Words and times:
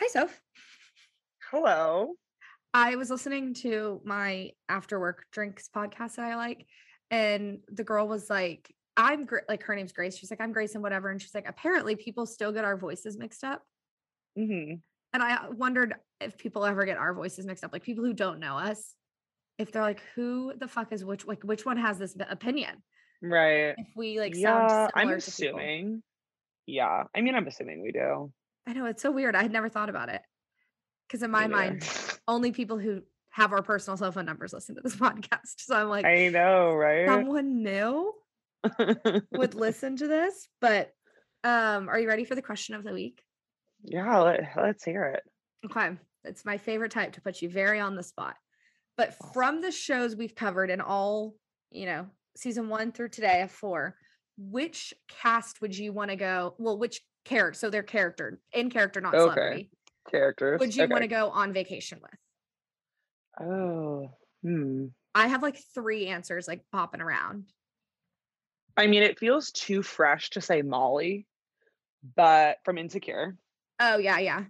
Hi, 0.00 0.06
Soph. 0.06 0.40
Hello. 1.50 2.14
I 2.72 2.96
was 2.96 3.10
listening 3.10 3.52
to 3.56 4.00
my 4.02 4.52
after 4.66 4.98
work 4.98 5.26
drinks 5.30 5.68
podcast 5.68 6.16
that 6.16 6.24
I 6.24 6.36
like, 6.36 6.64
and 7.10 7.58
the 7.68 7.84
girl 7.84 8.08
was 8.08 8.30
like, 8.30 8.74
I'm 8.96 9.28
like, 9.46 9.62
her 9.64 9.76
name's 9.76 9.92
Grace. 9.92 10.16
She's 10.16 10.30
like, 10.30 10.40
I'm 10.40 10.52
Grace 10.52 10.72
and 10.72 10.82
whatever. 10.82 11.10
And 11.10 11.20
she's 11.20 11.34
like, 11.34 11.46
apparently 11.46 11.96
people 11.96 12.24
still 12.24 12.50
get 12.50 12.64
our 12.64 12.78
voices 12.78 13.18
mixed 13.18 13.44
up. 13.44 13.62
hmm 14.34 14.76
And 15.12 15.22
I 15.22 15.50
wondered 15.50 15.94
if 16.18 16.38
people 16.38 16.64
ever 16.64 16.86
get 16.86 16.96
our 16.96 17.12
voices 17.12 17.44
mixed 17.44 17.62
up, 17.62 17.74
like 17.74 17.82
people 17.82 18.02
who 18.02 18.14
don't 18.14 18.40
know 18.40 18.56
us, 18.56 18.94
if 19.58 19.70
they're 19.70 19.82
like, 19.82 20.00
who 20.14 20.54
the 20.56 20.68
fuck 20.68 20.94
is 20.94 21.04
which, 21.04 21.26
like, 21.26 21.42
which 21.42 21.66
one 21.66 21.76
has 21.76 21.98
this 21.98 22.16
opinion? 22.30 22.82
Right. 23.20 23.74
If 23.76 23.88
we 23.94 24.18
like 24.18 24.34
yeah, 24.34 24.88
sound 24.88 24.92
I'm 24.94 25.10
assuming. 25.10 26.02
Yeah, 26.64 27.04
I 27.14 27.20
mean, 27.20 27.34
I'm 27.34 27.46
assuming 27.46 27.82
we 27.82 27.92
do. 27.92 28.32
I 28.70 28.72
know 28.72 28.86
it's 28.86 29.02
so 29.02 29.10
weird. 29.10 29.34
I 29.34 29.42
had 29.42 29.50
never 29.50 29.68
thought 29.68 29.88
about 29.88 30.10
it. 30.10 30.22
Because 31.08 31.24
in 31.24 31.30
my 31.32 31.48
Me 31.48 31.54
mind, 31.54 31.88
only 32.28 32.52
people 32.52 32.78
who 32.78 33.02
have 33.30 33.52
our 33.52 33.62
personal 33.62 33.96
cell 33.96 34.12
phone 34.12 34.26
numbers 34.26 34.52
listen 34.52 34.76
to 34.76 34.80
this 34.80 34.94
podcast. 34.96 35.56
So 35.58 35.74
I'm 35.74 35.88
like, 35.88 36.04
I 36.04 36.28
know, 36.28 36.72
right? 36.74 37.08
someone 37.08 37.64
new 37.64 38.12
would 39.32 39.56
listen 39.56 39.96
to 39.96 40.06
this. 40.06 40.46
But 40.60 40.92
um, 41.42 41.88
are 41.88 41.98
you 41.98 42.06
ready 42.06 42.24
for 42.24 42.36
the 42.36 42.42
question 42.42 42.76
of 42.76 42.84
the 42.84 42.92
week? 42.92 43.22
yeah, 43.82 44.18
let, 44.18 44.52
let's 44.56 44.84
hear 44.84 45.04
it. 45.06 45.22
Okay. 45.66 45.96
It's 46.22 46.44
my 46.44 46.58
favorite 46.58 46.92
type 46.92 47.14
to 47.14 47.20
put 47.20 47.42
you 47.42 47.48
very 47.48 47.80
on 47.80 47.96
the 47.96 48.04
spot. 48.04 48.36
But 48.96 49.14
from 49.34 49.62
the 49.62 49.72
shows 49.72 50.14
we've 50.14 50.34
covered 50.34 50.70
in 50.70 50.80
all, 50.80 51.34
you 51.72 51.86
know, 51.86 52.06
season 52.36 52.68
one 52.68 52.92
through 52.92 53.08
today 53.08 53.42
of 53.42 53.50
four, 53.50 53.96
which 54.36 54.94
cast 55.08 55.60
would 55.60 55.76
you 55.76 55.92
want 55.92 56.10
to 56.10 56.16
go? 56.16 56.54
Well, 56.58 56.78
which 56.78 57.00
character? 57.24 57.58
So 57.58 57.70
their 57.70 57.82
character, 57.82 58.40
in 58.52 58.70
character, 58.70 59.00
not 59.00 59.14
Okay. 59.14 59.22
celebrity. 59.22 59.70
Characters. 60.10 60.60
Would 60.60 60.74
you 60.74 60.88
want 60.88 61.02
to 61.02 61.08
go 61.08 61.30
on 61.30 61.52
vacation 61.52 62.00
with? 62.02 63.46
Oh, 63.48 64.10
hmm. 64.42 64.86
I 65.14 65.28
have 65.28 65.42
like 65.42 65.58
three 65.74 66.06
answers 66.06 66.46
like 66.48 66.62
popping 66.72 67.00
around. 67.00 67.44
I 68.76 68.86
mean, 68.86 69.02
it 69.02 69.18
feels 69.18 69.50
too 69.50 69.82
fresh 69.82 70.30
to 70.30 70.40
say 70.40 70.62
Molly, 70.62 71.26
but 72.16 72.58
from 72.64 72.78
Insecure. 72.78 73.36
Oh, 73.78 73.98
yeah, 73.98 74.18
yeah. 74.18 74.44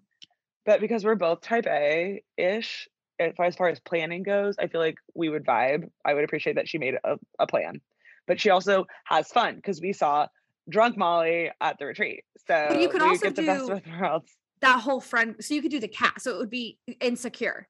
But 0.66 0.80
because 0.80 1.04
we're 1.04 1.14
both 1.14 1.40
type 1.40 1.66
A 1.66 2.22
ish, 2.36 2.88
as 3.18 3.32
far 3.36 3.46
as 3.46 3.56
far 3.56 3.68
as 3.68 3.80
planning 3.80 4.22
goes, 4.22 4.56
I 4.58 4.66
feel 4.66 4.80
like 4.80 4.98
we 5.14 5.28
would 5.28 5.44
vibe. 5.44 5.90
I 6.04 6.14
would 6.14 6.24
appreciate 6.24 6.56
that 6.56 6.68
she 6.68 6.78
made 6.78 6.94
a, 7.02 7.16
a 7.38 7.46
plan. 7.46 7.80
But 8.26 8.40
she 8.40 8.50
also 8.50 8.86
has 9.04 9.28
fun 9.28 9.56
because 9.56 9.80
we 9.80 9.92
saw 9.92 10.26
drunk 10.68 10.96
Molly 10.96 11.50
at 11.60 11.78
the 11.78 11.86
retreat. 11.86 12.24
So 12.46 12.78
you 12.78 12.88
could 12.88 13.02
also 13.02 13.26
get 13.26 13.36
the 13.36 13.46
best 13.46 13.66
do- 13.66 13.72
of 13.72 13.84
both 13.84 14.00
worlds. 14.00 14.36
That 14.60 14.80
whole 14.80 15.00
friend. 15.00 15.36
So 15.40 15.54
you 15.54 15.62
could 15.62 15.70
do 15.70 15.80
the 15.80 15.88
cat. 15.88 16.20
So 16.20 16.34
it 16.34 16.38
would 16.38 16.50
be 16.50 16.78
insecure. 17.00 17.66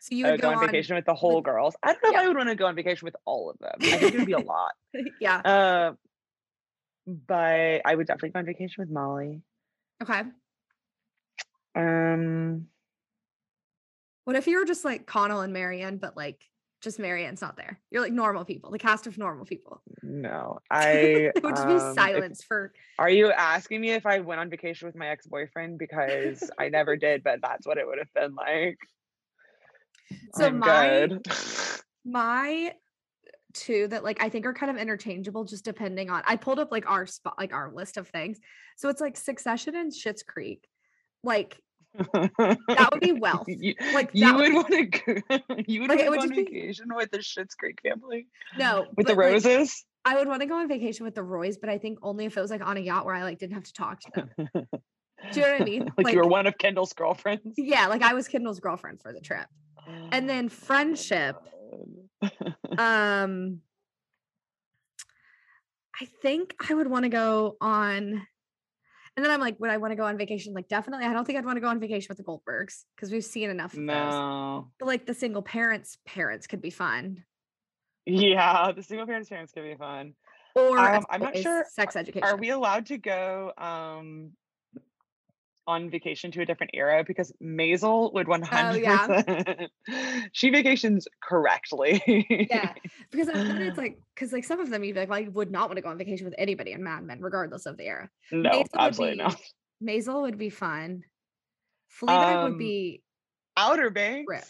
So 0.00 0.14
you 0.14 0.24
would 0.24 0.32
would 0.32 0.40
go 0.40 0.50
on 0.50 0.66
vacation 0.66 0.96
with 0.96 1.04
the 1.04 1.14
whole 1.14 1.40
girls. 1.40 1.76
I 1.82 1.92
don't 1.92 2.02
know 2.04 2.10
yeah. 2.10 2.18
if 2.18 2.24
I 2.24 2.28
would 2.28 2.36
want 2.36 2.48
to 2.48 2.54
go 2.54 2.66
on 2.66 2.74
vacation 2.74 3.04
with 3.06 3.16
all 3.24 3.50
of 3.50 3.58
them. 3.58 3.72
I 3.80 3.98
think 3.98 4.14
it 4.14 4.18
would 4.18 4.26
be 4.26 4.32
a 4.32 4.38
lot. 4.40 4.72
yeah. 5.20 5.38
Uh, 5.38 5.92
but 7.06 7.82
I 7.84 7.94
would 7.94 8.06
definitely 8.06 8.30
go 8.30 8.40
on 8.40 8.46
vacation 8.46 8.82
with 8.82 8.90
Molly. 8.90 9.42
Okay. 10.02 10.22
Um, 11.74 12.66
What 14.24 14.36
if 14.36 14.46
you 14.46 14.58
were 14.58 14.64
just 14.64 14.84
like 14.84 15.06
Connell 15.06 15.40
and 15.40 15.52
Marianne, 15.52 15.98
but 15.98 16.16
like 16.16 16.42
just 16.80 16.98
Marianne's 16.98 17.40
not 17.40 17.56
there? 17.56 17.80
You're 17.90 18.02
like 18.02 18.12
normal 18.12 18.44
people, 18.44 18.70
the 18.70 18.78
cast 18.78 19.06
of 19.06 19.18
normal 19.18 19.44
people. 19.44 19.82
no, 20.02 20.58
I. 20.70 20.90
it 21.34 21.42
would 21.42 21.56
just 21.56 21.66
be 21.66 21.74
um, 21.74 21.88
if- 21.88 21.94
silence 21.94 22.42
for. 22.42 22.72
Are 22.98 23.10
you 23.10 23.30
asking 23.30 23.80
me 23.80 23.90
if 23.90 24.06
I 24.06 24.20
went 24.20 24.40
on 24.40 24.50
vacation 24.50 24.86
with 24.86 24.96
my 24.96 25.08
ex 25.08 25.26
boyfriend? 25.26 25.78
Because 25.78 26.50
I 26.58 26.68
never 26.68 26.96
did, 26.96 27.22
but 27.22 27.40
that's 27.42 27.66
what 27.66 27.78
it 27.78 27.86
would 27.86 27.98
have 27.98 28.12
been 28.14 28.34
like. 28.34 28.78
So 30.34 30.46
I'm 30.46 30.58
my- 30.58 31.06
good. 31.08 31.26
my 32.04 32.72
two 33.54 33.88
that 33.88 34.04
like 34.04 34.22
I 34.22 34.28
think 34.28 34.46
are 34.46 34.54
kind 34.54 34.70
of 34.70 34.76
interchangeable, 34.76 35.44
just 35.44 35.64
depending 35.64 36.10
on. 36.10 36.22
I 36.26 36.36
pulled 36.36 36.58
up 36.58 36.70
like 36.70 36.88
our 36.88 37.06
spot, 37.06 37.34
like 37.38 37.52
our 37.52 37.72
list 37.72 37.96
of 37.96 38.08
things. 38.08 38.38
So 38.76 38.88
it's 38.88 39.00
like 39.00 39.16
Succession 39.16 39.74
and 39.74 39.92
Schitt's 39.92 40.22
Creek. 40.22 40.66
Like 41.24 41.58
that 41.94 42.88
would 42.92 43.00
be 43.00 43.12
wealth. 43.20 43.46
You, 43.48 43.74
Like, 43.94 44.10
you 44.12 44.34
would 44.34 44.52
would 44.52 44.54
want 44.54 44.68
to 44.68 44.84
go. 44.84 45.38
You 45.66 45.80
would 45.82 45.90
Like, 45.90 45.98
want 45.98 46.00
to 46.00 46.04
go 46.04 46.12
on 46.12 46.20
just 46.20 46.30
be- 46.30 46.44
vacation 46.44 46.94
with 46.94 47.10
the 47.10 47.18
Schitt's 47.18 47.54
Creek 47.54 47.80
family 47.82 48.26
no, 48.58 48.86
with 48.96 49.06
the 49.06 49.14
but, 49.14 49.18
like, 49.18 49.32
roses. 49.32 49.84
I 50.04 50.16
would 50.16 50.28
want 50.28 50.40
to 50.42 50.46
go 50.46 50.56
on 50.56 50.68
vacation 50.68 51.04
with 51.04 51.14
the 51.14 51.22
Roys, 51.22 51.58
but 51.58 51.68
I 51.68 51.78
think 51.78 51.98
only 52.02 52.24
if 52.24 52.36
it 52.36 52.40
was 52.40 52.50
like 52.50 52.64
on 52.64 52.76
a 52.76 52.80
yacht 52.80 53.04
where 53.04 53.14
I 53.14 53.24
like 53.24 53.38
didn't 53.38 53.54
have 53.54 53.64
to 53.64 53.72
talk 53.72 54.00
to 54.00 54.10
them. 54.14 54.30
Do 55.32 55.40
you 55.40 55.42
know 55.42 55.52
what 55.52 55.60
I 55.60 55.64
mean? 55.64 55.92
like, 55.98 56.14
you 56.14 56.20
were 56.20 56.28
one 56.28 56.46
of 56.46 56.56
Kendall's 56.56 56.92
girlfriends. 56.92 57.54
yeah, 57.56 57.88
like 57.88 58.02
I 58.02 58.14
was 58.14 58.28
Kendall's 58.28 58.60
girlfriend 58.60 59.00
for 59.02 59.12
the 59.12 59.20
trip. 59.20 59.46
And 60.12 60.28
then 60.28 60.48
friendship. 60.48 61.36
Um 62.78 63.60
I 66.00 66.04
think 66.22 66.54
I 66.70 66.74
would 66.74 66.86
want 66.86 67.02
to 67.04 67.08
go 67.08 67.56
on 67.60 68.24
and 69.18 69.24
then 69.24 69.32
I'm 69.32 69.40
like, 69.40 69.58
would 69.58 69.68
I 69.68 69.78
want 69.78 69.90
to 69.90 69.96
go 69.96 70.04
on 70.04 70.16
vacation? 70.16 70.54
Like, 70.54 70.68
definitely. 70.68 71.04
I 71.04 71.12
don't 71.12 71.24
think 71.24 71.36
I'd 71.36 71.44
want 71.44 71.56
to 71.56 71.60
go 71.60 71.66
on 71.66 71.80
vacation 71.80 72.06
with 72.08 72.18
the 72.18 72.22
Goldbergs 72.22 72.84
because 72.94 73.10
we've 73.10 73.24
seen 73.24 73.50
enough 73.50 73.72
of 73.72 73.80
those. 73.80 73.86
no. 73.86 74.70
But 74.78 74.86
like 74.86 75.06
the 75.06 75.14
single 75.14 75.42
parents, 75.42 75.98
parents 76.06 76.46
could 76.46 76.62
be 76.62 76.70
fun. 76.70 77.24
Yeah, 78.06 78.70
the 78.70 78.84
single 78.84 79.08
parents 79.08 79.28
parents 79.28 79.50
could 79.50 79.64
be 79.64 79.74
fun. 79.74 80.14
Or 80.54 80.78
Um, 80.78 81.04
I'm 81.10 81.20
not 81.20 81.36
sure, 81.36 81.64
sex 81.68 81.96
education. 81.96 82.28
Are 82.28 82.36
we 82.36 82.50
allowed 82.50 82.86
to 82.86 82.98
go 82.98 83.52
um 83.58 84.30
on 85.68 85.88
vacation 85.90 86.32
to 86.32 86.40
a 86.40 86.46
different 86.46 86.70
era? 86.74 87.04
Because 87.06 87.32
Maisel 87.40 88.12
would 88.14 88.26
100 88.26 88.74
oh, 88.74 88.76
yeah. 88.76 89.66
she 90.32 90.50
vacations 90.50 91.06
correctly. 91.22 92.02
yeah, 92.50 92.72
because 93.12 93.28
then 93.28 93.62
it's 93.62 93.78
like, 93.84 93.98
because 94.14 94.32
like 94.32 94.44
some 94.44 94.58
of 94.58 94.70
them, 94.70 94.82
you'd 94.82 94.94
be 94.94 95.00
like, 95.00 95.10
well, 95.10 95.20
I 95.20 95.28
would 95.28 95.52
not 95.52 95.68
want 95.68 95.76
to 95.76 95.82
go 95.82 95.90
on 95.90 95.98
vacation 95.98 96.24
with 96.24 96.34
anybody 96.38 96.72
in 96.72 96.82
Mad 96.82 97.04
Men, 97.04 97.20
regardless 97.20 97.66
of 97.66 97.76
the 97.76 97.84
era. 97.84 98.10
no, 98.32 98.50
Maisel 98.50 98.58
would 98.58 98.68
absolutely 98.80 99.16
be- 99.16 99.22
not. 99.22 99.40
Maisel 99.82 100.22
would 100.22 100.38
be 100.38 100.50
fun. 100.50 101.04
Fleabag 102.00 102.42
would 102.42 102.52
Um, 102.52 102.58
be 102.58 103.02
Outer 103.56 103.90
Banks. 103.90 104.24
Rip. 104.28 104.44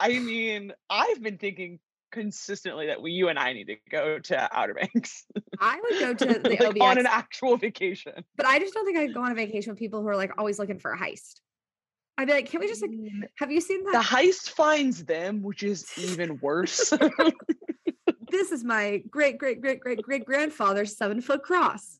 I 0.00 0.18
mean, 0.18 0.72
I've 0.88 1.22
been 1.22 1.38
thinking 1.38 1.78
consistently 2.12 2.86
that 2.86 3.02
we, 3.02 3.12
you 3.12 3.28
and 3.28 3.38
I 3.38 3.52
need 3.52 3.66
to 3.66 3.76
go 3.90 4.18
to 4.18 4.56
Outer 4.56 4.74
Banks 4.74 5.24
I 5.58 5.80
would 5.80 6.00
go 6.00 6.14
to 6.14 6.38
the 6.38 6.56
like, 6.60 6.80
on 6.80 6.98
an 6.98 7.06
actual 7.06 7.56
vacation. 7.56 8.12
but 8.36 8.46
I 8.46 8.58
just 8.58 8.74
don't 8.74 8.84
think 8.84 8.98
I'd 8.98 9.14
go 9.14 9.22
on 9.22 9.32
a 9.32 9.34
vacation 9.34 9.72
with 9.72 9.78
people 9.78 10.02
who 10.02 10.08
are 10.08 10.16
like 10.16 10.32
always 10.38 10.58
looking 10.58 10.78
for 10.78 10.92
a 10.92 10.98
heist. 10.98 11.40
I'd 12.18 12.26
be 12.26 12.34
like, 12.34 12.50
can 12.50 12.60
we 12.60 12.68
just 12.68 12.82
like, 12.82 12.90
Mm, 12.90 13.22
have 13.38 13.50
you 13.50 13.60
seen 13.60 13.84
that? 13.84 13.92
The 13.92 13.98
heist 13.98 14.50
finds 14.50 15.04
them, 15.04 15.42
which 15.42 15.62
is 15.62 15.86
even 15.98 16.38
worse. 16.40 16.92
This 18.30 18.50
is 18.50 18.64
my 18.64 19.02
great 19.10 19.36
great 19.36 19.60
great 19.60 19.78
great 19.78 20.00
great 20.00 20.24
grandfather's 20.24 20.96
seven 20.96 21.20
foot 21.20 21.42
cross. 21.42 21.98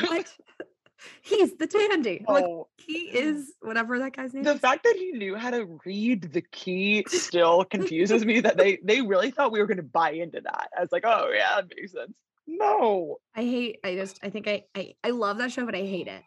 What? 0.00 0.26
He's 1.22 1.54
the 1.56 1.66
dandy. 1.66 2.24
I'm 2.28 2.34
Like 2.34 2.44
oh, 2.44 2.68
he 2.76 2.98
is 3.08 3.52
whatever 3.60 3.98
that 3.98 4.14
guy's 4.14 4.32
name 4.34 4.42
is. 4.42 4.46
the 4.46 4.54
is. 4.54 4.60
fact 4.60 4.84
that 4.84 4.96
he 4.96 5.12
knew 5.12 5.34
how 5.36 5.50
to 5.50 5.78
read 5.84 6.32
the 6.32 6.42
key 6.42 7.04
still 7.08 7.64
confuses 7.64 8.24
me 8.24 8.40
that 8.40 8.56
they 8.56 8.78
they 8.84 9.02
really 9.02 9.30
thought 9.30 9.52
we 9.52 9.60
were 9.60 9.66
going 9.66 9.76
to 9.78 9.82
buy 9.82 10.10
into 10.12 10.40
that. 10.40 10.68
I 10.76 10.80
was 10.80 10.92
like, 10.92 11.04
oh 11.06 11.30
yeah, 11.34 11.56
that 11.56 11.68
makes 11.76 11.92
sense. 11.92 12.12
No, 12.46 13.18
I 13.34 13.42
hate. 13.42 13.78
I 13.84 13.94
just. 13.94 14.18
I 14.22 14.30
think 14.30 14.48
I. 14.48 14.64
I. 14.74 14.94
I 15.04 15.10
love 15.10 15.38
that 15.38 15.52
show, 15.52 15.64
but 15.64 15.74
I 15.74 15.82
hate 15.82 16.08
it. 16.08 16.22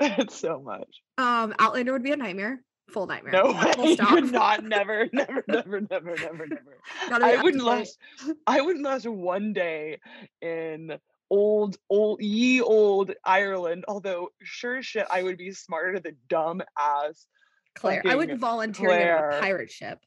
it's 0.00 0.36
so 0.40 0.60
much. 0.60 0.88
Um, 1.18 1.54
Outlander 1.58 1.92
would 1.92 2.04
be 2.04 2.12
a 2.12 2.16
nightmare. 2.16 2.62
Full 2.90 3.06
nightmare. 3.06 3.32
No 3.32 3.52
Full 3.52 3.82
way, 3.84 3.90
you 3.90 3.94
stop. 3.96 4.08
could 4.10 4.32
not, 4.32 4.64
never, 4.64 5.08
never, 5.12 5.44
never, 5.48 5.80
never, 5.80 6.16
never, 6.16 6.46
never. 6.46 6.78
I 7.10 7.42
wouldn't 7.42 7.62
last. 7.64 7.98
I 8.46 8.60
wouldn't 8.60 8.84
last 8.84 9.06
one 9.06 9.52
day 9.52 9.98
in 10.40 10.98
old, 11.30 11.76
old, 11.90 12.22
ye 12.22 12.60
old 12.60 13.12
Ireland. 13.24 13.84
Although, 13.88 14.30
sure 14.42 14.82
shit, 14.82 15.06
I 15.10 15.22
would 15.22 15.38
be 15.38 15.52
smarter 15.52 16.00
than 16.00 16.16
dumb 16.28 16.62
ass. 16.78 17.26
Claire. 17.74 18.02
I 18.06 18.16
would 18.16 18.38
volunteer 18.40 18.88
go 18.88 18.94
on 18.94 19.34
a 19.34 19.40
pirate 19.40 19.70
ship. 19.70 19.98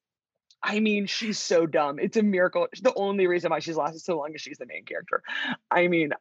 I 0.64 0.80
mean, 0.80 1.08
she's 1.08 1.40
so 1.40 1.66
dumb. 1.66 1.98
It's 2.00 2.18
a 2.18 2.24
miracle. 2.24 2.68
The 2.82 2.94
only 2.96 3.28
reason 3.28 3.50
why 3.50 3.60
she's 3.60 3.78
lasted 3.78 4.02
so 4.02 4.18
long 4.18 4.34
is 4.36 4.42
she's 4.42 4.58
the 4.58 4.68
main 4.68 4.86
character. 4.86 5.24
I 5.72 5.88
mean, 5.88 6.12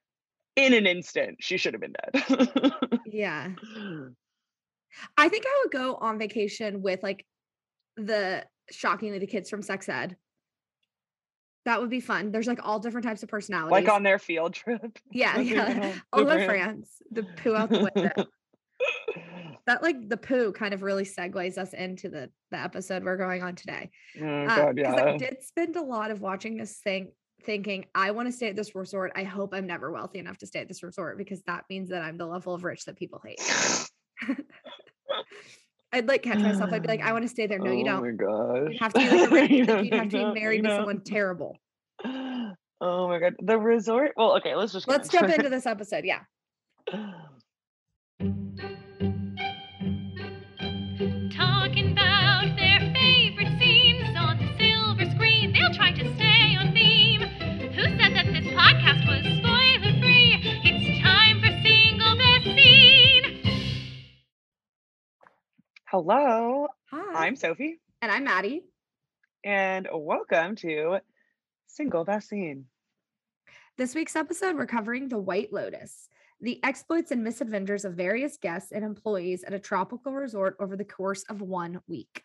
in 0.56 0.72
an 0.72 0.86
instant, 0.86 1.38
she 1.40 1.56
should 1.56 1.74
have 1.74 1.80
been 1.80 1.94
dead. 2.12 2.72
Yeah. 3.06 3.48
I 5.16 5.28
think 5.28 5.44
I 5.46 5.62
would 5.62 5.72
go 5.72 5.94
on 5.96 6.18
vacation 6.18 6.82
with 6.82 7.02
like 7.02 7.24
the 7.96 8.44
shockingly 8.70 9.18
the 9.18 9.26
kids 9.26 9.50
from 9.50 9.62
sex 9.62 9.88
ed. 9.88 10.16
That 11.66 11.80
would 11.80 11.90
be 11.90 12.00
fun. 12.00 12.32
There's 12.32 12.46
like 12.46 12.60
all 12.66 12.78
different 12.78 13.06
types 13.06 13.22
of 13.22 13.28
personalities. 13.28 13.72
like 13.72 13.88
on 13.88 14.02
their 14.02 14.18
field 14.18 14.54
trip. 14.54 14.98
yeah, 15.12 15.38
yeah. 15.38 15.92
All 16.12 16.22
about 16.22 16.44
France. 16.46 16.88
The 17.10 17.22
poo 17.22 17.54
out 17.54 17.68
the 17.68 17.90
window. 17.94 18.26
that 19.66 19.82
like 19.82 20.08
the 20.08 20.16
poo 20.16 20.52
kind 20.52 20.72
of 20.72 20.82
really 20.82 21.04
segues 21.04 21.58
us 21.58 21.74
into 21.74 22.08
the 22.08 22.30
the 22.50 22.58
episode 22.58 23.04
we're 23.04 23.18
going 23.18 23.42
on 23.42 23.54
today. 23.56 23.90
oh 24.20 24.24
Uh, 24.26 24.56
god, 24.56 24.76
Because 24.76 24.94
I 24.94 25.16
did 25.18 25.42
spend 25.42 25.76
a 25.76 25.82
lot 25.82 26.10
of 26.10 26.20
watching 26.22 26.56
this 26.56 26.78
thing 26.78 27.12
thinking, 27.44 27.86
I 27.94 28.10
want 28.12 28.28
to 28.28 28.32
stay 28.32 28.48
at 28.48 28.56
this 28.56 28.74
resort. 28.74 29.12
I 29.14 29.24
hope 29.24 29.52
I'm 29.54 29.66
never 29.66 29.90
wealthy 29.92 30.18
enough 30.18 30.38
to 30.38 30.46
stay 30.46 30.60
at 30.60 30.68
this 30.68 30.82
resort 30.82 31.18
because 31.18 31.42
that 31.42 31.64
means 31.70 31.90
that 31.90 32.02
I'm 32.02 32.16
the 32.16 32.26
level 32.26 32.54
of 32.54 32.64
rich 32.64 32.84
that 32.86 32.96
people 32.96 33.20
hate. 33.24 33.40
I'd 35.92 36.06
like 36.06 36.22
catch 36.22 36.38
myself. 36.38 36.72
I'd 36.72 36.82
be 36.82 36.88
like, 36.88 37.02
I 37.02 37.12
want 37.14 37.24
to 37.24 37.28
stay 37.28 37.46
there. 37.46 37.58
No, 37.58 37.72
you 37.72 37.82
oh 37.82 38.00
don't. 38.00 38.22
Oh 38.22 38.64
my 38.64 38.64
gosh. 38.64 38.72
You'd 38.72 38.80
have 38.80 38.92
to 38.92 39.00
be 39.00 39.26
like 39.26 39.50
You 39.50 39.64
like, 39.64 39.84
you'd 39.84 39.94
have 39.94 40.08
to 40.10 40.18
be 40.18 40.40
married 40.40 40.64
to 40.64 40.70
someone 40.76 41.00
terrible. 41.02 41.56
Oh 42.82 43.08
my 43.08 43.18
god. 43.18 43.34
The 43.42 43.58
resort. 43.58 44.12
Well, 44.16 44.38
okay, 44.38 44.54
let's 44.54 44.72
just 44.72 44.88
Let's 44.88 45.10
jump 45.10 45.28
into 45.28 45.48
this 45.50 45.66
episode. 45.66 46.02
Yeah. 46.06 46.20
Talking 51.30 51.92
about 51.92 52.09
Hello. 65.90 66.68
Hi. 66.92 67.26
I'm 67.26 67.34
Sophie. 67.34 67.80
and 68.00 68.12
I'm 68.12 68.22
Maddie. 68.22 68.62
And 69.42 69.88
welcome 69.92 70.54
to 70.56 70.98
Single 71.66 72.06
Scene. 72.20 72.66
This 73.76 73.96
week's 73.96 74.14
episode, 74.14 74.54
we're 74.54 74.66
covering 74.66 75.08
the 75.08 75.18
White 75.18 75.52
Lotus, 75.52 76.08
the 76.40 76.60
exploits 76.62 77.10
and 77.10 77.24
misadventures 77.24 77.84
of 77.84 77.94
various 77.94 78.36
guests 78.36 78.70
and 78.70 78.84
employees 78.84 79.42
at 79.42 79.52
a 79.52 79.58
tropical 79.58 80.12
resort 80.12 80.54
over 80.60 80.76
the 80.76 80.84
course 80.84 81.24
of 81.28 81.40
one 81.40 81.80
week. 81.88 82.22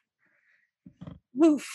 Woof. 1.33 1.67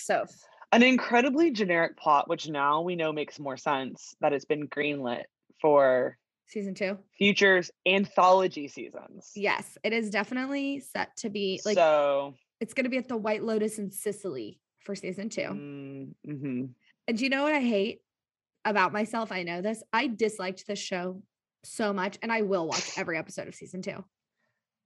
So, 0.00 0.26
An 0.72 0.82
incredibly 0.82 1.50
generic 1.50 1.96
plot, 1.96 2.28
which 2.28 2.46
now 2.46 2.82
we 2.82 2.94
know 2.94 3.10
makes 3.10 3.38
more 3.38 3.56
sense 3.56 4.14
that 4.20 4.34
it's 4.34 4.44
been 4.44 4.68
greenlit 4.68 5.24
for 5.62 6.18
season 6.48 6.74
two. 6.74 6.98
futures 7.16 7.70
anthology 7.86 8.68
seasons. 8.68 9.30
Yes, 9.36 9.78
it 9.84 9.92
is 9.92 10.10
definitely 10.10 10.80
set 10.80 11.16
to 11.18 11.30
be 11.30 11.60
like 11.64 11.76
so, 11.76 12.34
it's 12.60 12.74
going 12.74 12.84
to 12.84 12.90
be 12.90 12.98
at 12.98 13.08
the 13.08 13.16
White 13.16 13.44
Lotus 13.44 13.78
in 13.78 13.90
Sicily 13.90 14.60
for 14.80 14.94
season 14.94 15.28
two. 15.28 15.42
mm, 15.42 16.14
mhm. 16.26 16.70
And 17.06 17.16
do 17.18 17.24
you 17.24 17.30
know 17.30 17.42
what 17.42 17.54
I 17.54 17.60
hate 17.60 18.00
about 18.64 18.92
myself? 18.92 19.32
I 19.32 19.42
know 19.42 19.62
this. 19.62 19.82
I 19.92 20.08
disliked 20.08 20.66
this 20.66 20.78
show 20.78 21.22
so 21.64 21.92
much, 21.92 22.18
and 22.22 22.30
I 22.32 22.42
will 22.42 22.66
watch 22.66 22.98
every 22.98 23.16
episode 23.18 23.48
of 23.48 23.54
season 23.54 23.82
two. 23.82 24.04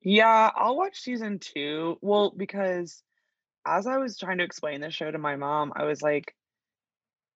yeah, 0.02 0.50
I'll 0.54 0.76
watch 0.76 0.98
season 1.00 1.38
two. 1.38 1.96
Well, 2.00 2.32
because 2.36 3.02
as 3.66 3.86
I 3.86 3.98
was 3.98 4.18
trying 4.18 4.38
to 4.38 4.44
explain 4.44 4.80
this 4.80 4.94
show 4.94 5.10
to 5.10 5.18
my 5.18 5.36
mom, 5.36 5.72
I 5.76 5.84
was 5.84 6.02
like, 6.02 6.34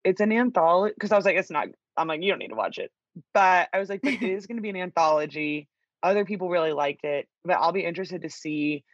it's 0.05 0.21
an 0.21 0.33
anthology. 0.33 0.95
Because 0.95 1.13
I 1.13 1.17
was 1.17 1.25
like, 1.25 1.37
it's 1.37 1.51
not, 1.51 1.69
I'm 1.97 2.09
like, 2.09 2.23
you 2.23 2.31
don't 2.31 2.39
need 2.41 2.49
to 2.49 2.57
watch 2.57 2.79
it. 2.79 2.91
But 3.33 3.69
I 3.73 3.79
was 3.79 3.89
like, 3.89 4.03
but 4.03 4.15
it 4.15 4.23
is 4.23 4.47
going 4.47 4.57
to 4.57 4.63
be 4.63 4.71
an 4.71 4.77
anthology. 4.77 5.69
Other 6.03 6.25
people 6.25 6.49
really 6.49 6.73
liked 6.73 7.05
it. 7.05 7.29
But 7.45 7.55
I'll 7.55 7.73
be 7.73 7.85
interested 7.85 8.23
to 8.23 8.31
see 8.31 8.85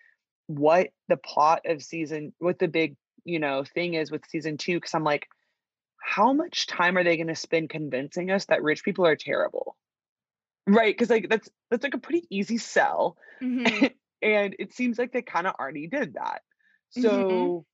what 0.46 0.90
the 1.08 1.16
plot 1.16 1.62
of 1.66 1.82
season, 1.82 2.32
what 2.38 2.58
the 2.58 2.68
big, 2.68 2.96
you 3.24 3.38
know, 3.38 3.64
thing 3.64 3.94
is 3.94 4.10
with 4.10 4.26
season 4.28 4.56
two. 4.56 4.76
Because 4.76 4.94
I'm 4.94 5.04
like, 5.04 5.28
how 6.00 6.32
much 6.32 6.66
time 6.66 6.96
are 6.96 7.04
they 7.04 7.16
going 7.16 7.28
to 7.28 7.34
spend 7.34 7.70
convincing 7.70 8.30
us 8.30 8.46
that 8.46 8.62
rich 8.62 8.84
people 8.84 9.06
are 9.06 9.16
terrible? 9.16 9.76
Right. 10.66 10.94
Because 10.94 11.10
like 11.10 11.28
that's 11.28 11.48
that's 11.70 11.82
like 11.82 11.94
a 11.94 11.98
pretty 11.98 12.26
easy 12.30 12.58
sell. 12.58 13.16
Mhm. 13.42 13.92
and 14.22 14.56
it 14.58 14.72
seems 14.72 14.98
like 14.98 15.12
they 15.12 15.22
kind 15.22 15.46
of 15.46 15.54
already 15.58 15.88
did 15.88 16.14
that. 16.14 16.42
Mhm. 16.96 17.02
So 17.02 17.66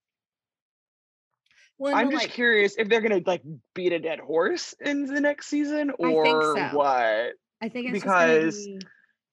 Well, 1.79 1.95
I'm 1.95 2.11
just 2.11 2.25
like, 2.25 2.33
curious 2.33 2.75
if 2.77 2.89
they're 2.89 3.01
gonna 3.01 3.21
like 3.25 3.41
beat 3.73 3.93
a 3.93 3.99
dead 3.99 4.19
horse 4.19 4.75
in 4.81 5.05
the 5.05 5.21
next 5.21 5.47
season 5.47 5.91
I 5.91 5.93
think 6.13 6.17
or 6.17 6.55
so. 6.57 6.77
what. 6.77 7.33
I 7.61 7.69
think 7.69 7.87
it's 7.89 8.03
because 8.03 8.65
be- 8.65 8.79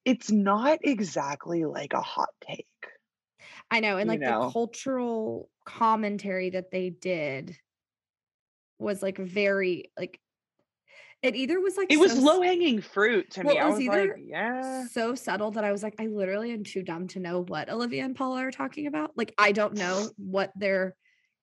It's 0.05 0.31
not 0.31 0.79
exactly 0.83 1.65
like 1.65 1.93
a 1.93 2.01
hot 2.01 2.31
take. 2.41 2.67
I 3.71 3.81
know, 3.81 3.97
and 3.97 4.07
you 4.07 4.13
like 4.13 4.21
know. 4.21 4.45
the 4.47 4.51
cultural 4.53 5.51
commentary 5.65 6.51
that 6.51 6.71
they 6.71 6.91
did 6.91 7.57
was 8.79 9.03
like 9.03 9.19
very 9.19 9.91
like 9.99 10.21
it 11.23 11.35
either 11.35 11.59
was 11.61 11.77
like 11.77 11.91
It 11.93 11.99
was 11.99 12.13
so 12.13 12.19
s- 12.19 12.23
low 12.23 12.43
hanging 12.43 12.81
fruit 12.81 13.31
to 13.33 13.43
Well, 13.43 13.55
me. 13.55 13.61
it 13.61 13.63
I 13.63 13.67
was 13.67 13.75
was 13.75 13.83
either 13.83 14.07
like, 14.09 14.17
yeah. 14.25 14.87
so 14.87 15.15
subtle 15.17 15.51
that 15.53 15.65
I 15.65 15.73
was 15.73 15.83
like, 15.83 15.95
I 15.99 16.07
literally 16.07 16.53
am 16.53 16.63
too 16.63 16.83
dumb 16.83 17.09
to 17.09 17.19
know 17.21 17.43
what 17.43 17.69
Olivia 17.71 18.05
and 18.05 18.15
Paula 18.15 18.43
are 18.45 18.51
talking 18.53 18.87
about. 18.87 19.17
Like, 19.17 19.35
I 19.39 19.51
don't 19.51 19.75
know 19.75 20.09
what 20.17 20.53
their 20.55 20.95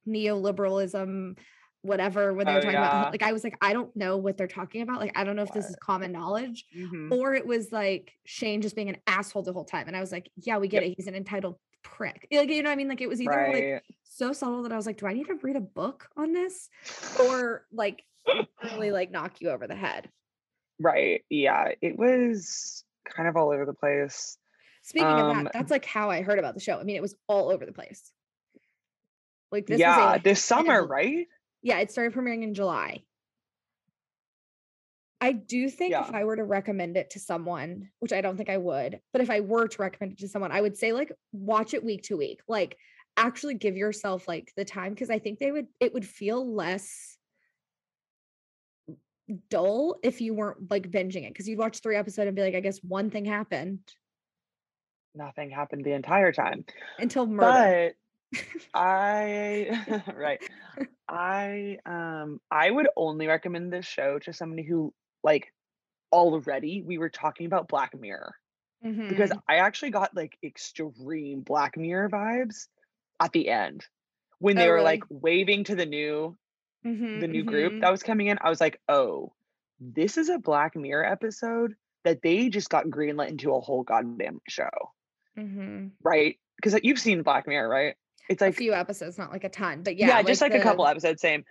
neoliberalism, 0.08 1.38
whatever, 1.82 2.34
when 2.34 2.46
they 2.46 2.54
were 2.54 2.60
Oh, 2.60 2.62
talking 2.62 2.80
yeah. 2.80 2.88
about. 3.02 3.12
Like, 3.12 3.24
I 3.24 3.34
was 3.34 3.44
like, 3.44 3.58
I 3.62 3.74
don't 3.74 3.94
know 3.96 4.18
what 4.18 4.38
they're 4.38 4.48
talking 4.48 4.82
about. 4.82 5.00
Like, 5.00 5.12
I 5.18 5.24
don't 5.24 5.36
know 5.36 5.44
if 5.44 5.52
this 5.54 5.70
is 5.70 5.76
common 5.82 6.12
knowledge 6.12 6.66
Mhm. 6.76 7.12
or 7.12 7.34
it 7.34 7.46
was 7.46 7.72
like 7.72 8.14
Shane 8.26 8.62
just 8.62 8.76
being 8.76 8.90
an 8.90 8.98
asshole 9.08 9.44
the 9.44 9.54
whole 9.54 9.66
time. 9.66 9.88
And 9.88 9.96
I 9.98 10.00
was 10.00 10.12
like, 10.12 10.30
yeah, 10.38 10.58
we 10.58 10.68
get 10.68 10.84
Yep. 10.84 10.92
it. 10.92 10.96
He's 10.98 11.08
an 11.08 11.16
entitled 11.16 11.60
prick. 11.84 12.28
Like, 12.32 12.50
you 12.50 12.64
know 12.64 12.70
what 12.70 12.74
I 12.74 12.78
mean? 12.78 12.88
Like, 12.88 13.02
it 13.02 13.10
was 13.10 13.22
either 13.22 13.48
like 13.52 13.84
so 14.04 14.32
subtle 14.32 14.64
that 14.64 14.72
I 14.72 14.78
was 14.78 14.86
like, 14.86 14.98
do 14.98 15.08
I 15.08 15.14
need 15.14 15.28
to 15.28 15.36
read 15.36 15.58
a 15.58 15.62
book 15.62 16.08
on 16.16 16.32
this? 16.32 16.70
Or 17.20 17.66
like 17.72 18.06
really 18.64 18.92
like 18.92 19.12
knock 19.12 19.42
you 19.42 19.50
over 19.50 19.68
the 19.68 19.76
head? 19.76 20.10
right. 20.80 21.24
Yeah. 21.30 21.72
It 21.82 21.98
was 21.98 22.84
kind 23.06 23.28
of 23.28 23.36
all 23.38 23.52
over 23.52 23.66
the 23.66 23.74
place. 23.74 24.38
Speaking 24.82 25.08
of 25.20 25.28
Um, 25.28 25.44
that, 25.46 25.54
that's 25.54 25.72
like 25.72 25.86
how 25.86 26.10
I 26.10 26.22
heard 26.22 26.40
about 26.40 26.56
the 26.56 26.60
show. 26.60 26.78
I 26.78 26.84
mean, 26.84 26.96
it 26.96 27.02
was 27.02 27.16
all 27.28 27.50
over 27.50 27.66
the 27.66 27.72
place. 27.74 28.12
Like 29.54 29.68
this 29.68 29.80
yeah, 29.80 30.16
a 30.16 30.22
this 30.22 30.44
summer, 30.46 30.86
right? 30.86 31.28
Yeah, 31.62 31.78
it 31.80 31.92
started 31.92 32.14
premiering 32.14 32.42
in 32.42 32.56
July. 32.56 33.04
I 35.22 35.32
do 35.32 35.70
think 35.70 35.94
if 35.94 36.14
I 36.14 36.26
were 36.26 36.36
to 36.36 36.44
recommend 36.44 36.98
it 36.98 37.12
to 37.12 37.20
someone, 37.20 37.88
which 38.00 38.12
I 38.12 38.20
don't 38.20 38.36
think 38.36 38.50
I 38.50 38.58
would, 38.58 39.00
but 39.14 39.22
if 39.22 39.30
I 39.30 39.40
were 39.40 39.70
to 39.70 39.82
recommend 39.82 40.14
it 40.14 40.20
to 40.20 40.28
someone, 40.28 40.52
I 40.52 40.60
would 40.60 40.76
say 40.76 40.92
like 40.92 41.14
watch 41.32 41.74
it 41.74 41.86
week 41.86 42.04
to 42.04 42.18
week. 42.18 42.42
Like 42.50 42.76
actually 43.16 43.54
give 43.54 43.78
yourself 43.78 44.28
like 44.28 44.52
the 44.58 44.66
time 44.66 44.94
because 44.94 45.12
I 45.12 45.20
think 45.20 45.40
they 45.40 45.52
would 45.52 45.68
it 45.80 45.94
would 45.94 46.06
feel 46.06 46.54
less 46.54 47.16
dull 49.50 49.98
if 50.04 50.20
you 50.20 50.34
weren't 50.34 50.70
like 50.70 50.92
binging 50.92 51.26
it 51.26 51.30
because 51.30 51.48
you'd 51.48 51.60
watch 51.60 51.80
three 51.80 51.96
episodes 51.96 52.28
and 52.28 52.36
be 52.36 52.42
like, 52.42 52.56
I 52.56 52.60
guess 52.60 52.80
one 52.80 53.10
thing 53.12 53.24
happened 53.24 53.80
Nothing 55.16 55.52
happened 55.52 55.86
the 55.86 55.94
entire 55.94 56.32
time. 56.32 56.66
until 56.98 57.28
murder. 57.28 57.94
But 57.94 57.96
I 58.74 60.03
right. 60.15 60.39
I 61.09 61.77
um 61.85 62.39
I 62.51 62.69
would 62.69 62.88
only 62.95 63.27
recommend 63.27 63.71
this 63.74 63.85
show 63.85 64.19
to 64.19 64.33
somebody 64.33 64.63
who 64.63 64.94
like 65.24 65.53
already 66.12 66.81
we 66.85 66.97
were 66.97 67.09
talking 67.09 67.45
about 67.45 67.68
Black 67.68 67.97
Mirror 68.00 68.35
because 69.07 69.31
Mhm. 69.31 69.41
I 69.50 69.57
actually 69.57 69.91
got 69.91 70.15
like 70.15 70.38
extreme 70.44 71.41
Black 71.41 71.77
Mirror 71.77 72.09
vibes 72.09 72.68
at 73.19 73.31
the 73.31 73.49
end 73.49 73.85
when 74.40 74.57
they 74.57 74.68
Oh, 74.68 74.69
were 74.69 74.81
really? 74.81 74.83
like 74.83 75.04
waving 75.09 75.66
to 75.66 75.75
the 75.75 75.85
new 75.85 76.37
Mhm, 76.85 76.99
the 77.16 77.28
new 77.28 77.44
mhm. 77.44 77.45
group 77.45 77.75
that 77.81 77.92
was 77.92 78.04
coming 78.04 78.28
in. 78.28 78.37
I 78.42 78.49
was 78.49 78.61
like, 78.61 78.80
"Oh, 78.90 79.33
this 79.80 80.18
is 80.18 80.30
a 80.30 80.40
Black 80.40 80.75
Mirror 80.75 81.06
episode 81.06 81.75
that 82.06 82.21
they 82.21 82.49
just 82.49 82.69
got 82.69 82.85
greenlit 82.85 83.30
into 83.30 83.54
a 83.54 83.61
whole 83.61 83.83
goddamn 83.83 84.30
show." 84.37 84.69
Mhm. 85.35 85.94
Right? 86.04 86.40
Because 86.56 86.80
you've 86.83 86.99
seen 86.99 87.23
Black 87.23 87.47
Mirror, 87.47 87.68
right? 87.68 87.95
It's 88.30 88.42
like 88.42 88.53
a 88.53 88.56
few 88.56 88.73
episodes, 88.73 89.18
not 89.18 89.31
like 89.31 89.44
a 89.44 89.49
ton, 89.49 89.83
but 89.83 89.97
yeah, 89.97 90.07
yeah, 90.07 90.23
just 90.23 90.42
like 90.42 90.53
a 90.53 90.61
couple 90.61 90.85
episodes 90.87 91.21
same. 91.21 91.45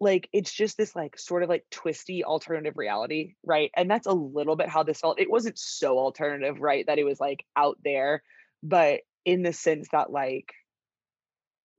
Like 0.00 0.28
it's 0.32 0.52
just 0.52 0.76
this 0.76 0.96
like 0.96 1.18
sort 1.18 1.42
of 1.42 1.48
like 1.48 1.64
twisty 1.70 2.24
alternative 2.24 2.76
reality 2.76 3.34
right? 3.44 3.70
And 3.76 3.90
that's 3.90 4.06
a 4.06 4.12
little 4.12 4.56
bit 4.56 4.68
how 4.68 4.82
this 4.82 5.00
felt. 5.00 5.20
It 5.20 5.30
wasn't 5.30 5.58
so 5.58 5.98
alternative 5.98 6.60
right 6.60 6.86
that 6.86 6.98
it 6.98 7.04
was 7.04 7.20
like 7.20 7.44
out 7.56 7.78
there 7.84 8.22
but 8.62 9.00
in 9.24 9.42
the 9.42 9.52
sense 9.52 9.88
that 9.92 10.10
like 10.10 10.52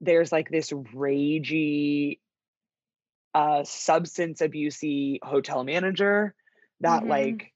there's 0.00 0.32
like 0.32 0.48
this 0.50 0.70
ragey 0.70 2.18
uh 3.34 3.64
substance 3.64 4.40
abusey 4.40 5.18
hotel 5.22 5.64
manager 5.64 6.34
that 6.80 7.04
Mhm. 7.04 7.08
like 7.08 7.51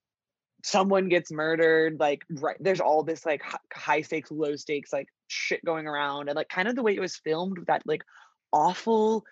someone 0.66 1.08
gets 1.08 1.30
murdered 1.30 1.96
like 2.00 2.22
right 2.30 2.56
there's 2.58 2.80
all 2.80 3.04
this 3.04 3.24
like 3.24 3.40
high 3.72 4.00
stakes 4.00 4.32
low 4.32 4.56
stakes 4.56 4.92
like 4.92 5.06
shit 5.28 5.64
going 5.64 5.86
around 5.86 6.28
and 6.28 6.34
like 6.34 6.48
kind 6.48 6.66
of 6.66 6.74
the 6.74 6.82
way 6.82 6.94
it 6.94 7.00
was 7.00 7.16
filmed 7.16 7.56
with 7.56 7.68
that 7.68 7.82
like 7.86 8.02
awful 8.52 9.24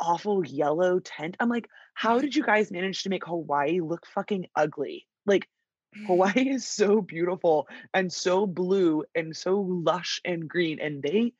awful 0.00 0.44
yellow 0.44 0.98
tent 0.98 1.36
i'm 1.38 1.48
like 1.48 1.68
how 2.00 2.18
did 2.18 2.34
you 2.34 2.42
guys 2.42 2.70
manage 2.70 3.02
to 3.02 3.10
make 3.10 3.26
hawaii 3.26 3.80
look 3.80 4.06
fucking 4.06 4.46
ugly? 4.56 5.06
Like 5.26 5.46
mm. 5.94 6.06
hawaii 6.06 6.48
is 6.54 6.66
so 6.66 7.02
beautiful 7.02 7.68
and 7.92 8.10
so 8.10 8.46
blue 8.46 9.04
and 9.14 9.36
so 9.36 9.60
lush 9.60 10.18
and 10.24 10.48
green 10.48 10.80
and 10.80 11.02
they 11.02 11.34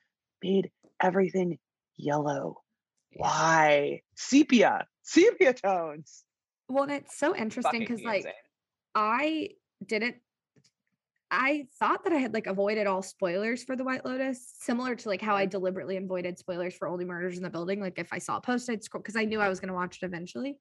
made 0.44 0.70
everything 1.02 1.58
yellow. 1.96 2.60
Why? 3.14 4.02
Sepia 4.16 4.86
sepia 5.02 5.54
tones. 5.54 6.24
Well, 6.68 6.84
and 6.84 6.92
it's 6.92 7.18
so 7.18 7.34
interesting 7.34 7.80
because 7.80 8.02
like. 8.02 8.26
I 8.94 9.50
didn't 9.84 10.16
I 11.30 11.68
thought 11.78 12.02
that 12.04 12.12
I 12.12 12.16
had 12.16 12.34
like 12.34 12.48
avoided 12.48 12.88
all 12.88 13.02
spoilers 13.02 13.62
for 13.62 13.76
the 13.76 13.84
White 13.84 14.04
Lotus, 14.04 14.52
similar 14.58 14.96
to 14.96 15.08
like 15.08 15.22
how 15.22 15.36
I 15.36 15.46
deliberately 15.46 15.96
avoided 15.96 16.38
spoilers 16.38 16.74
for 16.74 16.88
Only 16.88 17.04
Murders 17.04 17.36
in 17.36 17.44
the 17.44 17.50
Building. 17.50 17.80
Like 17.80 17.98
if 17.98 18.12
I 18.12 18.18
saw 18.18 18.38
a 18.38 18.40
post, 18.40 18.68
I'd 18.68 18.82
scroll 18.82 19.00
because 19.00 19.14
I 19.14 19.24
knew 19.24 19.40
I 19.40 19.48
was 19.48 19.60
going 19.60 19.68
to 19.68 19.74
watch 19.74 19.98
it 20.02 20.06
eventually. 20.06 20.58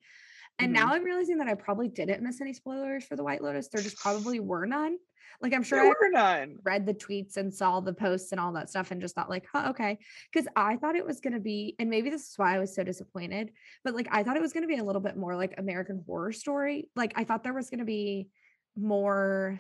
And 0.60 0.72
Mhm. 0.72 0.74
now 0.74 0.94
I'm 0.94 1.04
realizing 1.04 1.38
that 1.38 1.48
I 1.48 1.56
probably 1.56 1.88
didn't 1.88 2.24
miss 2.24 2.42
any 2.42 2.54
spoilers 2.54 3.06
for 3.06 3.16
the 3.16 3.24
White 3.24 3.42
Lotus. 3.42 3.70
There 3.70 3.82
just 3.82 3.98
probably 4.00 4.40
were 4.40 4.66
none. 4.66 4.98
Like 5.42 5.54
I'm 5.54 5.64
sure 5.64 5.80
there 5.80 5.86
I 5.86 5.94
were 6.00 6.10
none. 6.12 6.60
read 6.64 6.86
the 6.86 6.94
tweets 6.94 7.38
and 7.38 7.54
saw 7.54 7.80
the 7.80 7.94
posts 7.94 8.32
and 8.32 8.42
all 8.42 8.54
that 8.54 8.70
stuff 8.70 8.92
and 8.92 9.02
just 9.02 9.16
thought 9.16 9.30
like, 9.30 9.48
huh, 9.52 9.68
okay. 9.72 10.00
Because 10.32 10.48
I 10.56 10.78
thought 10.78 10.96
it 10.96 11.06
was 11.06 11.22
gonna 11.22 11.40
be, 11.40 11.76
and 11.80 11.90
maybe 11.90 12.10
this 12.10 12.30
is 12.30 12.38
why 12.38 12.56
I 12.56 12.60
was 12.60 12.76
so 12.76 12.84
disappointed, 12.84 13.54
but 13.84 13.96
like 13.96 14.08
I 14.12 14.24
thought 14.24 14.38
it 14.38 14.42
was 14.42 14.54
gonna 14.54 14.68
be 14.68 14.78
a 14.78 14.84
little 14.84 15.02
bit 15.02 15.18
more 15.18 15.36
like 15.36 15.56
American 15.58 16.04
horror 16.06 16.32
story. 16.34 16.90
Like 16.96 17.14
I 17.16 17.24
thought 17.24 17.44
there 17.44 17.54
was 17.54 17.70
gonna 17.70 17.86
be 17.86 18.30
more 18.76 19.60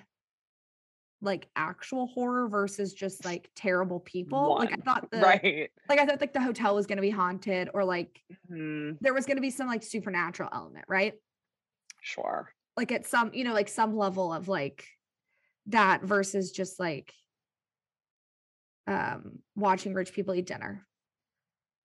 like 1.21 1.49
actual 1.55 2.07
horror 2.07 2.47
versus 2.47 2.93
just 2.93 3.25
like 3.25 3.49
terrible 3.55 3.99
people. 3.99 4.55
Like 4.55 4.71
I 4.73 4.77
thought 4.77 5.09
the 5.11 5.17
right. 5.19 5.69
like 5.89 5.99
I 5.99 6.05
thought 6.05 6.21
like 6.21 6.33
the 6.33 6.41
hotel 6.41 6.75
was 6.75 6.87
gonna 6.87 7.01
be 7.01 7.09
haunted 7.09 7.69
or 7.73 7.83
like 7.83 8.21
Mhm, 8.49 8.97
there 9.01 9.13
was 9.13 9.25
gonna 9.25 9.41
be 9.41 9.49
some 9.49 9.67
like 9.67 9.83
supernatural 9.83 10.49
element, 10.53 10.85
right? 10.87 11.13
Sure. 12.01 12.53
like 12.77 12.91
at 12.93 13.05
some 13.05 13.31
you 13.33 13.43
know 13.43 13.53
like 13.53 13.67
some 13.67 13.97
level 13.97 14.31
of 14.33 14.47
like 14.47 14.85
that 15.67 16.01
versus 16.03 16.51
just 16.51 16.79
like 16.79 17.13
um 18.87 19.39
watching 19.55 19.93
rich 19.93 20.13
people 20.13 20.33
eat 20.33 20.47
dinner 20.47 20.87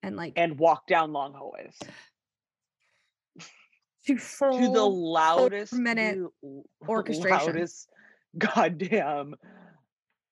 and 0.02 0.16
like 0.16 0.34
And 0.36 0.58
walk 0.58 0.86
down 0.86 1.12
long 1.12 1.34
hallways 1.34 1.76
to 4.06 4.16
to 4.16 4.72
the 4.72 4.84
loudest 4.86 5.72
minute 5.72 6.18
orchestration. 6.86 7.46
loudest 7.54 7.88
goddamn 8.38 9.34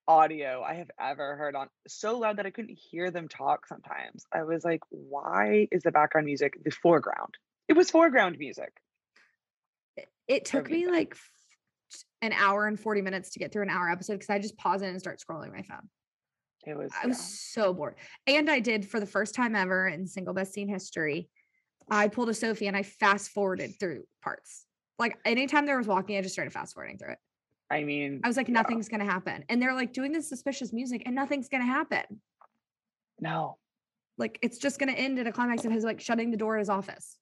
audio 0.07 0.61
I 0.61 0.75
have 0.75 0.91
ever 0.99 1.35
heard 1.35 1.55
on 1.55 1.67
so 1.87 2.17
loud 2.17 2.37
that 2.37 2.45
I 2.45 2.49
couldn't 2.49 2.77
hear 2.77 3.11
them 3.11 3.27
talk 3.27 3.67
sometimes. 3.67 4.25
I 4.33 4.43
was 4.43 4.63
like, 4.65 4.81
why 4.89 5.67
is 5.71 5.83
the 5.83 5.91
background 5.91 6.25
music 6.25 6.57
the 6.63 6.71
foreground? 6.71 7.35
It 7.67 7.73
was 7.73 7.89
foreground 7.89 8.37
music. 8.37 8.73
it 10.27 10.45
took 10.45 10.69
me 10.69 10.87
like 10.87 11.15
an 12.21 12.33
hour 12.33 12.67
and 12.67 12.79
40 12.79 13.01
minutes 13.01 13.31
to 13.31 13.39
get 13.39 13.51
through 13.51 13.63
an 13.63 13.69
hour 13.69 13.89
episode 13.89 14.13
because 14.13 14.29
I 14.29 14.39
just 14.39 14.57
pause 14.57 14.81
it 14.81 14.87
and 14.87 14.99
start 14.99 15.21
scrolling 15.21 15.53
my 15.53 15.61
phone. 15.61 15.89
It 16.65 16.77
was, 16.77 16.91
I 17.01 17.07
was 17.07 17.19
so 17.19 17.73
bored. 17.73 17.95
And 18.25 18.49
I 18.49 18.59
did 18.59 18.87
for 18.87 18.99
the 18.99 19.05
first 19.05 19.35
time 19.35 19.55
ever 19.55 19.87
in 19.87 20.07
single 20.07 20.33
best 20.33 20.53
scene 20.53 20.69
history. 20.69 21.29
I 21.89 22.07
pulled 22.07 22.29
a 22.29 22.33
Sophie 22.33 22.67
and 22.67 22.77
I 22.77 22.83
fast 22.83 23.31
forwarded 23.31 23.73
through 23.79 24.03
parts. 24.21 24.65
Like 24.97 25.17
anytime 25.25 25.65
there 25.65 25.77
was 25.77 25.87
walking, 25.87 26.17
I 26.17 26.21
just 26.21 26.33
started 26.33 26.53
fast 26.53 26.73
forwarding 26.73 26.97
through 26.97 27.13
it. 27.13 27.17
I 27.71 27.83
mean, 27.83 28.21
I 28.23 28.27
was 28.27 28.37
like, 28.37 28.47
yeah. 28.47 28.53
nothing's 28.53 28.87
gonna 28.89 29.05
happen. 29.05 29.43
And 29.49 29.61
they're 29.61 29.73
like 29.73 29.93
doing 29.93 30.11
this 30.11 30.29
suspicious 30.29 30.71
music 30.73 31.03
and 31.05 31.15
nothing's 31.15 31.49
gonna 31.49 31.65
happen. 31.65 32.03
no. 33.19 33.57
Like 34.19 34.37
it's 34.43 34.59
just 34.59 34.77
gonna 34.79 34.91
end 34.91 35.17
in 35.17 35.25
a 35.25 35.31
climax 35.31 35.65
of 35.65 35.71
his 35.71 35.83
like 35.83 35.99
shutting 35.99 36.29
the 36.29 36.37
door 36.37 36.55
at 36.55 36.59
his 36.59 36.69
office. 36.69 37.17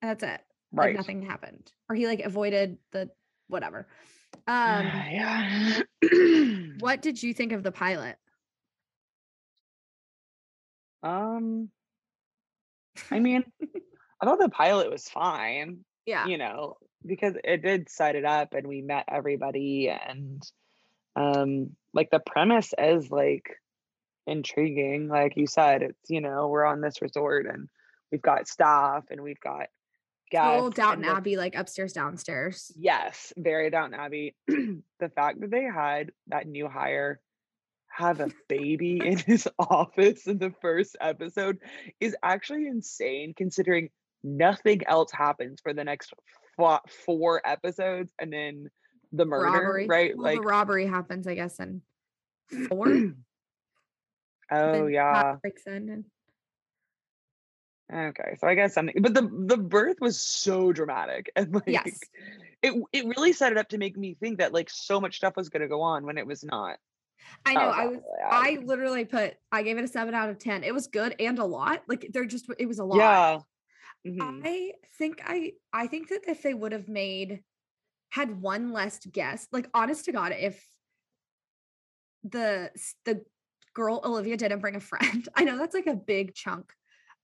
And 0.00 0.10
that's 0.10 0.22
it. 0.22 0.40
Like 0.72 0.86
Right. 0.86 0.96
nothing 0.96 1.20
happened. 1.22 1.70
Or 1.90 1.94
he 1.94 2.06
like 2.06 2.20
avoided 2.20 2.78
the 2.92 3.10
whatever. 3.48 3.86
Um 4.46 4.86
yeah. 4.86 5.82
what 6.80 7.02
did 7.02 7.22
you 7.22 7.34
think 7.34 7.52
of 7.52 7.62
the 7.62 7.70
pilot? 7.72 8.16
Um, 11.02 11.68
I 13.10 13.18
mean, 13.20 13.44
I 14.20 14.24
thought 14.24 14.38
the 14.38 14.48
pilot 14.48 14.90
was 14.90 15.08
fine. 15.08 15.84
Yeah. 16.06 16.26
you 16.26 16.38
know, 16.38 16.76
because 17.04 17.34
it 17.44 17.62
did 17.62 17.88
set 17.88 18.16
it 18.16 18.24
up 18.24 18.54
and 18.54 18.66
we 18.66 18.82
met 18.82 19.04
everybody 19.08 19.88
and 19.88 20.42
um 21.16 21.70
like 21.92 22.10
the 22.10 22.20
premise 22.20 22.72
is 22.78 23.10
like 23.10 23.44
intriguing. 24.26 25.08
Like 25.08 25.36
you 25.36 25.46
said, 25.46 25.82
it's 25.82 26.10
you 26.10 26.20
know, 26.20 26.48
we're 26.48 26.64
on 26.64 26.80
this 26.80 27.02
resort 27.02 27.46
and 27.46 27.68
we've 28.10 28.22
got 28.22 28.48
staff 28.48 29.04
and 29.10 29.20
we've 29.20 29.40
got 29.40 29.66
guests. 30.30 30.54
Little 30.54 30.70
Downton 30.70 31.04
Abbey, 31.04 31.36
like 31.36 31.54
upstairs, 31.54 31.92
downstairs. 31.92 32.72
Yes, 32.76 33.32
very 33.36 33.70
Downton 33.70 33.98
Abbey. 33.98 34.34
the 34.48 35.08
fact 35.14 35.40
that 35.40 35.50
they 35.50 35.64
had 35.64 36.12
that 36.28 36.46
new 36.46 36.68
hire 36.68 37.20
have 37.88 38.20
a 38.20 38.30
baby 38.48 39.00
in 39.04 39.18
his 39.18 39.46
office 39.58 40.26
in 40.26 40.38
the 40.38 40.52
first 40.62 40.96
episode 41.00 41.58
is 42.00 42.16
actually 42.22 42.66
insane 42.66 43.34
considering 43.36 43.90
nothing 44.24 44.80
else 44.86 45.12
happens 45.12 45.60
for 45.60 45.74
the 45.74 45.84
next 45.84 46.12
fo- 46.62 46.88
four 47.04 47.42
episodes 47.44 48.12
and 48.18 48.32
then 48.32 48.70
the 49.12 49.24
murder, 49.24 49.44
robbery. 49.46 49.86
right? 49.86 50.16
Well, 50.16 50.24
like 50.24 50.36
the 50.40 50.42
robbery 50.46 50.86
happens, 50.86 51.26
I 51.26 51.34
guess, 51.34 51.58
in 51.60 51.82
four. 52.68 52.88
oh 54.50 54.86
yeah. 54.86 55.36
Breaks 55.42 55.66
in 55.66 55.88
and 55.88 56.04
Okay, 57.92 58.36
so 58.40 58.46
I 58.46 58.54
guess 58.54 58.72
something, 58.72 59.02
but 59.02 59.12
the 59.12 59.28
the 59.46 59.58
birth 59.58 59.96
was 60.00 60.18
so 60.20 60.72
dramatic 60.72 61.30
and 61.36 61.52
like 61.52 61.64
Yes. 61.66 62.00
it 62.62 62.72
it 62.92 63.04
really 63.06 63.34
set 63.34 63.52
it 63.52 63.58
up 63.58 63.68
to 63.70 63.78
make 63.78 63.98
me 63.98 64.16
think 64.18 64.38
that 64.38 64.54
like 64.54 64.70
so 64.70 64.98
much 65.00 65.16
stuff 65.16 65.36
was 65.36 65.50
going 65.50 65.60
to 65.62 65.68
go 65.68 65.82
on 65.82 66.06
when 66.06 66.16
it 66.16 66.26
was 66.26 66.42
not. 66.42 66.78
I 67.44 67.54
know 67.54 67.66
was 67.66 67.76
I 67.76 67.86
was. 67.86 67.98
I 68.30 68.58
literally 68.64 69.04
put 69.04 69.34
I 69.50 69.62
gave 69.62 69.76
it 69.76 69.84
a 69.84 69.88
seven 69.88 70.14
out 70.14 70.30
of 70.30 70.38
ten. 70.38 70.64
It 70.64 70.72
was 70.72 70.86
good 70.86 71.14
and 71.18 71.38
a 71.38 71.44
lot. 71.44 71.82
Like 71.86 72.08
they're 72.12 72.24
just 72.24 72.46
it 72.58 72.66
was 72.66 72.78
a 72.78 72.84
lot. 72.84 72.96
Yeah. 72.96 73.38
Mhm. 74.04 74.42
I 74.44 74.74
think 74.98 75.20
I 75.24 75.54
I 75.72 75.86
think 75.86 76.08
that 76.08 76.28
if 76.28 76.42
they 76.42 76.54
would 76.54 76.72
have 76.72 76.88
made 76.88 77.42
had 78.10 78.40
one 78.42 78.72
less 78.72 79.04
guest, 79.06 79.52
like 79.52 79.68
honest 79.74 80.06
to 80.06 80.12
God, 80.12 80.32
if 80.32 80.66
the 82.24 82.70
the 83.04 83.24
girl 83.74 84.00
Olivia 84.04 84.36
didn't 84.36 84.60
bring 84.60 84.76
a 84.76 84.80
friend, 84.80 85.28
I 85.34 85.44
know 85.44 85.58
that's 85.58 85.74
like 85.74 85.86
a 85.86 85.96
big 85.96 86.34
chunk 86.34 86.72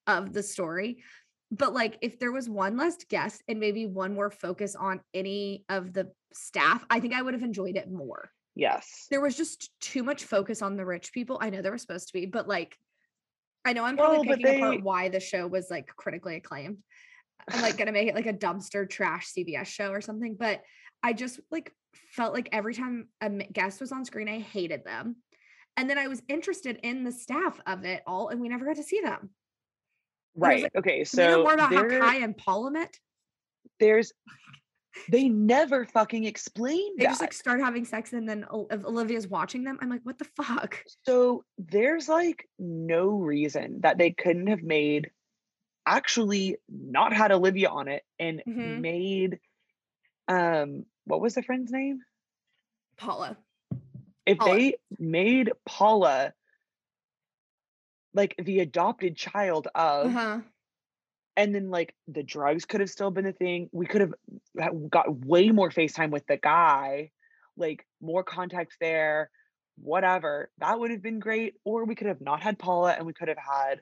of 0.07 0.33
the 0.33 0.43
story. 0.43 1.05
But 1.51 1.75
like 1.75 1.99
if 2.03 2.19
there 2.19 2.33
was 2.33 2.49
one 2.49 2.77
less 2.77 2.97
guest 3.05 3.43
and 3.49 3.61
maybe 3.61 3.87
one 3.87 4.15
more 4.15 4.31
focus 4.31 4.77
on 4.77 5.03
any 5.15 5.65
of 5.69 5.93
the 5.93 6.13
staff, 6.33 6.85
I 6.91 7.01
think 7.01 7.15
I 7.15 7.23
would 7.23 7.35
have 7.35 7.43
enjoyed 7.45 7.77
it 7.77 7.91
more 7.91 8.31
Yes. 8.55 9.11
there 9.11 9.21
was 9.21 9.37
just 9.37 9.71
too 9.81 10.03
much 10.03 10.25
focus 10.25 10.63
on 10.63 10.77
the 10.77 10.87
rich 10.87 11.13
people. 11.13 11.39
I 11.41 11.51
know 11.51 11.63
there 11.63 11.73
was 11.73 11.83
supposed 11.83 12.09
to 12.09 12.13
be, 12.15 12.27
but 12.27 12.49
like, 12.49 12.79
I 13.69 13.75
know 13.75 13.85
I'm 13.85 13.99
probably 13.99 14.27
Well, 14.27 14.37
picking 14.39 14.63
apart 14.63 14.83
why 14.83 15.11
the 15.11 15.21
show 15.21 15.47
was 15.47 15.71
like 15.71 15.89
critically 15.95 16.37
acclaimed. 16.37 16.79
I'm 17.51 17.61
like 17.61 17.77
gonna 17.77 17.93
make 17.93 18.09
it 18.09 18.15
like 18.15 18.25
a 18.25 18.33
dumpster 18.33 18.89
trash 18.89 19.31
CBS 19.37 19.67
show 19.67 19.91
or 19.91 20.01
something, 20.01 20.37
but 20.41 20.63
I 21.03 21.13
just 21.13 21.39
like 21.51 21.75
felt 22.13 22.33
like 22.33 22.49
every 22.51 22.73
time 22.73 23.09
a 23.21 23.29
guest 23.29 23.79
was 23.83 23.93
on 23.93 24.07
screen, 24.07 24.27
I 24.27 24.39
hated 24.39 24.85
them. 24.85 25.17
And 25.77 25.89
then 25.89 25.99
I 25.99 26.09
was 26.09 26.23
interested 26.29 26.81
in 26.83 27.05
the 27.05 27.13
staff 27.13 27.61
of 27.67 27.85
it 27.85 28.03
all, 28.07 28.29
and 28.31 28.41
we 28.41 28.49
never 28.49 28.65
got 28.65 28.77
to 28.77 28.83
see 28.83 29.03
them. 29.03 29.31
Right. 30.35 30.63
like, 30.63 30.75
okay. 30.75 31.05
So 31.05 31.23
we 31.27 31.33
know 31.35 31.43
more 31.43 31.55
about 31.55 31.75
how 31.75 31.87
there- 31.87 32.01
Kai 32.01 32.17
and 32.17 32.37
Paula 32.37 32.71
met. 32.71 32.95
there's 33.81 34.13
they 35.09 35.29
never 35.29 35.85
fucking 35.85 36.25
explained 36.25 36.99
They 36.99 37.05
that. 37.05 37.11
just 37.11 37.21
like 37.21 37.33
start 37.33 37.61
having 37.61 37.85
sex, 37.85 38.13
and 38.13 38.29
then 38.29 38.45
Olivia's 38.51 39.27
watching 39.29 39.65
them. 39.65 39.79
I'm 39.81 39.89
like, 39.91 40.01
what 40.05 40.19
the 40.19 40.25
fuck? 40.25 40.83
so 41.05 41.45
there's 41.59 42.09
like 42.09 42.49
no 42.59 43.09
reason 43.11 43.81
that 43.83 43.99
they 43.99 44.11
couldn't 44.13 44.47
have 44.49 44.63
made 44.63 45.11
actually 45.87 46.57
not 46.69 47.13
had 47.13 47.33
Olivia 47.33 47.69
on 47.71 47.89
it 47.89 48.03
and 48.19 48.43
Mhm. 48.47 48.81
made 48.81 49.41
um 50.29 50.85
what 51.05 51.21
was 51.21 51.35
the 51.35 51.43
friend's 51.43 51.73
name? 51.73 52.01
Paula. 52.99 53.39
If 54.27 54.39
Paula. 54.39 54.55
they 54.57 54.75
made 54.99 55.53
Paula 55.65 56.35
like 58.15 58.35
the 58.43 58.61
adopted 58.61 59.17
child 59.17 59.69
of 59.75 60.07
Uh 60.07 60.11
huh. 60.11 60.41
And 61.39 61.55
then 61.55 61.71
like 61.71 61.95
the 62.09 62.23
drugs 62.23 62.67
could 62.67 62.81
have 62.81 62.91
still 62.91 63.11
been 63.11 63.25
a 63.25 63.33
thing 63.33 63.71
we 63.73 63.87
could 63.87 64.03
have 64.03 64.91
got 64.91 65.25
way 65.25 65.49
more 65.51 65.71
facetime 65.71 66.11
with 66.11 66.27
the 66.27 66.37
guy 66.37 67.11
like 67.57 67.87
more 68.03 68.25
context 68.25 68.77
there 68.81 69.31
whatever 69.77 70.51
that 70.59 70.79
would 70.79 70.91
have 70.91 71.03
been 71.03 71.21
great 71.21 71.55
or 71.65 71.85
we 71.85 71.95
could 71.95 72.09
have 72.09 72.21
not 72.21 72.43
had 72.43 72.59
paula 72.59 72.93
and 72.93 73.07
we 73.07 73.15
could 73.15 73.29
have 73.29 73.39
had 73.39 73.81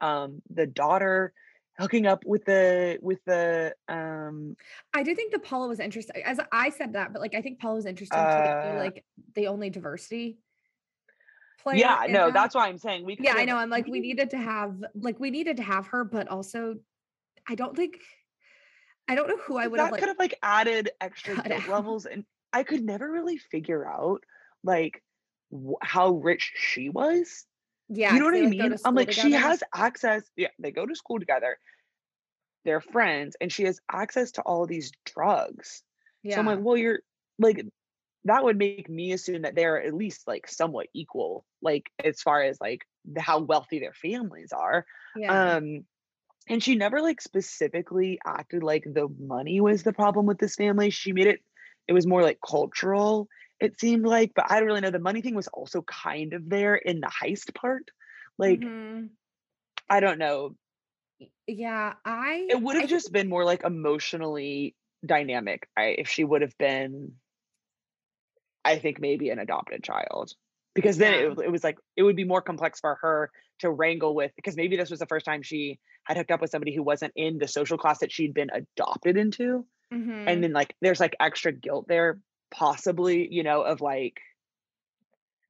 um 0.00 0.42
the 0.50 0.66
daughter 0.66 1.32
hooking 1.78 2.06
up 2.06 2.22
with 2.26 2.44
the 2.44 2.98
with 3.00 3.18
the 3.24 3.74
um 3.88 4.54
I 4.92 5.02
do 5.02 5.14
think 5.14 5.32
that 5.32 5.42
Paula 5.44 5.66
was 5.66 5.80
interesting. 5.80 6.22
As 6.26 6.38
I 6.52 6.68
said 6.70 6.92
that, 6.92 7.12
but 7.12 7.22
like 7.22 7.34
I 7.34 7.40
think 7.40 7.58
Paula 7.58 7.76
was 7.76 7.86
interesting 7.86 8.18
Uh, 8.18 8.74
like 8.76 9.02
the 9.34 9.46
only 9.46 9.70
diversity 9.70 10.38
player. 11.62 11.76
yeah 11.76 12.06
no 12.08 12.26
that. 12.26 12.34
that's 12.34 12.54
why 12.54 12.68
i'm 12.68 12.78
saying 12.78 13.04
we 13.04 13.16
could 13.16 13.24
yeah. 13.24 13.34
I 13.36 13.44
know. 13.44 13.56
I'm 13.56 13.70
like 13.70 13.86
we 13.86 14.00
needed 14.00 14.30
to 14.30 14.38
have 14.38 14.82
like 14.94 15.18
we 15.20 15.30
needed 15.30 15.56
to 15.58 15.62
have 15.62 15.86
her, 15.88 16.04
but 16.04 16.28
also 16.28 16.76
I 17.48 17.54
don't 17.54 17.76
think 17.76 17.98
I 19.08 19.14
don't 19.14 19.28
know 19.28 19.38
who 19.38 19.56
I 19.56 19.66
would 19.66 19.78
that 19.78 19.84
have 19.84 19.92
like. 19.92 20.00
could 20.00 20.08
have 20.08 20.18
like 20.18 20.38
added 20.42 20.90
extra 21.00 21.34
cut 21.34 21.46
guilt 21.46 21.62
out. 21.62 21.68
levels 21.68 22.06
and 22.06 22.24
i 22.52 22.62
could 22.62 22.82
never 22.82 23.10
really 23.10 23.38
figure 23.38 23.86
out 23.86 24.22
like 24.62 25.02
how 25.82 26.10
rich 26.10 26.52
she 26.56 26.88
was 26.88 27.46
yeah, 27.92 28.14
you 28.14 28.20
know 28.20 28.26
what 28.26 28.36
I 28.36 28.40
like, 28.42 28.50
mean? 28.50 28.76
I'm 28.84 28.94
like, 28.94 29.10
she 29.10 29.32
has 29.32 29.64
access. 29.74 30.22
Yeah, 30.36 30.48
they 30.60 30.70
go 30.70 30.86
to 30.86 30.94
school 30.94 31.18
together. 31.18 31.58
They're 32.64 32.80
friends, 32.80 33.36
and 33.40 33.52
she 33.52 33.64
has 33.64 33.80
access 33.90 34.30
to 34.32 34.42
all 34.42 34.64
these 34.64 34.92
drugs. 35.04 35.82
Yeah. 36.22 36.36
So 36.36 36.40
I'm 36.40 36.46
like, 36.46 36.60
well, 36.60 36.76
you're 36.76 37.00
like, 37.40 37.66
that 38.24 38.44
would 38.44 38.58
make 38.58 38.88
me 38.88 39.12
assume 39.12 39.42
that 39.42 39.54
they're 39.54 39.82
at 39.82 39.94
least 39.94 40.26
like 40.26 40.48
somewhat 40.48 40.88
equal, 40.94 41.44
like 41.62 41.90
as 42.04 42.20
far 42.20 42.42
as 42.42 42.60
like 42.60 42.82
the, 43.04 43.20
how 43.20 43.40
wealthy 43.40 43.80
their 43.80 43.94
families 43.94 44.52
are. 44.52 44.86
yeah. 45.14 45.56
Um, 45.56 45.84
and 46.48 46.62
she 46.62 46.74
never 46.74 47.00
like 47.00 47.20
specifically 47.20 48.18
acted 48.26 48.62
like 48.62 48.84
the 48.84 49.08
money 49.18 49.60
was 49.60 49.82
the 49.82 49.92
problem 49.92 50.26
with 50.26 50.38
this 50.38 50.56
family. 50.56 50.90
She 50.90 51.12
made 51.12 51.26
it 51.28 51.40
it 51.88 51.92
was 51.92 52.06
more 52.06 52.22
like 52.22 52.38
cultural, 52.46 53.28
it 53.60 53.80
seemed 53.80 54.06
like, 54.06 54.32
but 54.34 54.46
I 54.50 54.58
don't 54.60 54.68
really 54.68 54.80
know. 54.80 54.90
The 54.90 54.98
money 55.00 55.22
thing 55.22 55.34
was 55.34 55.48
also 55.48 55.82
kind 55.82 56.34
of 56.34 56.48
there 56.48 56.76
in 56.76 57.00
the 57.00 57.08
heist 57.22 57.54
part. 57.54 57.90
Like, 58.38 58.62
Mhm. 58.62 59.16
I 59.88 60.00
don't 60.00 60.18
know. 60.18 60.56
yeah, 61.46 61.94
I 62.04 62.48
It 62.48 62.60
would 62.60 62.76
have 62.76 62.88
just 62.88 63.12
been 63.12 63.28
more 63.28 63.44
like 63.44 63.62
emotionally 63.64 64.76
dynamic 65.04 65.68
I, 65.76 65.84
if 65.98 66.08
she 66.08 66.24
would 66.24 66.42
have 66.42 66.56
been, 66.58 67.16
I 68.64 68.78
think, 68.78 69.00
maybe 69.00 69.30
an 69.30 69.38
adopted 69.38 69.82
child. 69.82 70.34
Because 70.74 70.98
then 70.98 71.14
it, 71.14 71.38
it 71.46 71.50
was 71.50 71.64
like, 71.64 71.78
it 71.96 72.04
would 72.04 72.16
be 72.16 72.24
more 72.24 72.40
complex 72.40 72.78
for 72.80 72.96
her 73.02 73.30
to 73.58 73.70
wrangle 73.70 74.14
with, 74.14 74.32
because 74.36 74.56
maybe 74.56 74.76
this 74.76 74.90
was 74.90 75.00
the 75.00 75.06
first 75.06 75.26
time 75.26 75.42
she 75.42 75.80
had 76.04 76.16
hooked 76.16 76.30
up 76.30 76.40
with 76.40 76.50
somebody 76.50 76.74
who 76.74 76.82
wasn't 76.82 77.12
in 77.16 77.38
the 77.38 77.48
social 77.48 77.76
class 77.76 77.98
that 77.98 78.12
she'd 78.12 78.34
been 78.34 78.50
adopted 78.52 79.16
into. 79.16 79.66
Mhm. 79.92 80.24
And 80.26 80.44
then, 80.44 80.52
like, 80.52 80.74
there's 80.80 81.00
like 81.00 81.16
extra 81.18 81.52
guilt 81.52 81.86
there, 81.88 82.20
possibly, 82.50 83.26
you 83.30 83.42
know, 83.42 83.62
of 83.62 83.80
like, 83.80 84.20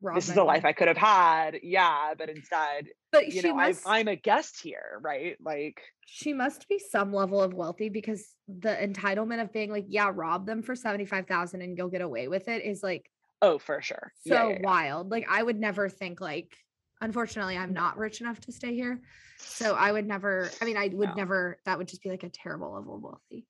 Rob 0.03 0.15
this 0.17 0.29
is 0.29 0.35
the 0.35 0.45
life 0.45 0.65
I 0.65 0.73
could 0.73 0.89
have 0.89 0.97
had. 0.97 1.59
Yeah. 1.63 2.15
But 2.17 2.31
instead, 2.31 2.89
But 3.13 3.27
you 3.27 3.43
she 3.43 3.49
know, 3.49 3.55
must 3.55 3.87
I, 3.87 4.01
I'm 4.01 4.09
a 4.09 4.17
guest 4.17 4.61
here, 4.63 4.99
right? 5.03 5.37
Like, 5.41 5.83
she 6.07 6.33
must 6.33 6.69
be 6.69 6.79
some 6.79 7.13
level 7.13 7.41
of 7.43 7.53
wealthy 7.55 7.89
because 7.89 8.35
the 8.49 8.71
entitlement 8.71 9.43
of 9.43 9.53
being 9.53 9.71
like, 9.71 9.87
yeah, 9.89 10.11
rob 10.13 10.47
them 10.47 10.63
for 10.63 10.75
75,000 10.75 11.61
and 11.63 11.77
you'll 11.79 11.89
get 11.89 12.01
away 12.01 12.29
with 12.29 12.49
it 12.49 12.65
is 12.65 12.83
like 12.83 13.11
oh, 13.43 13.59
for 13.59 13.81
sure. 13.81 14.13
so 14.27 14.35
Yeah, 14.35 14.49
yeah, 14.49 14.49
yeah. 14.55 14.59
wild. 14.63 15.11
Like 15.11 15.27
I 15.31 15.43
would 15.43 15.59
never 15.59 15.89
think 15.89 16.21
like 16.21 16.57
unfortunately 17.01 17.57
I'm 17.57 17.73
not 17.73 17.97
rich 17.97 18.21
enough 18.21 18.41
to 18.43 18.53
stay 18.53 18.75
here. 18.75 19.01
So 19.39 19.75
I 19.75 19.91
would 19.93 20.07
never 20.07 20.51
I 20.61 20.65
mean 20.65 20.77
I 20.77 20.89
would 20.89 21.11
No. 21.11 21.15
never 21.15 21.59
that 21.65 21.79
would 21.79 21.89
just 21.89 22.03
be 22.03 22.11
like 22.11 22.23
a 22.25 22.29
terrible 22.29 22.73
level 22.75 22.97
of 22.97 23.03
wealthy. 23.03 23.47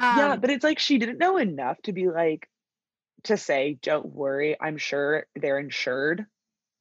yeah, 0.00 0.34
Um, 0.34 0.40
but 0.40 0.50
it's 0.50 0.64
like 0.64 0.78
she 0.78 0.98
didn't 0.98 1.18
know 1.18 1.36
enough 1.38 1.80
to 1.82 1.92
be 1.92 2.08
like 2.08 2.48
to 3.24 3.36
say, 3.36 3.78
"Don't 3.82 4.06
worry, 4.06 4.56
I'm 4.60 4.76
sure 4.78 5.26
they're 5.36 5.58
insured." 5.58 6.26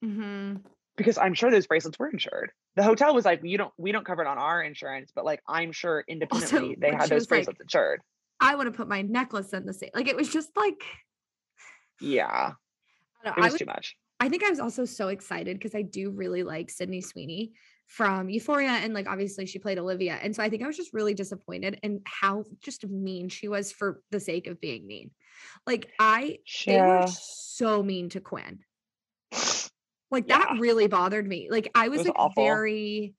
mhm. 0.04 0.62
Because 0.98 1.18
I'm 1.18 1.34
sure 1.34 1.50
those 1.50 1.68
bracelets 1.68 1.98
were 1.98 2.10
insured. 2.10 2.52
The 2.76 2.84
hotel 2.84 3.14
was 3.14 3.26
like, 3.26 3.42
"You 3.44 3.58
don't, 3.58 3.74
we 3.78 3.92
don't 3.92 4.06
cover 4.06 4.22
it 4.22 4.28
on 4.28 4.38
our 4.38 4.62
insurance, 4.62 5.12
but 5.16 5.26
like 5.26 5.42
I'm 5.48 5.72
sure 5.72 6.04
independently 6.08 6.76
they 6.80 6.92
had 6.92 7.04
those 7.04 7.12
was 7.12 7.24
like- 7.24 7.30
bracelets 7.30 7.62
insured." 7.62 8.02
I 8.40 8.56
want 8.56 8.72
to 8.72 8.76
put 8.76 8.88
my 8.88 9.04
necklace 9.04 9.54
in 9.54 9.66
the 9.68 9.74
same 9.74 9.92
like 9.94 10.08
it 10.08 10.16
was 10.16 10.28
just 10.30 10.50
like 10.58 10.82
Yeah, 12.00 12.26
I, 12.26 13.24
don't 13.24 13.34
it 13.34 13.38
know, 13.38 13.44
I 13.44 13.46
was 13.46 13.54
would 13.54 13.60
too 13.60 13.66
much. 13.66 13.96
I 14.20 14.30
think 14.30 14.44
I 14.44 14.50
was 14.50 14.60
also 14.60 14.86
so 14.86 15.10
excited 15.10 15.58
because 15.58 15.76
I 15.76 15.84
do 15.84 16.10
really 16.12 16.44
like 16.44 16.70
Sydney 16.70 17.02
Sweeney 17.02 17.54
from 17.92 18.30
Euphoria. 18.30 18.70
And 18.70 18.94
like 18.94 19.06
obviously 19.10 19.46
she 19.46 19.60
played 19.60 19.78
Olivia. 19.78 20.18
And 20.24 20.34
so 20.34 20.42
I 20.42 20.50
think 20.50 20.64
I 20.64 20.68
was 20.68 20.78
just 20.78 20.94
really 20.94 21.14
disappointed 21.14 21.78
in 21.84 22.02
how 22.06 22.46
just 22.62 22.88
mean 22.88 23.28
she 23.28 23.50
was 23.50 23.74
for 23.74 24.02
the 24.12 24.20
sake 24.20 24.48
of 24.48 24.62
being 24.62 24.88
mean. 24.88 25.12
Like 25.68 25.92
I 26.00 26.38
they 26.66 26.80
were 26.82 27.08
so 27.10 27.84
mean 27.84 28.08
to 28.10 28.22
Quinn. 28.22 28.60
Like 30.10 30.30
Yeah. 30.30 30.38
that 30.40 30.60
really 30.60 30.88
bothered 30.88 31.28
me. 31.28 31.50
Like 31.52 31.70
I 31.76 31.90
was, 31.90 32.00
was 32.00 32.08
like 32.08 32.16
awful. 32.18 32.44
very 32.44 33.14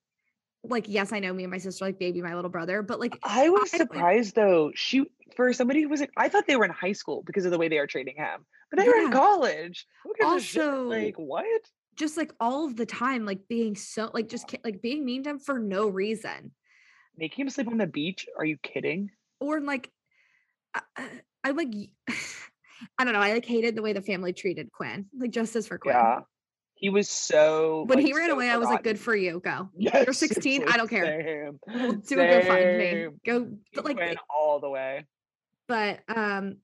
like, 0.65 0.87
yes, 0.89 1.13
I 1.13 1.19
know 1.19 1.35
me 1.35 1.45
and 1.45 1.51
my 1.51 1.59
sister 1.59 1.85
like 1.85 1.99
baby 1.99 2.23
my 2.23 2.35
little 2.35 2.51
brother, 2.51 2.81
but 2.81 2.99
like 2.99 3.19
I 3.23 3.51
was 3.51 3.75
I 3.75 3.77
surprised 3.79 4.35
though. 4.35 4.73
She 4.75 5.05
for 5.37 5.53
somebody 5.53 5.83
who 5.83 5.91
was 5.91 6.01
like, 6.01 6.13
I 6.17 6.31
thought 6.31 6.47
they 6.47 6.57
were 6.57 6.65
in 6.65 6.71
high 6.71 6.93
school 6.93 7.23
because 7.27 7.45
of 7.45 7.51
the 7.51 7.59
way 7.59 7.69
they 7.69 7.79
are 7.79 7.87
treating 7.87 8.17
him, 8.17 8.47
but 8.71 8.79
they 8.81 8.89
were 8.89 8.97
in 8.97 9.11
college. 9.13 9.87
Who 10.05 10.15
gives 10.19 10.23
a? 10.23 10.33
Also- 10.33 10.85
Like 10.85 11.17
what? 11.19 11.61
Just 11.97 12.17
like 12.17 12.33
all 12.41 12.67
of 12.67 12.77
the 12.77 12.87
time, 12.87 13.25
like 13.27 13.41
being 13.49 13.75
so 13.77 14.11
like 14.15 14.29
just 14.29 14.55
like 14.65 14.81
being 14.83 15.05
mean 15.05 15.23
to 15.25 15.31
him 15.31 15.39
for 15.39 15.59
no 15.59 15.89
reason. 15.89 16.53
Making 17.17 17.43
him 17.47 17.51
sleep 17.51 17.69
on 17.69 17.79
the 17.79 17.87
beach? 17.87 18.27
Are 18.39 18.45
you 18.45 18.57
kidding? 18.63 19.11
or 19.41 19.61
like 19.61 19.91
I, 20.75 20.81
I- 20.97 21.21
I 21.45 21.51
like 21.51 21.69
I 22.99 23.05
don't 23.05 23.13
know. 23.13 23.21
I 23.21 23.33
like 23.33 23.45
hated 23.45 23.75
the 23.77 23.83
way 23.83 23.93
the 23.93 24.01
family 24.03 24.33
treated 24.33 24.71
Quinn. 24.73 25.07
Like 25.19 25.31
justice 25.31 25.67
for 25.67 25.79
Quinn. 25.79 25.95
Yeah. 25.97 26.21
He 26.75 26.89
was 26.89 27.09
so 27.09 27.85
When 27.87 27.99
like, 27.99 28.07
he 28.07 28.13
ran 28.13 28.29
so 28.31 28.35
away, 28.35 28.51
I 28.51 28.57
was 28.57 28.69
like, 28.69 28.83
"Good 28.83 28.99
for 28.99 29.15
you. 29.15 29.41
Go. 29.45 29.69
Yes, 29.77 30.05
You're 30.05 30.13
16. 30.15 30.65
I 30.69 30.77
don't 30.77 30.89
care. 30.89 31.05
Same. 31.05 31.59
We'll 31.81 31.93
do 31.93 32.19
a 32.19 32.25
GoFundMe. 32.25 32.91
Same. 32.93 33.21
Go." 33.25 33.49
But 33.75 33.85
like, 33.85 33.97
Quinn 33.99 34.17
all 34.29 34.59
the 34.59 34.69
way. 34.69 35.05
but 35.69 36.01
um, 36.09 36.57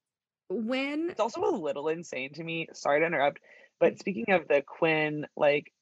when 0.48 1.10
It's 1.10 1.20
also 1.20 1.44
a 1.44 1.54
little 1.54 1.86
insane 1.88 2.32
to 2.34 2.42
me. 2.42 2.66
Sorry 2.72 2.98
to 3.00 3.06
interrupt, 3.06 3.38
but 3.80 3.98
speaking 3.98 4.32
of 4.32 4.48
the 4.48 4.62
Quinn 4.62 5.26
like 5.36 5.72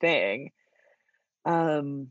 thing, 0.00 0.50
um, 1.44 2.08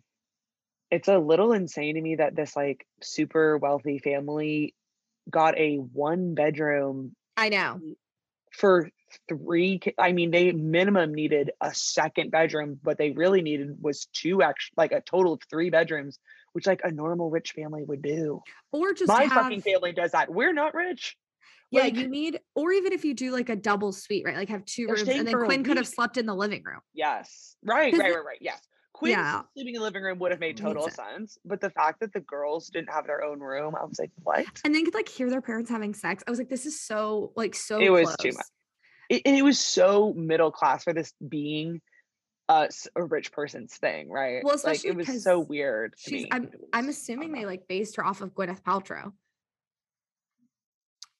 it's 0.89 1.07
a 1.07 1.17
little 1.17 1.53
insane 1.53 1.95
to 1.95 2.01
me 2.01 2.15
that 2.15 2.35
this 2.35 2.55
like 2.55 2.85
super 3.01 3.57
wealthy 3.57 3.99
family 3.99 4.75
got 5.29 5.57
a 5.57 5.75
one 5.75 6.35
bedroom 6.35 7.15
I 7.37 7.49
know, 7.49 7.79
for 8.51 8.89
three 9.27 9.81
i 9.97 10.13
mean 10.13 10.31
they 10.31 10.53
minimum 10.53 11.13
needed 11.13 11.51
a 11.59 11.73
second 11.73 12.31
bedroom 12.31 12.79
but 12.81 12.97
they 12.97 13.11
really 13.11 13.41
needed 13.41 13.75
was 13.81 14.07
two 14.13 14.41
actually 14.41 14.73
like 14.77 14.93
a 14.93 15.01
total 15.01 15.33
of 15.33 15.41
three 15.49 15.69
bedrooms 15.69 16.17
which 16.53 16.67
like 16.67 16.81
a 16.83 16.91
normal 16.91 17.29
rich 17.29 17.51
family 17.51 17.83
would 17.83 18.01
do. 18.01 18.41
Or 18.71 18.93
just 18.93 19.07
my 19.07 19.23
have, 19.23 19.31
fucking 19.31 19.61
family 19.61 19.93
does 19.93 20.11
that. 20.11 20.31
We're 20.31 20.53
not 20.53 20.73
rich 20.73 21.17
Yeah, 21.71 21.83
Like- 21.83 21.95
you 21.95 22.07
need, 22.09 22.39
or 22.55 22.71
even 22.73 22.91
if 22.93 23.05
you 23.05 23.13
do 23.13 23.31
like 23.31 23.49
a 23.49 23.55
double 23.55 23.91
suite, 23.93 24.23
right? 24.25 24.35
Like 24.35 24.49
have 24.49 24.65
two 24.65 24.87
rooms, 24.87 25.07
and 25.07 25.25
then 25.27 25.33
Quinn 25.45 25.63
could 25.63 25.77
have 25.77 25.87
slept 25.87 26.17
in 26.17 26.25
the 26.25 26.35
living 26.35 26.63
room. 26.65 26.81
yes 26.93 27.55
right 27.63 27.93
right 27.93 28.13
right 28.13 28.25
right 28.25 28.37
yes 28.41 28.59
Quinn 28.93 29.11
Yeah. 29.13 29.41
sleeping 29.53 29.75
in 29.75 29.79
the 29.79 29.85
living 29.85 30.03
room 30.03 30.19
would 30.19 30.31
have 30.31 30.39
made 30.39 30.55
Makes 30.55 30.61
total 30.61 30.83
sense. 30.83 30.95
sense 30.95 31.37
but 31.45 31.61
the 31.61 31.69
fact 31.69 31.99
that 32.01 32.11
the 32.13 32.19
girls 32.19 32.67
didn't 32.69 32.91
have 32.91 33.05
their 33.07 33.23
own 33.23 33.39
room 33.39 33.73
i 33.75 33.83
was 33.85 33.97
like 33.99 34.11
what 34.23 34.45
And 34.65 34.75
then 34.75 34.83
could 34.83 34.93
like 34.93 35.07
hear 35.07 35.29
their 35.29 35.41
parents 35.41 35.69
having 35.69 35.93
sex. 35.93 36.23
I 36.27 36.29
was 36.29 36.39
like, 36.39 36.49
this 36.49 36.65
is 36.65 36.81
so 36.81 37.31
like 37.35 37.55
so. 37.55 37.79
It 37.79 37.89
was 37.89 38.13
too 38.19 38.31
much. 38.33 38.45
it, 39.09 39.21
and 39.25 39.35
it 39.35 39.43
was 39.43 39.59
so 39.59 40.13
middle 40.13 40.51
class 40.51 40.83
for 40.83 40.93
this 40.93 41.13
being 41.25 41.81
uh, 42.49 42.65
s- 42.67 42.87
a 42.97 43.03
rich 43.03 43.31
person's 43.31 43.75
thing 43.77 44.09
right 44.09 44.43
Well, 44.43 44.57
like 44.65 44.83
it 44.83 44.95
was 44.95 45.23
so 45.23 45.39
weird 45.39 45.93
to 46.03 46.09
she's- 46.09 46.23
me. 46.23 46.29
I'm- 46.31 46.51
I'm 46.73 46.89
assuming 46.89 47.31
they 47.31 47.45
like 47.45 47.67
based 47.69 47.95
her 47.95 48.05
off 48.05 48.19
of 48.21 48.33
Gwyneth 48.33 48.61
Paltrow. 48.63 49.13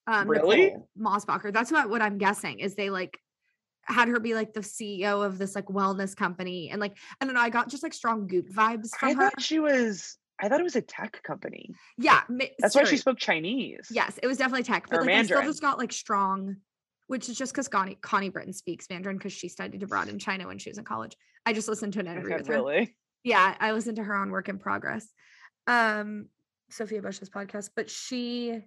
Um, 0.08 0.28
Really? 0.28 0.66
Nicole 0.72 0.90
Mossbacher. 1.00 1.54
That's 1.54 1.72
what 1.72 1.90
what 1.90 2.02
I'm 2.02 2.18
guessing 2.18 2.60
is 2.60 2.76
they 2.76 2.90
like 2.90 3.20
had 3.86 4.08
her 4.08 4.20
be 4.20 4.34
like 4.36 4.54
the 4.54 4.60
CEO 4.62 5.26
of 5.26 5.38
this 5.38 5.56
like 5.56 5.66
wellness 5.66 6.16
company 6.16 6.70
and 6.70 6.80
like 6.80 6.98
I 7.20 7.26
don't 7.26 7.34
know. 7.34 7.42
I 7.42 7.50
got 7.50 7.70
just 7.70 7.84
like 7.84 7.94
strong 7.94 8.28
goop 8.28 8.50
vibes 8.50 8.90
I 8.96 8.98
from 8.98 9.16
her. 9.18 9.30
thought 9.30 9.42
she 9.42 9.60
was. 9.60 10.18
I 10.44 10.50
thought 10.50 10.60
it 10.60 10.64
was 10.64 10.76
a 10.76 10.82
tech 10.82 11.22
company. 11.22 11.70
Yeah, 12.00 12.22
That's 12.58 12.74
why 12.76 12.84
she 12.86 12.98
spoke 12.98 13.20
Chinese. 13.20 13.88
Yes, 13.92 14.20
it 14.24 14.28
was 14.28 14.38
definitely 14.38 14.64
tech, 14.64 14.88
but 14.90 14.98
Or 15.00 15.02
like 15.06 15.14
I 15.16 15.24
still 15.24 15.42
just 15.44 15.62
got 15.62 15.78
like 15.78 15.94
strong, 15.94 16.56
which 17.06 17.30
is 17.30 17.38
just 17.38 17.54
because 17.54 17.68
Connie 17.68 17.98
Connie 18.02 18.30
Britton 18.30 18.54
speaks 18.54 18.88
Mandarin 18.90 19.18
because 19.18 19.34
she 19.34 19.50
studied 19.50 19.84
abroad 19.84 20.10
in 20.10 20.18
China 20.18 20.48
when 20.48 20.58
she 20.58 20.72
was 20.72 20.80
in 20.80 20.84
college. 20.84 21.16
I 21.46 21.54
just 21.54 21.68
listened 21.68 21.94
to 21.94 22.00
an 22.00 22.08
interview 22.08 22.30
Okay, 22.34 22.38
with 22.38 22.48
her. 22.48 22.54
really. 22.56 22.96
Yeah, 23.24 23.56
I 23.60 23.72
listened 23.74 23.98
to 23.98 24.04
her 24.04 24.16
on 24.16 24.32
Work 24.32 24.50
in 24.50 24.58
Progress, 24.58 25.08
um, 25.68 26.28
Sophia 26.72 27.04
Bush's 27.04 27.30
podcast. 27.30 27.70
But 27.76 27.88
she, 27.92 28.62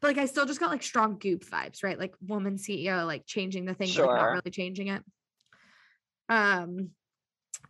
but 0.00 0.08
like 0.08 0.18
I 0.18 0.26
still 0.26 0.46
just 0.46 0.60
got 0.60 0.70
like 0.70 0.82
strong 0.82 1.18
Goop 1.18 1.44
vibes, 1.44 1.82
right? 1.82 1.98
Like 1.98 2.14
woman 2.26 2.56
CEO, 2.56 3.06
like 3.06 3.26
changing 3.26 3.64
the 3.64 3.74
thing, 3.74 3.90
but 3.96 4.06
like, 4.06 4.16
not 4.16 4.30
really 4.30 4.50
changing 4.50 4.88
it. 4.88 5.02
Um, 6.28 6.90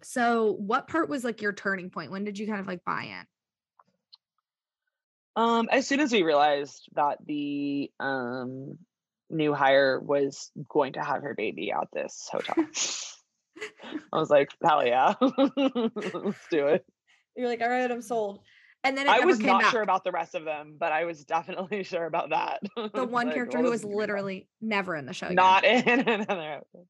so 0.02 0.52
what 0.52 0.88
part 0.88 1.08
was 1.08 1.24
like 1.24 1.42
your 1.42 1.52
turning 1.52 1.90
point? 1.90 2.10
When 2.10 2.24
did 2.24 2.38
you 2.38 2.46
kind 2.46 2.60
of 2.60 2.66
like 2.66 2.84
buy 2.84 3.02
in? 3.02 3.26
Um, 5.34 5.68
as 5.70 5.86
soon 5.86 6.00
as 6.00 6.12
we 6.12 6.22
realized 6.22 6.88
that 6.94 7.18
the 7.24 7.90
um 7.98 8.78
new 9.30 9.54
hire 9.54 9.98
was 9.98 10.50
going 10.68 10.92
to 10.94 11.02
have 11.02 11.22
her 11.22 11.34
baby 11.34 11.72
at 11.72 11.88
this 11.92 12.28
hotel, 12.30 12.54
I 14.12 14.18
was 14.18 14.30
like, 14.30 14.50
hell 14.62 14.86
yeah, 14.86 15.14
let's 15.20 16.46
do 16.50 16.66
it. 16.66 16.84
You're 17.36 17.48
like, 17.48 17.62
all 17.62 17.68
right, 17.68 17.90
I'm 17.90 18.02
sold. 18.02 18.40
And 18.84 18.96
then 18.96 19.06
it 19.06 19.10
I 19.10 19.20
was 19.24 19.38
not 19.38 19.62
back. 19.62 19.70
sure 19.70 19.82
about 19.82 20.02
the 20.04 20.10
rest 20.10 20.34
of 20.34 20.44
them, 20.44 20.76
but 20.78 20.90
I 20.92 21.04
was 21.04 21.24
definitely 21.24 21.82
sure 21.84 22.06
about 22.06 22.30
that. 22.30 22.60
the 22.94 23.04
one 23.04 23.26
Like, 23.26 23.34
character 23.34 23.58
who 23.58 23.70
was 23.70 23.80
is 23.80 23.84
gonna 23.84 23.90
be 23.90 23.94
fun. 23.94 23.98
literally 24.00 24.48
never 24.60 24.96
in 24.96 25.06
the 25.06 25.12
show. 25.12 25.28
not 25.28 25.64
in 25.64 25.88
another 26.00 26.62
episode. 26.62 26.86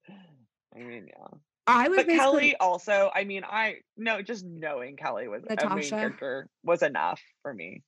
I 0.74 0.78
mean, 0.78 1.06
yeah. 1.08 1.38
I 1.66 1.88
was 1.88 1.98
But 1.98 2.08
Kelly 2.08 2.56
also, 2.56 3.10
I 3.14 3.24
mean, 3.24 3.44
I 3.44 3.76
no, 3.96 4.20
just 4.22 4.44
knowing 4.44 4.96
Kelly 4.96 5.28
was 5.28 5.42
a 5.48 5.74
main 5.74 5.88
character 5.88 6.48
was 6.64 6.82
enough 6.82 7.20
for 7.42 7.52
me. 7.54 7.82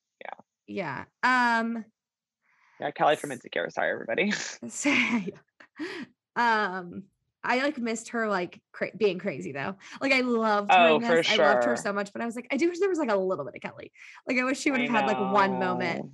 yeah. 0.69 1.05
Yeah. 1.23 1.59
Um. 1.61 1.85
Yeah, 2.81 2.90
Kelly 2.90 3.17
from 3.17 3.33
Insecure. 3.33 3.71
Sorry, 3.71 3.90
everybody. 3.90 4.33
um. 6.37 7.05
I 7.45 7.59
like 7.63 7.79
missed 7.79 8.09
her 8.11 8.29
like 8.29 8.61
cra- 8.73 8.91
being 8.97 9.19
crazy 9.19 9.53
though. 9.53 9.77
Like 10.01 10.13
I 10.13 10.21
loved 10.23 10.73
her 10.73 10.89
Oh, 10.89 11.01
for 11.01 11.17
this. 11.17 11.31
I 11.31 11.37
loved 11.37 11.65
her 11.65 11.77
so 11.77 11.93
much, 11.93 12.13
but 12.13 12.23
I 12.23 12.27
was 12.27 12.35
like, 12.37 12.47
I 12.51 12.57
do 12.57 12.69
wish 12.69 12.79
there 12.79 12.89
was 12.89 12.99
like 12.99 13.11
a 13.11 13.17
little 13.17 13.45
bit 13.45 13.55
of 13.55 13.61
Kelly. 13.61 13.93
Like 14.27 14.39
I 14.39 14.45
wish 14.45 14.59
she 14.59 14.71
would 14.71 14.81
have 14.81 14.91
had 14.91 15.07
like 15.07 15.19
one 15.19 15.59
moment. 15.59 16.13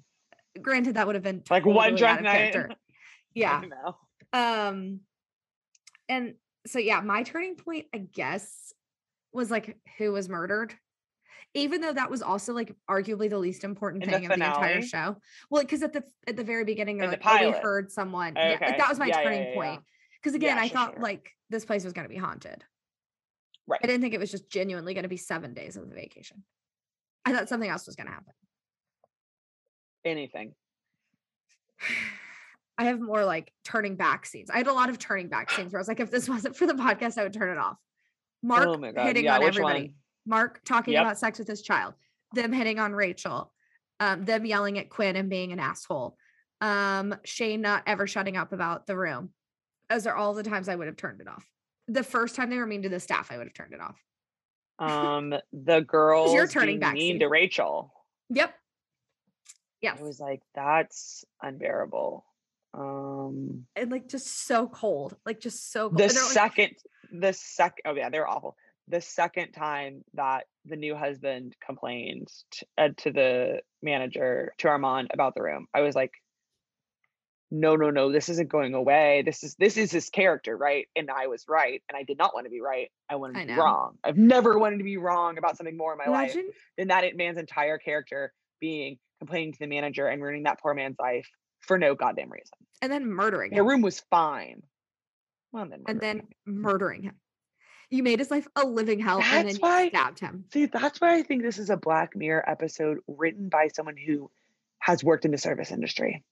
Granted, 0.61 0.95
that 0.97 1.07
would 1.07 1.14
have 1.14 1.23
been 1.25 1.43
Like 1.49 1.64
one 1.64 1.77
totally 1.77 1.99
drunk 1.99 2.23
night. 2.23 2.53
character. 2.53 2.75
Yeah. 3.35 3.62
Um. 4.33 5.01
And 6.09 6.35
so 6.66 6.79
yeah, 6.81 7.01
my 7.01 7.23
turning 7.23 7.55
point, 7.55 7.87
I 7.95 7.99
guess, 7.99 8.73
was 9.33 9.51
like 9.51 9.79
who 9.99 10.12
was 10.12 10.29
murdered. 10.29 10.75
even 11.55 11.81
though 11.81 11.93
that 11.93 12.11
was 12.11 12.23
also 12.23 12.53
like 12.53 12.75
arguably 12.88 13.31
the 13.31 13.38
least 13.38 13.62
important 13.64 14.03
In 14.05 14.11
the 14.11 14.16
thing 14.16 14.25
of 14.27 14.38
the 14.38 14.45
entire 14.45 14.83
show. 14.83 15.16
Well, 15.51 15.62
because 15.62 15.83
at 15.85 15.93
the 15.93 16.03
at 16.27 16.37
the 16.37 16.45
very 16.45 16.64
beginning, 16.64 16.97
they're 16.99 17.05
In 17.12 17.19
the 17.19 17.25
like, 17.25 17.43
oh, 17.43 17.51
we 17.53 17.57
heard 17.59 17.90
someone. 17.93 18.35
Yeah, 18.37 18.55
Okay. 18.57 18.66
like, 18.66 18.79
that 18.79 18.88
was 18.88 18.99
my 18.99 19.07
Yeah, 19.07 19.19
yeah, 19.19 19.23
turning 19.25 19.43
yeah, 19.43 19.49
yeah. 19.49 19.55
point. 19.55 19.83
Because 20.22 20.35
again, 20.35 20.56
Yeah, 20.56 20.62
I 20.62 20.68
sure, 20.68 20.74
thought 20.76 20.92
sure. 20.94 21.02
like 21.02 21.30
this 21.48 21.64
place 21.64 21.85
was 21.85 21.92
going 21.92 22.06
to 22.06 22.12
be 22.12 22.18
haunted. 22.20 22.64
Right. 23.66 23.80
I 23.83 23.87
didn't 23.87 24.02
think 24.02 24.14
it 24.14 24.20
was 24.20 24.30
just 24.30 24.50
genuinely 24.50 24.94
going 24.94 25.04
to 25.04 25.09
be 25.09 25.16
seven 25.16 25.54
days 25.54 25.76
of 25.76 25.88
the 25.88 25.94
vacation. 25.94 26.42
I 27.24 27.33
thought 27.33 27.48
something 27.48 27.70
else 27.70 27.87
was 27.87 27.96
going 27.96 28.06
to 28.09 28.12
happen. 28.12 28.33
Anything. 30.04 30.54
I 32.78 32.85
have 32.85 33.00
more 33.00 33.24
like 33.24 33.52
turning 33.64 33.96
back 33.96 34.24
scenes. 34.24 34.48
I 34.50 34.56
had 34.56 34.66
a 34.66 34.72
lot 34.72 34.88
of 34.88 34.98
turning 34.98 35.28
back 35.28 35.50
scenes 35.52 35.72
where 35.72 35.78
I 35.78 35.83
was 35.83 35.88
like, 35.88 36.00
if 36.00 36.11
this 36.11 36.28
wasn't 36.28 36.56
for 36.56 36.66
the 36.66 36.74
podcast, 36.74 37.18
I 37.18 37.24
would 37.24 37.33
turn 37.35 37.50
it 37.50 37.59
off. 37.59 37.76
Mark 38.42 38.66
oh 38.66 38.78
my 38.78 38.92
god. 38.92 39.06
hitting 39.06 39.24
yeah, 39.24 39.37
on 39.37 39.42
everybody. 39.42 39.80
one? 39.83 39.94
Mark 40.26 40.61
talking 40.64 40.94
Yep. 40.94 41.02
about 41.02 41.18
sex 41.18 41.38
with 41.38 41.48
his 41.48 41.62
child, 41.62 41.94
them 42.33 42.52
hitting 42.52 42.78
on 42.78 42.92
Rachel, 42.94 43.52
um, 44.00 44.24
them 44.24 44.46
yelling 44.46 44.78
at 44.78 44.88
Quinn 44.88 45.16
and 45.16 45.28
being 45.28 45.52
an 45.52 45.61
asshole, 45.61 46.16
um, 46.62 47.14
Shane 47.24 47.61
not 47.61 47.83
ever 47.87 48.06
shutting 48.06 48.37
up 48.38 48.52
about 48.52 48.87
the 48.87 48.96
room. 48.96 49.30
Those 49.90 50.07
are 50.07 50.14
all 50.14 50.33
the 50.35 50.42
times 50.44 50.68
I 50.68 50.76
would 50.76 50.87
have 50.87 50.96
turned 50.96 51.20
it 51.20 51.29
off. 51.29 51.44
The 51.88 52.05
first 52.05 52.37
time 52.37 52.48
they 52.48 52.57
were 52.57 52.66
mean 52.66 52.83
to 52.83 52.88
the 52.88 53.00
staff, 53.00 53.31
I 53.33 53.37
would 53.37 53.48
have 53.48 53.55
turned 53.55 53.74
it 53.74 53.81
off. 53.81 54.00
Um 54.79 55.35
the 55.53 55.81
girls 55.81 56.33
turning 56.53 56.74
being 56.76 56.81
back 56.81 56.94
mean 56.94 57.18
to 57.20 57.26
Rachel. 57.29 57.92
Yep. 58.31 58.55
Yes. 59.83 59.98
I 59.98 60.03
was 60.03 60.20
like, 60.20 60.42
that's 60.55 61.24
unbearable. 61.42 62.24
Um 62.72 63.66
and 63.74 63.90
like 63.90 64.09
just 64.09 64.46
so 64.46 64.68
cold, 64.68 65.16
like 65.26 65.40
just 65.40 65.72
so 65.72 65.88
cold. 65.88 65.94
the 65.98 66.07
they're 66.07 66.22
like- 66.22 66.33
second 66.33 66.70
the 67.12 67.33
second 67.33 67.83
oh 67.87 67.94
yeah 67.96 68.09
they're 68.09 68.29
awful 68.29 68.57
the 68.87 69.00
second 69.00 69.50
time 69.50 70.05
that 70.14 70.44
the 70.64 70.76
new 70.76 70.94
husband 70.94 71.57
complained 71.64 72.29
t- 72.53 72.64
uh, 72.79 72.90
to 72.98 73.11
the 73.11 73.61
manager 73.83 74.53
to 74.59 74.68
armand 74.68 75.09
about 75.12 75.35
the 75.35 75.42
room 75.42 75.66
i 75.74 75.81
was 75.81 75.96
like 75.96 76.12
no 77.50 77.74
no 77.76 77.90
no 77.90 78.12
this 78.12 78.28
isn't 78.28 78.48
going 78.48 78.74
away 78.74 79.22
this 79.24 79.42
is 79.42 79.54
this 79.56 79.76
is 79.76 79.90
his 79.90 80.08
character 80.08 80.56
right 80.56 80.86
and 80.94 81.10
i 81.10 81.26
was 81.26 81.44
right 81.48 81.82
and 81.88 81.96
i 81.96 82.02
did 82.04 82.16
not 82.16 82.32
want 82.34 82.44
to 82.46 82.50
be 82.50 82.60
right 82.60 82.90
i 83.08 83.16
wanted 83.16 83.36
I 83.38 83.46
be 83.46 83.54
wrong 83.54 83.96
i've 84.04 84.16
never 84.16 84.58
wanted 84.58 84.78
to 84.78 84.84
be 84.84 84.96
wrong 84.96 85.36
about 85.38 85.56
something 85.56 85.76
more 85.76 85.92
in 85.92 85.98
my 85.98 86.06
life 86.10 86.36
than 86.78 86.88
that 86.88 87.04
man's 87.16 87.38
entire 87.38 87.78
character 87.78 88.32
being 88.60 88.98
complaining 89.18 89.52
to 89.52 89.58
the 89.58 89.66
manager 89.66 90.06
and 90.06 90.22
ruining 90.22 90.44
that 90.44 90.60
poor 90.60 90.74
man's 90.74 90.96
life 91.00 91.28
for 91.60 91.76
no 91.76 91.94
goddamn 91.94 92.30
reason 92.30 92.54
and 92.82 92.90
then 92.92 93.06
murdering 93.06 93.50
him. 93.50 93.56
the 93.56 93.62
him. 93.62 93.68
room 93.68 93.82
was 93.82 94.00
fine 94.10 94.62
well, 95.52 95.66
then 95.68 95.82
and 95.88 96.00
then 96.00 96.18
him. 96.18 96.28
murdering 96.46 97.02
him. 97.02 97.16
You 97.90 98.04
made 98.04 98.20
his 98.20 98.30
life 98.30 98.46
a 98.54 98.64
living 98.64 99.00
hell 99.00 99.20
and 99.20 99.26
then 99.32 99.44
That's 99.46 99.56
you 99.56 99.62
why- 99.62 99.88
stabbed 99.88 100.20
him. 100.20 100.44
See, 100.52 100.66
that's 100.66 101.00
why 101.00 101.14
I 101.16 101.22
think 101.24 101.42
this 101.42 101.58
is 101.58 101.70
a 101.70 101.76
Black 101.76 102.14
Mirror 102.14 102.48
episode 102.48 102.98
written 103.08 103.48
by 103.48 103.66
someone 103.74 103.96
who 103.96 104.30
has 104.78 105.02
worked 105.02 105.24
in 105.24 105.32
the 105.32 105.38
service 105.38 105.72
industry. 105.72 106.22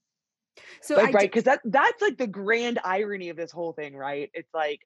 So 0.82 0.96
Like, 0.96 1.08
I 1.08 1.10
right? 1.12 1.30
Because 1.30 1.44
that 1.44 1.60
that's 1.64 2.00
like 2.02 2.16
the 2.18 2.26
grand 2.26 2.78
irony 2.84 3.28
of 3.30 3.36
this 3.36 3.50
whole 3.50 3.72
thing, 3.72 3.96
right? 3.96 4.30
It's 4.34 4.52
like 4.54 4.80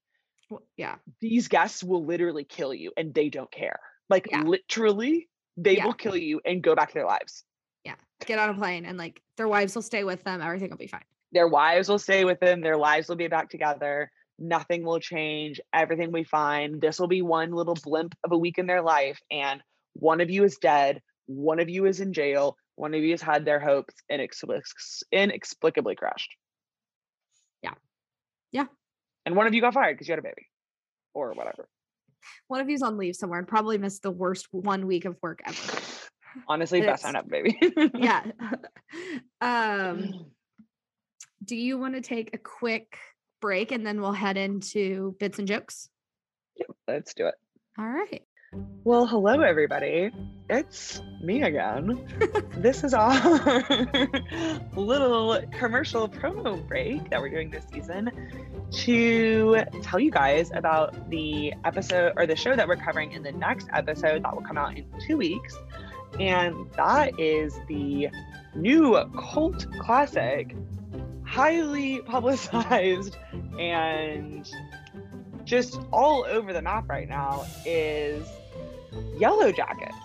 well, 0.50 0.62
yeah. 0.76 0.96
these 1.20 1.48
guests 1.48 1.82
will 1.82 2.04
literally 2.04 2.44
kill 2.44 2.74
you 2.74 2.92
and 2.96 3.14
they 3.14 3.28
don't 3.28 3.50
care. 3.50 3.80
Like 4.10 4.28
Yeah. 4.30 4.42
literally, 4.42 5.28
they 5.56 5.76
Yeah. 5.76 5.86
will 5.86 5.94
kill 5.94 6.16
you 6.16 6.40
and 6.44 6.62
go 6.62 6.74
back 6.74 6.88
to 6.88 6.94
their 6.94 7.06
lives. 7.06 7.44
Yeah, 7.84 7.94
get 8.26 8.38
on 8.38 8.50
a 8.50 8.54
plane 8.54 8.84
and 8.84 8.98
like 8.98 9.22
their 9.36 9.48
wives 9.48 9.74
will 9.74 9.82
stay 9.82 10.04
with 10.04 10.22
them. 10.24 10.40
Everything 10.42 10.70
will 10.70 10.76
be 10.76 10.86
fine. 10.86 11.04
Their 11.32 11.48
wives 11.48 11.88
will 11.88 11.98
stay 11.98 12.24
with 12.24 12.40
them, 12.40 12.60
their 12.60 12.76
lives 12.76 13.08
will 13.08 13.16
be 13.16 13.28
back 13.28 13.48
together. 13.48 14.10
Nothing 14.38 14.84
will 14.84 14.98
change. 14.98 15.60
Everything 15.72 16.08
will 16.08 16.20
be 16.20 16.24
fine. 16.24 16.80
This 16.80 16.98
will 16.98 17.06
be 17.06 17.22
one 17.22 17.52
little 17.52 17.74
blimp 17.74 18.14
of 18.24 18.32
a 18.32 18.38
week 18.38 18.58
in 18.58 18.66
their 18.66 18.82
life. 18.82 19.18
And 19.30 19.62
one 19.94 20.20
of 20.20 20.30
you 20.30 20.44
is 20.44 20.56
dead. 20.56 21.00
One 21.26 21.60
of 21.60 21.68
you 21.68 21.86
is 21.86 22.00
in 22.00 22.12
jail. 22.12 22.56
One 22.76 22.94
of 22.94 23.02
you 23.02 23.10
has 23.10 23.22
had 23.22 23.44
their 23.44 23.60
hopes 23.60 23.94
inex- 24.10 25.02
inexplicably 25.12 25.94
crushed. 25.94 26.30
Yeah. 27.62 27.74
Yeah. 28.50 28.66
And 29.26 29.36
one 29.36 29.46
of 29.46 29.54
you 29.54 29.60
got 29.60 29.74
fired 29.74 29.94
because 29.94 30.08
you 30.08 30.12
had 30.12 30.18
a 30.18 30.22
baby 30.22 30.48
or 31.14 31.32
whatever. 31.32 31.68
One 32.48 32.60
of 32.60 32.68
you's 32.68 32.82
on 32.82 32.96
leave 32.96 33.16
somewhere 33.16 33.38
and 33.38 33.48
probably 33.48 33.78
missed 33.78 34.02
the 34.02 34.10
worst 34.10 34.46
one 34.50 34.86
week 34.86 35.04
of 35.04 35.16
work 35.22 35.40
ever. 35.44 35.78
Honestly, 36.48 36.80
best 36.80 37.02
time 37.02 37.14
to 37.14 37.20
it's- 37.20 37.54
have 37.60 37.70
a 37.70 37.78
baby. 37.80 37.90
yeah. 37.98 38.22
um, 39.40 40.26
do 41.44 41.56
you 41.56 41.78
want 41.78 41.94
to 41.94 42.00
take 42.00 42.34
a 42.34 42.38
quick 42.38 42.96
break 43.40 43.72
and 43.72 43.86
then 43.86 44.00
we'll 44.00 44.12
head 44.12 44.36
into 44.36 45.16
bits 45.18 45.38
and 45.38 45.48
jokes? 45.48 45.88
Let's 46.86 47.14
do 47.14 47.26
it. 47.26 47.34
All 47.78 47.88
right. 47.88 48.22
Well, 48.84 49.06
hello, 49.06 49.40
everybody. 49.40 50.10
It's 50.50 51.00
me 51.22 51.42
again. 51.42 52.06
this 52.58 52.84
is 52.84 52.92
our 52.92 53.14
little 54.76 55.40
commercial 55.52 56.06
promo 56.06 56.66
break 56.68 57.08
that 57.08 57.22
we're 57.22 57.30
doing 57.30 57.48
this 57.48 57.64
season 57.72 58.10
to 58.70 59.64
tell 59.82 59.98
you 59.98 60.10
guys 60.10 60.50
about 60.54 61.08
the 61.08 61.54
episode 61.64 62.12
or 62.16 62.26
the 62.26 62.36
show 62.36 62.54
that 62.54 62.68
we're 62.68 62.76
covering 62.76 63.12
in 63.12 63.22
the 63.22 63.32
next 63.32 63.68
episode 63.72 64.22
that 64.22 64.34
will 64.34 64.42
come 64.42 64.58
out 64.58 64.76
in 64.76 64.84
two 65.06 65.16
weeks. 65.16 65.56
And 66.20 66.70
that 66.76 67.18
is 67.18 67.58
the 67.68 68.10
new 68.54 69.02
cult 69.16 69.66
classic, 69.78 70.54
highly 71.24 72.00
publicized 72.04 73.16
and 73.58 74.46
just 75.44 75.80
all 75.90 76.26
over 76.28 76.52
the 76.52 76.60
map 76.60 76.88
right 76.90 77.08
now 77.08 77.46
is 77.64 78.28
Yellow 79.18 79.52
Jackets. 79.52 79.96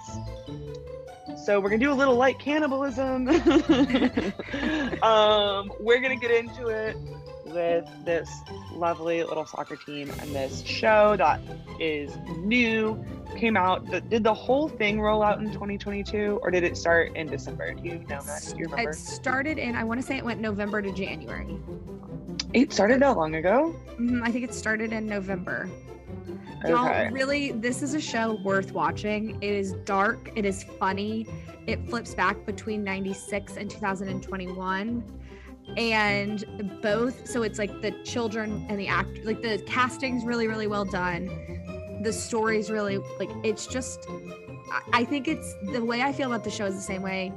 So 1.45 1.59
we're 1.59 1.69
gonna 1.69 1.79
do 1.79 1.91
a 1.91 1.93
little 1.93 2.15
light 2.15 2.39
cannibalism. 2.39 3.27
um, 5.01 5.71
we're 5.79 6.01
gonna 6.01 6.17
get 6.17 6.31
into 6.31 6.67
it 6.67 6.97
with 7.45 7.87
this 8.03 8.29
lovely 8.73 9.23
little 9.23 9.45
soccer 9.45 9.75
team 9.77 10.11
and 10.19 10.35
this 10.35 10.61
show 10.63 11.15
that 11.17 11.39
is 11.79 12.17
new. 12.39 13.03
Came 13.35 13.57
out. 13.57 13.89
The, 13.89 14.01
did 14.01 14.23
the 14.23 14.33
whole 14.33 14.67
thing 14.69 15.01
roll 15.01 15.21
out 15.21 15.39
in 15.39 15.51
2022, 15.51 16.39
or 16.41 16.49
did 16.49 16.63
it 16.63 16.77
start 16.77 17.15
in 17.15 17.27
December? 17.27 17.73
Do 17.73 17.83
you 17.83 17.99
know 18.09 18.21
that? 18.21 18.51
Do 18.51 18.57
you 18.57 18.65
remember? 18.65 18.91
It 18.91 18.95
started 18.95 19.57
in, 19.57 19.75
I 19.75 19.83
want 19.83 19.99
to 19.99 20.05
say 20.05 20.17
it 20.17 20.23
went 20.23 20.39
November 20.39 20.81
to 20.81 20.91
January. 20.93 21.57
It 22.53 22.71
started 22.71 23.01
that 23.01 23.17
long 23.17 23.35
ago. 23.35 23.75
Mhm, 23.99 24.21
I 24.23 24.31
think 24.31 24.45
it 24.45 24.53
started 24.53 24.93
in 24.93 25.07
November. 25.07 25.69
Y'all, 26.65 26.87
Okay. 26.87 27.09
really, 27.11 27.51
this 27.51 27.83
is 27.83 27.93
a 27.93 28.01
show 28.01 28.39
worth 28.43 28.71
watching. 28.73 29.37
It 29.41 29.53
is 29.53 29.73
dark, 29.85 30.31
it 30.35 30.45
is 30.45 30.63
funny. 30.63 31.27
It 31.67 31.87
flips 31.89 32.15
back 32.15 32.45
between 32.45 32.83
96 32.83 33.57
and 33.57 33.69
2021. 33.69 35.03
And 35.75 36.79
both, 36.81 37.27
so 37.29 37.43
it's 37.43 37.59
like 37.59 37.81
the 37.81 37.91
children 38.03 38.65
and 38.69 38.79
the 38.79 38.87
act, 38.87 39.25
like 39.25 39.41
the 39.41 39.61
casting's 39.67 40.23
really, 40.23 40.47
really 40.47 40.67
well 40.67 40.85
done. 40.85 41.27
The 42.03 42.13
story's 42.13 42.71
really, 42.71 42.99
like, 43.19 43.29
it's 43.43 43.67
just, 43.67 44.07
I- 44.71 45.01
I 45.01 45.03
think 45.03 45.27
it's 45.27 45.53
the 45.73 45.83
way 45.83 46.01
I 46.01 46.13
feel 46.13 46.27
about 46.31 46.43
the 46.43 46.51
show 46.51 46.65
is 46.65 46.75
the 46.75 46.81
same 46.81 47.01
way 47.01 47.33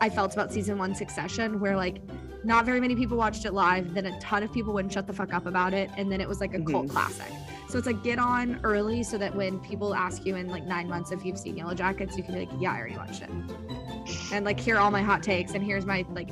I 0.00 0.08
felt 0.08 0.32
about 0.32 0.52
season 0.52 0.78
one 0.78 0.94
Succession, 0.94 1.60
where 1.60 1.76
like 1.76 2.00
not 2.44 2.64
very 2.64 2.80
many 2.80 2.94
people 2.94 3.16
watched 3.16 3.44
it 3.44 3.52
live, 3.52 3.94
then 3.94 4.06
a 4.06 4.18
ton 4.20 4.42
of 4.42 4.52
people 4.52 4.72
wouldn't 4.72 4.92
shut 4.92 5.06
the 5.06 5.12
fuck 5.12 5.34
up 5.34 5.46
about 5.46 5.74
it, 5.74 5.90
and 5.96 6.10
then 6.10 6.20
it 6.20 6.28
was 6.28 6.40
like 6.40 6.54
a 6.54 6.60
cult 6.60 6.86
mm-hmm. 6.86 6.92
classic. 6.92 7.32
So 7.68 7.76
it's 7.76 7.86
like 7.86 8.02
get 8.02 8.18
on 8.18 8.60
early 8.64 9.02
so 9.02 9.18
that 9.18 9.34
when 9.34 9.60
people 9.60 9.94
ask 9.94 10.24
you 10.24 10.36
in 10.36 10.48
like 10.48 10.64
nine 10.64 10.88
months 10.88 11.12
if 11.12 11.24
you've 11.24 11.38
seen 11.38 11.56
Yellow 11.56 11.74
Jackets, 11.74 12.16
you 12.16 12.22
can 12.22 12.34
be 12.34 12.40
like, 12.40 12.50
yeah, 12.58 12.72
I 12.72 12.78
already 12.78 12.96
watched 12.96 13.22
it. 13.22 13.30
And 14.32 14.44
like 14.46 14.58
here 14.58 14.76
are 14.76 14.80
all 14.80 14.90
my 14.90 15.02
hot 15.02 15.22
takes 15.22 15.52
and 15.52 15.62
here's 15.62 15.84
my 15.84 16.06
like 16.14 16.30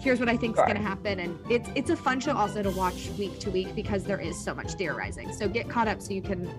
here's 0.00 0.20
what 0.20 0.28
I 0.28 0.36
think 0.36 0.56
is 0.56 0.62
gonna 0.66 0.80
happen. 0.80 1.20
And 1.20 1.38
it's 1.50 1.68
it's 1.74 1.90
a 1.90 1.96
fun 1.96 2.18
show 2.18 2.34
also 2.34 2.62
to 2.62 2.70
watch 2.70 3.10
week 3.18 3.38
to 3.40 3.50
week 3.50 3.74
because 3.74 4.04
there 4.04 4.18
is 4.18 4.42
so 4.42 4.54
much 4.54 4.72
theorizing. 4.72 5.32
So 5.34 5.48
get 5.48 5.68
caught 5.68 5.86
up 5.86 6.00
so 6.00 6.14
you 6.14 6.22
can 6.22 6.50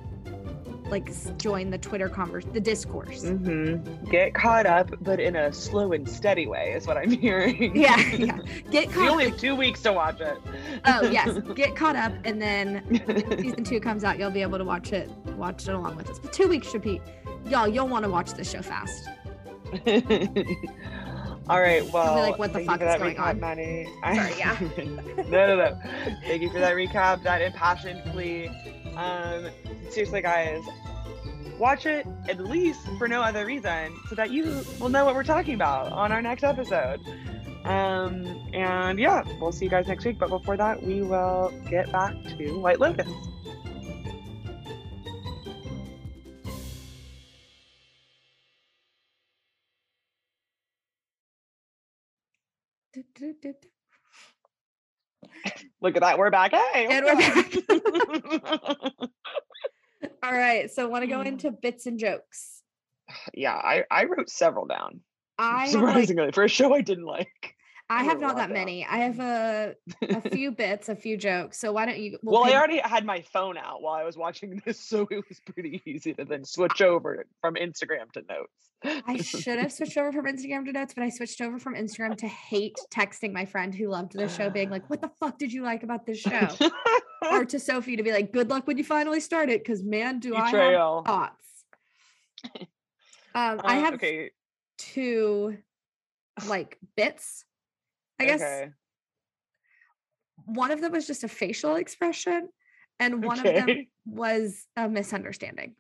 like 0.90 1.38
join 1.38 1.70
the 1.70 1.78
Twitter 1.78 2.10
converse 2.10 2.46
the 2.54 2.60
discourse. 2.60 3.24
Mm-hmm. 3.24 4.10
Get 4.10 4.34
caught 4.34 4.66
up, 4.66 4.92
but 5.02 5.20
in 5.20 5.36
a 5.36 5.52
slow 5.52 5.92
and 5.94 6.08
steady 6.08 6.48
way, 6.48 6.74
is 6.74 6.88
what 6.88 6.98
I'm 6.98 7.12
hearing. 7.20 7.76
Yeah, 7.76 7.98
yeah. 8.14 8.40
Get 8.72 8.92
caught 8.92 8.98
up. 8.98 9.02
We 9.02 9.10
only 9.10 9.30
have 9.30 9.38
two 9.38 9.56
weeks 9.56 9.82
to 9.84 9.94
watch 9.94 10.22
it. 10.22 10.38
Oh 10.86 11.04
yes. 11.10 11.40
Get 11.56 11.76
caught 11.76 11.96
up 11.96 12.14
and 12.24 12.42
then 12.42 12.84
season 13.42 13.64
two 13.64 13.80
comes 13.80 14.04
out, 14.04 14.20
you'll 14.20 14.32
be 14.32 14.42
able 14.42 14.58
to 14.58 14.66
watch 14.66 14.94
it, 14.94 15.10
watch 15.36 15.68
it 15.68 15.74
along 15.74 15.96
with 15.96 16.10
us. 16.10 16.20
But 16.20 16.34
two 16.34 16.48
weeks 16.48 16.70
should 16.70 16.82
be, 16.82 17.02
y'all, 17.46 17.68
you'll 17.68 17.88
want 17.88 18.04
to 18.06 18.12
watch 18.12 18.34
this 18.34 18.52
show 18.52 18.62
fast. 18.62 19.08
All 21.48 21.62
right. 21.62 21.88
Well, 21.92 22.16
like, 22.16 22.40
what 22.40 22.54
the 22.54 22.64
fuck 22.66 22.82
is 22.82 22.96
going 22.96 23.16
recap, 23.16 23.30
on? 23.30 23.40
Maddie. 23.40 23.88
Sorry, 24.02 24.34
yeah. 24.38 24.58
no, 25.30 25.48
no, 25.48 25.56
no. 25.58 25.80
Thank 26.26 26.42
you 26.42 26.50
for 26.50 26.60
that 26.60 26.74
recap, 26.74 27.22
that 27.24 27.42
impassioned 27.42 28.04
plea. 28.12 28.50
Um, 28.96 29.50
seriously, 29.90 30.22
guys, 30.22 30.64
watch 31.58 31.86
it 31.86 32.06
at 32.28 32.40
least 32.40 32.88
for 32.98 33.08
no 33.08 33.22
other 33.22 33.46
reason 33.46 33.96
so 34.10 34.16
that 34.16 34.32
you 34.32 34.64
will 34.80 34.90
know 34.90 35.06
what 35.06 35.16
we're 35.16 35.24
talking 35.24 35.56
about 35.56 35.92
on 35.92 36.12
our 36.12 36.22
next 36.22 36.44
episode. 36.44 37.00
Um, 37.66 38.26
and 38.54 39.00
yeah, 39.00 39.24
we'll 39.40 39.52
see 39.52 39.66
you 39.66 39.72
guys 39.72 39.88
next 39.88 40.06
week. 40.06 40.20
But 40.20 40.30
before 40.30 40.58
that, 40.58 40.84
we 40.84 41.02
will 41.02 41.52
get 41.70 41.92
back 41.92 42.14
to 42.38 42.60
White 42.60 42.80
Lotus. 42.80 43.08
Do, 52.94 53.04
do, 53.14 53.36
do, 53.42 53.54
Look 55.86 55.96
at 55.98 56.02
that. 56.02 56.18
We're 56.18 56.32
back. 56.32 56.52
Hey. 56.52 56.88
And 56.90 57.06
we're 57.06 57.12
up? 57.12 59.10
All 60.24 60.32
right. 60.34 60.72
So 60.72 60.90
want 60.90 61.04
to 61.04 61.08
go 61.08 61.20
Mm. 61.20 61.28
into 61.28 61.52
bits 61.52 61.86
and 61.86 62.00
jokes. 62.00 62.64
yeah, 63.36 63.54
I, 63.54 63.84
I 63.92 64.06
wrote 64.06 64.32
several 64.32 64.66
down. 64.66 65.02
I 65.38 65.68
have 65.68 65.74
like 65.76 65.88
surprisingly 65.90 66.32
for 66.32 66.44
a 66.44 66.48
show 66.48 66.74
I 66.74 66.82
didn't 66.82 67.06
like. 67.06 67.55
I 67.88 68.04
have 68.04 68.20
not 68.20 68.38
that 68.38 68.50
many. 68.50 68.84
I 68.84 68.98
have 68.98 69.20
a 69.20 69.76
a 70.02 70.22
few 70.32 70.52
bits, 70.52 70.90
a 70.90 70.96
few 70.96 71.18
jokes. 71.18 71.60
So 71.60 71.72
why 71.72 71.86
don't 71.86 72.00
you? 72.00 72.18
we'll 72.24 72.42
Well, 72.42 72.52
I 72.52 72.56
already 72.58 72.80
had 72.80 73.06
my 73.06 73.22
phone 73.22 73.58
out 73.58 73.82
while 73.84 73.94
I 73.94 74.04
was 74.04 74.18
watching 74.18 74.62
this, 74.66 74.80
so 74.80 75.08
it 75.12 75.24
was 75.30 75.40
pretty 75.42 75.82
easy 75.86 76.14
to 76.16 76.26
then 76.26 76.46
switch 76.46 76.82
over 76.82 77.26
from 77.42 77.56
Instagram 77.56 78.12
to 78.14 78.24
notes. 78.28 79.04
I 79.08 79.18
should 79.18 79.60
have 79.60 79.72
switched 79.72 79.98
over 79.98 80.12
from 80.14 80.26
Instagram 80.26 80.66
to 80.66 80.72
notes, 80.72 80.94
but 80.96 81.04
I 81.04 81.10
switched 81.10 81.42
over 81.42 81.60
from 81.60 81.76
Instagram 81.76 82.18
to 82.18 82.28
hate 82.28 82.78
texting 82.92 83.32
my 83.32 83.46
friend 83.46 83.74
who 83.74 83.90
loved 83.90 84.14
the 84.14 84.28
show, 84.30 84.50
being 84.50 84.72
like, 84.72 84.90
"What 84.90 85.02
the 85.02 85.10
fuck 85.20 85.38
did 85.38 85.54
you 85.54 85.62
like 85.62 85.84
about 85.84 86.08
this 86.08 86.20
show?" 86.20 86.48
or 87.30 87.46
to 87.54 87.60
Sophie 87.60 87.98
to 87.98 88.04
be 88.04 88.12
like, 88.12 88.34
"Good 88.34 88.50
luck 88.50 88.66
when 88.66 88.78
you 88.80 88.84
finally 88.84 89.20
start 89.20 89.50
it," 89.50 89.64
because 89.64 89.84
man, 89.84 90.20
do 90.20 90.36
I 90.36 90.50
have 90.50 91.06
thoughts. 91.06 91.66
Um, 93.36 93.62
I 93.64 93.78
Uh, 93.78 93.80
have 93.82 93.94
okay. 93.96 94.32
two 94.80 95.58
like 96.48 96.80
bits. 96.96 97.46
I 98.20 98.26
guess 98.26 98.42
okay. 98.42 98.72
one 100.46 100.72
of 100.72 100.82
them 100.82 100.92
was 100.92 101.08
just 101.08 101.24
a 101.24 101.28
facial 101.28 101.76
expression, 101.76 102.50
and 103.00 103.24
one 103.24 103.40
of 103.40 103.44
them 103.44 103.88
was 104.06 104.66
a 104.76 104.88
misunderstanding. 104.88 105.76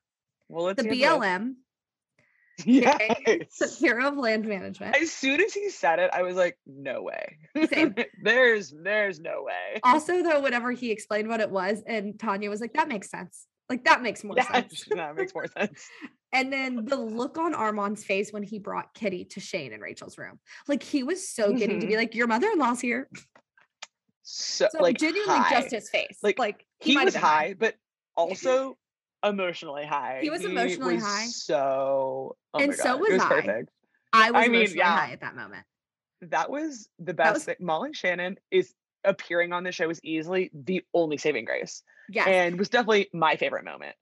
Well, 0.49 0.65
let's 0.65 0.81
The. 0.81 0.89
BLM, 0.89 1.55
Yes. 2.65 3.79
Bureau 3.81 4.07
of 4.07 4.17
Land 4.17 4.47
Management. 4.47 4.95
As 4.95 5.11
soon 5.11 5.41
as 5.41 5.53
he 5.53 5.69
said 5.69 5.99
it, 5.99 6.09
I 6.13 6.23
was 6.23 6.35
like, 6.35 6.57
"No 6.65 7.01
way." 7.01 7.37
There's, 8.23 8.73
there's 8.81 9.19
no 9.19 9.43
way. 9.43 9.81
Also, 9.83 10.23
though, 10.23 10.41
whenever 10.41 10.71
he 10.71 10.91
explained 10.91 11.27
what 11.27 11.41
it 11.41 11.49
was, 11.49 11.83
and 11.85 12.17
Tanya 12.17 12.49
was 12.49 12.61
like, 12.61 12.73
"That 12.73 12.87
makes 12.87 13.09
sense. 13.09 13.45
Like 13.69 13.86
that 13.86 14.01
makes 14.01 14.23
more 14.23 14.39
sense." 14.41 14.86
that 14.89 15.15
makes 15.15 15.34
more 15.34 15.47
sense. 15.58 15.88
And 16.32 16.51
then 16.51 16.86
the 16.86 16.97
look 16.97 17.38
on 17.38 17.54
Armand's 17.54 18.04
face 18.04 18.34
when 18.34 18.43
he 18.43 18.60
brought 18.60 18.93
Kitty 18.93 19.25
to 19.25 19.39
Shane 19.39 19.73
and 19.73 19.82
Rachel's 19.82 20.17
room, 20.17 20.39
like 20.67 20.84
he 20.84 21.04
was 21.04 21.30
so 21.30 21.54
getting 21.54 21.80
to 21.80 21.86
be 21.86 21.93
mm-hmm. 21.93 21.99
like, 21.99 22.15
"Your 22.15 22.28
mother-in-law's 22.28 22.82
here." 22.82 23.10
So, 24.28 24.67
So 24.71 24.82
like, 24.82 24.97
genuinely, 24.97 25.38
high. 25.38 25.62
just 25.62 25.71
his 25.71 25.89
face. 25.89 26.17
Like, 26.23 26.39
Like, 26.39 26.65
he, 26.80 26.95
have 26.95 27.06
was 27.06 27.15
high, 27.15 27.56
but 27.58 27.75
also 28.15 28.75
emotionally 29.23 29.86
high. 29.86 30.19
He 30.21 30.30
was 30.30 30.43
emotionally 30.43 30.95
was 30.95 31.04
high. 31.04 31.25
So, 31.28 32.36
oh 32.54 32.60
And 32.60 32.73
so 32.73 32.97
was 32.97 33.12
was 33.12 33.21
I. 33.21 33.28
perfect. 33.28 33.69
I 34.13 34.32
was 34.32 34.45
I 34.45 34.47
mean, 34.47 34.56
emotionally 34.56 34.80
yeah. 34.80 34.97
high 34.97 35.12
at 35.12 35.21
that 35.21 35.36
moment. 35.36 35.63
That 36.21 36.49
was 36.49 36.89
the 36.99 37.13
best 37.13 37.34
was- 37.34 37.43
thing. 37.45 37.56
Molly 37.60 37.93
Shannon 37.93 38.38
is 38.49 38.73
appearing 39.05 39.53
on 39.53 39.63
the 39.63 39.71
show 39.71 39.89
is 39.89 39.99
easily 40.03 40.51
the 40.53 40.83
only 40.93 41.17
saving 41.17 41.45
grace, 41.45 41.83
Yes, 42.09 42.27
and 42.27 42.57
was 42.59 42.69
definitely 42.69 43.07
my 43.13 43.35
favorite 43.35 43.63
moment. 43.65 43.95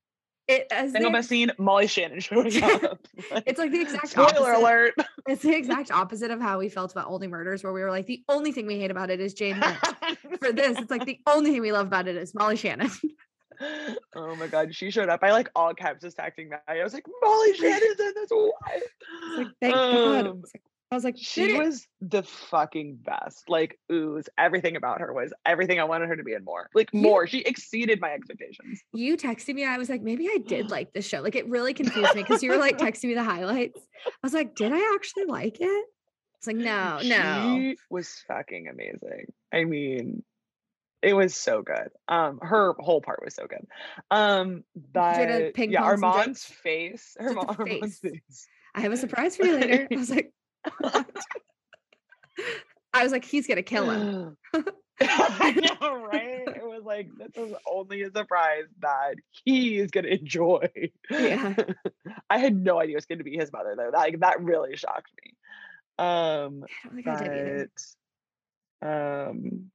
it 0.48 0.68
as 0.72 0.92
Single 0.92 1.12
best 1.12 1.30
scene, 1.30 1.52
Molly 1.58 1.88
Shannon 1.88 2.20
showing 2.20 2.62
up. 2.64 3.06
Like, 3.32 3.44
It's 3.46 3.60
like 3.60 3.72
the 3.72 3.82
exact 3.82 4.10
spoiler 4.10 4.28
opposite. 4.54 4.58
alert. 4.60 4.94
It's 5.28 5.42
the 5.42 5.56
exact 5.56 5.90
opposite 5.92 6.32
of 6.32 6.42
how 6.42 6.60
we 6.60 6.68
felt 6.70 6.92
about 6.92 7.08
Only 7.08 7.28
Murders, 7.28 7.64
where 7.64 7.72
we 7.72 7.82
were 7.82 7.92
like, 7.92 8.08
the 8.08 8.24
only 8.28 8.52
thing 8.52 8.66
we 8.66 8.78
hate 8.78 8.92
about 8.92 9.10
it 9.10 9.20
is 9.22 9.34
Jane 9.34 9.60
Lynch. 9.60 9.78
For 10.42 10.52
this, 10.52 10.78
it's 10.78 10.92
like 10.92 11.06
the 11.06 11.20
only 11.28 11.52
thing 11.52 11.62
we 11.62 11.72
love 11.72 11.88
about 11.88 12.08
it 12.10 12.18
is 12.18 12.34
Molly 12.36 12.58
Shannon. 12.58 12.90
oh 14.16 14.36
my 14.36 14.48
god, 14.48 14.76
she 14.76 14.92
showed 14.92 15.08
up. 15.10 15.22
I 15.24 15.32
like 15.32 15.50
all 15.56 15.74
caps 15.74 16.02
just 16.02 16.18
texting 16.18 16.50
Maddie. 16.50 16.82
I 16.82 16.84
was 16.84 16.94
like, 16.94 17.06
Molly 17.22 17.54
Shannon's 17.54 18.00
in 18.00 18.14
this. 18.16 18.30
Why? 18.30 18.82
Like, 19.38 19.48
thank 19.62 19.76
God. 19.76 20.28
Um, 20.28 20.42
It's 20.44 20.52
like- 20.54 20.64
I 20.94 20.98
was 20.98 21.04
like, 21.04 21.16
She 21.18 21.48
"Did 21.48 21.58
was 21.58 21.88
the 22.02 22.24
fucking 22.24 23.00
best. 23.04 23.50
Like, 23.50 23.80
ooze. 23.92 24.30
Everything 24.38 24.76
about 24.76 25.02
her 25.02 25.14
was 25.14 25.34
everything 25.46 25.80
I 25.80 25.84
wanted 25.84 26.10
her 26.10 26.16
to 26.16 26.24
be 26.24 26.34
in 26.34 26.44
more. 26.44 26.70
Like, 26.74 26.90
You- 26.94 27.02
more. 27.02 27.28
She 27.28 27.40
exceeded 27.40 28.00
my 28.00 28.12
expectations. 28.12 28.82
you 28.94 29.18
texted 29.18 29.56
me. 29.56 29.66
I 29.66 29.78
was 29.78 29.90
like, 29.90 30.02
maybe 30.02 30.28
I 30.28 30.38
did 30.46 30.70
like 30.72 30.94
this 30.94 31.08
show. 31.08 31.22
Like, 31.22 31.36
it 31.36 31.48
really 31.50 31.74
confused 31.74 32.16
me 32.16 32.24
because 32.24 32.42
you 32.44 32.52
were 32.52 32.58
like 32.58 32.78
texting 32.78 33.06
me 33.06 33.14
the 33.16 33.24
highlights. 33.24 33.80
I 34.06 34.12
was 34.24 34.34
like, 34.34 34.56
did 34.56 34.72
I 34.72 34.94
actually 34.96 35.26
like 35.26 35.58
it? 35.60 35.86
It's 36.38 36.48
like, 36.48 36.58
no, 36.58 37.00
no. 37.04 37.56
She 37.58 37.78
was 37.90 38.24
fucking 38.28 38.68
amazing. 38.68 39.32
I 39.54 39.64
mean, 39.64 40.24
it 41.02 41.14
was 41.14 41.36
so 41.36 41.62
good. 41.62 41.90
Um, 42.08 42.40
her 42.42 42.74
whole 42.80 43.02
part 43.02 43.22
was 43.24 43.34
so 43.36 43.46
good. 43.48 43.66
Um, 44.12 44.64
but 44.94 45.58
yeah, 45.58 45.84
Armand's 45.84 46.44
face. 46.44 47.16
Her 47.20 47.38
Armand's 47.38 48.00
face. 48.00 48.12
face. 48.12 48.48
I 48.76 48.82
have 48.82 48.92
a 48.92 48.98
surprise 48.98 49.38
for 49.38 49.46
you 49.46 49.56
later. 49.58 49.88
I 49.92 49.96
was 49.96 50.10
like? 50.10 50.32
I 52.94 53.04
was 53.04 53.12
like, 53.12 53.26
he's 53.26 53.48
gonna 53.48 53.64
kill 53.64 53.90
him. 53.90 54.38
I 55.02 55.52
know, 55.52 56.06
right? 56.06 56.48
It 56.48 56.64
was 56.64 56.84
like 56.86 57.10
this 57.18 57.32
is 57.36 57.54
only 57.70 58.04
a 58.04 58.12
surprise 58.12 58.66
that 58.80 59.16
he 59.44 59.80
is 59.80 59.92
gonna 59.92 60.10
enjoy. 60.10 60.70
Yeah. 61.10 61.56
I 62.30 62.38
had 62.38 62.56
no 62.56 62.80
idea 62.80 62.94
it 62.94 62.98
was 62.98 63.06
gonna 63.06 63.24
be 63.24 63.38
his 63.38 63.52
mother 63.52 63.76
though. 63.76 63.90
That 63.92 63.98
like, 63.98 64.20
that 64.20 64.42
really 64.42 64.76
shocked 64.78 65.12
me. 65.24 65.34
Um, 66.00 66.64
I 66.64 66.88
don't 66.88 66.96
think 66.96 67.08
I 67.08 67.28
did 67.28 67.70
um, 68.84 69.72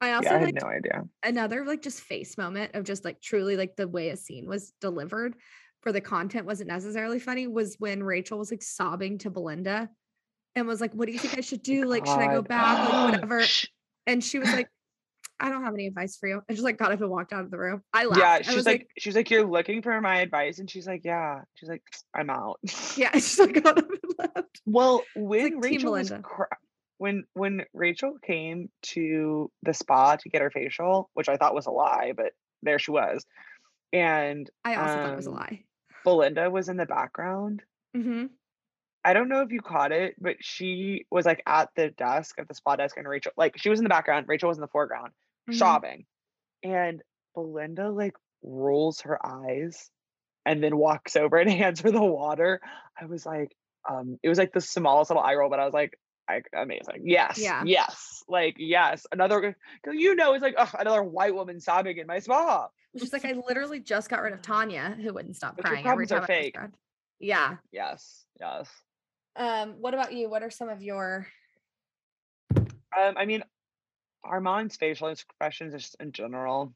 I 0.00 0.12
also 0.12 0.30
yeah, 0.30 0.36
I 0.36 0.38
had 0.38 0.54
no 0.62 0.68
idea. 0.68 1.04
another 1.24 1.64
like 1.64 1.82
just 1.82 2.00
face 2.00 2.38
moment 2.38 2.74
of 2.74 2.84
just 2.84 3.04
like 3.04 3.20
truly 3.20 3.56
like 3.56 3.76
the 3.76 3.88
way 3.88 4.10
a 4.10 4.16
scene 4.16 4.46
was 4.46 4.72
delivered 4.80 5.34
for 5.80 5.90
the 5.90 6.00
content 6.00 6.46
wasn't 6.46 6.68
necessarily 6.68 7.18
funny 7.18 7.46
was 7.46 7.76
when 7.78 8.02
Rachel 8.02 8.38
was 8.38 8.50
like 8.50 8.62
sobbing 8.62 9.18
to 9.18 9.30
Belinda 9.30 9.88
and 10.56 10.66
was 10.66 10.80
like, 10.80 10.92
What 10.94 11.06
do 11.06 11.12
you 11.12 11.18
think 11.18 11.38
I 11.38 11.42
should 11.42 11.62
do? 11.62 11.84
Like, 11.84 12.04
should 12.06 12.18
I 12.18 12.26
go 12.26 12.42
back? 12.42 12.88
Like, 12.92 13.12
whatever. 13.12 13.44
And 14.06 14.24
she 14.24 14.38
was 14.40 14.50
like, 14.52 14.68
I 15.38 15.50
don't 15.50 15.62
have 15.64 15.74
any 15.74 15.86
advice 15.86 16.16
for 16.16 16.28
you. 16.28 16.40
And 16.48 16.56
just 16.56 16.64
like 16.64 16.78
got 16.78 16.92
up 16.92 17.00
and 17.02 17.10
walked 17.10 17.34
out 17.34 17.44
of 17.44 17.50
the 17.50 17.58
room. 17.58 17.82
I 17.92 18.06
laughed. 18.06 18.18
Yeah, 18.20 18.30
I 18.30 18.42
she's 18.42 18.56
was 18.56 18.66
like, 18.66 18.88
she's 18.98 19.14
like, 19.14 19.30
you're 19.30 19.44
looking 19.46 19.82
for 19.82 20.00
my 20.00 20.20
advice, 20.20 20.58
and 20.60 20.70
she's 20.70 20.86
like, 20.86 21.02
yeah. 21.04 21.42
She's 21.56 21.68
like, 21.68 21.82
I'm 22.14 22.30
out. 22.30 22.58
yeah, 22.96 23.12
she's 23.14 23.38
like 23.38 23.62
got 23.62 23.78
up 23.78 23.84
and 23.90 24.00
left. 24.18 24.60
Well, 24.64 25.02
when 25.14 25.50
Team 25.50 25.60
Rachel 25.60 25.92
was 25.92 26.10
cr- 26.22 26.44
when 26.98 27.24
when 27.34 27.64
Rachel 27.74 28.16
came 28.26 28.70
to 28.94 29.50
the 29.62 29.74
spa 29.74 30.16
to 30.16 30.28
get 30.30 30.40
her 30.40 30.50
facial, 30.50 31.10
which 31.12 31.28
I 31.28 31.36
thought 31.36 31.54
was 31.54 31.66
a 31.66 31.70
lie, 31.70 32.14
but 32.16 32.32
there 32.62 32.78
she 32.78 32.90
was, 32.90 33.22
and 33.92 34.48
I 34.64 34.76
also 34.76 34.94
thought 34.94 35.12
it 35.12 35.16
was 35.16 35.26
a 35.26 35.30
Um, 35.30 35.36
lie. 35.36 35.64
Belinda 36.02 36.48
was 36.50 36.70
in 36.70 36.78
the 36.78 36.86
background. 36.86 37.62
hmm 37.94 38.26
I 39.06 39.12
don't 39.12 39.28
know 39.28 39.40
if 39.42 39.52
you 39.52 39.60
caught 39.60 39.92
it, 39.92 40.16
but 40.20 40.36
she 40.40 41.06
was 41.12 41.24
like 41.24 41.40
at 41.46 41.68
the 41.76 41.90
desk 41.90 42.40
at 42.40 42.48
the 42.48 42.54
spa 42.54 42.74
desk, 42.74 42.96
and 42.96 43.06
Rachel 43.08 43.30
like 43.36 43.56
she 43.56 43.68
was 43.68 43.78
in 43.78 43.84
the 43.84 43.88
background, 43.88 44.26
Rachel 44.28 44.48
was 44.48 44.58
in 44.58 44.62
the 44.62 44.68
foreground, 44.68 45.12
Mhm. 45.48 45.54
sobbing, 45.54 46.06
and 46.64 47.00
Belinda 47.34 47.90
like 47.90 48.14
rolls 48.42 49.02
her 49.02 49.24
eyes 49.24 49.90
and 50.44 50.62
then 50.62 50.76
walks 50.76 51.14
over 51.22 51.36
and 51.36 51.48
hands 51.50 51.80
her 51.82 51.90
the 51.92 52.02
water. 52.02 52.60
I 53.00 53.06
was 53.06 53.24
like, 53.24 53.56
um, 53.88 54.18
it 54.24 54.28
was 54.28 54.38
like 54.38 54.52
the 54.52 54.60
smallest 54.60 55.10
little 55.10 55.22
eye 55.22 55.34
roll, 55.34 55.50
but 55.50 55.60
I 55.60 55.64
was 55.64 55.74
like, 55.74 55.96
I, 56.28 56.42
amazing. 56.52 57.02
Yes. 57.04 57.38
Yeah. 57.38 57.62
Yes. 57.64 58.24
Like, 58.26 58.56
yes. 58.58 59.06
Another, 59.12 59.56
you 59.86 60.16
know, 60.16 60.34
it's 60.34 60.42
like, 60.42 60.56
ugh, 60.58 60.74
another 60.76 61.04
white 61.04 61.32
woman 61.36 61.60
sobbing 61.60 61.98
in 61.98 62.08
my 62.08 62.18
spa. 62.18 62.68
She's 62.98 63.12
like, 63.12 63.24
I 63.24 63.32
literally 63.46 63.78
just 63.78 64.08
got 64.10 64.22
rid 64.22 64.32
of 64.32 64.42
Tanya, 64.42 64.96
who 65.00 65.12
wouldn't 65.14 65.36
stop 65.36 65.54
But 65.56 65.66
crying 65.66 65.86
every 65.86 66.04
are 66.06 66.08
time 66.08 66.20
was 66.22 66.26
fake. 66.26 66.56
Yeah. 67.20 67.58
Yes. 67.70 68.24
Yes. 68.40 68.68
Um, 69.36 69.74
what 69.80 69.94
about 69.94 70.12
you? 70.12 70.28
What 70.30 70.42
are 70.42 70.50
some 70.50 70.68
of 70.68 70.82
your 70.82 71.26
Um, 72.56 73.14
I 73.16 73.26
mean, 73.26 73.42
Armand's 74.24 74.76
facial 74.76 75.08
expressions 75.08 75.74
just 75.74 75.96
in 76.00 76.12
general. 76.12 76.72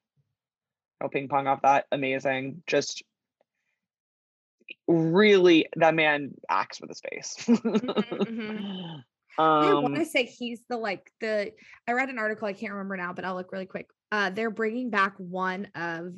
No 1.03 1.09
ping 1.09 1.29
pong 1.29 1.47
off 1.47 1.63
that. 1.63 1.87
Amazing. 1.91 2.63
Just 2.67 3.03
really, 4.87 5.67
that 5.77 5.95
man 5.95 6.35
acts 6.49 6.81
with 6.81 6.91
his 6.91 7.01
face. 7.01 7.37
mhm. 7.47 9.03
I 9.39 9.73
want 9.75 9.87
Um, 9.87 9.95
to 9.95 10.05
say 10.05 10.25
he's 10.25 10.61
the 10.69 10.77
like 10.77 11.11
the 11.21 11.53
I 11.89 11.93
read 11.93 12.11
an 12.11 12.19
article 12.19 12.47
I 12.47 12.53
can't 12.53 12.73
remember 12.73 12.97
now, 12.97 13.13
but 13.15 13.25
I'll 13.25 13.35
look 13.37 13.53
really 13.53 13.65
quick. 13.65 13.89
Uh 14.13 14.29
they're 14.29 14.51
bringing 14.51 14.91
back 14.91 15.15
one 15.17 15.67
of 15.75 16.13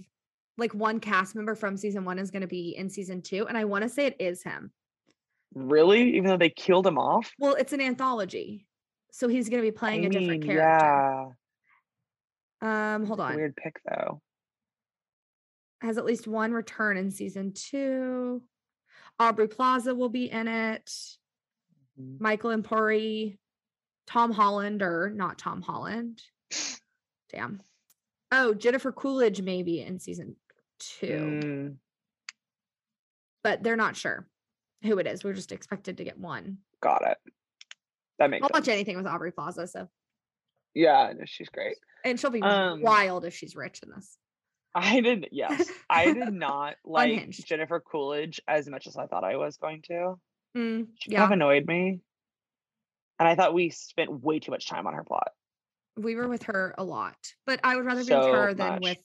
like 0.59 0.75
one 0.75 0.99
cast 0.99 1.37
member 1.37 1.55
from 1.55 1.77
season 1.77 2.05
1 2.05 2.19
is 2.19 2.31
going 2.31 2.43
to 2.43 2.49
be 2.49 2.75
in 2.77 2.91
season 2.91 3.23
2 3.23 3.47
and 3.47 3.57
I 3.57 3.65
want 3.65 3.83
to 3.83 3.89
say 3.89 4.07
it 4.07 4.17
is 4.19 4.43
him. 4.43 4.73
Really, 5.55 6.17
even 6.17 6.25
though 6.31 6.37
they 6.37 6.51
killed 6.51 6.87
him 6.87 6.99
off. 6.99 7.33
Well, 7.39 7.55
it's 7.55 7.73
an 7.73 7.81
anthology. 7.81 8.67
So 9.13 9.29
he's 9.29 9.49
going 9.49 9.63
to 9.63 9.67
be 9.67 9.77
playing 9.77 10.05
I 10.05 10.07
a 10.07 10.11
different 10.11 10.45
character. 10.45 11.35
Yeah, 12.63 12.95
Um 12.95 13.05
hold 13.07 13.21
on. 13.21 13.37
weird 13.37 13.57
pick 13.57 13.81
though. 13.89 14.21
Has 15.83 15.99
at 15.99 16.05
least 16.05 16.27
one 16.27 16.53
return 16.53 16.97
in 16.97 17.11
season 17.11 17.53
2. 17.55 18.41
Aubrey 19.19 19.49
Plaza 19.49 19.95
will 19.95 20.09
be 20.09 20.31
in 20.31 20.49
it. 20.49 20.91
Mhm. 22.01 22.21
Michael 22.21 22.51
Empori, 22.57 23.39
Tom 24.07 24.31
Holland 24.33 24.81
or 24.83 25.11
not 25.11 25.39
Tom 25.39 25.61
Holland. 25.61 26.23
Damn. 27.31 27.61
Oh, 28.31 28.55
Jennifer 28.55 28.93
Coolidge 28.93 29.43
maybe 29.43 29.81
in 29.83 29.99
season 29.99 30.37
two, 30.79 31.07
Mm, 31.07 31.77
but 33.45 33.63
they're 33.63 33.77
not 33.77 33.95
sure 33.97 34.27
who 34.83 34.99
it 34.99 35.07
is. 35.07 35.25
We're 35.25 35.33
just 35.35 35.53
expected 35.53 35.99
to 35.99 36.05
get 36.05 36.19
one. 36.19 36.59
got 36.81 37.03
it. 37.07 37.19
that 38.19 38.31
makes 38.31 38.43
I'll 38.43 38.49
sense. 38.49 38.67
watch 38.67 38.73
anything 38.73 38.97
with 38.97 39.07
Aubrey 39.07 39.33
Plaza. 39.33 39.67
So, 39.67 39.89
Yeah, 40.75 41.13
no, 41.17 41.25
she's 41.25 41.49
great. 41.49 41.77
and 42.05 42.19
she'll 42.19 42.31
be 42.31 42.43
Um, 42.43 42.83
wild 42.83 43.25
if 43.25 43.35
she's 43.35 43.55
rich 43.57 43.81
in 43.83 43.91
this. 43.95 44.17
I 44.75 45.01
didn't. 45.01 45.29
yes. 45.33 45.71
I 45.91 46.13
did 46.13 46.33
not 46.33 46.77
like 46.85 47.13
Unhinged. 47.13 47.47
Jennifer 47.47 47.81
Coolidge 47.81 48.41
as 48.49 48.69
much 48.69 48.87
as 48.87 48.97
I 48.97 49.07
thought 49.07 49.23
I 49.25 49.37
was 49.37 49.57
going 49.59 49.83
to. 49.83 50.15
Mm, 50.57 50.87
She 51.01 51.11
yeah, 51.13 51.19
kind 51.21 51.33
of 51.33 51.37
annoyed 51.37 51.67
me. 51.67 52.01
And 53.19 53.29
I 53.29 53.35
thought 53.35 53.55
we 53.55 53.71
spent 53.71 54.11
way 54.11 54.39
too 54.41 54.51
much 54.51 54.67
time 54.69 54.87
on 54.87 54.95
her 54.95 55.05
plot. 55.05 55.31
we 55.97 56.15
were 56.17 56.27
with 56.29 56.45
her 56.45 56.75
a 56.79 56.85
lot, 56.85 57.17
but 57.47 57.61
I 57.63 57.77
would 57.77 57.85
rather 57.85 58.03
be 58.05 58.15
with 58.15 58.25
her 58.27 58.55
than 58.55 58.73
much. 58.75 58.83
with. 58.83 58.99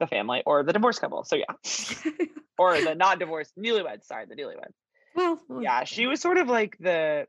The 0.00 0.06
family 0.06 0.42
or 0.46 0.62
the 0.62 0.72
divorced 0.72 1.00
couple. 1.00 1.24
So 1.24 1.36
yeah. 1.36 1.44
or 2.58 2.80
the 2.80 2.94
not 2.94 3.18
divorced 3.18 3.52
newlyweds. 3.58 4.04
Sorry, 4.04 4.26
the 4.26 4.36
newlyweds. 4.36 4.72
Well, 5.14 5.40
Yeah, 5.62 5.84
she 5.84 6.06
was 6.06 6.20
sort 6.20 6.38
of 6.38 6.48
like 6.48 6.76
the 6.78 7.26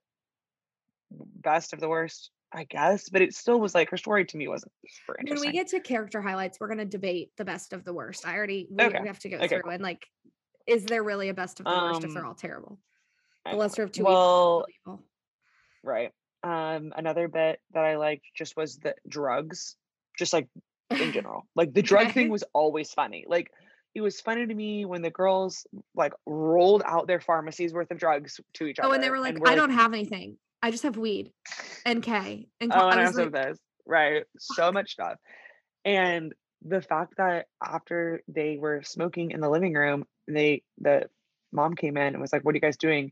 best 1.11 1.73
of 1.73 1.79
the 1.79 1.89
worst, 1.89 2.31
I 2.51 2.63
guess. 2.65 3.09
But 3.09 3.21
it 3.21 3.33
still 3.33 3.59
was 3.59 3.73
like 3.75 3.89
her 3.89 3.97
story 3.97 4.25
to 4.25 4.37
me 4.37 4.47
wasn't 4.47 4.71
super 4.87 5.17
interesting. 5.19 5.47
when 5.49 5.53
we 5.53 5.57
get 5.57 5.67
to 5.69 5.79
character 5.79 6.21
highlights, 6.21 6.59
we're 6.59 6.67
gonna 6.67 6.85
debate 6.85 7.31
the 7.37 7.45
best 7.45 7.73
of 7.73 7.83
the 7.83 7.93
worst. 7.93 8.25
I 8.25 8.35
already 8.35 8.67
we, 8.69 8.85
Okay, 8.85 8.99
we 9.01 9.07
have 9.07 9.19
to 9.19 9.29
go 9.29 9.37
okay, 9.37 9.47
through 9.47 9.61
cool. 9.63 9.71
and 9.71 9.83
like, 9.83 10.05
is 10.67 10.85
there 10.85 11.03
really 11.03 11.29
a 11.29 11.33
best 11.33 11.59
of 11.59 11.65
the 11.65 11.71
worst 11.71 12.03
if 12.03 12.13
they're 12.13 12.23
Um, 12.23 12.27
all 12.29 12.35
terrible? 12.35 12.79
The 13.49 13.55
lesser 13.57 13.83
of 13.83 13.91
two 13.91 14.03
well, 14.03 14.65
evils. 14.85 15.01
right. 15.83 16.11
Um, 16.43 16.93
another 16.95 17.27
bit 17.27 17.59
that 17.73 17.83
I 17.83 17.97
liked 17.97 18.25
just 18.35 18.55
was 18.55 18.77
the 18.77 18.95
drugs, 19.07 19.75
just 20.17 20.31
like 20.33 20.47
in 20.99 21.11
general. 21.11 21.47
Like 21.55 21.73
the 21.73 21.81
drug 21.81 22.07
Okay. 22.07 22.13
thing 22.13 22.29
was 22.29 22.43
always 22.53 22.91
funny. 22.93 23.25
Like 23.27 23.51
it 23.99 24.01
was 24.01 24.21
funny 24.21 24.47
to 24.47 24.55
me 24.55 24.85
when 24.85 25.01
the 25.01 25.09
girls 25.09 25.67
like 25.93 26.13
rolled 26.25 26.81
out 26.85 27.05
their 27.05 27.19
pharmacies 27.19 27.73
worth 27.73 27.91
of 27.91 27.97
drugs 27.97 28.39
to 28.53 28.65
each 28.65 28.79
other. 28.79 28.87
Oh, 28.87 28.91
and 28.93 29.03
they 29.03 29.09
were 29.09 29.19
like, 29.19 29.37
I 29.45 29.55
don't 29.55 29.71
have 29.71 29.93
anything. 29.93 30.37
I 30.63 30.71
just 30.71 30.83
have 30.83 30.95
weed 30.95 31.31
and 31.85 32.01
K 32.01 32.47
and 32.61 32.71
Oh, 32.73 32.87
and 32.87 32.99
I 32.99 33.03
was 33.03 33.17
like, 33.17 33.33
this. 33.33 33.59
Right. 33.85 34.23
So 34.39 34.71
much 34.71 34.91
stuff. 34.91 35.17
And 35.83 36.33
the 36.61 36.81
fact 36.81 37.15
that 37.17 37.47
after 37.61 38.23
they 38.29 38.57
were 38.57 38.83
smoking 38.83 39.31
in 39.31 39.41
the 39.41 39.49
living 39.49 39.73
room, 39.73 40.05
they 40.29 40.63
the 40.77 41.09
mom 41.51 41.75
came 41.75 41.97
in 41.97 42.13
and 42.13 42.21
was 42.21 42.31
like, 42.31 42.45
What 42.45 42.53
are 42.53 42.55
you 42.55 42.61
guys 42.61 42.77
doing? 42.77 43.11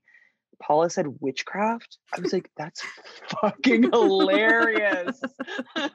Paula 0.61 0.89
said 0.89 1.05
witchcraft. 1.19 1.97
I 2.15 2.19
was 2.21 2.33
like, 2.33 2.49
that's 2.57 2.81
fucking 3.41 3.83
hilarious. 3.91 5.21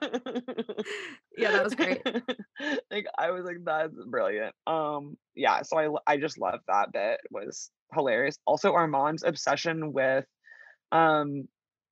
Yeah, 1.37 1.53
that 1.53 1.65
was 1.65 1.75
great. 1.75 2.03
like 2.91 3.07
I 3.19 3.31
was 3.31 3.45
like, 3.45 3.57
that's 3.65 3.95
brilliant. 4.07 4.55
Um, 4.67 5.17
yeah, 5.35 5.63
so 5.63 5.79
I 5.79 6.13
I 6.13 6.17
just 6.19 6.39
loved 6.39 6.63
that 6.69 6.93
bit. 6.93 7.21
It 7.25 7.31
was 7.31 7.71
hilarious. 7.95 8.37
Also, 8.47 8.75
Armand's 8.75 9.23
obsession 9.25 9.93
with 9.93 10.27
um 10.93 11.49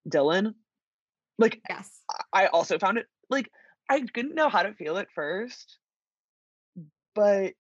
Dylan. 0.09 0.55
Like 1.39 1.61
yes. 1.69 1.91
I 2.33 2.47
also 2.47 2.79
found 2.79 2.99
it 2.99 3.07
like 3.31 3.51
I 3.89 4.01
didn't 4.01 4.35
know 4.35 4.51
how 4.51 4.63
to 4.63 4.75
feel 4.75 4.99
at 4.99 5.09
first, 5.15 5.79
but 7.15 7.55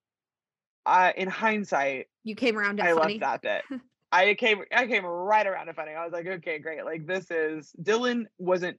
uh 0.84 1.12
in 1.16 1.28
hindsight, 1.28 2.06
You 2.24 2.34
came 2.34 2.58
around 2.58 2.76
to 2.76 2.84
I 2.84 2.92
funny. 2.92 3.18
loved 3.18 3.22
that 3.22 3.42
bit. 3.42 3.80
I 4.12 4.34
came 4.34 4.62
I 4.72 4.86
came 4.86 5.04
right 5.04 5.46
around 5.46 5.66
to 5.66 5.74
funny. 5.74 5.92
I 5.92 6.04
was 6.04 6.12
like, 6.12 6.26
okay, 6.26 6.58
great. 6.58 6.84
Like 6.84 7.06
this 7.06 7.30
is 7.30 7.72
Dylan 7.80 8.24
wasn't 8.38 8.78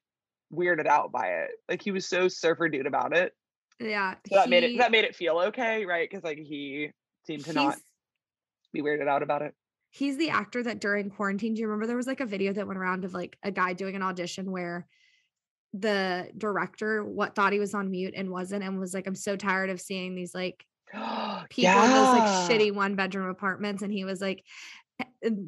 weirded 0.53 0.87
out 0.87 1.11
by 1.11 1.27
it. 1.27 1.51
Like 1.69 1.81
he 1.81 1.91
was 1.91 2.07
so 2.07 2.27
surfer 2.27 2.67
dude 2.69 2.85
about 2.85 3.15
it. 3.15 3.33
Yeah. 3.79 4.15
So 4.29 4.35
that 4.35 4.49
made 4.49 4.63
it 4.63 4.77
that 4.77 4.91
made 4.91 5.05
it 5.05 5.15
feel 5.15 5.39
okay, 5.47 5.85
right? 5.85 6.09
Because 6.09 6.23
like 6.23 6.37
he 6.37 6.89
seemed 7.25 7.45
to 7.45 7.53
not 7.53 7.77
be 8.73 8.81
weirded 8.81 9.07
out 9.07 9.23
about 9.23 9.41
it. 9.41 9.53
he's 9.89 10.17
the 10.17 10.29
actor 10.29 10.63
that 10.63 10.79
during 10.79 11.09
quarantine, 11.09 11.53
do 11.53 11.61
you 11.61 11.67
remember 11.67 11.87
there 11.87 11.97
was 11.97 12.07
like 12.07 12.21
a 12.21 12.25
video 12.25 12.53
that 12.53 12.67
went 12.67 12.79
around 12.79 13.05
of 13.05 13.13
like 13.13 13.37
a 13.43 13.51
guy 13.51 13.73
doing 13.73 13.95
an 13.95 14.01
audition 14.01 14.51
where 14.51 14.87
the 15.73 16.29
director 16.37 17.03
what 17.03 17.35
thought 17.35 17.53
he 17.53 17.59
was 17.59 17.73
on 17.73 17.89
mute 17.89 18.13
and 18.15 18.29
wasn't 18.29 18.63
and 18.63 18.79
was 18.79 18.93
like, 18.93 19.07
I'm 19.07 19.15
so 19.15 19.35
tired 19.35 19.69
of 19.69 19.79
seeing 19.79 20.15
these 20.15 20.35
like 20.35 20.65
people 21.49 21.71
in 21.71 21.89
those 21.89 22.17
like 22.17 22.49
shitty 22.49 22.73
one 22.73 22.95
bedroom 22.95 23.29
apartments. 23.29 23.81
And 23.81 23.91
he 23.91 24.03
was 24.03 24.21
like, 24.21 24.43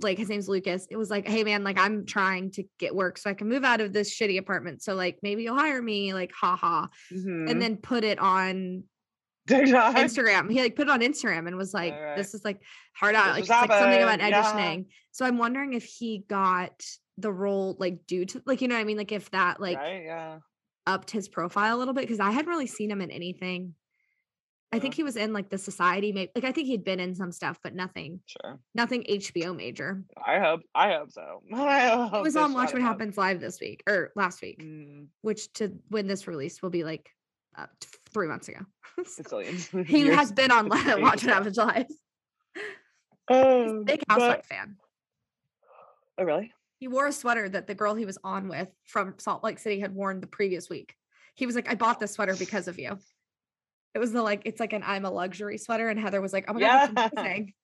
like 0.01 0.17
his 0.17 0.29
name's 0.29 0.47
Lucas. 0.47 0.87
It 0.89 0.97
was 0.97 1.09
like, 1.09 1.27
hey 1.27 1.43
man, 1.43 1.63
like 1.63 1.79
I'm 1.79 2.05
trying 2.05 2.51
to 2.51 2.63
get 2.79 2.95
work 2.95 3.17
so 3.17 3.29
I 3.29 3.33
can 3.33 3.49
move 3.49 3.63
out 3.63 3.81
of 3.81 3.93
this 3.93 4.15
shitty 4.17 4.37
apartment. 4.37 4.81
So 4.83 4.95
like 4.95 5.19
maybe 5.23 5.43
you'll 5.43 5.57
hire 5.57 5.81
me, 5.81 6.13
like 6.13 6.31
haha. 6.31 6.87
Mhm. 7.11 7.49
And 7.49 7.61
then 7.61 7.77
put 7.77 8.03
it 8.03 8.19
on 8.19 8.83
TikTok. 9.47 9.95
Instagram. 9.95 10.51
He 10.51 10.61
like 10.61 10.75
put 10.75 10.87
it 10.87 10.91
on 10.91 11.01
Instagram 11.01 11.47
and 11.47 11.57
was 11.57 11.73
like, 11.73 11.93
Alright. 11.93 12.17
"This 12.17 12.33
is 12.33 12.45
like 12.45 12.61
hard 12.95 13.15
out." 13.15 13.29
Like, 13.29 13.47
like 13.49 13.69
something 13.69 14.01
about 14.01 14.19
happened, 14.19 14.29
yeah. 14.29 14.43
auditioning. 14.43 14.85
So 15.11 15.25
I'm 15.25 15.37
wondering 15.37 15.73
if 15.73 15.83
he 15.83 16.23
got 16.29 16.81
the 17.17 17.31
role 17.31 17.75
like 17.79 18.07
due 18.07 18.25
to 18.25 18.41
like 18.45 18.61
you 18.61 18.67
know 18.67 18.75
what 18.75 18.81
I 18.81 18.85
mean, 18.85 18.97
like 18.97 19.11
if 19.11 19.29
that 19.31 19.59
like 19.59 19.77
right? 19.77 20.03
Yeah. 20.05 20.37
upped 20.87 21.11
his 21.11 21.27
profile 21.27 21.75
a 21.75 21.79
little 21.79 21.93
bit 21.93 22.01
because 22.01 22.19
I 22.19 22.31
hadn't 22.31 22.49
really 22.49 22.67
seen 22.67 22.89
him 22.89 23.01
in 23.01 23.11
anything. 23.11 23.75
I 24.75 24.79
think 24.79 24.93
he 24.95 25.03
was 25.03 25.15
in 25.15 25.33
like 25.33 25.49
the 25.49 25.57
Society, 25.57 26.11
maybe 26.11 26.31
like 26.35 26.43
I 26.43 26.51
think 26.51 26.67
he'd 26.67 26.83
been 26.83 26.99
in 26.99 27.13
some 27.15 27.31
stuff, 27.31 27.59
but 27.63 27.73
nothing, 27.75 28.19
Sure. 28.25 28.59
nothing 28.73 29.03
HBO 29.09 29.55
major. 29.55 30.03
I 30.25 30.39
hope. 30.39 30.61
I 30.73 30.93
hope 30.93 31.11
so. 31.11 31.41
I 31.53 31.89
hope 31.89 32.15
It 32.15 32.21
was 32.23 32.35
on 32.35 32.53
Watch 32.53 32.73
What. 32.73 32.81
Happens 32.81 33.17
Live 33.17 33.39
this 33.39 33.59
week 33.61 33.83
or 33.87 34.11
last 34.15 34.41
week, 34.41 34.59
Mm, 34.61 35.07
which 35.21 35.51
to 35.53 35.73
when 35.89 36.07
this 36.07 36.27
release 36.27 36.61
will 36.61 36.69
be 36.71 36.83
like 36.83 37.09
uh, 37.57 37.67
three 38.13 38.27
months 38.27 38.47
ago. 38.49 38.59
So 39.05 39.39
he 39.85 40.07
has 40.07 40.31
been 40.31 40.51
on 40.51 40.69
Watch 40.69 40.85
What. 41.01 41.21
Happens 41.21 41.57
Live. 41.57 41.87
Um, 43.29 43.83
Big 43.85 44.03
but- 44.07 44.19
Housewife 44.21 44.45
fan. 44.45 44.77
Oh, 46.17 46.23
really? 46.23 46.51
He 46.77 46.87
wore 46.87 47.07
a 47.07 47.11
sweater 47.13 47.47
that 47.49 47.65
the 47.67 47.73
girl 47.75 47.95
he 47.95 48.05
was 48.05 48.17
on 48.23 48.49
with 48.49 48.67
from 48.85 49.15
Salt 49.17 49.43
Lake 49.43 49.57
City 49.57 49.79
had 49.79 49.95
worn 49.95 50.19
the 50.19 50.27
previous 50.27 50.69
week. 50.69 50.95
He 51.35 51.45
was 51.45 51.55
like, 51.55 51.69
I 51.69 51.75
bought 51.75 51.99
this 51.99 52.11
sweater 52.11 52.35
because 52.35 52.67
of 52.67 52.77
you. 52.77 52.99
It 53.93 53.99
was 53.99 54.11
the 54.11 54.21
like, 54.21 54.43
it's 54.45 54.59
like 54.59 54.73
an 54.73 54.83
I'm 54.85 55.05
a 55.05 55.11
luxury 55.11 55.57
sweater. 55.57 55.89
And 55.89 55.99
Heather 55.99 56.21
was 56.21 56.33
like, 56.33 56.45
Oh 56.47 56.53
my 56.53 56.59
God, 56.61 56.91
that's 56.95 57.13
amazing. 57.17 57.53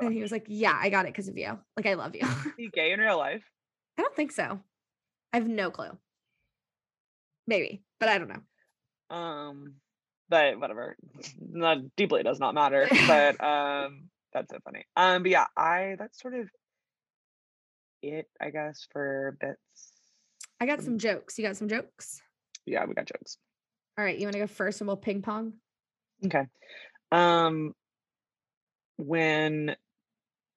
Oh, 0.00 0.06
And 0.06 0.12
he 0.12 0.20
was 0.20 0.32
like, 0.32 0.46
Yeah, 0.48 0.76
I 0.78 0.90
got 0.90 1.06
it 1.06 1.12
because 1.12 1.28
of 1.28 1.38
you. 1.38 1.58
Like, 1.76 1.86
I 1.86 1.94
love 1.94 2.14
you. 2.14 2.22
Is 2.26 2.52
he 2.58 2.68
gay 2.68 2.92
in 2.92 3.00
real 3.00 3.16
life? 3.16 3.42
I 3.96 4.02
don't 4.02 4.14
think 4.14 4.32
so. 4.32 4.60
I 5.32 5.36
have 5.36 5.46
no 5.46 5.70
clue. 5.70 5.96
Maybe, 7.46 7.82
but 8.00 8.08
I 8.08 8.18
don't 8.18 8.28
know. 8.28 9.16
Um, 9.16 9.74
but 10.28 10.58
whatever. 10.58 10.96
Not 11.40 11.78
deeply 11.96 12.20
it 12.20 12.24
does 12.24 12.40
not 12.40 12.54
matter. 12.54 12.88
But 13.06 13.42
um, 13.44 14.08
that's 14.32 14.50
so 14.50 14.58
funny. 14.64 14.84
Um, 14.96 15.22
but 15.22 15.30
yeah, 15.30 15.46
I 15.56 15.96
that's 15.98 16.20
sort 16.20 16.34
of 16.34 16.48
it, 18.02 18.26
I 18.40 18.50
guess, 18.50 18.86
for 18.92 19.36
bits. 19.40 19.92
I 20.60 20.66
got 20.66 20.82
some 20.82 20.98
jokes. 20.98 21.38
You 21.38 21.46
got 21.46 21.56
some 21.56 21.68
jokes? 21.68 22.20
Yeah, 22.66 22.84
we 22.84 22.94
got 22.94 23.06
jokes. 23.06 23.38
All 23.98 24.04
right. 24.04 24.18
You 24.18 24.26
want 24.26 24.34
to 24.34 24.40
go 24.40 24.46
first 24.46 24.80
and 24.80 24.88
we'll 24.88 24.96
ping 24.96 25.22
pong? 25.22 25.54
Okay. 26.24 26.46
Um, 27.10 27.74
when 28.96 29.76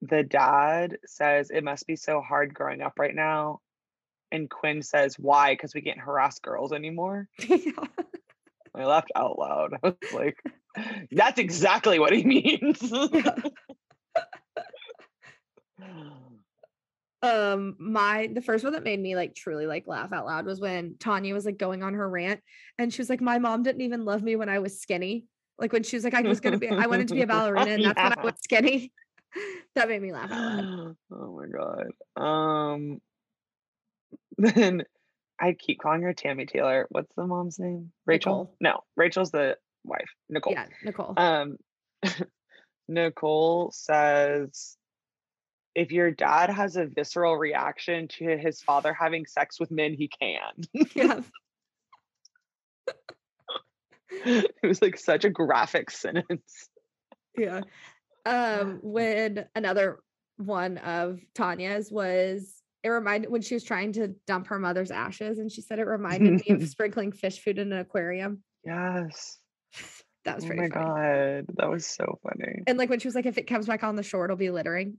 the 0.01 0.23
dad 0.23 0.97
says 1.05 1.49
it 1.49 1.63
must 1.63 1.87
be 1.87 1.95
so 1.95 2.21
hard 2.21 2.53
growing 2.53 2.81
up 2.81 2.99
right 2.99 3.15
now, 3.15 3.59
and 4.31 4.49
Quinn 4.49 4.81
says 4.81 5.17
why? 5.17 5.53
Because 5.53 5.73
we 5.73 5.81
can't 5.81 5.99
harass 5.99 6.39
girls 6.39 6.71
anymore. 6.73 7.27
I 8.75 8.85
laughed 8.85 9.11
out 9.15 9.39
loud. 9.39 9.73
I 9.83 9.87
was 9.87 10.13
like, 10.13 10.43
that's 11.11 11.39
exactly 11.39 11.99
what 11.99 12.13
he 12.13 12.23
means. 12.25 12.79
Um 17.25 17.75
my 17.79 18.29
the 18.33 18.41
first 18.41 18.63
one 18.63 18.73
that 18.73 18.83
made 18.83 18.99
me 18.99 19.15
like 19.15 19.33
truly 19.33 19.65
like 19.65 19.88
laugh 19.88 20.13
out 20.13 20.25
loud 20.25 20.45
was 20.45 20.59
when 20.59 20.95
Tanya 20.99 21.33
was 21.33 21.45
like 21.45 21.57
going 21.57 21.81
on 21.81 21.93
her 21.95 22.07
rant 22.07 22.41
and 22.77 22.93
she 22.93 23.01
was 23.01 23.09
like 23.09 23.21
my 23.21 23.39
mom 23.39 23.63
didn't 23.63 23.81
even 23.81 24.05
love 24.05 24.21
me 24.21 24.35
when 24.35 24.49
I 24.49 24.59
was 24.59 24.79
skinny 24.79 25.25
like 25.57 25.73
when 25.73 25.83
she 25.83 25.95
was 25.95 26.03
like 26.03 26.13
I 26.13 26.21
was 26.21 26.39
gonna 26.39 26.59
be 26.59 26.69
I 26.69 26.85
wanted 26.88 27.07
to 27.07 27.15
be 27.15 27.21
a 27.21 27.27
ballerina 27.35 27.71
and 27.71 27.85
that's 27.85 27.97
when 27.97 28.19
I 28.19 28.23
was 28.23 28.35
skinny 28.43 28.91
that 29.75 29.89
made 29.89 30.01
me 30.01 30.11
laugh 30.13 30.31
out 30.31 30.63
loud 30.63 30.95
oh 31.11 31.39
my 31.39 31.47
god. 31.47 32.23
Um 32.23 33.01
then 34.38 34.84
I 35.39 35.53
keep 35.53 35.80
calling 35.80 36.01
her 36.03 36.13
Tami 36.13 36.47
Taylor. 36.47 36.88
What's 36.89 37.13
the 37.15 37.26
mom's 37.26 37.57
name? 37.59 37.91
Rachel? 38.05 38.34
Nicole. 38.34 38.55
No, 38.61 38.82
Rachel's 38.95 39.32
the 39.32 39.57
wife. 39.84 40.09
Nicole. 40.30 40.53
yeah 40.53 40.65
Nicole 40.84 41.13
Um 41.17 41.57
Nicole 42.88 43.71
says 43.71 44.78
if 45.76 45.91
your 45.91 46.09
dad 46.09 46.49
has 46.49 46.78
a 46.78 46.86
visceral 46.86 47.36
reaction 47.38 48.07
to 48.07 48.38
his 48.38 48.61
father 48.61 48.93
having 48.93 49.26
sex 49.26 49.59
with 49.59 49.69
men, 49.71 49.93
he 49.93 50.07
can. 50.07 50.86
yeah 50.95 51.19
it 54.09 54.51
was 54.63 54.82
like 54.82 54.97
such 54.97 55.26
a 55.26 55.30
graphic 55.30 55.91
sentence. 55.91 56.69
yeah 57.38 57.61
um 58.26 58.80
when 58.82 59.45
another 59.55 59.99
one 60.38 60.78
of 60.80 61.19
Tanya's 61.34 61.91
was 61.91 62.61
it 62.84 62.89
reminded 62.89 63.32
when 63.32 63.41
she 63.41 63.55
was 63.55 63.63
trying 63.63 63.93
to 63.93 64.09
dump 64.28 64.47
her 64.47 64.59
mother's 64.59 64.91
ashes 64.91 65.39
and 65.39 65.51
she 65.51 65.61
said 65.61 65.80
it 65.80 65.86
reminded 65.88 66.45
me 66.45 66.55
of 66.55 66.67
sprinkling 66.69 67.11
fish 67.11 67.39
food 67.39 67.59
in 67.59 67.71
an 67.71 67.80
aquarium 67.80 68.43
Yes. 68.65 69.38
that 70.26 70.36
was 70.38 70.43
Oh 70.45 70.47
pretty 70.47 70.61
my 70.63 70.69
funny 70.69 70.86
god. 70.86 71.45
That 71.57 71.69
was 71.69 71.86
so 71.86 72.19
funny. 72.23 72.63
and 72.67 72.78
like 72.78 72.89
when 72.89 72.99
she 72.99 73.07
was 73.07 73.15
like 73.15 73.26
if 73.26 73.38
it 73.38 73.47
comes 73.47 73.67
back 73.67 73.84
on 73.84 73.95
the 73.95 74.03
shore 74.03 74.26
it'll 74.26 74.38
be 74.38 74.49
littering 74.51 74.97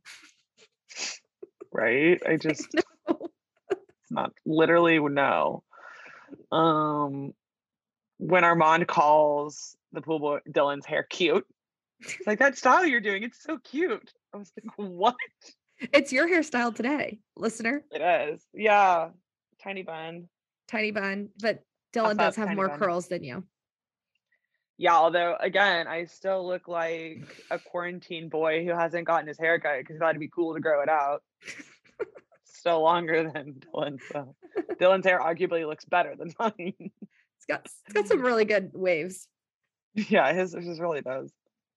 Right? 1.73 2.21
I 2.27 2.37
just 2.37 2.67
No. 3.09 3.31
It's 3.71 4.11
not 4.11 4.33
literally 4.45 4.99
no. 4.99 5.63
Um, 6.53 7.35
when 8.19 8.45
Armand 8.45 8.87
calls 8.87 9.77
the 9.93 10.01
pool 10.01 10.19
boy 10.19 10.39
Dylan's 10.49 10.87
hair 10.87 11.03
cute, 11.03 11.47
it's 12.01 12.27
like 12.27 12.39
that 12.39 12.57
style 12.57 12.87
you're 12.87 13.01
doing. 13.01 13.23
It's 13.23 13.43
so 13.43 13.59
cute. 13.59 14.13
I 14.33 14.39
was 14.39 14.53
like, 14.57 14.73
what? 14.77 15.17
It's 15.93 16.13
your 16.13 16.29
hairstyle 16.29 16.75
today, 16.75 17.19
listener. 17.37 17.85
It 17.91 18.01
is. 18.01 18.43
Yeah. 18.55 19.11
Tiny 19.63 19.83
bun. 19.83 20.29
Tiny 20.69 20.91
bun, 20.91 21.31
but 21.41 21.63
Dylan 21.93 22.17
does 22.17 22.37
have 22.37 22.55
more 22.55 22.69
bun. 22.69 22.79
curls 22.79 23.09
than 23.09 23.25
you. 23.25 23.45
Yeah, 24.79 24.95
although 24.95 25.37
again, 25.41 25.87
I 25.87 26.05
still 26.05 26.47
look 26.47 26.69
like 26.69 27.45
a 27.51 27.59
quarantine 27.59 28.29
boy 28.29 28.65
who 28.65 28.73
hasn't 28.73 29.07
gotten 29.07 29.27
his 29.27 29.39
hair 29.39 29.59
cut 29.59 29.79
because 29.79 29.97
he 29.97 29.99
thought 29.99 30.11
it'd 30.11 30.21
be 30.21 30.29
cool 30.29 30.55
to 30.55 30.61
grow 30.61 30.83
it 30.83 30.89
out. 30.89 31.23
still 32.45 32.83
longer 32.83 33.31
than 33.31 33.55
Dylan. 33.55 33.99
So 34.13 34.35
Dylan's 34.81 35.07
hair 35.07 35.21
arguably 35.21 35.67
looks 35.67 35.85
better 35.85 36.15
than 36.17 36.35
mine. 36.39 36.75
It's 36.79 37.47
got 37.49 37.65
it's 37.65 37.93
got 37.93 38.09
some 38.09 38.21
really 38.21 38.45
good 38.45 38.71
waves. 38.75 39.29
yeah, 39.95 40.33
his 40.33 40.53
his 40.53 40.81
really 40.81 41.01
does. 41.01 41.33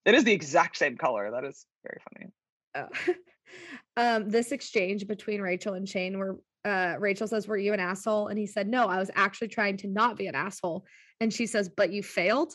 It 0.06 0.16
is 0.16 0.24
the 0.24 0.34
exact 0.34 0.78
same 0.78 0.97
color. 0.97 1.32
That 1.32 1.45
is 1.45 1.66
very 1.84 2.02
funny. 2.12 2.32
Oh. 2.76 3.14
um, 3.97 4.30
this 4.30 4.52
exchange 4.52 5.08
between 5.08 5.41
Rachel 5.41 5.74
and 5.74 5.88
Shane, 5.88 6.18
where 6.18 6.36
uh, 6.66 6.95
Rachel 7.00 7.28
says, 7.28 7.47
"Were 7.47 7.58
you 7.58 7.74
an 7.74 7.80
asshole?" 7.80 8.28
and 8.28 8.38
he 8.38 8.47
said, 8.47 8.68
"No, 8.68 8.88
I 8.88 8.97
was 8.97 9.12
actually 9.16 9.50
trying 9.50 9.78
to 9.78 9.88
not 9.88 10.18
be 10.18 10.28
an 10.28 10.36
asshole." 10.36 10.86
And 11.22 11.32
she 11.32 11.45
says, 11.45 11.70
"But 11.70 11.93
you 11.93 12.04
failed." 12.04 12.54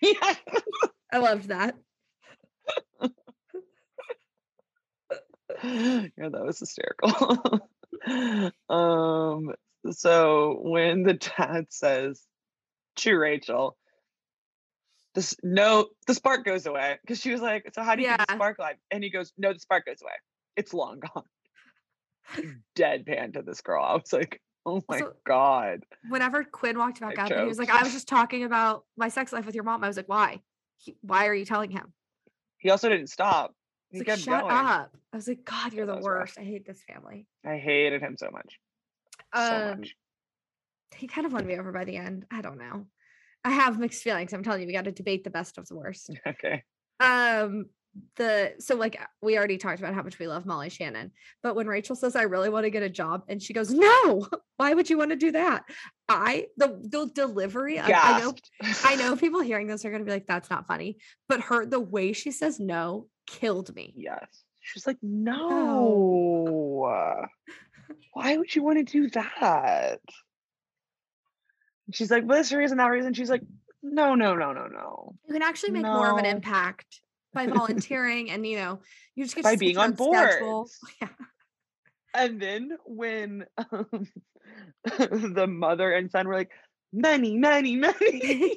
Yeah. 0.00 0.34
I 1.12 1.18
loved 1.18 1.48
that. 1.48 1.76
yeah, 5.62 6.28
that 6.30 6.44
was 6.44 6.58
hysterical. 6.58 7.68
um, 8.68 9.54
so 9.90 10.58
when 10.62 11.02
the 11.02 11.14
dad 11.14 11.66
says 11.70 12.22
to 12.96 13.16
Rachel, 13.16 13.76
this 15.14 15.34
no, 15.42 15.88
the 16.06 16.14
spark 16.14 16.44
goes 16.44 16.66
away 16.66 16.98
because 17.02 17.20
she 17.20 17.32
was 17.32 17.40
like, 17.40 17.68
"So 17.74 17.82
how 17.82 17.96
do 17.96 18.02
you 18.02 18.08
keep 18.08 18.18
the 18.18 18.34
spark 18.34 18.58
alive?" 18.58 18.76
And 18.92 19.02
he 19.02 19.10
goes, 19.10 19.32
"No, 19.36 19.52
the 19.52 19.58
spark 19.58 19.86
goes 19.86 20.00
away. 20.00 20.12
It's 20.56 20.72
long 20.72 21.00
gone." 21.00 21.24
Deadpan 22.76 23.34
to 23.34 23.42
this 23.42 23.60
girl. 23.60 23.82
I 23.82 23.94
was 23.94 24.12
like, 24.12 24.40
"Oh 24.66 24.82
my 24.88 25.00
Also- 25.00 25.14
god!" 25.26 25.84
Whenever 26.08 26.44
Quinn 26.44 26.78
walked 26.78 27.00
back 27.00 27.18
I 27.18 27.24
up 27.24 27.30
and 27.30 27.40
he 27.42 27.46
was 27.46 27.58
like, 27.58 27.70
"I 27.70 27.82
was 27.82 27.92
just 27.92 28.08
talking 28.08 28.44
about 28.44 28.84
my 28.96 29.08
sex 29.08 29.32
life 29.32 29.46
with 29.46 29.54
your 29.54 29.64
mom," 29.64 29.82
I 29.84 29.88
was 29.88 29.96
like, 29.96 30.08
"Why? 30.08 30.40
He, 30.78 30.96
why 31.02 31.26
are 31.26 31.34
you 31.34 31.44
telling 31.44 31.70
him?" 31.70 31.92
He 32.58 32.70
also 32.70 32.88
didn't 32.88 33.08
stop. 33.08 33.54
He 33.90 33.98
like, 33.98 34.06
kept 34.06 34.20
"Shut 34.22 34.42
going. 34.42 34.52
up!" 34.54 34.96
I 35.12 35.16
was 35.16 35.26
like, 35.28 35.44
"God, 35.44 35.72
you're 35.72 35.86
the 35.86 35.96
was 35.96 36.04
rough. 36.06 36.20
worst. 36.20 36.38
I 36.38 36.42
hate 36.44 36.66
this 36.66 36.82
family." 36.84 37.26
I 37.44 37.56
hated 37.56 38.02
him 38.02 38.16
so 38.16 38.30
much. 38.30 38.58
So 39.34 39.40
Um, 39.72 39.80
much. 39.80 39.96
he 40.96 41.06
kind 41.06 41.26
of 41.26 41.32
won 41.32 41.46
me 41.46 41.56
over 41.58 41.72
by 41.72 41.84
the 41.84 41.96
end. 41.96 42.26
I 42.30 42.40
don't 42.42 42.58
know. 42.58 42.86
I 43.44 43.50
have 43.52 43.78
mixed 43.78 44.02
feelings. 44.02 44.32
I'm 44.32 44.42
telling 44.42 44.60
you, 44.60 44.66
we 44.66 44.72
got 44.74 44.84
to 44.84 44.92
debate 44.92 45.24
the 45.24 45.30
best 45.30 45.56
of 45.58 45.66
the 45.68 45.74
worst. 45.76 46.10
Okay. 46.26 46.62
Um, 47.00 47.70
the 48.16 48.54
so 48.58 48.76
like 48.76 49.00
uh, 49.00 49.06
we 49.20 49.36
already 49.36 49.58
talked 49.58 49.80
about 49.80 49.94
how 49.94 50.02
much 50.02 50.18
we 50.18 50.28
love 50.28 50.46
Molly 50.46 50.70
Shannon, 50.70 51.10
but 51.42 51.56
when 51.56 51.66
Rachel 51.66 51.96
says, 51.96 52.16
"I 52.16 52.22
really 52.22 52.48
want 52.48 52.64
to 52.64 52.70
get 52.70 52.82
a 52.82 52.88
job," 52.88 53.24
and 53.28 53.42
she 53.42 53.52
goes, 53.52 53.70
"No, 53.70 54.28
why 54.56 54.74
would 54.74 54.88
you 54.88 54.98
want 54.98 55.10
to 55.10 55.16
do 55.16 55.32
that?" 55.32 55.64
I 56.08 56.46
the 56.56 56.80
the 56.82 57.10
delivery. 57.14 57.78
Of, 57.78 57.90
I 57.92 58.20
know 58.20 58.34
I 58.84 58.96
know 58.96 59.16
people 59.16 59.40
hearing 59.40 59.66
this 59.66 59.84
are 59.84 59.90
going 59.90 60.02
to 60.02 60.06
be 60.06 60.12
like, 60.12 60.26
"That's 60.26 60.50
not 60.50 60.66
funny," 60.66 60.98
but 61.28 61.40
her 61.40 61.66
the 61.66 61.80
way 61.80 62.12
she 62.12 62.30
says 62.30 62.60
no 62.60 63.08
killed 63.26 63.74
me. 63.74 63.92
Yes. 63.96 64.44
She's 64.60 64.86
like, 64.86 64.98
no. 65.02 66.90
Why 68.12 68.36
would 68.36 68.54
you 68.54 68.62
want 68.62 68.78
to 68.78 68.84
do 68.84 69.08
that? 69.10 70.00
She's 71.92 72.10
like, 72.10 72.28
this 72.28 72.52
reason, 72.52 72.78
that 72.78 72.86
reason. 72.86 73.14
She's 73.14 73.30
like, 73.30 73.42
no, 73.82 74.14
no, 74.14 74.34
no, 74.34 74.52
no, 74.52 74.66
no. 74.66 75.14
You 75.26 75.34
can 75.34 75.42
actually 75.42 75.72
make 75.72 75.82
more 75.82 76.12
of 76.12 76.18
an 76.18 76.26
impact 76.26 77.00
by 77.32 77.46
volunteering, 77.46 78.30
and 78.30 78.46
you 78.46 78.56
know, 78.56 78.80
you 79.14 79.24
just 79.24 79.34
get 79.34 79.44
By 79.44 79.52
to 79.54 79.58
being 79.58 79.78
on 79.78 79.92
board 79.92 80.32
schedule. 80.32 80.68
Yeah. 81.02 81.08
And 82.12 82.40
then 82.42 82.76
when 82.86 83.46
um, 83.72 84.08
the 84.84 85.46
mother 85.48 85.92
and 85.92 86.10
son 86.10 86.26
were 86.26 86.34
like, 86.34 86.50
money, 86.92 87.38
money, 87.38 87.76
money. 87.76 88.56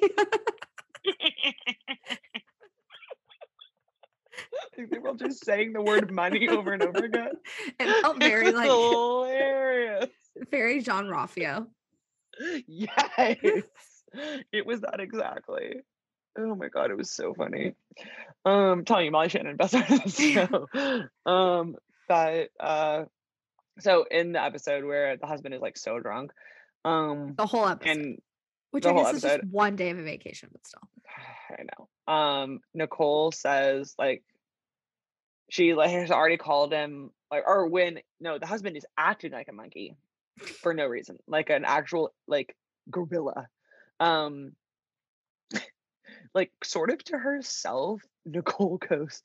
they 4.76 4.98
were 4.98 5.08
all 5.10 5.14
just 5.14 5.44
saying 5.44 5.72
the 5.72 5.82
word 5.82 6.10
money 6.10 6.48
over 6.48 6.72
and 6.72 6.82
over 6.82 7.04
again. 7.04 7.32
it 7.78 8.02
felt 8.02 8.18
very 8.18 8.48
It 8.48 8.56
like 8.56 8.68
hilarious. 8.68 10.10
very 10.50 10.80
John 10.80 11.06
Raffio. 11.06 11.68
Yes, 12.66 13.36
it 14.52 14.66
was 14.66 14.80
that 14.80 14.98
exactly. 14.98 15.76
Oh 16.38 16.54
my 16.54 16.68
god, 16.68 16.90
it 16.90 16.96
was 16.96 17.10
so 17.10 17.34
funny. 17.34 17.74
Um, 18.44 18.84
telling 18.84 19.06
you, 19.06 19.10
Molly 19.10 19.28
Shannon, 19.28 19.56
best 19.56 19.72
the 19.72 21.08
show. 21.24 21.30
um, 21.30 21.76
that 22.08 22.48
uh, 22.60 23.04
so 23.80 24.04
in 24.10 24.32
the 24.32 24.42
episode 24.42 24.84
where 24.84 25.16
the 25.16 25.26
husband 25.26 25.54
is 25.54 25.60
like 25.60 25.76
so 25.76 26.00
drunk, 26.00 26.32
um, 26.84 27.34
The 27.36 27.46
whole 27.46 27.66
episode, 27.66 27.96
and 27.96 28.22
which 28.70 28.86
I 28.86 28.92
guess 28.92 29.14
is 29.14 29.22
just 29.22 29.44
one 29.44 29.76
day 29.76 29.90
of 29.90 29.98
a 29.98 30.02
vacation, 30.02 30.48
but 30.52 30.66
still. 30.66 30.82
I 31.50 31.62
know. 31.62 32.12
Um, 32.12 32.60
Nicole 32.74 33.32
says 33.32 33.94
like 33.98 34.22
she 35.50 35.74
like 35.74 35.90
has 35.90 36.10
already 36.10 36.36
called 36.36 36.72
him 36.72 37.10
like 37.30 37.44
or 37.46 37.68
when 37.68 38.00
no, 38.20 38.38
the 38.38 38.46
husband 38.46 38.76
is 38.76 38.84
acting 38.98 39.32
like 39.32 39.48
a 39.48 39.52
monkey 39.52 39.96
for 40.60 40.74
no 40.74 40.86
reason, 40.86 41.18
like 41.26 41.50
an 41.50 41.64
actual 41.64 42.12
like 42.26 42.54
gorilla. 42.90 43.46
Um 44.00 44.52
like 46.34 46.50
sort 46.62 46.90
of 46.90 47.02
to 47.04 47.18
herself, 47.18 48.02
Nicole 48.24 48.78
goes, 48.78 49.22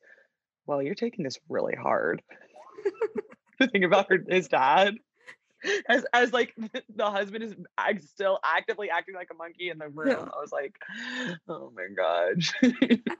Well, 0.66 0.82
you're 0.82 0.94
taking 0.94 1.24
this 1.24 1.38
really 1.48 1.74
hard. 1.74 2.22
the 3.58 3.68
thing 3.68 3.84
about 3.84 4.10
her 4.10 4.24
his 4.28 4.48
dad. 4.48 4.94
As 5.88 6.06
as 6.14 6.32
like 6.32 6.54
the 6.56 7.10
husband 7.10 7.44
is 7.44 7.54
act, 7.76 8.04
still 8.04 8.38
actively 8.42 8.88
acting 8.88 9.14
like 9.14 9.28
a 9.30 9.34
monkey 9.34 9.68
in 9.68 9.76
the 9.76 9.88
room. 9.88 10.08
Yeah. 10.08 10.28
I 10.34 10.40
was 10.40 10.52
like, 10.52 10.74
oh 11.48 11.70
my 11.74 11.86
god. 11.94 12.42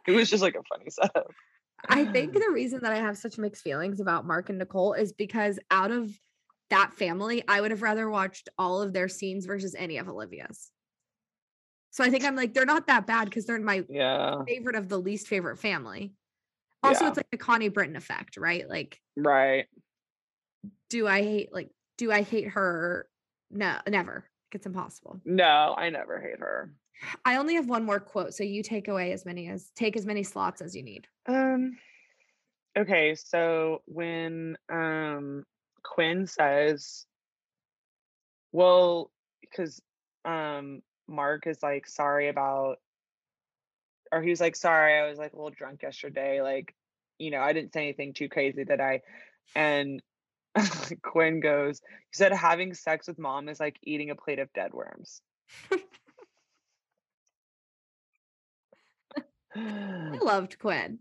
it 0.07 0.12
was 0.12 0.30
just 0.30 0.43
like 0.43 0.55
a 0.55 0.62
funny 0.62 0.88
setup. 0.88 1.30
I 1.88 2.07
think 2.07 2.32
the 2.34 2.51
reason 2.51 2.80
that 2.82 2.93
I 2.93 2.97
have 2.97 3.18
such 3.18 3.36
mixed 3.36 3.62
feelings 3.62 4.01
about 4.01 4.26
Mark 4.26 4.49
and 4.49 4.59
Nicole 4.59 4.95
is 4.95 5.12
because 5.12 5.59
out 5.70 5.91
of 5.91 6.11
that 6.70 6.95
family, 6.95 7.43
I 7.47 7.61
would 7.61 7.72
have 7.72 7.82
rather 7.82 8.09
watched 8.09 8.49
all 8.57 8.80
of 8.80 8.95
their 8.95 9.09
scenes 9.09 9.45
versus 9.45 9.74
any 9.76 9.99
of 9.99 10.09
Olivia's. 10.09 10.70
So 11.91 12.05
I 12.05 12.11
think 12.11 12.24
I'm 12.24 12.36
like, 12.36 12.55
they're 12.55 12.64
not 12.64 12.86
that 12.86 13.07
bad 13.07 13.26
because 13.26 13.47
they're 13.47 13.57
in 13.57 13.64
my 13.64 13.84
Yeah. 13.88 14.45
favorite 14.47 14.76
of 14.76 14.88
the 14.88 14.99
least 14.99 15.26
favorite 15.26 15.59
family. 15.59 16.14
Also, 16.82 17.05
Yeah. 17.05 17.09
it's 17.09 17.16
like 17.16 17.30
the 17.30 17.36
Connie 17.36 17.68
Britton 17.68 17.97
effect, 17.97 18.36
right? 18.36 18.68
Like, 18.68 19.01
Right. 19.16 19.66
do 20.88 21.07
I 21.07 21.22
hate 21.22 21.53
like 21.53 21.70
do 21.97 22.11
I 22.11 22.22
hate 22.22 22.49
her? 22.49 23.09
No, 23.51 23.78
never. 23.88 24.24
It's 24.53 24.66
impossible. 24.66 25.20
No, 25.24 25.74
I 25.76 25.91
never 25.91 26.20
hate 26.20 26.41
her. 26.41 26.74
I 27.24 27.36
only 27.36 27.55
have 27.55 27.68
one 27.68 27.84
more 27.84 28.01
quote, 28.01 28.34
so 28.34 28.45
you 28.45 28.62
take 28.62 28.88
away 28.88 29.12
as 29.12 29.24
many 29.24 29.49
as 29.49 29.70
take 29.74 29.97
as 29.97 30.07
many 30.07 30.22
slots 30.22 30.61
as 30.61 30.74
you 30.74 30.82
need. 30.82 31.07
Um 31.26 31.78
okay, 32.76 33.14
so 33.14 33.82
when 33.86 34.57
um 34.68 35.45
Quinn 35.82 36.26
says 36.26 37.07
well 38.53 39.11
because 39.41 39.80
um 40.24 40.82
Mark 41.11 41.46
is 41.46 41.62
like 41.62 41.86
sorry 41.86 42.28
about 42.28 42.76
or 44.12 44.22
he 44.22 44.30
was 44.30 44.40
like 44.40 44.56
sorry 44.56 44.98
I 44.98 45.08
was 45.08 45.18
like 45.18 45.32
a 45.32 45.36
little 45.36 45.50
drunk 45.50 45.82
yesterday 45.82 46.40
like 46.40 46.74
you 47.18 47.30
know 47.30 47.40
I 47.40 47.52
didn't 47.52 47.72
say 47.72 47.82
anything 47.82 48.14
too 48.14 48.28
crazy 48.28 48.64
that 48.64 48.80
I 48.80 49.02
and 49.54 50.02
Quinn 51.02 51.40
goes 51.40 51.80
he 52.11 52.16
said 52.16 52.32
having 52.32 52.74
sex 52.74 53.08
with 53.08 53.18
mom 53.18 53.48
is 53.48 53.61
like 53.61 53.78
eating 53.82 54.11
a 54.11 54.14
plate 54.16 54.38
of 54.38 54.52
dead 54.52 54.72
worms. 54.72 55.20
I 59.54 60.18
loved 60.22 60.58
Quinn. 60.58 60.98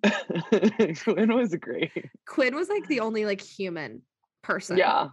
Quinn 1.03 1.34
was 1.36 1.55
great. 1.55 1.91
Quinn 2.28 2.55
was 2.55 2.70
like 2.70 2.88
the 2.88 3.01
only 3.01 3.26
like 3.26 3.41
human 3.41 4.01
person. 4.41 4.78
Yeah. 4.78 5.10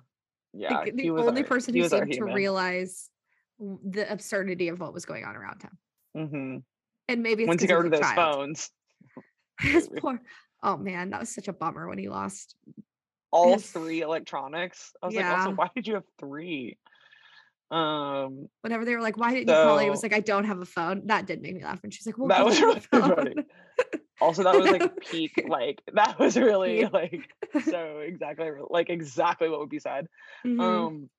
Yeah. 0.55 0.79
Like, 0.79 0.95
the 0.97 1.11
only 1.11 1.43
our- 1.43 1.47
person 1.47 1.75
who 1.75 1.89
seemed 1.89 2.13
to 2.13 2.25
realize 2.25 3.11
the 3.59 4.11
absurdity 4.11 4.69
of 4.69 4.81
what 4.81 4.93
was 4.93 5.05
going 5.07 5.25
on 5.25 5.37
around 5.37 5.63
him. 5.63 5.79
Mhm. 6.17 6.63
And 7.09 7.23
maybe 7.23 7.45
it's 7.45 7.49
Once 7.49 7.63
he 7.63 7.69
got 7.69 7.77
rid 7.77 7.87
of 7.87 7.93
those 7.93 8.01
child. 8.01 8.35
phones, 8.37 8.71
His 9.61 9.89
poor. 9.99 10.21
Oh 10.63 10.77
man, 10.77 11.11
that 11.11 11.21
was 11.21 11.35
such 11.35 11.49
a 11.49 11.53
bummer 11.53 11.89
when 11.89 11.99
he 11.99 12.09
lost. 12.09 12.57
all 13.31 13.55
His- 13.55 13.71
three 13.71 14.01
electronics. 14.03 14.93
I 15.03 15.07
was 15.07 15.15
like, 15.15 15.25
also, 15.27 15.51
why 15.53 15.71
did 15.75 15.87
you 15.87 15.95
have 15.95 16.05
three? 16.19 16.79
Um, 17.71 18.49
Whenever 18.63 18.85
they 18.85 18.95
were 18.95 19.03
like, 19.03 19.17
"Why 19.19 19.35
didn't 19.35 19.49
you 19.49 19.55
call?" 19.55 19.79
He 19.79 19.91
was 19.91 20.03
like, 20.03 20.13
"I 20.15 20.21
don't 20.21 20.45
have 20.45 20.61
a 20.61 20.65
phone." 20.65 21.07
That 21.07 21.27
did 21.27 21.43
make 21.43 21.57
me 21.57 21.65
laugh. 21.65 21.81
And 21.83 21.93
she's 21.93 22.07
like, 22.07 22.17
"Well, 22.17 22.29
that 22.29 22.45
was 22.45 22.61
really 22.61 22.81
funny. 22.93 23.35
phone." 23.35 23.45
Also, 24.21 24.45
that 24.45 24.55
was 24.55 24.71
like 24.71 24.97
peak. 25.01 25.33
Like 25.49 25.83
that 25.93 26.19
was 26.19 26.37
really 26.37 26.87
like 26.87 27.29
so 27.65 27.99
exactly 27.99 28.51
like 28.71 28.89
exactly 28.89 29.49
what 29.49 29.59
would 29.61 29.69
be 29.69 29.81
said. 29.81 30.07
Mhm. 30.45 30.61
Um, 30.61 31.11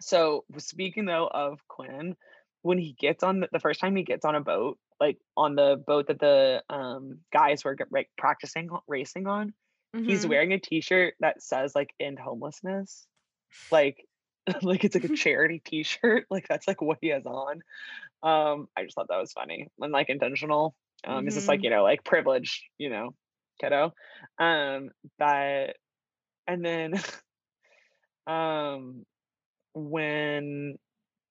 So 0.00 0.44
speaking 0.58 1.04
though 1.06 1.28
of 1.28 1.60
Quinn, 1.68 2.16
when 2.62 2.78
he 2.78 2.92
gets 2.98 3.22
on 3.22 3.40
the, 3.40 3.48
the 3.52 3.60
first 3.60 3.80
time 3.80 3.96
he 3.96 4.02
gets 4.04 4.24
on 4.24 4.34
a 4.34 4.40
boat, 4.40 4.78
like 5.00 5.18
on 5.36 5.54
the 5.56 5.82
boat 5.84 6.06
that 6.08 6.20
the 6.20 6.62
um 6.70 7.18
guys 7.32 7.64
were 7.64 7.76
like 7.90 8.10
practicing 8.18 8.70
racing 8.86 9.26
on, 9.26 9.54
he's 10.02 10.26
Mhm. 10.26 10.26
wearing 10.26 10.52
a 10.52 10.58
t-shirt 10.60 11.14
that 11.20 11.42
says 11.42 11.74
like 11.74 11.92
end 12.00 12.18
homelessness. 12.18 13.06
Like 13.70 14.06
like 14.62 14.84
it's 14.84 14.94
like 14.94 15.04
a 15.04 15.08
charity 15.14 15.60
t-shirt. 15.64 16.26
Like 16.30 16.48
that's 16.48 16.66
like 16.68 16.80
what 16.80 16.98
he 17.00 17.08
has 17.08 17.26
on. 17.26 17.62
Um 18.22 18.68
I 18.76 18.84
just 18.84 18.94
thought 18.94 19.08
that 19.08 19.20
was 19.20 19.32
funny 19.32 19.68
and 19.80 19.92
like 19.92 20.08
intentional. 20.10 20.74
Um 21.06 21.26
it's 21.26 21.36
just 21.36 21.48
like, 21.48 21.60
Mhm. 21.60 21.64
you 21.64 21.70
know, 21.70 21.82
like 21.84 22.04
privilege, 22.04 22.68
you 22.78 22.90
know, 22.90 23.14
kiddo. 23.60 23.92
Um 24.38 24.90
but 25.18 25.76
and 26.46 26.64
then 26.64 26.94
um 28.26 29.04
when 29.74 30.78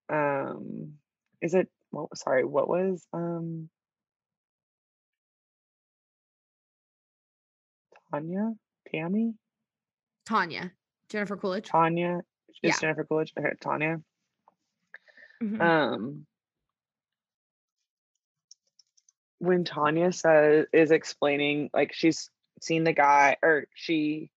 um 0.10 0.94
is 1.42 1.54
it 1.54 1.70
well 1.92 2.10
sorry 2.16 2.44
what 2.44 2.68
was 2.68 3.06
um 3.14 3.70
tanya 8.12 8.52
tammy 8.92 9.34
Tanya, 10.26 10.72
Jennifer 11.10 11.36
Coolidge. 11.36 11.68
tanya 11.70 12.22
is 12.64 12.70
Yeah. 12.70 12.76
jennifer 12.80 13.04
coolidge 13.06 13.34
okay, 13.38 13.54
tanya 13.60 14.02
Mhm. 15.42 15.62
um 15.62 16.26
when 19.40 19.64
tanya 19.64 20.12
says 20.12 20.68
is 20.72 20.92
explaining 20.92 21.70
like 21.74 21.94
she's 21.94 22.30
seen 22.62 22.84
the 22.84 22.94
guy 22.94 23.38
or 23.42 23.66
she 23.74 24.30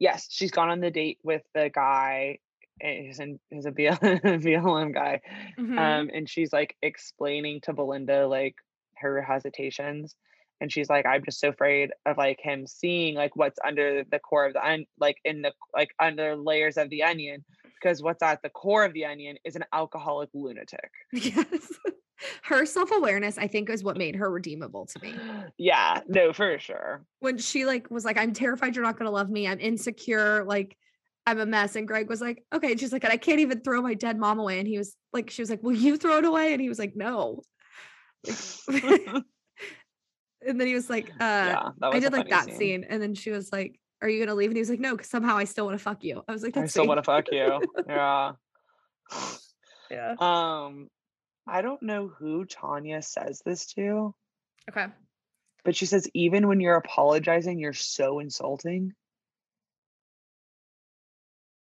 yes 0.00 0.26
she's 0.30 0.50
gone 0.50 0.70
on 0.70 0.80
the 0.80 0.90
date 0.90 1.18
with 1.22 1.42
the 1.54 1.70
guy 1.72 2.38
eh, 2.80 3.02
who's 3.06 3.20
in 3.20 3.38
who's 3.50 3.66
a 3.66 3.70
BL, 3.72 3.92
blm 4.44 4.92
guy 4.94 5.20
Mhm. 5.58 5.78
um 5.78 6.10
and 6.12 6.28
she's 6.28 6.52
like 6.52 6.76
explaining 6.82 7.60
to 7.62 7.72
belinda 7.72 8.26
like 8.26 8.54
her 8.96 9.20
hesitations 9.22 10.14
and 10.60 10.72
she's 10.72 10.88
like 10.88 11.06
i'm 11.06 11.24
just 11.24 11.40
so 11.40 11.48
afraid 11.48 11.90
of 12.06 12.16
like 12.16 12.38
him 12.40 12.66
seeing 12.66 13.14
like 13.14 13.34
what's 13.36 13.58
under 13.64 14.04
the 14.10 14.18
core 14.18 14.46
of 14.46 14.52
the 14.54 14.60
on 14.66 14.86
like 14.98 15.16
in 15.24 15.42
the 15.42 15.52
like 15.74 15.88
under 16.00 16.36
layers 16.36 16.76
of 16.76 16.90
the 16.90 17.02
onion 17.02 17.44
because 17.80 18.02
what's 18.02 18.22
at 18.22 18.40
the 18.42 18.50
core 18.50 18.84
of 18.84 18.92
the 18.92 19.04
onion 19.04 19.36
is 19.44 19.56
an 19.56 19.64
alcoholic 19.72 20.30
lunatic 20.34 20.90
yes. 21.12 21.72
Her 22.44 22.64
self 22.64 22.90
awareness, 22.92 23.36
I 23.36 23.48
think, 23.48 23.68
is 23.68 23.82
what 23.82 23.98
made 23.98 24.14
her 24.16 24.30
redeemable 24.30 24.86
to 24.86 25.00
me. 25.02 25.14
yeah 25.58 26.00
no 26.08 26.32
for 26.32 26.58
sure 26.58 27.04
When 27.18 27.36
she 27.38 27.66
like 27.66 27.90
was 27.90 28.04
like, 28.04 28.16
"I'm 28.16 28.32
terrified 28.32 28.76
you're 28.76 28.84
not 28.84 28.96
gonna 28.96 29.10
love 29.10 29.28
me. 29.28 29.46
I'm 29.48 29.58
insecure. 29.60 30.44
Like, 30.44 30.76
I'm 31.26 31.38
a 31.40 31.46
mess." 31.46 31.76
And 31.76 31.86
Greg 31.86 32.08
was 32.08 32.20
like, 32.20 32.44
"Okay." 32.52 32.72
And 32.72 32.80
she's 32.80 32.92
like, 32.92 33.04
"And 33.04 33.12
I 33.12 33.16
can't 33.16 33.40
even 33.40 33.60
throw 33.60 33.80
my 33.82 33.94
dead 33.94 34.18
mom 34.18 34.38
away." 34.38 34.58
And 34.58 34.68
he 34.68 34.78
was 34.78 34.96
like, 35.12 35.30
"She 35.30 35.42
was 35.42 35.50
like, 35.50 35.62
will 35.62 35.72
you 35.72 35.96
throw 35.96 36.18
it 36.18 36.24
away?" 36.24 36.52
And 36.52 36.60
he 36.60 36.68
was 36.68 36.78
like, 36.78 36.94
"No." 36.94 37.42
And 40.46 40.60
then 40.60 40.66
he 40.66 40.74
was 40.74 40.90
like, 40.90 41.10
uh, 41.20 41.20
yeah 41.20 41.62
was 41.80 41.94
I 41.94 42.00
did 42.00 42.12
like 42.12 42.28
that 42.28 42.52
scene. 42.52 42.84
And 42.88 43.00
then 43.00 43.14
she 43.14 43.30
was 43.30 43.50
like, 43.52 43.80
Are 44.02 44.08
you 44.08 44.24
gonna 44.24 44.34
leave? 44.36 44.50
And 44.50 44.56
he 44.56 44.60
was 44.60 44.70
like, 44.70 44.80
No, 44.80 44.92
because 44.92 45.08
somehow 45.08 45.36
I 45.36 45.44
still 45.44 45.64
want 45.66 45.78
to 45.78 45.82
fuck 45.82 46.04
you. 46.04 46.22
I 46.28 46.32
was 46.32 46.42
like, 46.42 46.56
i 46.56 46.60
That's 46.60 46.72
still 46.72 46.86
want 46.86 46.98
to 46.98 47.02
fuck 47.02 47.26
you 47.32 47.60
yeah 47.88 48.32
Yeah. 49.90 50.14
um 50.18 50.88
i 51.46 51.62
don't 51.62 51.82
know 51.82 52.08
who 52.08 52.44
tanya 52.44 53.02
says 53.02 53.42
this 53.44 53.66
to 53.74 54.14
Okay. 54.70 54.86
But 55.64 55.76
she 55.76 55.86
says, 55.86 56.08
even 56.14 56.48
when 56.48 56.60
you're 56.60 56.76
apologizing, 56.76 57.58
you're 57.58 57.72
so 57.74 58.18
insulting. 58.18 58.92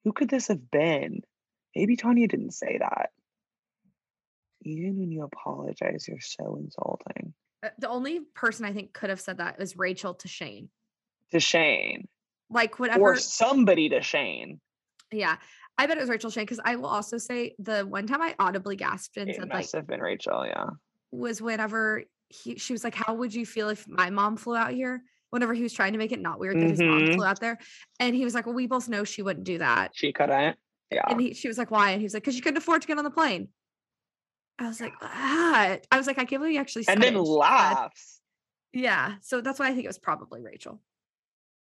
Who 0.04 0.14
could 0.14 0.30
this 0.30 0.48
have 0.48 0.70
been? 0.70 1.22
Maybe 1.76 1.96
Tanya 1.96 2.28
didn't 2.28 2.52
say 2.52 2.78
that. 2.80 3.10
Even 4.64 4.98
when 5.00 5.12
you 5.12 5.24
apologize, 5.24 6.08
you're 6.08 6.20
so 6.20 6.58
insulting. 6.62 7.34
Uh, 7.64 7.70
The 7.80 7.90
only 7.90 8.22
person 8.34 8.66
I 8.66 8.74
think 8.74 8.94
could 8.94 9.10
have 9.10 9.22
said 9.22 9.38
that 9.38 9.62
is 9.62 9.78
Rachel 9.78 10.14
to 10.16 10.28
Shane. 10.28 10.70
To 11.32 11.40
Shane. 11.40 12.08
Like 12.50 12.80
whatever. 12.80 13.02
Or 13.02 13.16
somebody 13.16 13.90
to 13.90 14.02
Shane. 14.02 14.60
Yeah. 15.12 15.38
I 15.78 15.88
bet 15.88 15.98
it 15.98 16.02
was 16.02 16.10
Rachel 16.10 16.30
Shane 16.30 16.44
because 16.44 16.60
I 16.64 16.76
will 16.76 16.86
also 16.88 17.18
say 17.18 17.56
the 17.60 17.82
one 17.82 18.06
time 18.06 18.22
I 18.22 18.36
audibly 18.40 18.76
gasped 18.76 19.18
and 19.18 19.30
It 19.30 19.36
said 19.36 19.50
like 19.50 19.54
must 19.60 19.74
have 19.74 19.88
been 19.88 20.02
Rachel, 20.02 20.46
yeah. 20.46 20.68
was 21.12 21.42
whenever 21.42 22.04
he 22.30 22.58
she 22.58 22.74
was 22.74 22.84
like, 22.84 22.96
How 22.96 23.16
would 23.16 23.34
you 23.34 23.46
feel 23.46 23.70
if 23.70 23.88
my 23.88 24.10
mom 24.10 24.38
flew 24.38 24.56
out 24.56 24.72
here? 24.72 25.04
Whenever 25.34 25.56
he 25.56 25.64
was 25.64 25.74
trying 25.74 25.94
to 25.94 25.98
make 25.98 26.12
it 26.12 26.22
not 26.22 26.40
weird 26.40 26.56
that 26.56 26.70
his 26.70 26.80
mom 26.80 27.08
flew 27.12 27.26
out 27.26 27.40
there. 27.40 27.58
And 28.00 28.16
he 28.16 28.24
was 28.24 28.36
like, 28.36 28.46
Well, 28.46 28.54
we 28.54 28.68
both 28.68 28.88
know 28.88 29.04
she 29.04 29.24
wouldn't 29.24 29.48
do 29.48 29.58
that. 29.58 29.90
She 29.96 30.14
couldn't. 30.14 30.58
Yeah. 30.92 31.02
And 31.10 31.20
he, 31.20 31.34
she 31.34 31.48
was 31.48 31.58
like, 31.58 31.72
Why? 31.72 31.90
And 31.90 32.00
he 32.00 32.06
was 32.06 32.14
like, 32.14 32.22
Because 32.22 32.36
she 32.36 32.42
couldn't 32.42 32.58
afford 32.58 32.84
to 32.84 32.88
get 32.88 33.00
on 33.00 33.04
the 33.04 33.10
plane. 33.10 33.48
I 34.60 34.68
was 34.68 34.80
like, 34.80 34.94
ah. 35.02 35.78
I 35.92 35.98
was 35.98 36.06
like, 36.06 36.20
I 36.20 36.26
can't 36.26 36.40
believe 36.40 36.54
you 36.54 36.60
actually 36.60 36.84
said 36.84 36.94
And 36.94 37.04
then 37.04 37.16
it. 37.16 37.20
Laughs. 37.20 38.22
Yeah. 38.74 39.16
So 39.22 39.42
that's 39.42 39.58
why 39.58 39.66
I 39.70 39.72
think 39.74 39.86
it 39.86 39.88
was 39.88 39.98
probably 39.98 40.44
Rachel. 40.44 40.80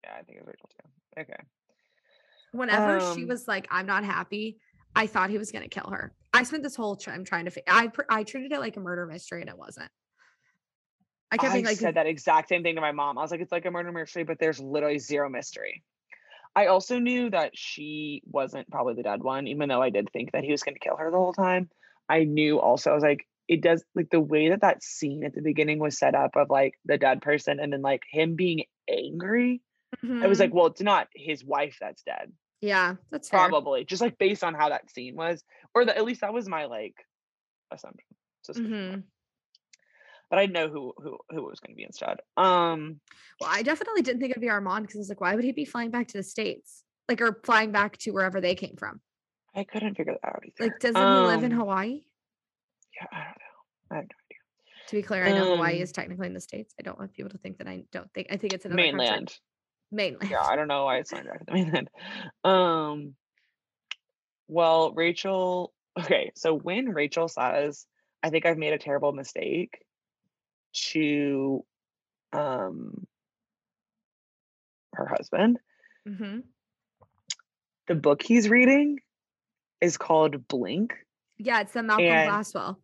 Yeah, 0.06 0.14
I 0.18 0.24
think 0.24 0.38
it 0.38 0.46
was 0.46 0.48
Rachel 0.48 0.70
too. 0.70 1.22
Okay. 1.24 1.44
Whenever 2.54 3.02
she 3.14 3.24
Um, 3.24 3.28
was 3.28 3.50
like, 3.50 3.68
I'm 3.70 3.86
not 3.86 4.06
happy, 4.06 4.60
I 4.96 5.08
thought 5.08 5.30
he 5.30 5.38
was 5.38 5.52
going 5.52 5.64
to 5.64 5.70
kill 5.70 5.92
her. 5.92 6.14
I 6.32 6.44
spent 6.44 6.64
this 6.64 6.78
whole 6.78 6.96
time 6.96 7.26
trying 7.26 7.44
to, 7.44 7.52
I, 7.70 7.88
pr- 7.88 8.04
I 8.10 8.24
treated 8.24 8.54
it 8.54 8.60
like 8.62 8.78
a 8.78 8.80
murder 8.80 9.06
mystery 9.06 9.42
and 9.42 9.50
it 9.50 9.58
wasn't. 9.58 9.90
I 11.32 11.38
I, 11.38 11.38
kept 11.38 11.54
being 11.54 11.66
like, 11.66 11.78
said 11.78 11.96
that 11.96 12.08
exact 12.08 12.50
same 12.50 12.64
thing 12.64 12.76
to 12.76 12.82
my 12.82 12.92
mom. 12.92 13.18
I 13.18 13.22
was 13.22 13.32
like, 13.32 13.42
it's 13.42 13.52
like 13.52 13.66
a 13.66 13.72
murder 13.72 13.92
mystery, 13.92 14.24
but 14.24 14.40
there's 14.40 14.60
literally 14.60 15.00
zero 15.00 15.30
mystery. 15.30 15.84
I 16.56 16.68
also 16.68 17.00
knew 17.00 17.30
that 17.30 17.58
she 17.58 18.24
wasn't 18.26 18.70
probably 18.72 18.96
the 18.96 19.04
dead 19.04 19.22
one, 19.24 19.48
even 19.48 19.70
though 19.70 19.82
I 19.82 19.90
did 19.92 20.10
think 20.12 20.32
that 20.32 20.44
he 20.44 20.52
was 20.52 20.64
going 20.64 20.76
to 20.76 20.80
kill 20.80 20.98
her 20.98 21.12
the 21.12 21.18
whole 21.18 21.34
time. 21.34 21.70
I 22.10 22.24
knew 22.24 22.60
also, 22.60 22.92
I 22.92 22.96
was 22.96 23.04
like, 23.04 23.28
it 23.48 23.62
does 23.62 23.84
like 23.96 24.10
the 24.10 24.20
way 24.20 24.50
that 24.50 24.62
that 24.62 24.84
scene 24.84 25.24
at 25.24 25.34
the 25.34 25.42
beginning 25.42 25.80
was 25.80 25.98
set 25.98 26.16
up 26.16 26.36
of 26.36 26.50
like 26.50 26.74
the 26.86 26.98
dead 26.98 27.22
person 27.22 27.60
and 27.60 27.72
then 27.72 27.82
like 27.82 28.04
him 28.12 28.36
being 28.36 28.66
angry. 28.90 29.62
I 30.22 30.28
was 30.28 30.40
"Mhm, 30.40 30.42
like, 30.42 30.54
well, 30.54 30.68
it's 30.68 30.82
not 30.82 31.08
his 31.16 31.44
wife 31.44 31.78
that's 31.80 32.04
dead, 32.04 32.34
yeah, 32.62 32.96
that's 33.12 33.30
fair. 33.30 33.40
probably 33.40 33.86
just 33.86 34.02
like 34.02 34.18
based 34.18 34.44
on 34.44 34.54
how 34.54 34.70
that 34.70 34.90
scene 34.92 35.16
was, 35.16 35.44
or 35.76 35.86
the, 35.86 35.96
at 35.96 36.06
least 36.06 36.22
that 36.22 36.34
was 36.34 36.50
my 36.50 36.66
like 36.66 36.96
assumption. 37.72 38.16
suspicion. 38.44 39.04
But 40.30 40.40
I 40.40 40.46
know 40.46 40.68
who 40.68 40.94
who 40.98 41.18
who 41.30 41.44
was 41.44 41.60
going 41.60 41.74
to 41.74 41.78
be 41.78 41.84
instead. 41.84 42.18
Um, 42.36 43.00
Well, 43.40 43.50
I 43.52 43.62
definitely 43.64 44.02
didn't 44.02 44.20
think 44.20 44.32
it'd 44.32 44.42
be 44.42 44.50
Armand 44.50 44.84
because 44.86 44.98
I 44.98 45.00
was 45.00 45.10
like, 45.10 45.22
why 45.22 45.36
would 45.36 45.44
he 45.44 45.54
be 45.54 45.66
flying 45.66 45.90
back 45.90 46.08
to 46.10 46.18
the 46.18 46.24
States? 46.24 46.84
Like, 47.08 47.22
or 47.22 47.40
flying 47.46 47.72
back 47.72 47.98
to 48.00 48.12
wherever 48.12 48.42
they 48.42 48.56
came 48.56 48.76
from? 48.78 49.00
I 49.56 49.64
couldn't 49.64 49.96
figure 49.96 50.18
that 50.22 50.28
out 50.28 50.44
either. 50.46 50.70
Like, 50.70 50.80
doesn't 50.80 51.02
he 51.02 51.28
live 51.28 51.44
in 51.44 51.54
Um, 51.54 51.60
Hawaii? 51.60 52.02
Yeah, 53.00 53.08
I 53.12 53.16
don't 53.16 53.26
know. 53.26 53.92
I 53.92 53.96
have 53.96 54.04
no 54.04 54.08
idea. 54.08 54.18
To 54.90 54.96
be 54.96 55.02
clear, 55.02 55.26
I 55.26 55.32
know 55.32 55.56
Hawaii 55.56 55.78
um, 55.78 55.82
is 55.84 55.92
technically 55.92 56.28
in 56.28 56.34
the 56.34 56.42
States. 56.42 56.74
I 56.80 56.84
don't 56.84 56.98
want 57.00 57.14
people 57.14 57.30
to 57.32 57.38
think 57.38 57.58
that 57.60 57.68
I 57.68 57.84
don't 57.92 58.12
think, 58.14 58.28
I 58.32 58.38
think 58.38 58.54
it's 58.54 58.66
another 58.66 58.82
country. 58.82 58.98
mainland. 58.98 59.38
Mainland. 59.92 60.30
Yeah, 60.32 60.42
I 60.42 60.56
don't 60.56 60.68
know 60.68 60.86
why 60.86 60.98
it's 60.98 61.12
not 61.12 61.26
back 61.26 61.40
to 61.40 61.46
the 61.46 61.54
mainland. 61.54 61.90
Um, 62.44 63.16
well, 64.48 64.94
Rachel. 64.94 65.74
Okay, 66.00 66.32
so 66.36 66.54
when 66.54 66.90
Rachel 66.90 67.28
says, 67.28 67.86
"I 68.22 68.30
think 68.30 68.46
I've 68.46 68.58
made 68.58 68.74
a 68.74 68.78
terrible 68.78 69.14
mistake," 69.14 69.80
to 70.74 71.64
um 72.34 73.06
her 74.94 75.06
husband, 75.08 75.60
Mm-hmm. 76.08 76.40
the 77.88 77.96
book 77.96 78.22
he's 78.24 78.50
reading 78.50 79.00
is 79.82 79.98
called 79.98 80.48
Blink. 80.48 80.94
Yeah, 81.38 81.62
it's 81.62 81.74
the 81.74 81.84
Malcolm 81.84 82.06
And- 82.06 82.32
Gladwell. 82.32 82.78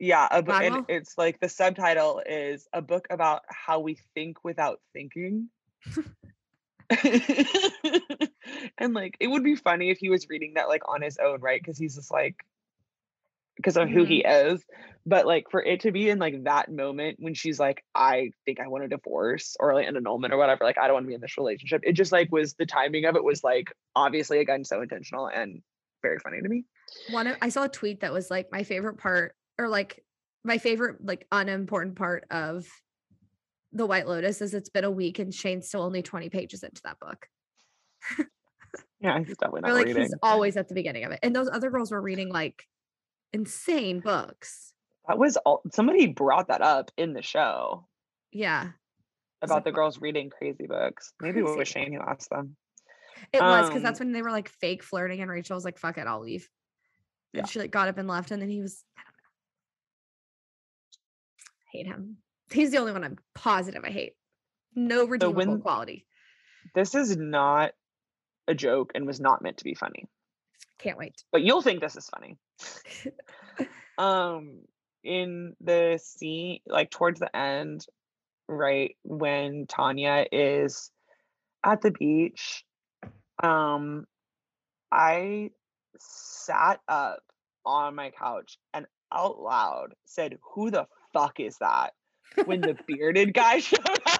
Yeah, 0.00 0.28
a 0.30 0.44
and 0.52 0.84
it's 0.88 1.18
like 1.18 1.40
the 1.40 1.48
subtitle 1.48 2.22
is 2.24 2.68
a 2.72 2.80
book 2.80 3.08
about 3.10 3.42
how 3.48 3.80
we 3.80 3.98
think 4.14 4.44
without 4.44 4.80
thinking. 4.92 5.48
and 8.78 8.94
like 8.94 9.16
it 9.20 9.26
would 9.26 9.42
be 9.42 9.56
funny 9.56 9.90
if 9.90 9.98
he 9.98 10.08
was 10.08 10.28
reading 10.28 10.54
that 10.54 10.68
like 10.68 10.88
on 10.88 11.02
his 11.02 11.18
own, 11.18 11.40
right? 11.40 11.60
Because 11.60 11.76
he's 11.78 11.96
just 11.96 12.12
like 12.12 12.36
because 13.58 13.76
of 13.76 13.90
who 13.90 14.04
he 14.04 14.22
mm-hmm. 14.22 14.54
is. 14.54 14.64
But 15.04 15.26
like 15.26 15.46
for 15.50 15.62
it 15.62 15.80
to 15.80 15.92
be 15.92 16.08
in 16.08 16.18
like 16.18 16.44
that 16.44 16.70
moment 16.70 17.16
when 17.18 17.34
she's 17.34 17.58
like, 17.58 17.82
I 17.94 18.30
think 18.44 18.60
I 18.60 18.68
want 18.68 18.84
a 18.84 18.88
divorce 18.88 19.56
or 19.58 19.74
like 19.74 19.86
an 19.86 19.96
annulment 19.96 20.32
or 20.32 20.38
whatever, 20.38 20.64
like 20.64 20.78
I 20.78 20.86
don't 20.86 20.94
want 20.94 21.04
to 21.04 21.08
be 21.08 21.14
in 21.14 21.20
this 21.20 21.36
relationship. 21.36 21.80
It 21.82 21.92
just 21.92 22.12
like 22.12 22.30
was 22.30 22.54
the 22.54 22.66
timing 22.66 23.04
of 23.04 23.16
it 23.16 23.24
was 23.24 23.42
like 23.42 23.72
obviously 23.96 24.38
again 24.40 24.64
so 24.64 24.80
intentional 24.80 25.28
and 25.28 25.62
very 26.02 26.18
funny 26.18 26.40
to 26.40 26.48
me. 26.48 26.64
One 27.10 27.26
of, 27.26 27.36
I 27.42 27.48
saw 27.48 27.64
a 27.64 27.68
tweet 27.68 28.00
that 28.00 28.12
was 28.12 28.30
like 28.30 28.48
my 28.52 28.62
favorite 28.62 28.98
part, 28.98 29.34
or 29.58 29.68
like 29.68 30.02
my 30.44 30.58
favorite 30.58 31.04
like 31.04 31.26
unimportant 31.32 31.96
part 31.96 32.24
of 32.30 32.66
the 33.72 33.86
White 33.86 34.06
Lotus 34.06 34.40
is 34.40 34.54
it's 34.54 34.70
been 34.70 34.84
a 34.84 34.90
week 34.90 35.18
and 35.18 35.34
Shane's 35.34 35.68
still 35.68 35.82
only 35.82 36.02
20 36.02 36.30
pages 36.30 36.62
into 36.62 36.80
that 36.84 36.98
book. 37.00 37.26
Yeah, 39.00 39.18
he's 39.18 39.36
definitely 39.36 39.60
not 39.62 39.70
Or 39.70 39.74
like 39.74 39.86
reading. 39.86 40.02
he's 40.02 40.14
always 40.22 40.56
at 40.56 40.68
the 40.68 40.74
beginning 40.74 41.04
of 41.04 41.12
it. 41.12 41.20
And 41.22 41.34
those 41.34 41.48
other 41.50 41.70
girls 41.70 41.90
were 41.90 42.00
reading 42.00 42.30
like 42.30 42.64
insane 43.32 44.00
books. 44.00 44.72
That 45.06 45.18
was 45.18 45.36
all 45.38 45.62
somebody 45.72 46.06
brought 46.06 46.48
that 46.48 46.60
up 46.62 46.90
in 46.96 47.12
the 47.14 47.22
show 47.22 47.86
Yeah. 48.32 48.72
about 49.42 49.64
the 49.64 49.70
"What- 49.70 49.74
girls 49.76 50.00
reading 50.00 50.30
crazy 50.30 50.66
books. 50.66 51.12
Maybe 51.20 51.40
it 51.40 51.44
was 51.44 51.54
Crazy. 51.56 51.72
Shane 51.72 51.92
who 51.92 52.00
asked 52.00 52.30
them. 52.30 52.56
It 53.32 53.40
was 53.40 53.66
because 53.68 53.78
Um, 53.78 53.82
that's 53.82 53.98
when 54.00 54.12
they 54.12 54.22
were 54.22 54.30
like 54.30 54.48
fake 54.48 54.82
flirting 54.82 55.20
and 55.20 55.30
Rachel 55.30 55.54
was 55.56 55.64
like, 55.64 55.78
fuck 55.78 55.98
it, 55.98 56.06
I'll 56.06 56.20
leave. 56.20 56.48
And 57.34 57.42
Yeah. 57.42 57.46
she 57.46 57.58
like 57.58 57.70
got 57.70 57.88
up 57.88 57.98
and 57.98 58.06
left, 58.08 58.30
and 58.30 58.40
then 58.40 58.48
he 58.48 58.60
was. 58.62 58.84
I 58.96 59.02
don't 59.02 59.12
know. 59.12 59.28
Hate 61.72 61.86
him. 61.86 62.16
He's 62.50 62.70
the 62.70 62.78
only 62.78 62.92
one 62.92 63.04
I'm 63.04 63.18
positive 63.34 63.84
I 63.84 63.90
hate. 63.90 64.14
No 64.74 65.06
redeemable 65.06 65.36
when- 65.36 65.60
quality. 65.60 66.06
This 66.74 66.94
is 66.94 67.16
not 67.16 67.72
a 68.46 68.54
joke 68.54 68.92
and 68.94 69.06
was 69.06 69.20
not 69.20 69.42
meant 69.42 69.58
to 69.58 69.64
be 69.64 69.74
funny. 69.74 70.08
Can't 70.78 70.98
wait. 70.98 71.22
But 71.32 71.42
you'll 71.42 71.62
think 71.62 71.80
this 71.80 71.96
is 71.96 72.08
funny. 72.08 72.36
um 73.98 74.60
in 75.04 75.54
the 75.60 75.98
scene 76.02 76.60
like 76.66 76.90
towards 76.90 77.20
the 77.20 77.36
end 77.36 77.84
right 78.48 78.96
when 79.02 79.66
tanya 79.66 80.24
is 80.30 80.90
at 81.64 81.82
the 81.82 81.90
beach 81.90 82.64
um 83.42 84.06
i 84.92 85.50
sat 85.98 86.80
up 86.88 87.22
on 87.66 87.94
my 87.94 88.10
couch 88.10 88.58
and 88.72 88.86
out 89.12 89.40
loud 89.40 89.94
said 90.04 90.38
who 90.54 90.70
the 90.70 90.86
fuck 91.12 91.40
is 91.40 91.58
that 91.58 91.92
when 92.44 92.60
the 92.60 92.76
bearded 92.86 93.34
guy 93.34 93.58
showed 93.58 93.80
up 94.06 94.17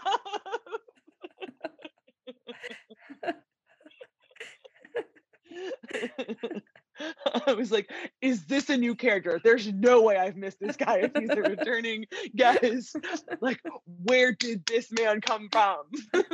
I 7.46 7.53
was 7.53 7.70
like, 7.70 7.90
is 8.20 8.44
this 8.46 8.70
a 8.70 8.76
new 8.76 8.94
character? 8.94 9.40
There's 9.42 9.72
no 9.72 10.03
way 10.03 10.16
I've 10.16 10.36
missed 10.36 10.59
this 10.61 10.76
guy 10.76 10.99
if 10.99 11.12
he's 11.16 11.30
a 11.30 11.42
returning 11.42 12.07
guest. 12.34 12.96
Like, 13.40 13.61
where 14.03 14.32
did 14.32 14.66
this 14.66 14.90
man 14.92 15.20
come 15.20 15.49
from? 15.51 15.78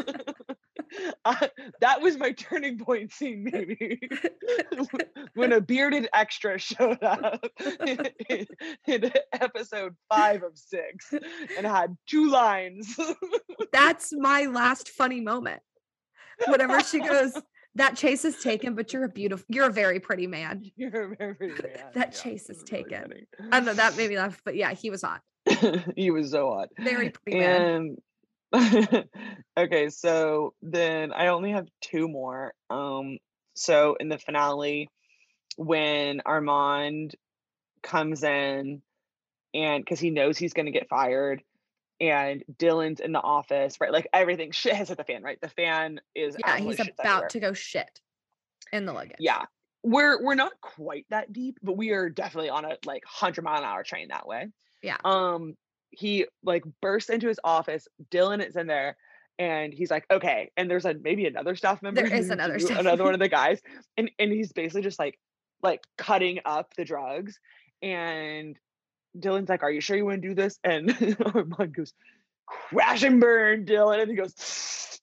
Uh, 1.25 1.49
that 1.81 2.01
was 2.01 2.17
my 2.19 2.31
turning 2.33 2.79
point 2.79 3.11
scene, 3.13 3.49
maybe. 3.51 3.99
when 5.35 5.53
a 5.53 5.61
bearded 5.61 6.09
extra 6.15 6.57
showed 6.59 7.03
up 7.03 7.45
in, 7.85 8.09
in- 8.29 8.47
in 8.87 9.13
episode 9.33 9.97
five 10.09 10.43
of 10.45 10.57
six 10.57 11.13
and 11.57 11.67
had 11.67 11.97
two 12.07 12.31
lines. 12.31 12.97
That's 13.73 14.13
my 14.13 14.45
last 14.45 14.89
funny 14.89 15.21
moment. 15.21 15.63
Whenever 16.47 16.81
she 16.81 17.01
goes, 17.01 17.33
that 17.77 17.97
chase 17.97 18.25
is 18.25 18.37
taken, 18.39 18.75
but 18.75 18.93
you're 18.93 19.05
a 19.05 19.09
beautiful, 19.09 19.45
you're 19.49 19.67
a 19.67 19.73
very 19.73 20.01
pretty 20.01 20.27
man. 20.27 20.65
You're 20.77 21.13
a 21.13 21.17
very 21.17 21.35
pretty 21.35 21.63
man. 21.63 21.91
That 21.95 22.15
Yeah, 22.15 22.23
chase 22.23 22.43
is 22.43 22.61
was 22.61 22.65
really 22.71 22.85
taken. 22.85 23.27
I 23.51 23.59
don't 23.59 23.67
know, 23.67 23.75
that 23.75 23.97
made 23.97 24.11
me 24.11 24.17
laugh, 24.17 24.41
but 24.45 24.57
yeah, 24.57 24.73
he 24.73 24.91
was 24.91 25.03
hot. 25.03 25.23
he 25.97 26.11
was 26.11 26.31
so 26.31 26.51
hot. 26.51 26.69
Very 26.79 27.11
pretty 27.11 27.39
man. 27.39 27.99
And 28.53 29.09
okay, 29.57 29.91
so 29.91 30.55
then 30.63 31.13
I 31.13 31.29
only 31.29 31.51
have 31.51 31.67
two 31.81 32.09
more. 32.09 32.55
Um, 32.71 33.19
so 33.55 33.97
in 33.99 34.09
the 34.09 34.19
finale, 34.19 34.89
when 35.57 36.21
Armand 36.25 37.15
comes 37.83 38.23
in 38.23 38.83
and 39.53 39.85
because 39.85 40.01
he 40.01 40.11
knows 40.11 40.39
he's 40.39 40.53
gonna 40.53 40.71
get 40.71 40.89
fired, 40.89 41.43
and 42.11 42.45
Dylan's 42.59 43.01
in 43.01 43.13
the 43.13 43.21
office, 43.21 43.81
right? 43.81 43.93
Like 43.93 44.09
everything 44.13 44.51
shit 44.51 44.75
has 44.75 44.89
hit 44.89 44.99
the 44.99 45.05
fan, 45.05 45.23
right? 45.23 45.41
The 45.41 45.49
fan 45.49 46.01
is 46.15 46.37
Yeah, 46.39 46.57
he's 46.59 46.77
shit's 46.77 46.91
everywhere. 46.99 47.19
about 47.19 47.31
to 47.31 47.41
go 47.41 47.53
shit 47.53 48.01
in 48.73 48.85
the 48.87 48.93
luggage. 48.93 49.17
Yeah. 49.19 49.43
We're 49.83 50.23
we're 50.23 50.35
not 50.35 50.53
quite 50.61 51.07
that 51.11 51.33
deep, 51.33 51.59
but 51.63 51.77
we 51.77 51.91
are 51.91 52.09
definitely 52.09 52.51
on 52.51 52.65
a 52.65 52.77
like 52.85 53.05
100 53.05 53.43
mile 53.43 53.59
an 53.59 53.65
hour 53.65 53.83
train 53.83 54.09
that 54.09 54.27
way. 54.27 54.49
Yeah. 54.83 54.97
Um 55.05 55.57
he 55.91 56.27
like 56.43 56.65
bursts 56.83 57.11
into 57.11 57.29
his 57.29 57.41
office, 57.45 57.87
Dylan 58.11 58.47
is 58.47 58.57
in 58.57 58.67
there 58.67 58.97
and 59.39 59.73
he's 59.73 59.91
like, 59.91 60.05
"Okay." 60.11 60.51
And 60.57 60.71
there's 60.71 60.85
a 60.85 60.95
maybe 60.95 61.27
another 61.27 61.57
staff 61.57 61.83
member 61.83 62.03
There 62.03 62.15
is 62.15 62.31
another 62.31 62.59
staff 62.59 62.79
another 62.81 63.05
one 63.05 63.15
of 63.15 63.21
the 63.21 63.29
guys 63.41 63.61
and 63.97 64.11
and 64.19 64.31
he's 64.33 64.53
basically 64.53 64.83
just 64.83 64.99
like 64.99 65.19
like 65.63 65.83
cutting 65.97 66.41
up 66.45 66.75
the 66.77 66.85
drugs 66.85 67.39
and 67.83 68.59
Dylan's 69.19 69.49
like, 69.49 69.63
"Are 69.63 69.71
you 69.71 69.81
sure 69.81 69.97
you 69.97 70.05
want 70.05 70.23
to 70.23 70.29
do 70.29 70.35
this?" 70.35 70.59
And 70.65 70.91
Armand 71.35 71.75
goes, 71.75 71.93
"Crash 72.47 73.03
and 73.03 73.21
burn, 73.21 73.65
Dylan." 73.67 74.01
And 74.01 74.11
he 74.11 74.17
goes, 74.17 74.35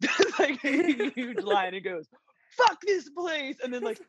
like 0.40 0.64
a 0.64 1.12
huge 1.12 1.42
line. 1.44 1.74
and 1.74 1.84
goes, 1.84 2.08
"Fuck 2.58 2.82
this 2.82 3.10
place!" 3.10 3.58
And 3.64 3.74
then 3.74 3.84
like, 3.84 4.00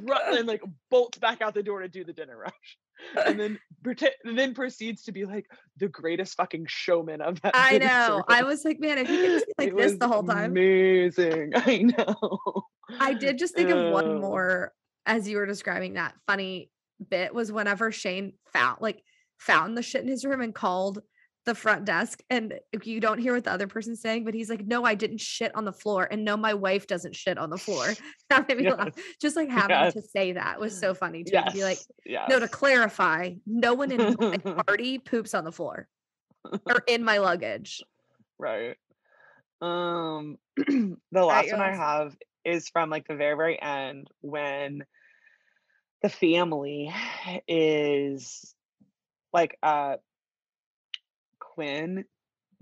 run, 0.00 0.38
and 0.38 0.46
like 0.48 0.62
bolts 0.90 1.18
back 1.18 1.42
out 1.42 1.54
the 1.54 1.62
door 1.62 1.80
to 1.80 1.88
do 1.88 2.04
the 2.04 2.12
dinner 2.12 2.36
rush, 2.36 2.78
and 3.26 3.38
then 3.38 3.58
pretend, 3.82 4.14
and 4.24 4.38
then 4.38 4.54
proceeds 4.54 5.02
to 5.04 5.12
be 5.12 5.24
like 5.24 5.46
the 5.78 5.88
greatest 5.88 6.36
fucking 6.36 6.66
showman 6.68 7.20
of 7.20 7.40
that. 7.42 7.52
I 7.54 7.78
know. 7.78 8.24
I 8.28 8.42
was 8.42 8.64
like, 8.64 8.80
man, 8.80 8.98
if 8.98 9.08
you 9.08 9.18
could 9.18 9.30
just 9.30 9.46
be 9.46 9.52
like 9.58 9.68
It 9.68 9.76
this 9.76 9.96
the 9.98 10.08
whole 10.08 10.22
time. 10.24 10.50
Amazing. 10.50 11.52
I 11.54 11.82
know. 11.82 12.62
I 12.98 13.14
did 13.14 13.38
just 13.38 13.54
think 13.54 13.70
of 13.70 13.78
Uh, 13.78 13.90
one 13.90 14.20
more 14.20 14.72
as 15.06 15.28
you 15.28 15.36
were 15.36 15.46
describing 15.46 15.94
that 15.94 16.14
funny 16.26 16.70
bit 17.10 17.34
was 17.34 17.52
whenever 17.52 17.92
Shane 17.92 18.32
found 18.52 18.80
like 18.80 19.02
found 19.38 19.76
the 19.76 19.82
shit 19.82 20.02
in 20.02 20.08
his 20.08 20.24
room 20.24 20.40
and 20.40 20.54
called 20.54 21.00
the 21.46 21.54
front 21.54 21.86
desk 21.86 22.20
and 22.28 22.52
you 22.84 23.00
don't 23.00 23.18
hear 23.18 23.32
what 23.32 23.44
the 23.44 23.52
other 23.52 23.66
person's 23.68 24.02
saying, 24.02 24.24
but 24.24 24.34
he's 24.34 24.50
like, 24.50 24.66
No, 24.66 24.84
I 24.84 24.94
didn't 24.94 25.20
shit 25.20 25.54
on 25.54 25.64
the 25.64 25.72
floor. 25.72 26.06
And 26.10 26.22
no, 26.24 26.36
my 26.36 26.52
wife 26.52 26.86
doesn't 26.86 27.16
shit 27.16 27.38
on 27.38 27.48
the 27.48 27.56
floor. 27.56 27.86
That 28.30 28.46
made 28.48 28.58
me 28.58 28.70
laugh. 28.70 28.94
Just 29.20 29.34
like 29.36 29.48
having 29.48 29.70
Yes. 29.70 29.94
to 29.94 30.02
say 30.02 30.32
that 30.32 30.60
was 30.60 30.78
so 30.78 30.92
funny 30.92 31.24
to. 31.24 31.32
Yes. 31.32 31.54
Be 31.54 31.62
like, 31.64 31.78
yes. 32.04 32.28
no, 32.28 32.38
to 32.38 32.48
clarify, 32.48 33.32
no 33.46 33.72
one 33.72 33.90
in 33.92 34.14
my 34.20 34.36
party 34.66 34.98
poops 34.98 35.32
on 35.32 35.44
the 35.44 35.52
floor 35.52 35.88
or 36.66 36.82
in 36.86 37.02
my 37.04 37.18
luggage. 37.18 37.82
right 38.38 38.76
um 39.60 40.36
the 40.56 40.96
last 41.24 41.50
one 41.50 41.60
i 41.60 41.74
have 41.74 42.14
is 42.44 42.68
from 42.68 42.90
like 42.90 43.08
the 43.08 43.16
very 43.16 43.34
very 43.36 43.60
end 43.60 44.08
when 44.20 44.84
the 46.02 46.08
family 46.08 46.94
is 47.48 48.54
like 49.32 49.58
uh 49.62 49.96
quinn 51.38 52.04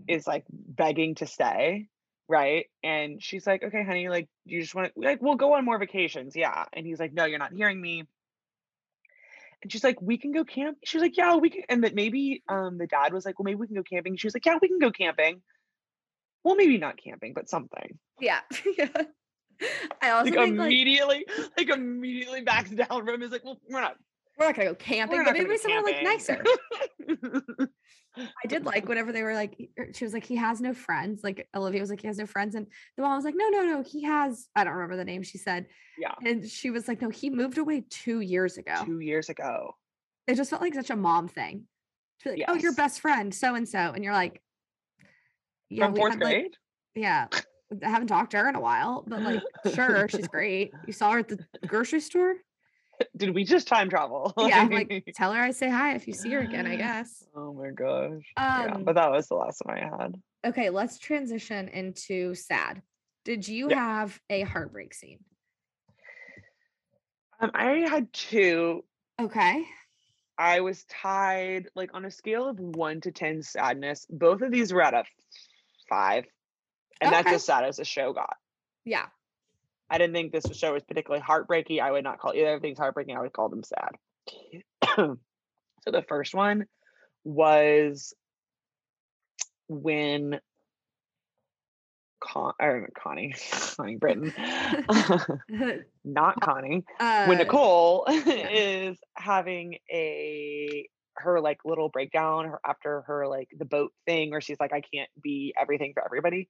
is 0.09 0.27
like 0.27 0.45
begging 0.51 1.15
to 1.17 1.27
stay 1.27 1.89
right? 2.29 2.67
And 2.83 3.23
she's 3.23 3.47
like 3.47 3.63
okay 3.63 3.85
honey 3.85 4.09
like 4.09 4.29
you 4.45 4.61
just 4.61 4.75
want 4.75 4.93
to 4.95 5.01
like 5.01 5.23
we'll 5.23 5.37
go 5.37 5.55
on 5.55 5.65
more 5.65 5.79
vacations. 5.79 6.35
Yeah. 6.37 6.65
And 6.73 6.87
he's 6.87 7.01
like 7.01 7.13
no 7.13 7.25
you're 7.25 7.39
not 7.39 7.53
hearing 7.53 7.81
me. 7.81 8.05
And 9.63 9.73
she's 9.73 9.85
like 9.85 10.01
we 10.03 10.19
can 10.19 10.33
go 10.33 10.45
camp 10.45 10.79
she 10.85 10.99
was 10.99 11.03
like 11.03 11.17
yeah 11.17 11.37
we 11.37 11.51
can 11.51 11.63
and 11.69 11.85
that 11.85 11.95
maybe 11.95 12.43
um 12.49 12.79
the 12.79 12.87
dad 12.87 13.13
was 13.13 13.25
like 13.25 13.39
well 13.39 13.45
maybe 13.45 13.57
we 13.57 13.67
can 13.67 13.77
go 13.77 13.83
camping. 13.83 14.17
She 14.17 14.27
was 14.27 14.35
like 14.35 14.47
yeah 14.47 14.59
we 14.61 14.69
can 14.69 14.79
go 14.79 14.91
camping. 14.91 15.43
Well 16.45 16.57
maybe 16.57 16.79
not 16.79 16.97
camping 17.03 17.33
but 17.33 17.49
something. 17.49 17.99
Yeah. 18.21 18.41
yeah. 18.79 18.89
I 20.03 20.11
also 20.11 20.31
like 20.31 20.35
think 20.35 20.59
like 20.59 20.67
immediately 20.67 21.27
like 21.57 21.69
immediately 21.69 22.43
backs 22.43 22.71
down 22.89 23.07
from 23.07 23.23
is 23.23 23.31
like 23.31 23.45
well 23.45 23.61
we're 23.69 23.81
not 23.81 23.97
we're 24.39 24.47
not 24.47 24.55
gonna 24.55 24.69
go 24.71 24.75
camping, 24.75 25.25
but 25.25 25.33
maybe 25.33 25.57
somewhere 25.57 25.83
like 25.83 26.03
nicer. 26.03 26.43
I 28.19 28.47
did 28.49 28.65
like 28.65 28.89
whenever 28.89 29.13
they 29.13 29.23
were 29.23 29.35
like, 29.35 29.57
she 29.95 30.05
was 30.05 30.13
like, 30.13 30.25
he 30.25 30.37
has 30.37 30.61
no 30.61 30.73
friends. 30.75 31.23
Like 31.23 31.49
Olivia 31.55 31.81
was 31.81 31.91
like, 31.91 32.01
he 32.01 32.07
has 32.07 32.19
no 32.19 32.27
friends. 32.27 32.55
And 32.55 32.67
the 32.97 33.03
mom 33.03 33.17
was 33.17 33.25
like, 33.25 33.35
no, 33.37 33.49
no, 33.49 33.63
no, 33.63 33.83
he 33.83 34.05
has, 34.05 34.49
I 34.55 34.65
don't 34.65 34.75
remember 34.75 34.97
the 34.97 35.05
name 35.05 35.23
she 35.23 35.39
said. 35.39 35.67
yeah 35.99 36.15
And 36.25 36.49
she 36.49 36.71
was 36.71 36.89
like, 36.89 37.01
no, 37.03 37.11
he 37.11 37.31
moved 37.31 37.59
away 37.59 37.85
two 37.89 38.21
years 38.21 38.57
ago. 38.59 38.75
two 38.85 39.01
years 39.01 39.29
ago 39.29 39.75
It 40.27 40.35
just 40.37 40.51
felt 40.51 40.63
like 40.63 40.75
such 40.75 40.91
a 40.91 40.97
mom 40.97 41.29
thing. 41.29 41.65
To 42.21 42.33
be 42.33 42.41
like, 42.41 42.45
oh, 42.49 42.55
your 42.55 42.73
best 42.75 43.01
friend, 43.01 43.35
so 43.35 43.55
and 43.55 43.69
so. 43.69 43.79
And 43.79 44.03
you're 44.03 44.15
like, 44.15 44.41
yeah, 45.69 45.87
from 45.87 45.97
fourth 45.97 46.13
had, 46.15 46.23
like- 46.23 46.35
grade 46.35 46.57
yeah. 46.95 47.27
I 47.85 47.89
haven't 47.89 48.07
talked 48.09 48.31
to 48.31 48.39
her 48.39 48.49
in 48.49 48.55
a 48.55 48.61
while, 48.61 49.05
but 49.07 49.21
like, 49.23 49.43
sure, 49.75 50.09
she's 50.09 50.29
great. 50.37 50.73
You 50.87 50.93
saw 50.93 51.11
her 51.13 51.19
at 51.19 51.29
the 51.29 51.45
grocery 51.67 52.01
store. 52.01 52.37
did 53.17 53.35
we 53.35 53.45
just 53.45 53.67
time 53.69 53.89
travel 53.91 54.33
Yeah, 54.39 54.61
I'm 54.63 54.71
like, 54.71 55.13
tell 55.17 55.33
her 55.33 55.41
I 55.41 55.51
say 55.51 55.69
hi 55.69 55.95
if 55.95 56.07
you 56.07 56.15
see 56.15 56.31
her 56.33 56.41
again, 56.41 56.67
I 56.67 56.77
guess. 56.85 57.25
oh 57.35 57.53
my 57.53 57.71
gosh 57.71 58.23
yeah 58.37 58.75
Um, 58.75 58.85
but 58.85 58.95
that 58.97 59.11
was 59.11 59.29
the 59.29 59.35
last 59.35 59.63
one 59.65 59.79
i 59.79 59.81
had 60.03 60.15
Okay, 60.47 60.71
let's 60.71 60.99
transition 60.99 61.67
into 61.69 62.35
sad. 62.37 62.81
Did 63.25 63.49
you 63.49 63.69
Yeah. 63.71 63.77
have 63.81 64.21
a 64.31 64.43
heartbreak 64.43 64.95
scene? 64.95 65.25
um 67.41 67.51
i 67.55 67.65
already 67.67 67.89
had 67.89 68.13
two 68.13 68.85
Okay. 69.21 69.65
I 70.39 70.61
was 70.61 70.85
tied 70.85 71.69
like 71.75 71.91
on 71.95 72.05
a 72.05 72.11
scale 72.11 72.47
of 72.47 72.61
one 72.61 73.01
to 73.01 73.11
10 73.11 73.43
sadness. 73.43 74.07
Both 74.11 74.43
of 74.43 74.53
these 74.53 74.71
were 74.71 74.83
at 74.83 74.93
a 74.93 75.05
five. 75.89 76.27
And 77.01 77.11
that's 77.11 77.33
as 77.33 77.43
sad 77.45 77.65
as 77.65 77.77
the 77.79 77.87
show 77.87 78.13
got. 78.13 78.37
Yeah. 78.85 79.07
I 79.89 79.99
didn't 79.99 80.15
think 80.15 80.33
this 80.33 80.47
show 80.57 80.73
was 80.73 80.83
particularly 80.83 81.23
heartbreaking. 81.23 81.81
I 81.81 81.93
would 81.93 82.05
not 82.05 82.19
call 82.19 82.35
either 82.35 82.55
of 82.55 82.63
things 82.63 82.79
heartbreaking. 82.79 83.17
I 83.17 83.21
would 83.21 83.33
call 83.33 83.49
them 83.49 83.63
sad. 83.63 83.91
so 84.97 85.17
the 85.87 86.03
first 86.09 86.35
one 86.35 86.67
was 87.25 88.15
when 89.69 90.41
Con- 92.21 92.55
or 92.61 92.89
Connie, 93.01 93.35
Connie 93.77 93.97
Britton, 93.97 94.33
not 96.05 96.41
Connie, 96.41 96.85
uh, 96.99 97.27
when 97.27 97.39
Nicole 97.39 98.07
is 98.09 98.99
having 99.15 99.79
a 99.91 100.89
her 101.19 101.41
like 101.41 101.59
little 101.65 101.89
breakdown 101.89 102.47
her, 102.47 102.61
after 102.67 103.03
her 103.03 103.27
like 103.27 103.49
the 103.57 103.65
boat 103.65 103.93
thing 104.07 104.31
where 104.31 104.41
she's 104.41 104.61
like 104.61 104.73
I 104.73 104.83
can't 104.83 105.09
be 105.23 105.55
everything 105.59 105.93
for 105.95 106.05
everybody 106.05 106.49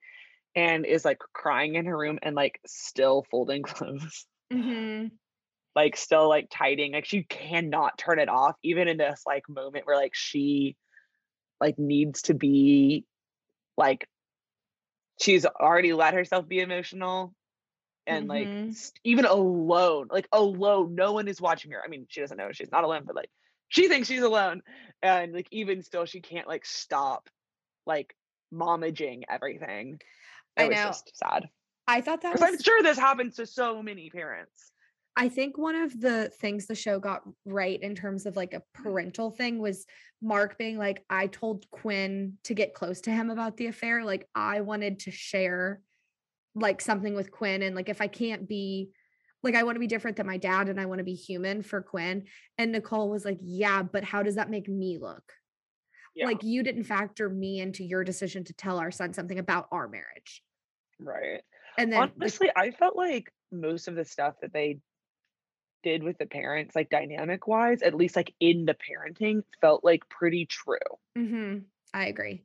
and 0.56 0.86
is 0.86 1.04
like 1.04 1.20
crying 1.34 1.76
in 1.76 1.86
her 1.86 1.98
room 1.98 2.18
and 2.22 2.36
like 2.36 2.60
still 2.66 3.26
folding 3.30 3.62
clothes. 3.64 4.26
mhm. 4.52 5.12
like 5.76 5.96
still 5.96 6.28
like 6.28 6.48
tidying. 6.50 6.92
Like 6.92 7.06
she 7.06 7.24
cannot 7.24 7.98
turn 7.98 8.18
it 8.20 8.28
off, 8.28 8.56
even 8.62 8.88
in 8.88 8.98
this 8.98 9.22
like 9.26 9.48
moment 9.48 9.86
where 9.86 9.96
like 9.96 10.14
she 10.14 10.76
like 11.60 11.78
needs 11.78 12.22
to 12.24 12.34
be 12.34 13.06
like 13.78 14.08
she's 15.20 15.46
already 15.46 15.92
let 15.92 16.14
herself 16.14 16.46
be 16.48 16.60
emotional 16.60 17.34
and 18.06 18.28
like 18.28 18.52
Mhm. 18.52 18.68
s- 18.70 18.92
even 19.04 19.24
alone 19.24 20.08
like 20.10 20.28
alone 20.32 20.94
no 20.94 21.12
one 21.12 21.28
is 21.28 21.40
watching 21.40 21.72
her 21.72 21.82
i 21.84 21.88
mean 21.88 22.06
she 22.08 22.20
doesn't 22.20 22.38
know 22.38 22.52
she's 22.52 22.70
not 22.72 22.84
alone 22.84 23.04
but 23.06 23.16
like 23.16 23.30
she 23.68 23.88
thinks 23.88 24.08
she's 24.08 24.22
alone 24.22 24.62
and 25.02 25.32
like 25.32 25.48
even 25.50 25.82
still 25.82 26.04
she 26.06 26.20
can't 26.20 26.48
like 26.48 26.64
stop 26.64 27.28
like 27.86 28.14
momaging 28.52 29.22
everything 29.28 30.00
it 30.56 30.62
I 30.62 30.68
was 30.68 30.76
know. 30.76 30.84
just 30.86 31.16
sad 31.16 31.48
I 31.88 32.00
thought 32.00 32.22
that 32.22 32.34
because 32.34 32.48
i'm 32.54 32.60
sure 32.60 32.82
this 32.82 32.98
happens 32.98 33.36
to 33.36 33.46
so 33.46 33.82
many 33.82 34.10
parents 34.10 34.72
I 35.18 35.30
think 35.30 35.56
one 35.56 35.76
of 35.76 35.98
the 35.98 36.30
things 36.40 36.66
the 36.66 36.74
show 36.74 37.00
got 37.00 37.22
right 37.46 37.82
in 37.82 37.94
terms 37.94 38.26
of 38.26 38.36
like 38.36 38.52
a 38.52 38.58
mm. 38.58 38.62
parental 38.74 39.30
thing 39.30 39.58
was 39.58 39.86
Mark 40.20 40.58
being 40.58 40.76
like, 40.76 41.02
I 41.08 41.26
told 41.26 41.68
Quinn 41.70 42.34
to 42.44 42.54
get 42.54 42.74
close 42.74 43.00
to 43.02 43.10
him 43.10 43.30
about 43.30 43.56
the 43.56 43.66
affair. 43.66 44.04
Like, 44.04 44.28
I 44.34 44.60
wanted 44.60 45.00
to 45.00 45.10
share 45.10 45.80
like 46.54 46.82
something 46.82 47.14
with 47.14 47.30
Quinn. 47.30 47.62
And 47.62 47.74
like, 47.74 47.88
if 47.88 48.02
I 48.02 48.08
can't 48.08 48.46
be 48.46 48.90
like, 49.42 49.54
I 49.54 49.62
want 49.62 49.76
to 49.76 49.80
be 49.80 49.86
different 49.86 50.18
than 50.18 50.26
my 50.26 50.36
dad 50.36 50.68
and 50.68 50.78
I 50.78 50.86
want 50.86 50.98
to 50.98 51.04
be 51.04 51.14
human 51.14 51.62
for 51.62 51.80
Quinn. 51.80 52.24
And 52.58 52.72
Nicole 52.72 53.08
was 53.08 53.24
like, 53.24 53.38
Yeah, 53.40 53.82
but 53.82 54.04
how 54.04 54.22
does 54.22 54.34
that 54.34 54.50
make 54.50 54.68
me 54.68 54.98
look? 55.00 55.22
Yeah 56.16 56.26
Like, 56.26 56.42
you 56.42 56.62
didn't 56.64 56.84
factor 56.84 57.28
me 57.28 57.60
into 57.60 57.84
your 57.84 58.02
decision 58.04 58.42
to 58.44 58.52
tell 58.54 58.78
our 58.78 58.90
son 58.90 59.12
something 59.12 59.38
about 59.38 59.68
our 59.70 59.86
marriage. 59.88 60.42
right 60.98 61.42
And 61.78 61.92
then, 61.92 62.00
like, 62.00 62.12
honestly 62.20 62.50
i 62.56 62.70
felt 62.70 62.96
like 62.96 63.32
most 63.52 63.86
of 63.88 63.94
the 63.94 64.04
stuff 64.04 64.34
that 64.42 64.52
they 64.52 64.80
did 65.82 66.02
with 66.02 66.18
the 66.18 66.26
parents 66.26 66.74
like 66.74 66.88
dynamic 66.90 67.46
wise 67.46 67.82
at 67.82 67.94
least 67.94 68.16
like 68.16 68.34
in 68.40 68.64
the 68.64 68.74
parenting 68.74 69.42
felt 69.60 69.84
like 69.84 70.08
pretty 70.08 70.46
true 70.46 70.78
Mm-hmm. 71.16 71.58
I 71.94 72.06
agree. 72.06 72.42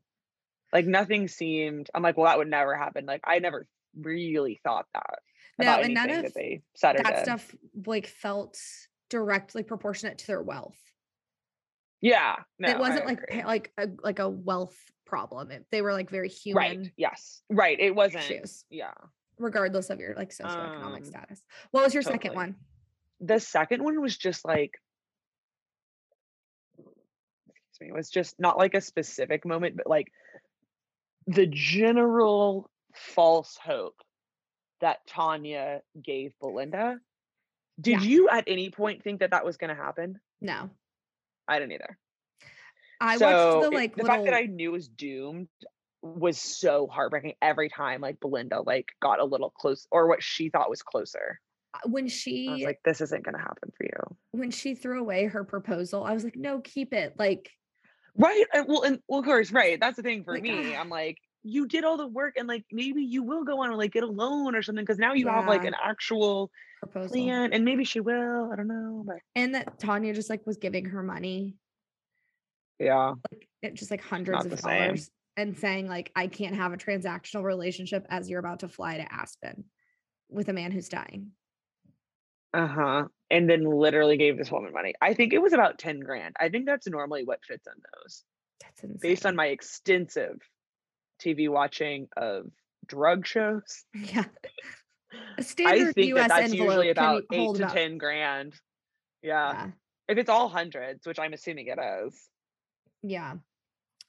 like 0.74 0.86
nothing 0.86 1.28
seemed 1.28 1.90
i'm 1.94 2.04
like 2.04 2.18
well 2.18 2.28
that 2.28 2.38
would 2.38 2.50
never 2.50 2.76
happen 2.76 3.06
like 3.06 3.22
i 3.24 3.40
never 3.40 3.68
really 4.00 4.60
thought 4.64 4.86
that 4.94 5.20
No, 5.58 5.66
about 5.68 5.84
and 5.86 5.94
none 5.94 6.10
of 6.10 6.24
that 6.24 6.34
they 6.34 6.62
said 6.76 6.96
or 6.96 7.04
that 7.04 7.16
did. 7.16 7.24
stuff 7.24 7.56
like 7.86 8.08
felt 8.08 8.60
directly 9.10 9.64
proportionate 9.64 10.18
to 10.20 10.28
their 10.28 10.42
wealth. 10.42 10.78
Yeah 12.02 12.36
no, 12.60 12.70
it 12.70 12.78
wasn't 12.80 13.04
I 13.04 13.06
like 13.06 13.24
agree. 13.24 13.44
like 13.44 13.72
a 13.78 13.88
like 14.04 14.20
a 14.20 14.30
wealth 14.30 14.76
problem. 15.06 15.52
It, 15.52 15.66
they 15.72 15.82
were 15.82 15.94
like 15.94 16.10
very 16.10 16.30
human 16.30 16.62
right 16.80 16.92
yes 16.98 17.42
right 17.50 17.80
it 17.80 17.94
wasn't 17.96 18.24
issues, 18.30 18.66
yeah 18.70 18.94
regardless 19.38 19.90
of 19.90 20.00
your 20.00 20.16
like 20.16 20.30
socioeconomic 20.32 20.98
Um, 20.98 21.06
status. 21.06 21.42
What 21.72 21.84
was 21.84 21.94
your 21.94 22.04
second 22.04 22.36
one? 22.36 22.56
the 23.20 23.40
second 23.40 23.84
one 23.84 24.02
was 24.02 24.18
just 24.18 24.44
like 24.46 24.74
excuse 27.48 27.82
me, 27.82 27.88
it 27.90 27.94
was 27.96 28.10
just 28.10 28.40
not 28.40 28.58
like 28.58 28.74
a 28.74 28.82
specific 28.82 29.46
moment, 29.46 29.78
but 29.78 29.88
like 29.88 30.12
the 31.28 31.46
general 31.48 32.70
false 32.96 33.58
hope 33.64 33.96
that 34.82 35.06
Tanya 35.08 35.82
gave 36.02 36.34
Belinda. 36.40 37.00
Did 37.80 38.02
Yeah. 38.02 38.08
you 38.08 38.30
at 38.30 38.44
any 38.48 38.70
point 38.72 39.04
think 39.04 39.20
that 39.20 39.32
that 39.32 39.46
was 39.46 39.58
going 39.58 39.70
to 39.70 39.82
happen? 39.82 40.20
No, 40.42 40.70
I 41.48 41.60
didn't 41.60 41.74
either. 41.74 41.98
I 43.00 43.18
so 43.18 43.26
watched 43.26 43.72
the 43.72 43.78
it- 43.78 43.96
the 43.96 44.04
little. 44.04 44.16
fact 44.16 44.26
that 44.26 44.34
I 44.36 44.46
knew 44.46 44.72
was 44.72 44.88
doomed 44.88 45.48
was 46.04 46.40
so 46.40 46.88
heartbreaking 46.88 47.34
every 47.42 47.70
time 47.70 48.02
like 48.02 48.20
Belinda 48.20 48.62
like 48.62 48.88
got 49.02 49.20
a 49.20 49.26
little 49.26 49.52
close 49.52 49.88
or 49.92 50.08
what 50.08 50.24
she 50.24 50.50
thought 50.50 50.70
was 50.70 50.82
closer. 50.82 51.40
when 51.86 52.04
I 52.04 52.06
was 52.06 52.14
she 52.14 52.64
like, 52.66 52.80
this 52.84 53.02
isn't 53.02 53.24
gonna 53.24 53.38
happen 53.40 53.72
for 53.78 53.84
you. 53.86 54.18
when 54.32 54.52
she 54.52 54.76
threw 54.76 55.00
away 55.00 55.26
her 55.26 55.44
proposal, 55.44 56.04
I 56.04 56.14
was 56.14 56.24
like, 56.24 56.36
no, 56.36 56.60
keep 56.60 56.94
it. 56.94 57.16
Like, 57.18 57.50
Right. 58.18 58.44
Well, 58.68 58.82
and 58.82 59.00
well, 59.08 59.20
of 59.20 59.26
course, 59.26 59.52
right. 59.54 59.80
That's 59.80 59.96
the 59.96 60.04
thing 60.04 60.24
for 60.26 60.34
Like, 60.34 60.44
me. 60.44 60.76
ah. 60.76 60.82
I'm 60.82 60.90
like, 60.90 61.18
you 61.44 61.68
did 61.68 61.84
all 61.84 61.98
the 61.98 62.08
work 62.08 62.36
and 62.38 62.48
like 62.48 62.66
maybe 62.72 63.04
you 63.04 63.24
will 63.24 63.44
go 63.44 63.62
on 63.62 63.70
and 63.70 63.78
like 63.78 63.94
get 63.94 64.04
a 64.04 64.08
loan 64.08 64.56
or 64.56 64.62
something 64.62 64.84
because 64.84 65.00
now 65.00 65.14
you 65.14 65.28
have 65.28 65.48
like 65.48 65.66
an 65.66 65.76
actual 65.84 66.52
proposal, 66.80 67.10
plan 67.10 67.54
and 67.54 67.66
maybe 67.66 67.84
she 67.84 68.00
will. 68.00 68.52
I 68.52 68.56
don't 68.56 68.68
know. 68.68 69.04
But 69.06 69.18
and 69.36 69.56
that 69.56 69.80
Tanya 69.80 70.14
just 70.14 70.30
like 70.30 70.46
was 70.46 70.58
giving 70.58 70.86
her 70.86 71.04
money, 71.04 71.56
yeah. 72.80 73.14
like 73.32 73.48
it 73.62 73.74
just 73.74 73.92
like 73.92 74.02
hundreds 74.02 74.46
the 74.46 74.54
of 74.54 74.60
same. 74.60 74.88
dollars, 74.88 75.10
and 75.38 75.58
saying 75.58 75.88
like, 75.88 76.12
I 76.16 76.28
can't 76.28 76.56
have 76.56 76.74
a 76.74 76.78
transactional 76.78 77.44
relationship 77.44 78.06
as 78.10 78.30
you're 78.30 78.40
about 78.40 78.60
to 78.60 78.68
fly 78.68 78.98
to 78.98 79.14
Aspen 79.14 79.66
with 80.30 80.50
a 80.50 80.54
man 80.54 80.72
who's 80.72 80.90
dying. 80.90 81.32
Uh-huh. 82.54 83.06
And 83.30 83.50
then 83.50 83.64
literally 83.64 84.18
gave 84.18 84.38
this 84.38 84.52
woman 84.52 84.74
money. 84.74 84.94
I 85.02 85.14
think 85.14 85.34
it 85.34 85.42
was 85.42 85.54
about 85.54 85.80
10 85.80 86.02
grand. 86.02 86.36
I 86.40 86.50
think 86.50 86.66
that's 86.66 86.88
normally 86.88 87.24
what 87.24 87.40
fits 87.46 87.66
in 87.66 87.74
those. 87.74 88.24
That's 88.62 88.84
insane. 88.84 89.00
Based 89.02 89.26
on 89.26 89.36
my 89.36 89.48
extensive 89.48 90.38
TV 91.24 91.50
watching 91.50 92.08
of 92.18 92.48
drug 92.88 93.26
shows. 93.28 93.84
yeah, 93.94 94.26
a 95.14 95.40
I 95.40 95.42
standard 95.42 95.96
think 95.96 96.08
U.S. 96.10 96.28
that 96.30 96.42
that's 96.42 96.54
usually 96.54 96.90
about 96.90 97.24
eight 97.32 97.56
to 97.56 97.64
about- 97.64 97.74
ten 97.74 97.98
grand. 97.98 98.54
Yeah. 99.24 99.52
Yeah, 99.54 99.68
If 100.08 100.18
it's 100.18 100.30
all 100.30 100.50
hundreds, 100.50 101.06
which 101.06 101.20
I'm 101.20 101.34
assuming 101.34 101.68
it 101.68 101.78
is. 102.06 102.20
yeah, 103.04 103.36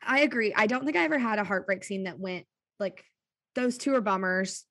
I 0.03 0.21
agree. 0.21 0.55
I 0.57 0.67
don't 0.67 0.85
think 0.87 0.97
I 0.97 1.05
ever 1.05 1.19
had 1.19 1.39
a 1.39 1.45
heartbreak 1.45 1.85
scene 1.85 2.05
that 2.05 2.19
went 2.19 2.47
like 2.81 3.05
those 3.55 3.77
two 3.77 3.95
are 3.95 4.01
bummers. 4.01 4.65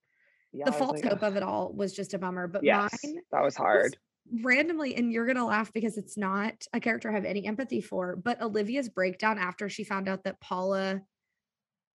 Yeah, 0.52 0.66
the 0.66 0.74
I 0.76 0.80
false 0.80 1.02
like, 1.02 1.06
hope 1.06 1.22
of 1.24 1.36
it 1.38 1.44
all 1.50 1.72
was 1.72 1.94
just 1.94 2.14
a 2.16 2.18
bummer, 2.18 2.48
but 2.48 2.64
Yes, 2.64 2.98
mine 3.04 3.20
that 3.32 3.44
was 3.44 3.56
hard. 3.56 3.96
randomly, 4.44 4.96
and 4.96 5.12
you're 5.14 5.28
gonna 5.28 5.46
laugh 5.46 5.72
because 5.74 5.98
it's 5.98 6.18
not 6.18 6.54
a 6.74 6.80
character 6.80 7.10
I 7.12 7.14
have 7.14 7.26
any 7.26 7.46
empathy 7.46 7.82
for, 7.82 8.16
but 8.16 8.42
Olivia's 8.42 8.90
breakdown 8.90 9.38
after 9.38 9.70
she 9.70 9.84
found 9.84 10.10
out 10.10 10.24
that 10.24 10.42
Paula 10.42 11.02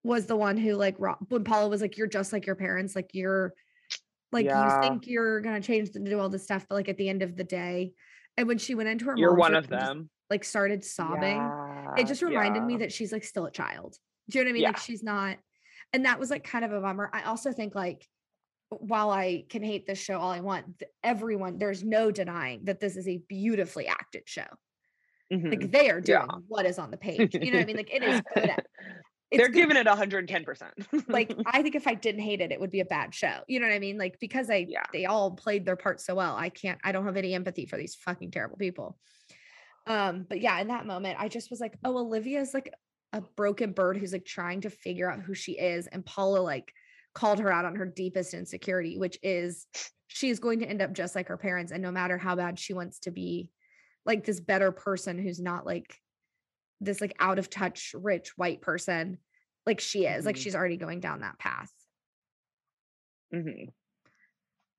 was 0.06 0.26
the 0.26 0.36
one 0.36 0.56
who 0.56 0.74
like 0.74 0.96
when 1.28 1.44
Paula 1.44 1.68
was 1.68 1.80
like, 1.82 1.96
You're 1.98 2.06
just 2.06 2.32
like 2.32 2.46
your 2.46 2.54
parents, 2.56 2.94
like 2.96 3.10
you're 3.12 3.52
like 4.32 4.46
Yeah. 4.46 4.76
you 4.76 4.82
think 4.88 5.06
you're 5.06 5.40
gonna 5.40 5.60
change 5.60 5.90
and 5.94 6.06
do 6.06 6.18
all 6.18 6.28
this 6.28 6.44
stuff, 6.44 6.66
but 6.68 6.76
like 6.76 6.88
at 6.88 6.96
the 6.96 7.08
end 7.08 7.22
of 7.22 7.36
the 7.36 7.44
day, 7.44 7.92
and 8.36 8.46
when 8.48 8.58
she 8.58 8.74
went 8.74 8.88
into 8.88 9.06
her 9.06 9.14
You're 9.16 9.34
one 9.34 9.54
of 9.54 9.64
and 9.64 9.72
just, 9.72 9.86
them. 9.86 10.10
like 10.30 10.44
started 10.44 10.84
sobbing, 10.84 11.36
Yeah, 11.36 11.94
it 11.98 12.06
just 12.06 12.22
reminded 12.22 12.62
me 12.62 12.78
that 12.78 12.92
she's 12.92 13.12
like 13.12 13.24
still 13.24 13.46
a 13.46 13.50
child. 13.50 13.96
Do 14.30 14.38
you 14.38 14.44
know 14.44 14.48
what 14.48 14.50
I 14.50 14.54
mean? 14.54 14.62
Like 14.64 14.78
she's 14.78 15.02
not, 15.02 15.36
and 15.92 16.04
that 16.04 16.18
was 16.18 16.30
like 16.30 16.44
kind 16.44 16.64
of 16.64 16.72
a 16.72 16.80
bummer. 16.80 17.10
I 17.12 17.22
also 17.24 17.52
think 17.52 17.74
like 17.74 18.06
while 18.70 19.10
I 19.10 19.44
can 19.48 19.62
hate 19.62 19.86
this 19.86 19.98
show 19.98 20.18
all 20.18 20.30
I 20.32 20.40
want, 20.40 20.82
everyone 21.04 21.58
there's 21.58 21.84
no 21.84 22.10
denying 22.10 22.64
that 22.64 22.80
this 22.80 22.96
is 22.96 23.06
a 23.06 23.18
beautifully 23.28 23.86
acted 23.86 24.22
show. 24.26 24.46
Mhm. 25.32 25.50
Like 25.50 25.70
they 25.72 25.90
are 25.90 26.00
doing 26.00 26.20
Yeah. 26.28 26.36
what 26.48 26.66
is 26.66 26.78
on 26.78 26.90
the 26.90 26.96
page. 26.96 27.34
You 27.34 27.50
know 27.52 27.58
what 27.58 27.62
I 27.62 27.66
mean? 27.66 27.76
Like 27.76 27.94
it 27.94 28.02
is 28.02 28.20
good. 28.34 28.44
At, 28.50 28.66
They're 29.36 29.48
good- 29.48 29.68
giving 29.68 29.76
it 29.76 29.86
110%. 29.86 31.08
like 31.08 31.34
I 31.46 31.62
think 31.62 31.74
if 31.74 31.86
I 31.86 31.94
didn't 31.94 32.22
hate 32.22 32.40
it, 32.40 32.52
it 32.52 32.60
would 32.60 32.70
be 32.70 32.80
a 32.80 32.84
bad 32.84 33.14
show. 33.14 33.40
You 33.48 33.60
know 33.60 33.66
what 33.66 33.74
I 33.74 33.78
mean? 33.78 33.98
Like 33.98 34.18
because 34.20 34.50
I 34.50 34.66
Yeah. 34.68 34.84
they 34.92 35.06
all 35.06 35.32
played 35.32 35.64
their 35.64 35.76
part 35.76 36.00
so 36.00 36.14
well. 36.14 36.36
I 36.36 36.48
can't 36.48 36.78
I 36.84 36.92
don't 36.92 37.04
have 37.06 37.16
any 37.16 37.34
empathy 37.34 37.66
for 37.66 37.76
these 37.76 37.94
fucking 37.96 38.30
terrible 38.30 38.56
people. 38.56 38.98
Um, 39.86 40.26
but 40.28 40.40
yeah, 40.40 40.58
in 40.60 40.68
that 40.68 40.86
moment, 40.86 41.16
I 41.20 41.28
just 41.28 41.50
was 41.50 41.60
like, 41.60 41.76
oh, 41.84 41.96
Olivia's 41.98 42.52
like 42.54 42.72
a 43.12 43.20
broken 43.20 43.72
bird 43.72 43.96
who's 43.96 44.12
like 44.12 44.24
trying 44.24 44.62
to 44.62 44.70
figure 44.70 45.10
out 45.10 45.20
who 45.20 45.32
she 45.34 45.52
is. 45.52 45.86
And 45.86 46.04
Paula 46.04 46.40
like 46.40 46.72
called 47.14 47.38
her 47.38 47.52
out 47.52 47.64
on 47.64 47.76
her 47.76 47.86
deepest 47.86 48.34
insecurity, 48.34 48.98
which 48.98 49.16
is 49.22 49.66
she's 50.08 50.40
going 50.40 50.58
to 50.60 50.66
end 50.68 50.82
up 50.82 50.92
just 50.92 51.14
like 51.14 51.28
her 51.28 51.36
parents. 51.36 51.70
And 51.72 51.82
no 51.82 51.92
matter 51.92 52.18
how 52.18 52.34
bad 52.36 52.58
she 52.58 52.74
wants 52.74 52.98
to 53.00 53.10
be 53.12 53.48
like 54.04 54.24
this 54.24 54.40
better 54.40 54.72
person 54.72 55.18
who's 55.18 55.40
not 55.40 55.64
like 55.64 55.96
this 56.80 57.00
like 57.00 57.14
out 57.20 57.38
of 57.38 57.48
touch 57.48 57.94
rich 57.98 58.32
white 58.36 58.60
person 58.60 59.18
like 59.66 59.80
she 59.80 60.06
is 60.06 60.24
like 60.24 60.36
Mhm. 60.36 60.42
she's 60.42 60.54
already 60.54 60.76
going 60.76 61.00
down 61.00 61.20
that 61.20 61.38
path 61.38 61.72
Mhm. 63.34 63.72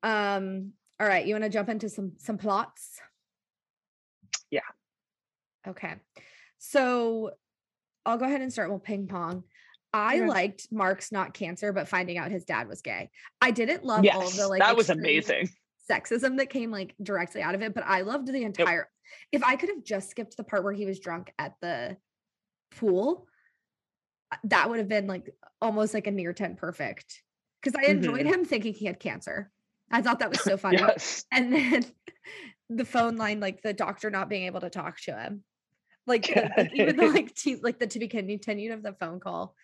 um 0.01 0.73
all 0.99 1.07
right 1.07 1.27
you 1.27 1.33
want 1.33 1.43
to 1.43 1.49
jump 1.49 1.69
into 1.69 1.89
some 1.89 2.13
some 2.17 2.37
plots 2.37 3.01
Yeah. 4.49 4.61
okay 5.67 5.95
so 6.57 7.31
i'll 8.05 8.17
go 8.17 8.25
ahead 8.25 8.41
and 8.41 8.51
start 8.51 8.71
with 8.71 8.83
ping 8.83 9.07
pong 9.07 9.43
i 9.93 10.15
Okay. 10.17 10.25
liked 10.25 10.67
mark's 10.71 11.11
not 11.11 11.33
cancer 11.33 11.73
but 11.73 11.87
finding 11.89 12.17
out 12.17 12.31
his 12.31 12.45
dad 12.45 12.67
was 12.67 12.81
gay 12.81 13.11
i 13.41 13.51
didn't 13.51 13.83
love 13.83 14.05
all 14.13 14.29
the 14.29 14.47
like 14.47 14.59
that 14.61 14.77
was 14.77 14.89
amazing. 14.89 15.49
sexism 15.89 16.37
that 16.37 16.49
came 16.49 16.71
like 16.71 16.95
directly 17.03 17.41
out 17.41 17.53
of 17.55 17.61
it 17.61 17.73
but 17.73 17.83
i 17.85 18.01
loved 18.01 18.27
the 18.27 18.43
entire 18.43 18.89
if 19.31 19.43
i 19.43 19.55
could 19.57 19.69
have 19.69 19.83
just 19.83 20.09
skipped 20.09 20.35
the 20.37 20.43
part 20.43 20.63
where 20.63 20.73
he 20.73 20.85
was 20.85 20.99
drunk 20.99 21.31
at 21.37 21.53
the 21.61 21.97
pool 22.71 23.27
that 24.45 24.69
would 24.69 24.79
have 24.79 24.87
been 24.87 25.07
like 25.07 25.29
almost 25.61 25.93
like 25.93 26.07
a 26.07 26.11
near 26.11 26.33
10 26.33 26.55
perfect 26.55 27.23
because 27.61 27.79
i 27.81 27.89
enjoyed 27.89 28.25
Mhm. 28.25 28.33
him 28.33 28.45
thinking 28.45 28.73
he 28.73 28.85
had 28.85 28.99
cancer 28.99 29.51
i 29.91 30.01
thought 30.01 30.19
that 30.19 30.29
was 30.29 30.41
so 30.41 30.57
funny 30.65 30.77
Yes. 30.77 31.25
and 31.31 31.53
then 31.53 31.85
the 32.69 32.85
phone 32.85 33.15
line 33.17 33.39
like 33.39 33.61
the 33.61 33.73
doctor 33.73 34.09
not 34.09 34.29
being 34.29 34.43
able 34.43 34.61
to 34.61 34.69
talk 34.69 34.99
to 35.01 35.13
him 35.17 35.43
like, 36.05 36.27
the, 36.27 36.49
like, 36.57 36.71
even 36.73 36.95
the 36.97 37.07
like 37.07 37.33
te- 37.35 37.59
like 37.61 37.79
the 37.79 37.87
to 37.87 37.99
be 37.99 38.07
continued 38.07 38.71
of 38.73 38.83
the 38.83 38.93
phone 38.93 39.19
call 39.19 39.55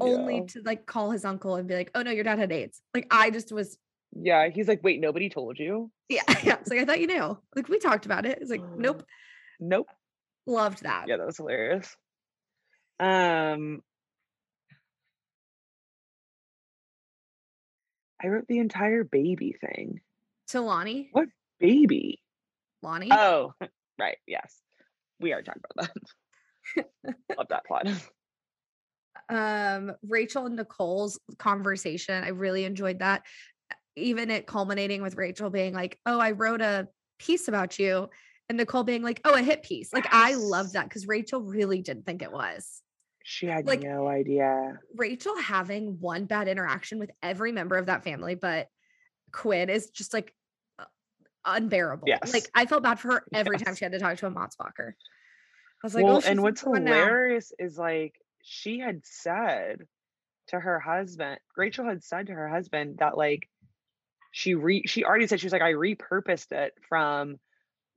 only 0.00 0.36
Yeah. 0.38 0.44
to 0.48 0.62
like 0.64 0.86
call 0.86 1.10
his 1.10 1.24
uncle 1.24 1.56
and 1.56 1.66
be 1.68 1.74
like 1.74 1.90
oh 1.94 2.02
no 2.02 2.10
your 2.10 2.24
dad 2.24 2.38
had 2.38 2.52
aids 2.52 2.80
like 2.94 3.06
i 3.10 3.30
just 3.30 3.52
was 3.52 3.78
Yeah, 4.14 4.48
he's 4.48 4.68
like, 4.68 4.82
wait, 4.82 5.00
nobody 5.00 5.28
told 5.28 5.58
you? 5.58 5.90
Yeah, 6.08 6.22
yeah. 6.42 6.56
It's 6.60 6.70
like 6.70 6.80
I 6.80 6.84
thought 6.86 6.98
you 7.00 7.06
knew. 7.06 7.36
Like 7.54 7.68
we 7.68 7.78
talked 7.78 8.06
about 8.06 8.24
it. 8.24 8.38
It's 8.40 8.50
like 8.50 8.62
nope. 8.74 9.04
Nope. 9.60 9.86
Loved 10.46 10.82
that. 10.84 11.04
Yeah, 11.08 11.18
that 11.18 11.26
was 11.26 11.36
hilarious. 11.36 11.94
Um, 13.00 13.82
I 18.22 18.28
wrote 18.28 18.46
the 18.48 18.58
entire 18.58 19.04
baby 19.04 19.54
thing. 19.60 20.00
So 20.46 20.64
Lani, 20.64 21.10
What 21.12 21.28
baby? 21.60 22.20
Lani. 22.82 23.08
Oh, 23.12 23.52
right. 23.98 24.16
Yes, 24.26 24.60
we 25.20 25.32
are 25.32 25.42
talking 25.42 25.62
about 25.70 25.88
that. 26.76 26.86
Love 27.38 27.48
that 27.50 27.64
plot. 27.66 27.86
um 29.28 29.92
Rachel 30.02 30.46
and 30.46 30.56
Nicole's 30.56 31.18
conversation. 31.38 32.24
I 32.24 32.28
really 32.28 32.64
enjoyed 32.64 33.00
that. 33.00 33.22
Even 33.96 34.30
it 34.30 34.46
culminating 34.46 35.02
with 35.02 35.16
Rachel 35.16 35.50
being 35.50 35.74
like, 35.74 35.98
"Oh, 36.06 36.18
I 36.18 36.32
wrote 36.32 36.60
a 36.60 36.88
piece 37.18 37.48
about 37.48 37.78
you." 37.78 38.08
And 38.48 38.56
Nicole 38.56 38.84
being 38.84 39.02
like, 39.02 39.20
"Oh, 39.24 39.34
a 39.34 39.42
hit 39.42 39.62
piece." 39.62 39.92
Like 39.92 40.06
I 40.10 40.34
love 40.34 40.72
that 40.72 40.84
because 40.88 41.06
Rachel 41.06 41.42
really 41.42 41.82
didn't 41.82 42.06
think 42.06 42.22
it 42.22 42.32
was. 42.32 42.80
She 43.22 43.46
had 43.46 43.66
Like- 43.66 43.80
no 43.80 44.08
idea. 44.08 44.80
Rachel 44.96 45.36
having 45.38 46.00
one 46.00 46.24
bad 46.26 46.48
interaction 46.48 46.98
with 46.98 47.10
every 47.22 47.52
member 47.52 47.76
of 47.76 47.86
that 47.86 48.04
family, 48.04 48.34
but 48.34 48.68
Quinn 49.32 49.68
is 49.68 49.90
just 49.90 50.14
like 50.14 50.34
unbearable. 51.44 52.08
Yes. 52.08 52.32
Like 52.32 52.48
I 52.54 52.66
felt 52.66 52.82
bad 52.82 52.98
for 53.00 53.12
her 53.12 53.24
every 53.32 53.58
time 53.58 53.74
she 53.74 53.84
had 53.84 53.92
to 53.92 53.98
talk 53.98 54.16
to 54.18 54.26
a 54.26 54.30
Mossbacher. 54.30 54.92
I 54.92 55.86
was 55.86 55.94
like, 55.94 56.04
oh, 56.04 56.06
well, 56.06 56.16
oh, 56.24 56.28
and 56.28 56.42
what's 56.42 56.62
going 56.62 56.84
now. 56.84 56.92
hilarious 56.92 57.52
is 57.58 57.78
like 57.78 58.14
she 58.42 58.78
had 58.80 59.00
said 59.04 59.86
to 60.48 60.58
her 60.58 60.80
husband, 60.80 61.38
Rachel 61.56 61.84
had 61.84 62.02
said 62.02 62.26
to 62.26 62.32
her 62.32 62.48
husband 62.48 62.98
that 62.98 63.16
like 63.16 63.48
she 64.32 64.54
re 64.54 64.82
she 64.86 65.04
already 65.04 65.26
said 65.26 65.40
she 65.40 65.46
was 65.46 65.52
like 65.52 65.62
I 65.62 65.72
repurposed 65.72 66.52
it 66.52 66.74
from 66.88 67.38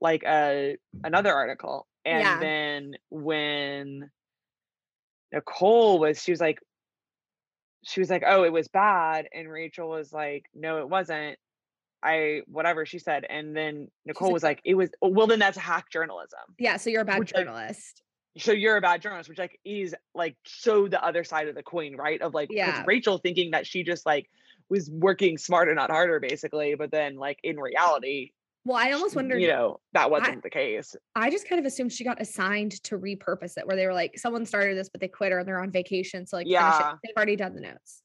like 0.00 0.22
a 0.24 0.76
another 1.04 1.32
article, 1.32 1.86
and 2.04 2.20
Yeah. 2.20 2.38
then 2.40 2.94
when 3.10 4.10
Nicole 5.32 5.98
was, 5.98 6.22
she 6.22 6.30
was 6.32 6.40
like, 6.40 6.58
she 7.84 8.00
was 8.00 8.10
like, 8.10 8.22
oh, 8.26 8.44
it 8.44 8.52
was 8.52 8.68
bad, 8.68 9.26
and 9.34 9.50
Rachel 9.50 9.88
was 9.88 10.12
like, 10.12 10.46
no, 10.54 10.78
it 10.78 10.88
wasn't. 10.88 11.38
I 12.04 12.42
whatever 12.46 12.84
she 12.84 12.98
said, 12.98 13.24
and 13.28 13.56
then 13.56 13.88
Nicole 14.04 14.28
like, 14.28 14.32
was 14.34 14.42
like, 14.42 14.60
it 14.64 14.74
was. 14.74 14.90
"Oh, 15.00 15.08
Well, 15.08 15.28
then 15.28 15.38
that's 15.38 15.56
hack 15.56 15.88
journalism 15.90 16.40
Yeah, 16.58 16.76
so 16.76 16.90
you're 16.90 17.02
a 17.02 17.04
bad 17.04 17.20
Which, 17.20 17.32
like, 17.32 17.44
journalist. 17.46 18.02
so 18.38 18.50
you're 18.52 18.76
a 18.76 18.80
bad 18.80 19.00
journalist, 19.02 19.28
which 19.28 19.38
like 19.38 19.58
is 19.64 19.94
like 20.14 20.36
so 20.44 20.88
the 20.88 21.02
other 21.04 21.22
side 21.22 21.46
of 21.48 21.54
the 21.54 21.62
coin, 21.62 21.94
right? 21.96 22.20
Of 22.20 22.34
like, 22.34 22.48
Yeah. 22.50 22.82
Rachel 22.86 23.18
thinking 23.18 23.52
that 23.52 23.66
she 23.68 23.84
just 23.84 24.04
like 24.04 24.28
was 24.68 24.90
working 24.90 25.38
smarter, 25.38 25.74
not 25.74 25.90
harder, 25.90 26.18
basically, 26.18 26.74
but 26.74 26.90
then 26.90 27.16
like 27.16 27.38
in 27.44 27.56
reality, 27.58 28.32
Well, 28.64 28.76
I 28.76 28.92
almost 28.92 29.16
wondered. 29.16 29.40
you 29.40 29.48
know, 29.48 29.80
that 29.92 30.10
wasn't 30.10 30.42
the 30.42 30.50
case. 30.50 30.94
I 31.16 31.30
just 31.30 31.48
kind 31.48 31.58
of 31.58 31.66
assumed 31.66 31.92
she 31.92 32.04
got 32.04 32.20
assigned 32.20 32.82
to 32.84 32.98
repurpose 32.98 33.58
it, 33.58 33.66
where 33.66 33.76
they 33.76 33.86
were 33.86 33.94
like, 33.94 34.18
someone 34.18 34.46
started 34.46 34.76
this, 34.76 34.88
but 34.88 35.00
they 35.00 35.08
quit 35.08 35.32
or 35.32 35.42
they're 35.42 35.60
on 35.60 35.72
vacation. 35.72 36.26
So 36.26 36.36
like, 36.36 36.46
Yeah. 36.46 36.92
it. 36.92 36.98
They've 37.02 37.16
already 37.16 37.36
done 37.36 37.54
the 37.54 37.60
notes. 37.60 38.02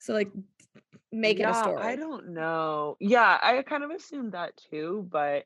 So 0.00 0.12
like, 0.12 0.30
make 1.12 1.38
it 1.38 1.44
a 1.44 1.54
story. 1.54 1.80
I 1.80 1.96
don't 1.96 2.30
know. 2.30 2.96
Yeah, 3.00 3.38
I 3.40 3.62
kind 3.62 3.84
of 3.84 3.90
assumed 3.90 4.32
that 4.32 4.52
too, 4.70 5.06
but 5.10 5.44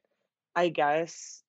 I 0.56 0.70
guess 0.70 1.42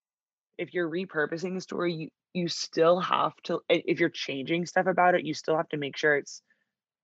if 0.58 0.74
you're 0.74 0.90
repurposing 0.90 1.56
a 1.56 1.62
story, 1.62 1.94
you 1.94 2.10
you 2.34 2.48
still 2.48 3.00
have 3.00 3.34
to 3.44 3.62
if 3.70 4.00
you're 4.00 4.10
changing 4.10 4.68
stuff 4.68 4.86
about 4.86 5.16
it, 5.16 5.26
you 5.26 5.34
still 5.34 5.58
have 5.58 5.70
to 5.70 5.78
make 5.78 5.98
sure 5.98 6.16
it's 6.16 6.44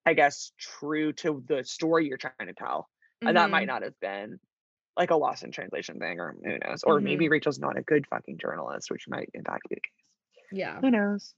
I 0.06 0.14
guess 0.14 0.52
true 0.60 1.14
to 1.14 1.44
the 1.48 1.64
story 1.64 2.08
you're 2.08 2.18
trying 2.18 2.48
to 2.48 2.54
tell. 2.54 2.90
And 3.22 3.38
that 3.38 3.50
might 3.50 3.62
mm-hmm. 3.62 3.68
not 3.68 3.82
have 3.82 4.00
been 4.00 4.40
like 4.98 5.12
a 5.12 5.16
lost 5.16 5.44
in 5.44 5.52
translation 5.52 6.00
thing, 6.00 6.20
or 6.20 6.36
who 6.44 6.58
knows? 6.60 6.84
Or 6.84 6.96
Mm-hmm. 6.96 7.06
maybe 7.06 7.30
Rachel's 7.30 7.60
not 7.60 7.78
a 7.78 7.82
good 7.82 8.08
fucking 8.08 8.38
journalist, 8.38 8.90
which 8.92 9.08
might 9.08 9.30
in 9.34 9.44
fact 9.44 9.68
be 9.70 9.76
the 9.76 9.82
case. 9.82 9.92
Yeah. 10.52 10.80
Who 10.82 10.92
knows? 10.92 11.34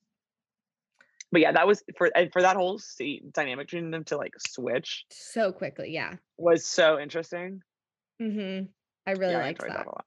But 1.31 1.41
yeah, 1.41 1.51
that 1.51 1.67
was 1.67 1.83
for 1.97 2.09
and 2.15 2.31
for 2.31 2.41
that 2.41 2.55
whole 2.55 2.79
scene 2.79 3.31
dynamic 3.33 3.67
between 3.67 3.91
them 3.91 4.03
to 4.05 4.17
like 4.17 4.33
switch 4.39 5.05
So 5.09 5.51
quickly. 5.51 5.91
Yeah. 5.91 6.15
was 6.37 6.65
so 6.65 6.99
interesting. 6.99 7.61
hmm 8.19 8.61
I 9.05 9.11
really 9.11 9.33
yeah, 9.33 9.39
liked 9.39 9.61
I 9.63 9.67
that. 9.67 9.77
that 9.77 9.85
a 9.87 9.89
lot. 9.89 10.05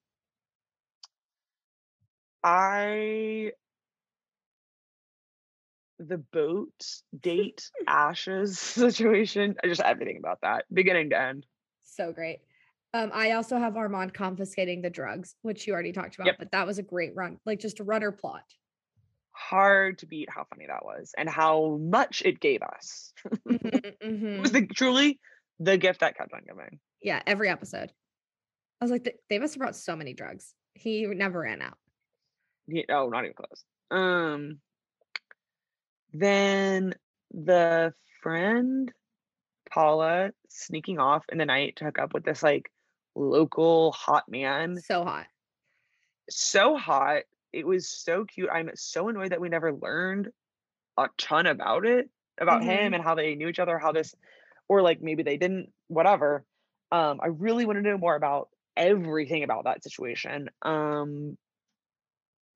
I 2.42 3.52
the 5.98 6.18
boat 6.18 6.72
date 7.18 7.70
ashes 7.86 8.58
situation. 8.58 9.56
I 9.62 9.66
just 9.66 9.80
everything 9.82 10.16
about 10.18 10.40
that, 10.42 10.64
beginning 10.72 11.10
to 11.10 11.20
end. 11.20 11.46
So 11.82 12.12
great. 12.12 12.40
Um, 12.92 13.10
I 13.14 13.32
also 13.32 13.58
have 13.58 13.76
Armand 13.76 14.14
confiscating 14.14 14.82
the 14.82 14.90
drugs, 14.90 15.36
which 15.42 15.66
you 15.66 15.72
already 15.72 15.92
talked 15.92 16.16
about, 16.16 16.26
Yep. 16.26 16.38
but 16.38 16.50
that 16.52 16.66
was 16.66 16.78
a 16.78 16.82
great 16.82 17.14
run, 17.14 17.38
like 17.46 17.60
just 17.60 17.80
a 17.80 17.84
runner 17.84 18.10
plot. 18.10 18.42
Hard 19.32 19.98
to 19.98 20.06
beat 20.06 20.28
how 20.28 20.44
funny 20.44 20.66
that 20.66 20.84
was 20.84 21.12
and 21.16 21.28
how 21.28 21.76
much 21.80 22.22
it 22.22 22.40
gave 22.40 22.62
us. 22.62 23.12
Mhm, 23.48 23.84
It 23.84 24.00
mhm. 24.00 24.40
was 24.40 24.52
the 24.52 24.66
truly 24.66 25.20
the 25.58 25.78
gift 25.78 26.00
that 26.00 26.16
kept 26.16 26.32
on 26.32 26.42
giving. 26.46 26.80
Yeah, 27.00 27.22
every 27.26 27.48
episode. 27.48 27.92
I 28.80 28.84
was 28.84 28.90
like, 28.90 29.04
"Th- 29.04 29.16
they 29.28 29.38
must 29.38 29.54
have 29.54 29.58
brought 29.60 29.76
so 29.76 29.94
many 29.96 30.14
drugs. 30.14 30.54
He 30.74 31.06
never 31.06 31.40
ran 31.40 31.62
out. 31.62 31.78
Yeah, 32.66 32.84
oh, 32.90 33.08
not 33.08 33.24
even 33.24 33.34
close. 33.34 33.64
Um 33.90 34.60
then 36.12 36.94
the 37.30 37.94
friend 38.22 38.92
Paula 39.70 40.32
sneaking 40.48 40.98
off 40.98 41.24
in 41.30 41.38
the 41.38 41.46
night 41.46 41.76
to 41.76 41.84
hook 41.84 41.98
up 41.98 42.12
with 42.14 42.24
this 42.24 42.42
like 42.42 42.70
local 43.14 43.92
hot 43.92 44.28
man. 44.28 44.78
So 44.78 45.04
hot. 45.04 45.26
So 46.28 46.76
hot. 46.76 47.22
It 47.52 47.66
was 47.66 47.88
so 47.88 48.24
cute. 48.24 48.48
I'm 48.52 48.70
so 48.74 49.08
annoyed 49.08 49.32
that 49.32 49.40
we 49.40 49.48
never 49.48 49.72
learned 49.72 50.30
a 50.96 51.08
ton 51.18 51.46
about 51.46 51.84
it, 51.84 52.08
about 52.40 52.62
him 52.62 52.94
and 52.94 53.02
how 53.02 53.14
they 53.14 53.34
knew 53.34 53.48
each 53.48 53.58
other, 53.58 53.78
how 53.78 53.92
this 53.92 54.14
or 54.68 54.82
like 54.82 55.02
maybe 55.02 55.22
they 55.22 55.36
didn't, 55.36 55.72
whatever. 55.88 56.44
Um, 56.92 57.20
I 57.22 57.28
really 57.28 57.66
want 57.66 57.78
to 57.78 57.82
know 57.82 57.98
more 57.98 58.14
about 58.16 58.48
everything 58.76 59.42
about 59.42 59.64
that 59.64 59.82
situation. 59.82 60.50
Um 60.62 61.36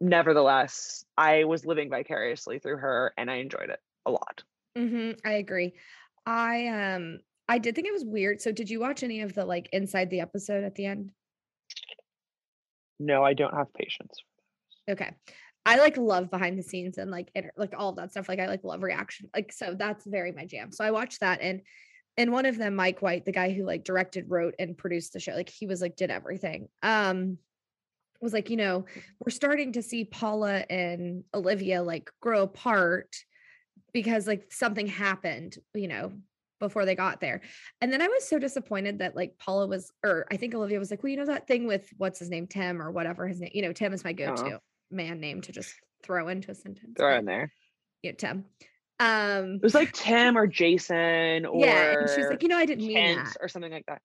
nevertheless, 0.01 1.05
I 1.17 1.45
was 1.45 1.65
living 1.65 1.91
vicariously 1.91 2.59
through 2.59 2.79
her 2.79 3.15
and 3.17 3.31
I 3.31 3.37
enjoyed 3.37 3.71
it 3.71 3.81
a 4.07 4.11
lot. 4.11 4.43
hmm 4.77 5.13
I 5.25 5.35
agree. 5.35 5.75
I 6.27 6.69
um 6.69 7.21
I 7.49 7.59
did 7.59 7.75
think 7.75 7.87
it 7.87 7.93
was 7.93 8.05
weird. 8.05 8.41
So 8.41 8.53
did 8.53 8.71
you 8.71 8.81
watch 8.81 9.03
any 9.03 9.21
of 9.21 9.35
the 9.35 9.45
like 9.45 9.69
inside 9.73 10.11
the 10.11 10.21
episode 10.21 10.65
at 10.65 10.75
the 10.75 10.87
end? 10.87 11.11
No, 12.99 13.23
I 13.23 13.35
don't 13.35 13.55
have 13.55 13.73
patience. 13.75 14.23
Okay. 14.89 15.11
I 15.67 15.79
like 15.79 15.97
love 15.97 16.31
behind 16.31 16.59
the 16.59 16.63
scenes 16.63 16.99
and 16.99 17.11
like 17.11 17.31
inter- 17.35 17.53
like 17.57 17.75
all 17.77 17.91
of 17.91 17.97
that 17.97 18.11
stuff. 18.11 18.29
Like 18.29 18.39
I 18.39 18.47
like 18.47 18.65
love 18.65 18.83
reaction. 18.83 19.31
Like 19.35 19.53
so 19.53 19.75
that's 19.79 20.07
very 20.07 20.33
my 20.33 20.45
jam. 20.47 20.73
So 20.73 20.85
I 20.85 20.91
watched 20.91 21.21
that 21.21 21.41
and 21.41 21.63
and 22.17 22.33
one 22.33 22.47
of 22.47 22.57
them, 22.57 22.77
Mike 22.77 23.03
White, 23.03 23.25
the 23.25 23.33
guy 23.33 23.53
who 23.53 23.65
like 23.65 23.83
directed, 23.83 24.27
wrote, 24.29 24.55
and 24.61 24.79
produced 24.79 25.13
the 25.13 25.21
show, 25.21 25.33
like 25.33 25.49
he 25.49 25.67
was 25.67 25.81
like 25.81 25.97
did 25.97 26.11
everything. 26.11 26.69
Um 26.83 27.39
was 28.25 28.33
like, 28.33 28.51
you 28.51 28.57
know, 28.57 28.87
we're 29.21 29.31
starting 29.31 29.73
to 29.73 29.83
see 29.83 30.05
Paula 30.05 30.65
and 30.69 31.23
Olivia 31.33 31.83
like 31.83 32.11
grow 32.21 32.43
apart 32.43 33.15
because 33.93 34.27
like 34.27 34.51
something 34.51 34.87
happened, 34.89 35.57
you 35.75 35.87
know, 35.87 36.13
before 36.61 36.85
they 36.85 36.95
got 36.95 37.21
there. 37.21 37.41
And 37.81 37.93
then 37.93 38.01
I 38.01 38.09
was 38.09 38.27
so 38.27 38.39
disappointed 38.39 38.99
that 39.01 39.17
like 39.17 39.39
Paula 39.39 39.67
was, 39.67 39.93
or 40.05 40.27
I 40.31 40.37
think 40.37 40.55
Olivia 40.55 40.79
was 40.79 40.91
like, 40.91 41.03
well, 41.03 41.11
you 41.11 41.17
know, 41.17 41.27
that 41.27 41.47
thing 41.47 41.67
with 41.67 41.89
what's 41.97 42.19
his 42.19 42.31
name, 42.31 42.47
Tim 42.47 42.81
or 42.81 42.91
whatever 42.91 43.27
his 43.27 43.41
name, 43.41 43.51
you 43.53 43.63
know, 43.63 43.73
Tim 43.73 43.93
is 43.93 44.05
my 44.05 44.13
go 44.13 44.35
to 44.35 44.61
man 44.91 45.21
name 45.21 45.41
to 45.43 45.53
just 45.53 45.75
throw 46.03 46.29
into 46.29 46.51
a 46.51 46.55
sentence. 46.55 46.95
Throw 46.97 47.19
in 47.19 47.25
there. 47.25 47.53
Yeah, 48.03 48.13
Tim. 48.13 48.45
Um, 49.01 49.55
It 49.57 49.63
was 49.63 49.75
like 49.75 49.93
Tim 49.93 50.39
or 50.39 50.47
Jason 50.47 51.47
or 51.47 51.65
yeah. 51.65 51.99
And 51.99 52.11
she 52.11 52.21
was 52.21 52.31
like, 52.31 52.43
you 52.43 52.49
know, 52.49 52.59
I 52.59 52.67
didn't 52.67 52.87
mean 52.87 52.97
Kent 52.97 53.25
that. 53.25 53.37
or 53.41 53.49
something 53.49 53.73
like 53.73 53.87
that. 53.87 54.01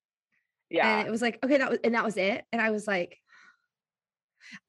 And 0.71 0.77
Yeah. 0.77 1.01
it 1.05 1.11
was 1.11 1.21
like, 1.21 1.39
okay, 1.43 1.57
that 1.57 1.69
was, 1.69 1.79
and 1.83 1.95
that 1.95 2.03
was 2.05 2.17
it. 2.17 2.43
And 2.51 2.61
I 2.61 2.71
was 2.71 2.87
like, 2.87 3.19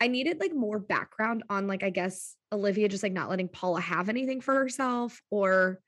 I 0.00 0.08
needed 0.08 0.40
like 0.40 0.54
more 0.54 0.78
background 0.78 1.44
on 1.48 1.66
like, 1.66 1.82
I 1.82 1.90
guess 1.90 2.36
Olivia 2.52 2.88
just 2.88 3.02
like 3.02 3.12
not 3.12 3.30
letting 3.30 3.48
Paula 3.48 3.80
have 3.80 4.08
anything 4.08 4.40
for 4.40 4.54
herself 4.54 5.20
or 5.30 5.80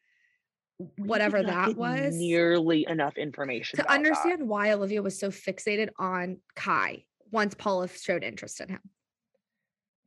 whatever 0.99 1.43
that 1.43 1.77
was 1.77 2.15
Nearly 2.15 2.87
enough 2.89 3.17
information 3.19 3.77
to 3.77 3.83
about 3.83 3.91
that. 3.91 3.95
understand 3.95 4.49
why 4.49 4.73
Olivia 4.73 5.03
was 5.03 5.19
so 5.19 5.31
fixated 5.31 5.89
on 5.99 6.39
Kai 6.55 7.05
once 7.31 7.55
Paula 7.55 7.89
showed 7.89 8.23
interest 8.23 8.61
in 8.61 8.69
him. 8.69 8.81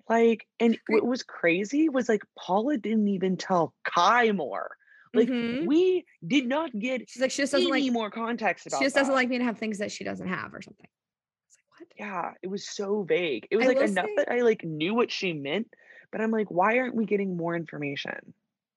Like, 0.08 0.46
and 0.60 0.78
what 0.88 1.06
was 1.06 1.24
crazy 1.24 1.90
was 1.90 2.08
like 2.08 2.24
Paula 2.38 2.78
didn't 2.78 3.08
even 3.08 3.38
tell 3.38 3.74
Kai 3.84 4.32
more. 4.32 4.76
Like, 5.14 5.30
Mhm. 5.30 5.66
we 5.66 6.06
did 6.26 6.46
not 6.48 6.78
get 6.78 7.10
She's 7.10 7.22
like, 7.22 7.32
she 7.32 7.42
just 7.42 7.54
doesn't 7.54 7.72
any 7.72 7.84
like, 7.86 7.92
more 7.94 8.12
context 8.12 8.68
about 8.68 8.80
she 8.80 8.86
just 8.86 8.96
doesn't 8.96 9.14
like 9.14 9.30
me 9.30 9.38
to 9.40 9.44
have 9.44 9.58
things 9.58 9.78
that 9.80 9.92
she 9.92 10.04
doesn't 10.04 10.28
have 10.28 10.54
or 10.54 10.62
something. 10.62 10.88
Like, 10.90 11.80
what? 11.80 11.88
Yeah, 11.98 12.34
it 12.44 12.48
was 12.48 12.68
so 12.68 13.04
vague. 13.04 13.48
It 13.50 13.56
was 13.58 13.66
I 13.66 13.70
like 13.70 13.78
enough 13.90 14.06
say- 14.06 14.16
that 14.18 14.32
I 14.32 14.42
like 14.42 14.64
knew 14.64 14.94
what 14.94 15.10
she 15.12 15.34
meant, 15.34 15.74
but 16.12 16.22
I'm 16.22 16.32
like, 16.32 16.52
why 16.52 16.78
aren't 16.80 16.96
we 16.96 17.06
getting 17.06 17.36
more 17.38 17.56
information? 17.56 18.34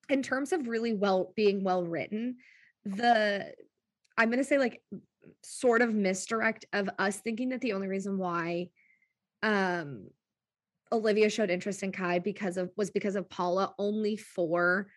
In 0.09 0.23
terms 0.23 0.53
of 0.53 0.69
really 0.69 0.93
well 0.93 1.33
being 1.37 1.63
well 1.65 1.85
written, 1.85 2.37
the 2.85 3.53
I'm 4.17 4.31
gonna 4.31 4.45
say 4.45 4.59
like 4.59 4.83
sort 5.43 5.83
of 5.83 5.95
misdirect 5.95 6.65
of 6.73 6.89
us 6.99 7.19
thinking 7.19 7.51
that 7.51 7.61
the 7.61 7.73
only 7.73 7.89
reason 7.89 8.19
why 8.19 8.69
um 9.43 10.09
Olivia 10.91 11.29
showed 11.29 11.51
interest 11.51 11.83
in 11.83 11.93
Kai 11.93 12.19
because 12.19 12.57
of 12.57 12.71
was 12.77 12.91
because 12.91 13.17
of 13.17 13.29
Paula 13.29 13.75
only 13.79 14.17
for 14.17 14.89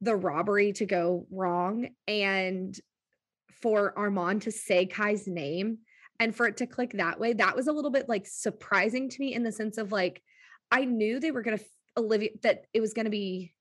the 0.00 0.14
robbery 0.14 0.72
to 0.74 0.86
go 0.86 1.26
wrong 1.30 1.88
and 2.06 2.78
for 3.62 3.98
Armand 3.98 4.42
to 4.42 4.52
say 4.52 4.86
Kai's 4.86 5.26
name 5.26 5.78
and 6.20 6.34
for 6.34 6.46
it 6.46 6.58
to 6.58 6.66
click 6.66 6.92
that 6.92 7.18
way. 7.18 7.32
That 7.32 7.56
was 7.56 7.66
a 7.66 7.72
little 7.72 7.90
bit 7.90 8.08
like 8.08 8.26
surprising 8.26 9.08
to 9.08 9.20
me 9.20 9.34
in 9.34 9.42
the 9.42 9.52
sense 9.52 9.78
of 9.78 9.90
like 9.90 10.22
I 10.70 10.84
knew 10.84 11.18
they 11.18 11.30
were 11.30 11.42
gonna 11.42 11.58
Olivia 11.96 12.30
that 12.42 12.66
it 12.72 12.80
was 12.80 12.94
gonna 12.94 13.10
be 13.10 13.52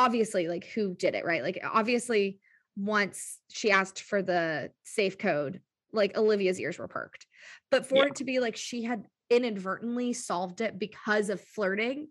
obviously 0.00 0.48
like 0.48 0.64
who 0.64 0.94
did 0.94 1.14
it, 1.14 1.24
right? 1.26 1.42
Like 1.42 1.60
obviously 1.62 2.38
once 2.76 3.38
she 3.50 3.70
asked 3.70 4.00
for 4.02 4.22
the 4.22 4.70
safe 4.82 5.18
code, 5.18 5.60
like 5.92 6.16
Olivia's 6.16 6.58
ears 6.58 6.78
were 6.78 6.88
perked. 6.88 7.26
But 7.70 7.84
for 7.86 7.96
Yeah. 7.96 8.06
it 8.06 8.16
to 8.16 8.24
be 8.24 8.40
like 8.40 8.56
she 8.56 8.82
had 8.82 9.06
inadvertently 9.28 10.12
solved 10.14 10.60
it 10.62 10.78
because 10.78 11.28
of 11.28 11.40
flirting, 11.40 12.08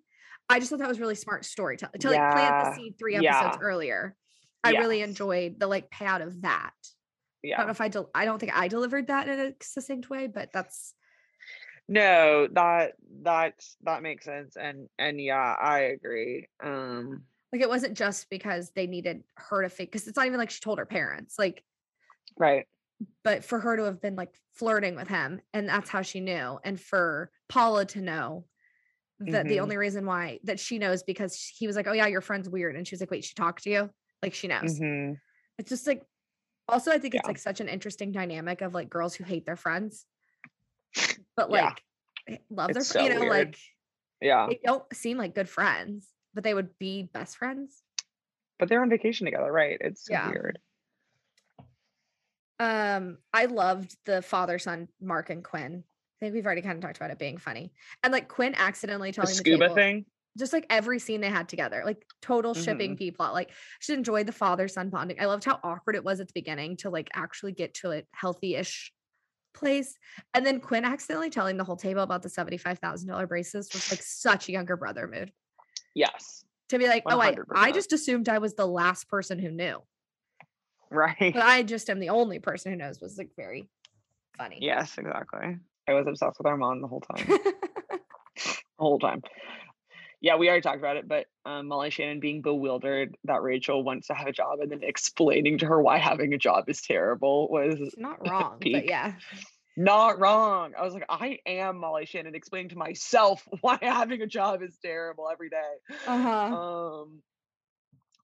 I 0.47 0.59
just 0.59 0.69
thought 0.69 0.79
that 0.79 0.87
was 0.87 0.99
really 0.99 1.15
smart 1.15 1.45
storytelling 1.45 1.99
to 1.99 2.09
like 2.11 2.31
plant 2.31 2.63
the 2.63 2.75
seed 2.75 2.93
three 2.99 3.15
episodes 3.15 3.57
Yeah. 3.59 3.65
earlier. 3.67 4.15
I 4.63 4.71
really 4.71 5.01
enjoyed 5.01 5.59
the 5.59 5.67
like 5.67 5.89
payout 5.89 6.21
of 6.21 6.41
that. 6.41 6.73
I 7.43 7.57
don't 7.57 7.67
know 7.67 7.71
if 7.71 7.81
I 7.81 7.87
del- 7.87 8.11
I 8.13 8.25
don't 8.25 8.37
think 8.37 8.55
I 8.55 8.67
delivered 8.67 9.07
that 9.07 9.27
in 9.27 9.39
a 9.39 9.53
succinct 9.61 10.09
way, 10.09 10.27
but 10.27 10.51
that's 10.53 10.93
No, 11.87 12.47
that 12.53 12.93
that 13.23 13.53
that 13.81 14.03
makes 14.03 14.25
sense. 14.25 14.57
And 14.57 14.89
and 14.99 15.19
yeah, 15.19 15.55
I 15.59 15.79
agree. 15.95 16.47
Um 16.61 17.23
like 17.51 17.61
it 17.61 17.69
wasn't 17.69 17.97
just 17.97 18.29
because 18.29 18.71
they 18.75 18.87
needed 18.87 19.23
her 19.35 19.61
to 19.63 19.69
fake 19.69 19.91
because 19.91 20.07
it's 20.07 20.17
not 20.17 20.25
even 20.27 20.37
like 20.39 20.49
she 20.51 20.59
told 20.61 20.77
her 20.79 20.85
parents. 20.85 21.35
Like 21.39 21.63
right. 22.37 22.65
but 23.23 23.43
for 23.43 23.59
her 23.59 23.75
to 23.77 23.83
have 23.83 24.01
been 24.01 24.15
like 24.15 24.33
flirting 24.53 24.95
with 24.95 25.07
him 25.07 25.41
and 25.53 25.67
that's 25.67 25.89
how 25.89 26.01
she 26.01 26.19
knew 26.19 26.59
and 26.63 26.79
for 26.79 27.31
paula 27.47 27.85
to 27.85 28.01
know 28.01 28.45
that 29.19 29.47
the 29.47 29.57
Mhm. 29.57 29.61
only 29.63 29.77
reason 29.77 30.05
why 30.05 30.39
that 30.43 30.59
she 30.59 30.79
knows 30.79 31.03
because 31.03 31.35
he 31.57 31.65
was 31.67 31.75
like 31.75 31.87
oh 31.87 31.91
yeah 31.93 32.07
your 32.07 32.21
friend's 32.21 32.47
weird 32.49 32.75
and 32.75 32.87
she 32.87 32.93
was 32.95 33.01
like 33.01 33.11
wait 33.11 33.23
she 33.25 33.33
talked 33.33 33.63
to 33.63 33.69
you 33.69 33.89
like 34.21 34.33
she 34.33 34.47
knows 34.47 34.77
hmm 34.77 35.13
it's 35.57 35.69
just 35.69 35.87
like 35.87 36.03
also 36.69 36.91
i 36.91 36.97
think 36.97 37.15
it's 37.15 37.27
like 37.27 37.37
such 37.37 37.59
an 37.61 37.67
interesting 37.67 38.11
dynamic 38.11 38.61
of 38.61 38.73
like 38.73 38.89
girls 38.89 39.15
who 39.15 39.23
hate 39.23 39.45
their 39.45 39.55
friends 39.57 40.05
but 41.35 41.49
like 41.49 41.81
h- 42.27 42.39
love 42.49 42.71
their 42.73 42.81
It's 42.81 42.91
fr- 42.91 42.99
you 42.99 43.09
know 43.09 43.19
weird. 43.21 43.31
like 43.47 43.57
Yeah. 44.21 44.47
they 44.49 44.59
don't 44.63 44.83
seem 44.93 45.17
like 45.17 45.35
good 45.35 45.49
friends 45.49 46.07
but 46.33 46.43
they 46.43 46.53
would 46.53 46.77
be 46.79 47.03
best 47.03 47.37
friends 47.37 47.83
But 48.59 48.67
they're 48.69 48.81
on 48.81 48.89
vacation 48.89 49.25
together, 49.25 49.51
right? 49.51 49.77
It's 49.79 50.05
so 50.05 50.13
Yeah. 50.13 50.29
weird. 50.29 50.59
Um, 52.59 53.19
I 53.33 53.45
loved 53.45 53.95
the 54.05 54.21
father 54.21 54.59
son 54.59 54.89
Mark 54.99 55.29
and 55.29 55.43
Quinn. 55.43 55.83
I 55.85 56.25
think 56.25 56.33
we've 56.35 56.45
already 56.45 56.61
kind 56.61 56.75
of 56.75 56.81
talked 56.81 56.97
about 56.97 57.11
it 57.11 57.17
being 57.17 57.37
funny, 57.37 57.71
and 58.03 58.11
like 58.11 58.27
Quinn 58.27 58.53
accidentally 58.57 59.13
telling 59.13 59.29
the, 59.29 59.35
scuba 59.35 59.63
table, 59.69 59.75
thing. 59.75 60.05
just 60.37 60.51
like 60.51 60.65
every 60.69 60.99
scene 60.99 61.21
they 61.21 61.29
had 61.29 61.47
together, 61.47 61.83
like 61.85 62.03
total 62.21 62.53
shipping 62.53 62.97
B 62.97 63.11
plot. 63.11 63.33
Like, 63.33 63.51
she 63.79 63.93
enjoyed 63.93 64.27
the 64.27 64.33
father 64.33 64.67
son 64.67 64.89
bonding. 64.89 65.21
I 65.21 65.25
loved 65.27 65.45
how 65.45 65.61
awkward 65.63 65.95
it 65.95 66.03
was 66.03 66.19
at 66.19 66.27
the 66.27 66.33
beginning 66.33 66.75
to 66.77 66.89
like 66.89 67.09
actually 67.13 67.53
get 67.53 67.73
to 67.75 67.91
a 67.91 68.03
healthy 68.11 68.55
ish 68.55 68.91
place, 69.53 69.97
and 70.33 70.45
then 70.45 70.59
Quinn 70.59 70.83
accidentally 70.83 71.29
telling 71.29 71.55
the 71.55 71.63
whole 71.63 71.77
table 71.77 72.01
about 72.03 72.23
the 72.23 72.29
seventy 72.29 72.57
five 72.57 72.79
thousand 72.79 73.07
dollar 73.07 73.25
braces 73.25 73.71
was 73.73 73.89
like 73.89 74.01
such 74.03 74.49
a 74.49 74.51
younger 74.51 74.75
brother 74.75 75.07
mood 75.07 75.31
Yes. 75.95 76.43
to 76.69 76.77
be 76.77 76.87
like, 76.87 77.03
oh, 77.05 77.19
I 77.19 77.35
I 77.53 77.71
just 77.71 77.93
assumed 77.93 78.29
I 78.29 78.37
was 78.39 78.53
the 78.53 78.67
last 78.67 79.07
person 79.09 79.39
who 79.39 79.49
knew, 79.51 79.81
Right. 80.91 81.15
but 81.33 81.41
I 81.43 81.63
just 81.63 81.89
am 81.89 81.99
the 81.99 82.09
only 82.09 82.39
person 82.39 82.71
who 82.71 82.77
knows. 82.77 82.99
Was 83.01 83.17
like 83.17 83.31
very 83.35 83.67
funny. 84.37 84.57
yes, 84.61 84.97
exactly. 84.97 85.57
I 85.87 85.93
was 85.93 86.05
obsessed 86.07 86.37
with 86.37 86.45
Armand 86.47 86.83
the 86.83 86.87
whole 86.87 87.01
time. 87.01 87.25
the 87.27 88.59
whole 88.77 88.99
time. 88.99 89.21
Yeah, 90.21 90.35
we 90.35 90.47
already 90.49 90.61
talked 90.61 90.79
about 90.79 90.97
it, 90.97 91.07
but 91.07 91.27
um, 91.45 91.67
Molly 91.67 91.89
Shannon 91.91 92.19
being 92.19 92.41
bewildered 92.41 93.15
that 93.23 93.41
Rachel 93.41 93.83
wants 93.83 94.07
to 94.07 94.13
have 94.13 94.27
a 94.27 94.33
job 94.33 94.59
and 94.59 94.69
then 94.69 94.83
explaining 94.83 95.59
to 95.59 95.65
her 95.65 95.81
why 95.81 95.97
having 95.97 96.33
a 96.33 96.37
job 96.37 96.65
is 96.69 96.81
terrible 96.81 97.47
was 97.49 97.75
She's 97.77 97.95
not 97.97 98.27
wrong, 98.29 98.57
but 98.59 98.85
yeah. 98.85 99.13
Not 99.79 100.19
wrong. 100.19 100.73
I 100.77 100.83
was 100.83 100.93
like, 100.93 101.05
I 101.07 101.39
am 101.45 101.77
Molly 101.77 102.05
Shannon 102.05 102.35
explaining 102.35 102.69
to 102.69 102.77
myself 102.77 103.47
why 103.61 103.77
having 103.81 104.21
a 104.21 104.27
job 104.27 104.61
is 104.61 104.77
terrible 104.83 105.29
every 105.31 105.49
day. 105.49 105.95
Uh-huh. 106.05 106.29
Um, 106.29 107.21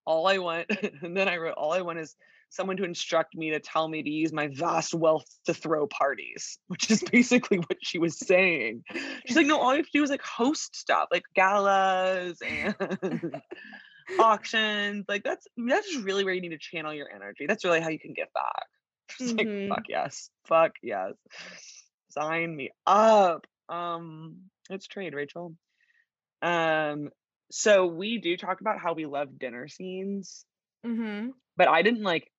all 0.06 0.28
I 0.28 0.38
want, 0.40 0.70
and 1.02 1.16
then 1.16 1.30
I 1.30 1.38
wrote, 1.38 1.54
all 1.56 1.72
I 1.72 1.82
want 1.82 2.00
is 2.00 2.14
someone 2.50 2.76
to 2.78 2.84
instruct 2.84 3.36
me 3.36 3.52
to 3.52 3.60
tell 3.62 3.88
me 3.88 4.04
to 4.04 4.10
use 4.10 4.34
my 4.34 4.50
vast 4.54 4.94
wealth 4.94 5.26
to 5.46 5.54
throw 5.54 5.88
parties, 5.88 6.60
which 6.68 6.92
is 6.92 7.02
basically 7.04 7.58
what 7.60 7.78
she 7.82 8.00
was 8.00 8.20
saying. 8.20 8.84
She's 9.26 9.38
like, 9.38 9.48
no, 9.48 9.58
all 9.58 9.72
you 9.72 9.78
have 9.78 9.86
to 9.86 9.92
do 9.94 10.04
is 10.04 10.10
like 10.10 10.22
host 10.22 10.76
stuff, 10.76 11.08
like 11.10 11.24
galas 11.36 12.38
and 12.42 13.42
auctions. 14.20 15.06
Like 15.08 15.24
that's 15.24 15.48
that's 15.56 15.90
just 15.90 16.04
really 16.04 16.26
where 16.26 16.34
you 16.34 16.42
need 16.42 16.50
to 16.50 16.58
channel 16.58 16.94
your 16.94 17.10
energy. 17.16 17.46
That's 17.48 17.64
really 17.64 17.80
how 17.80 17.90
you 17.90 18.00
can 18.00 18.14
give 18.14 18.32
back. 18.34 18.66
It's 19.20 19.32
Mhm. 19.34 19.38
like, 19.70 19.78
fuck 19.78 19.86
yes, 19.90 20.30
fuck 20.48 20.72
yes. 20.82 21.14
Sign 22.10 22.56
me 22.56 22.72
up. 22.86 23.46
Um, 23.70 24.50
let's 24.70 24.88
trade, 24.88 25.14
Rachel. 25.14 25.56
Um, 26.42 27.10
so 27.52 27.86
we 27.88 28.18
do 28.20 28.38
talk 28.38 28.62
about 28.62 28.80
how 28.80 28.94
we 28.94 29.06
love 29.06 29.38
dinner 29.40 29.68
scenes, 29.68 30.46
Mm-hmm. 30.86 31.30
but 31.58 31.68
I 31.68 31.82
didn't 31.82 32.04
like 32.04 32.32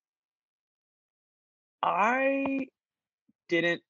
I 1.83 2.67
didn't 3.49 3.83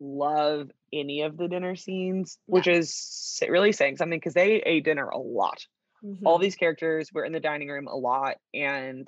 love 0.00 0.70
any 0.92 1.22
of 1.22 1.36
the 1.36 1.48
dinner 1.48 1.76
scenes, 1.76 2.38
which 2.46 2.66
is 2.66 3.38
really 3.46 3.72
saying 3.72 3.96
something 3.96 4.18
because 4.18 4.34
they 4.34 4.62
ate 4.64 4.84
dinner 4.84 5.08
a 5.08 5.18
lot. 5.18 5.66
Mm-hmm. 6.04 6.26
All 6.26 6.38
these 6.38 6.56
characters 6.56 7.10
were 7.12 7.24
in 7.24 7.32
the 7.32 7.40
dining 7.40 7.68
room 7.68 7.86
a 7.88 7.94
lot 7.96 8.36
and 8.52 9.06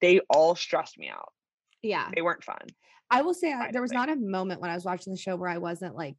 they 0.00 0.20
all 0.30 0.54
stressed 0.54 0.98
me 0.98 1.08
out. 1.08 1.32
Yeah. 1.86 2.08
They 2.14 2.22
weren't 2.22 2.44
fun. 2.44 2.66
I 3.10 3.22
will 3.22 3.34
say 3.34 3.52
I, 3.52 3.70
there 3.70 3.82
was 3.82 3.92
not 3.92 4.08
a 4.08 4.16
moment 4.16 4.60
when 4.60 4.70
I 4.70 4.74
was 4.74 4.84
watching 4.84 5.12
the 5.12 5.18
show 5.18 5.36
where 5.36 5.48
I 5.48 5.58
wasn't 5.58 5.94
like 5.94 6.16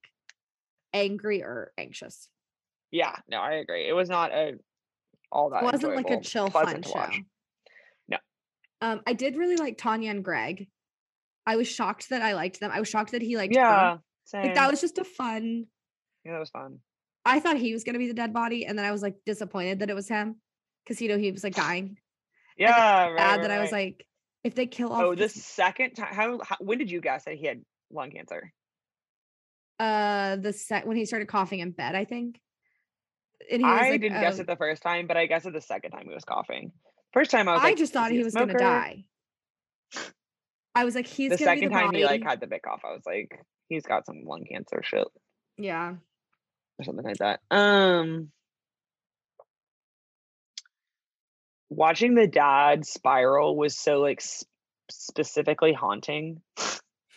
angry 0.94 1.44
or 1.44 1.72
anxious. 1.78 2.30
Yeah, 2.92 3.16
no, 3.30 3.40
I 3.40 3.54
agree. 3.56 3.88
It 3.88 3.94
was 3.94 4.10
not 4.10 4.32
a 4.32 4.54
all 5.32 5.50
that 5.50 5.64
It 5.64 5.66
wasn't 5.66 5.96
like 5.96 6.10
a 6.10 6.22
chill 6.22 6.50
fun 6.50 6.82
to 6.82 6.90
watch. 6.90 7.16
show. 7.16 7.22
No. 8.08 8.18
Um, 8.82 9.02
I 9.06 9.14
did 9.14 9.36
really 9.36 9.58
like 9.58 9.78
Tanya 9.78 10.12
and 10.12 10.24
Greg. 10.24 10.68
I 11.46 11.58
was 11.58 11.68
shocked 11.68 12.10
that 12.10 12.22
I 12.22 12.34
liked 12.34 12.60
them. 12.62 12.72
I 12.74 12.80
was 12.80 12.88
shocked 12.88 13.12
that 13.12 13.22
he 13.22 13.36
liked. 13.36 13.54
Yeah. 13.54 13.98
Like 14.34 14.56
that 14.56 14.72
was 14.72 14.82
just 14.82 14.98
a 14.98 15.04
fun. 15.04 15.66
yeah, 16.24 16.34
that 16.34 16.40
was 16.40 16.50
fun. 16.50 16.80
I 17.26 17.42
thought 17.42 17.58
he 17.58 17.74
was 17.74 17.84
gonna 17.84 18.00
be 18.00 18.08
the 18.08 18.14
dead 18.14 18.34
body, 18.34 18.66
and 18.66 18.78
then 18.78 18.86
I 18.86 18.92
was 18.92 19.02
like 19.02 19.16
disappointed 19.26 19.80
that 19.80 19.90
it 19.90 19.96
was 19.96 20.08
him 20.08 20.38
because 20.84 21.02
you 21.02 21.10
know 21.10 21.18
he 21.18 21.32
was 21.32 21.44
like 21.44 21.56
dying. 21.56 21.98
Yeah, 22.58 23.08
right, 23.08 23.18
Bad 23.18 23.32
right, 23.36 23.42
that 23.42 23.52
I 23.52 23.60
was 23.60 23.72
like, 23.72 24.07
if 24.48 24.56
they 24.56 24.66
kill 24.66 24.92
off 24.92 25.04
oh, 25.04 25.16
the 25.16 25.30
second 25.30 25.94
time. 25.94 26.14
How, 26.14 26.40
how? 26.44 26.58
When 26.60 26.78
did 26.78 26.90
you 26.90 27.02
guess 27.02 27.26
that 27.26 27.36
he 27.36 27.46
had 27.46 27.62
lung 27.92 28.12
cancer? 28.12 28.52
uh 29.80 30.38
the 30.38 30.54
set 30.54 30.88
when 30.88 30.98
he 30.98 31.06
started 31.06 31.28
coughing 31.28 31.60
in 31.60 31.72
bed, 31.72 31.94
I 31.94 32.06
think. 32.06 32.40
And 33.52 33.62
he 33.62 33.68
was 33.68 33.80
I 33.80 33.90
like, 33.92 34.02
didn't 34.02 34.20
guess 34.20 34.40
"Oh, 34.40 34.42
it 34.42 34.48
the 34.48 34.56
first 34.56 34.82
time, 34.82 35.06
but 35.06 35.18
I 35.18 35.28
guessed 35.28 35.46
it 35.46 35.54
the 35.54 35.62
second 35.62 35.92
time 35.92 36.06
he 36.08 36.14
was 36.14 36.24
coughing. 36.24 36.72
First 37.14 37.30
time 37.30 37.48
I 37.48 37.54
was 37.54 37.62
I 37.62 37.66
like, 37.66 37.78
just 37.78 37.94
thought 37.94 38.12
"Is 38.12 38.18
he 38.18 38.24
was 38.24 38.34
gonna 38.34 38.58
die. 38.58 39.06
I 40.74 40.84
was 40.86 40.96
like, 40.96 41.08
he's 41.08 41.32
The 41.32 41.38
second 41.38 41.70
the 41.70 41.76
time 41.76 41.88
body. 41.88 42.00
he 42.00 42.06
like 42.06 42.24
had 42.24 42.40
the 42.40 42.48
big 42.48 42.62
cough, 42.62 42.82
I 42.84 42.94
was 42.94 43.04
like, 43.06 43.40
he's 43.70 43.84
got 43.84 44.06
some 44.06 44.24
lung 44.26 44.46
cancer 44.50 44.82
shit 44.84 45.08
yeah. 45.58 45.96
or 46.80 46.86
something 46.86 47.06
like 47.06 47.18
that. 47.18 47.40
Um, 47.50 48.32
watching 51.70 52.16
the 52.16 52.28
dad 52.28 52.86
spiral 52.86 53.56
was 53.56 53.78
so 53.78 54.00
like 54.00 54.20
s- 54.22 54.46
specifically 54.90 55.74
haunting. 55.74 56.42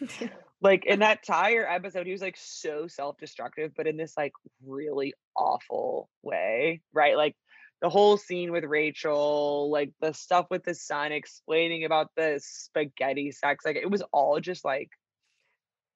like 0.62 0.84
in 0.86 1.00
that 1.00 1.18
entire 1.26 1.66
episode 1.66 2.06
he 2.06 2.12
was 2.12 2.22
like 2.22 2.36
so 2.38 2.86
self-destructive 2.86 3.72
but 3.76 3.86
in 3.86 3.96
this 3.96 4.14
like 4.16 4.32
really 4.64 5.14
awful 5.36 6.08
way 6.22 6.80
right? 6.92 7.16
Like 7.16 7.36
the 7.80 7.88
whole 7.88 8.16
scene 8.16 8.52
with 8.52 8.64
rachel 8.64 9.70
like 9.70 9.92
the 10.00 10.12
stuff 10.12 10.46
with 10.50 10.62
the 10.64 10.74
son 10.74 11.12
explaining 11.12 11.84
about 11.84 12.10
the 12.14 12.38
spaghetti 12.42 13.32
sex 13.32 13.64
like 13.64 13.76
it 13.76 13.90
was 13.90 14.02
all 14.12 14.38
just 14.38 14.64
like 14.64 14.90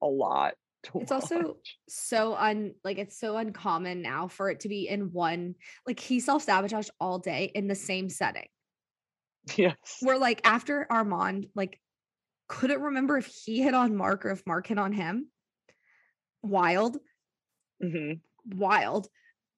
a 0.02 0.06
lot 0.06 0.54
It's 0.94 1.12
also 1.12 1.56
so 1.88 2.34
un 2.34 2.74
like 2.84 2.98
it's 2.98 3.18
so 3.18 3.36
uncommon 3.36 4.02
now 4.02 4.28
for 4.28 4.50
it 4.50 4.60
to 4.60 4.68
be 4.68 4.88
in 4.88 5.12
one 5.12 5.54
like 5.86 6.00
he 6.00 6.20
self-sabotaged 6.20 6.90
all 7.00 7.18
day 7.18 7.50
in 7.54 7.68
the 7.68 7.74
same 7.74 8.08
setting. 8.08 8.48
yes 9.56 9.98
Where 10.00 10.18
like 10.18 10.40
after 10.44 10.86
Armand 10.90 11.46
like 11.54 11.80
couldn't 12.48 12.80
remember 12.80 13.16
if 13.16 13.26
he 13.26 13.62
hit 13.62 13.74
on 13.74 13.96
Mark 13.96 14.26
or 14.26 14.30
if 14.30 14.46
Mark 14.46 14.66
hit 14.66 14.78
on 14.78 14.92
him. 14.92 15.28
Wild, 16.42 16.98
hmm 17.80 18.12
wild. 18.46 19.08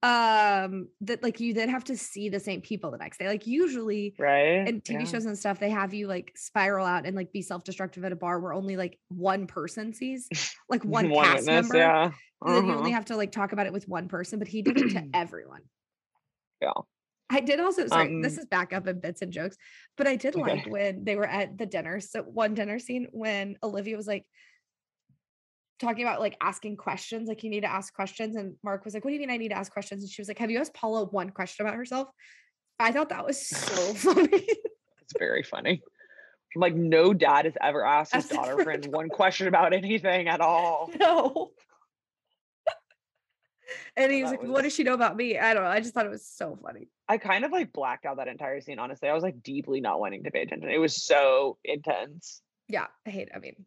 Um 0.07 0.89
that 1.01 1.23
like 1.23 1.41
you 1.41 1.53
then 1.53 1.69
have 1.69 1.83
to 1.83 1.97
see 1.97 2.29
the 2.29 2.39
same 2.39 2.61
people 2.61 2.91
the 2.93 2.99
next 2.99 3.19
day 3.19 3.27
like 3.27 3.47
usually 3.47 4.15
right? 4.19 4.69
and 4.69 4.83
TV 4.85 5.01
Yeah. 5.03 5.05
shows 5.07 5.25
and 5.27 5.39
stuff, 5.39 5.59
they 5.61 5.71
have 5.71 5.95
you 5.95 6.07
like 6.09 6.33
spiral 6.37 6.87
out 6.87 7.07
and 7.07 7.15
like 7.17 7.33
be 7.33 7.41
self-destructive 7.43 8.05
at 8.05 8.13
a 8.13 8.17
bar 8.17 8.41
where 8.41 8.53
only 8.53 8.77
like 8.77 8.99
one 9.09 9.47
person 9.47 9.93
sees, 9.93 10.29
like 10.69 10.85
one, 10.85 11.09
cast 11.13 11.47
witness, 11.47 11.71
member. 11.71 11.77
yeah. 11.79 12.11
And 12.45 12.55
then 12.57 12.67
you 12.67 12.75
only 12.77 12.91
Uh-huh. 12.91 12.97
have 12.97 13.05
to 13.07 13.17
like 13.17 13.33
talk 13.33 13.53
about 13.53 13.67
it 13.67 13.73
with 13.73 13.89
one 13.89 14.09
person, 14.09 14.39
but 14.41 14.49
he 14.49 14.63
did 14.63 14.77
it 14.77 14.91
to 14.91 15.03
everyone. 15.15 15.63
Yeah. 16.61 16.73
I 17.31 17.41
did 17.41 17.61
also 17.61 17.87
sorry, 17.89 18.15
this 18.21 18.35
Um, 18.35 18.39
is 18.39 18.47
back 18.47 18.73
up 18.73 18.87
in 18.87 19.01
bits 19.01 19.23
and 19.23 19.33
jokes, 19.33 19.57
but 19.97 20.07
I 20.07 20.17
did 20.17 20.35
Okay. 20.37 20.53
like 20.53 20.67
when 20.67 21.05
they 21.05 21.17
were 21.17 21.27
at 21.27 21.59
the 21.59 21.67
dinner. 21.67 22.01
So 22.01 22.23
one 22.23 22.55
dinner 22.55 22.79
scene 22.79 23.09
when 23.13 23.57
Olivia 23.63 23.97
was 23.97 24.07
like 24.07 24.25
talking 25.79 26.05
about 26.05 26.21
like 26.21 26.37
asking 26.41 26.77
questions, 26.77 27.29
like 27.29 27.43
you 27.43 27.51
need 27.51 27.61
to 27.63 27.71
ask 27.71 27.95
questions. 27.95 28.37
And 28.37 28.55
Mark 28.63 28.85
was 28.85 28.95
like, 28.95 29.05
What 29.05 29.11
do 29.11 29.15
you 29.15 29.21
mean 29.21 29.31
I 29.31 29.37
need 29.37 29.51
to 29.51 29.59
ask 29.59 29.73
questions? 29.73 30.03
And 30.03 30.11
she 30.11 30.21
was 30.21 30.29
like, 30.29 30.39
Have 30.39 30.51
you 30.51 30.59
asked 30.59 30.75
Paula 30.75 31.05
one 31.05 31.31
question 31.31 31.67
about 31.67 31.77
herself? 31.77 32.09
I 32.79 32.93
thought 32.93 33.09
that 33.11 33.25
was 33.25 33.41
so 33.47 33.95
funny. 33.95 34.47
It's 35.03 35.15
very 35.19 35.43
funny. 35.43 35.83
I'm 36.55 36.61
like, 36.61 36.75
no 36.75 37.13
dad 37.13 37.45
has 37.45 37.55
ever 37.63 37.85
asked 37.85 38.15
his 38.15 38.29
daughter 38.29 38.63
friend 38.63 38.87
one 38.87 39.09
question 39.11 39.47
about 39.47 39.73
anything 39.75 40.29
at 40.29 40.41
all. 40.41 40.91
no. 40.99 41.51
and 43.97 44.11
he 44.11 44.23
was 44.23 44.31
like, 44.31 44.43
What 44.43 44.63
does 44.63 44.75
she 44.75 44.83
know 44.83 44.95
about 44.95 45.17
me? 45.17 45.39
I 45.39 45.55
don't 45.55 45.65
know. 45.65 45.71
I 45.71 45.81
just 45.81 45.95
thought 45.95 46.07
it 46.07 46.11
was 46.11 46.27
so 46.27 46.59
funny. 46.63 46.89
I 47.09 47.19
kind 47.19 47.45
of 47.45 47.53
like 47.53 47.73
blacked 47.73 48.07
out 48.07 48.17
that 48.17 48.29
entire 48.29 48.61
scene, 48.61 48.79
honestly. 48.79 49.09
I 49.09 49.15
was 49.15 49.23
like 49.23 49.43
deeply 49.43 49.81
not 49.81 50.01
wanting 50.01 50.25
to 50.25 50.31
pay 50.31 50.43
attention. 50.43 50.71
It 50.71 50.79
was 50.79 51.05
so 51.05 51.59
intense. 51.65 52.41
Yeah, 52.69 52.87
I 53.07 53.11
hate. 53.11 53.29
I 53.35 53.39
mean, 53.39 53.65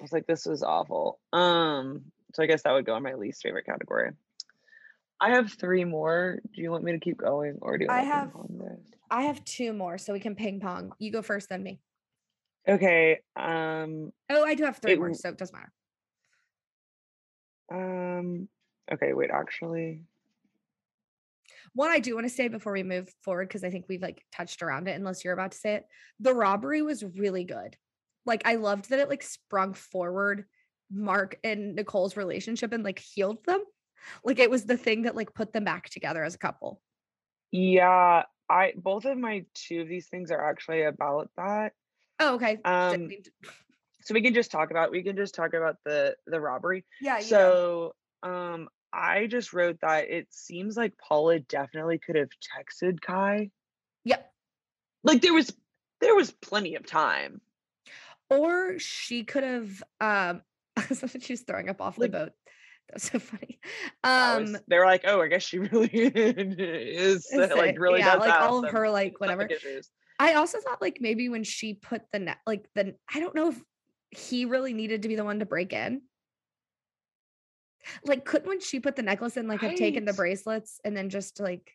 I 0.00 0.02
was 0.02 0.12
like, 0.12 0.26
this 0.26 0.44
was 0.46 0.62
awful. 0.62 1.20
Um, 1.32 2.02
so 2.34 2.42
I 2.42 2.46
guess 2.46 2.62
that 2.62 2.72
would 2.72 2.84
go 2.84 2.96
in 2.96 3.02
my 3.02 3.14
least 3.14 3.42
favorite 3.42 3.64
category. 3.66 4.10
I 5.20 5.30
have 5.30 5.52
three 5.52 5.84
more. 5.84 6.38
Do 6.54 6.60
you 6.60 6.70
want 6.70 6.84
me 6.84 6.92
to 6.92 6.98
keep 6.98 7.16
going 7.16 7.58
or 7.62 7.78
do 7.78 7.84
you 7.84 7.90
I 7.90 8.02
have- 8.02 8.32
ping 8.32 8.32
pong 8.32 8.58
this? 8.58 8.86
I 9.10 9.22
have 9.22 9.42
two 9.44 9.72
more, 9.72 9.98
so 9.98 10.12
we 10.12 10.20
can 10.20 10.34
ping 10.34 10.60
pong. 10.60 10.92
You 10.98 11.12
go 11.12 11.22
first, 11.22 11.48
then 11.48 11.62
me. 11.62 11.80
Okay. 12.68 13.20
Um 13.36 14.12
Oh, 14.28 14.44
I 14.44 14.54
do 14.54 14.64
have 14.64 14.78
three 14.78 14.94
It 14.94 14.98
more, 14.98 15.14
so 15.14 15.28
it 15.30 15.38
doesn't 15.38 15.56
matter. 15.56 15.72
um 17.70 18.48
okay, 18.92 19.12
wait, 19.14 19.30
actually. 19.30 20.02
One 21.74 21.90
I 21.90 21.98
do 22.00 22.14
want 22.14 22.26
to 22.26 22.32
say 22.34 22.48
before 22.48 22.72
we 22.72 22.82
move 22.82 23.08
forward, 23.22 23.48
because 23.48 23.62
I 23.64 23.70
think 23.70 23.86
we've 23.88 24.02
like 24.02 24.24
touched 24.32 24.62
around 24.62 24.88
it, 24.88 24.96
unless 24.96 25.24
you're 25.24 25.34
about 25.34 25.52
to 25.52 25.58
say 25.58 25.74
it. 25.74 25.86
The 26.20 26.34
robbery 26.34 26.82
was 26.82 27.04
really 27.04 27.44
good. 27.44 27.76
Like 28.26 28.42
I 28.44 28.56
loved 28.56 28.90
that 28.90 28.98
it 28.98 29.08
like 29.08 29.22
sprung 29.22 29.74
forward 29.74 30.44
Mark 30.90 31.38
and 31.42 31.74
Nicole's 31.74 32.16
relationship 32.16 32.72
and 32.72 32.84
like 32.84 32.98
healed 32.98 33.44
them. 33.44 33.62
Like 34.24 34.38
it 34.38 34.50
was 34.50 34.64
the 34.64 34.76
thing 34.76 35.02
that 35.02 35.16
like 35.16 35.34
put 35.34 35.52
them 35.52 35.64
back 35.64 35.88
together 35.88 36.22
as 36.22 36.34
a 36.34 36.38
couple. 36.38 36.80
Yeah, 37.52 38.24
I 38.48 38.72
both 38.76 39.04
of 39.04 39.16
my 39.16 39.44
two 39.54 39.80
of 39.80 39.88
these 39.88 40.08
things 40.08 40.30
are 40.30 40.44
actually 40.44 40.82
about 40.82 41.30
that. 41.36 41.72
Oh, 42.18 42.34
okay. 42.34 42.58
Um 42.64 43.10
so 44.02 44.14
we 44.14 44.22
can 44.22 44.34
just 44.34 44.50
talk 44.50 44.70
about 44.70 44.90
we 44.90 45.02
can 45.02 45.16
just 45.16 45.34
talk 45.34 45.54
about 45.54 45.76
the 45.84 46.16
the 46.26 46.40
robbery. 46.40 46.84
yeah. 47.00 47.20
So 47.20 47.94
um 48.22 48.68
I 48.92 49.26
just 49.26 49.52
wrote 49.52 49.80
that 49.82 50.08
it 50.10 50.28
seems 50.30 50.76
like 50.76 50.96
Paula 50.96 51.40
definitely 51.40 51.98
could 51.98 52.16
have 52.16 52.30
texted 52.56 53.00
Kai. 53.00 53.50
Yep. 54.04 54.30
Like 55.02 55.22
there 55.22 55.34
was 55.34 55.52
there 56.00 56.14
was 56.14 56.30
plenty 56.30 56.76
of 56.76 56.86
time. 56.86 57.40
Or 58.30 58.78
she 58.78 59.24
could 59.24 59.44
have 59.44 59.82
um 60.00 60.42
she 61.20 61.32
was 61.32 61.42
throwing 61.42 61.68
up 61.68 61.80
off 61.80 61.98
Like- 61.98 62.10
the 62.10 62.18
boat. 62.18 62.32
That's 62.88 63.10
so 63.10 63.18
funny. 63.18 63.58
Um 64.04 64.42
was- 64.52 64.60
they 64.68 64.78
were 64.78 64.84
like, 64.84 65.02
oh, 65.06 65.20
I 65.20 65.28
guess 65.28 65.42
she 65.42 65.58
really 65.72 65.88
is 65.92 67.28
like 67.34 67.78
really 67.78 67.98
Yeah, 67.98 68.14
like, 68.14 68.40
all 68.40 68.64
of 68.64 68.70
her, 68.70 68.88
like, 68.88 69.18
whatever. 69.18 69.48
I 70.18 70.34
also 70.34 70.60
thought 70.60 70.80
like 70.80 70.98
maybe 71.00 71.28
when 71.28 71.44
she 71.44 71.74
put 71.74 72.02
the 72.12 72.20
net 72.20 72.38
like 72.46 72.66
the 72.74 72.94
I 73.12 73.20
don't 73.20 73.34
know 73.34 73.48
if 73.48 73.60
he 74.12 74.44
really 74.44 74.72
needed 74.72 75.02
to 75.02 75.08
be 75.08 75.16
the 75.16 75.24
one 75.24 75.40
to 75.40 75.46
break 75.46 75.72
in. 75.72 76.02
Like 78.04 78.24
couldn't 78.24 78.48
when 78.48 78.60
she 78.60 78.80
put 78.80 78.96
the 78.96 79.02
necklace 79.02 79.36
in 79.36 79.46
like 79.46 79.60
have 79.60 79.74
taken 79.74 80.04
the 80.04 80.12
bracelets 80.12 80.80
and 80.84 80.96
then 80.96 81.08
just 81.10 81.38
like 81.40 81.72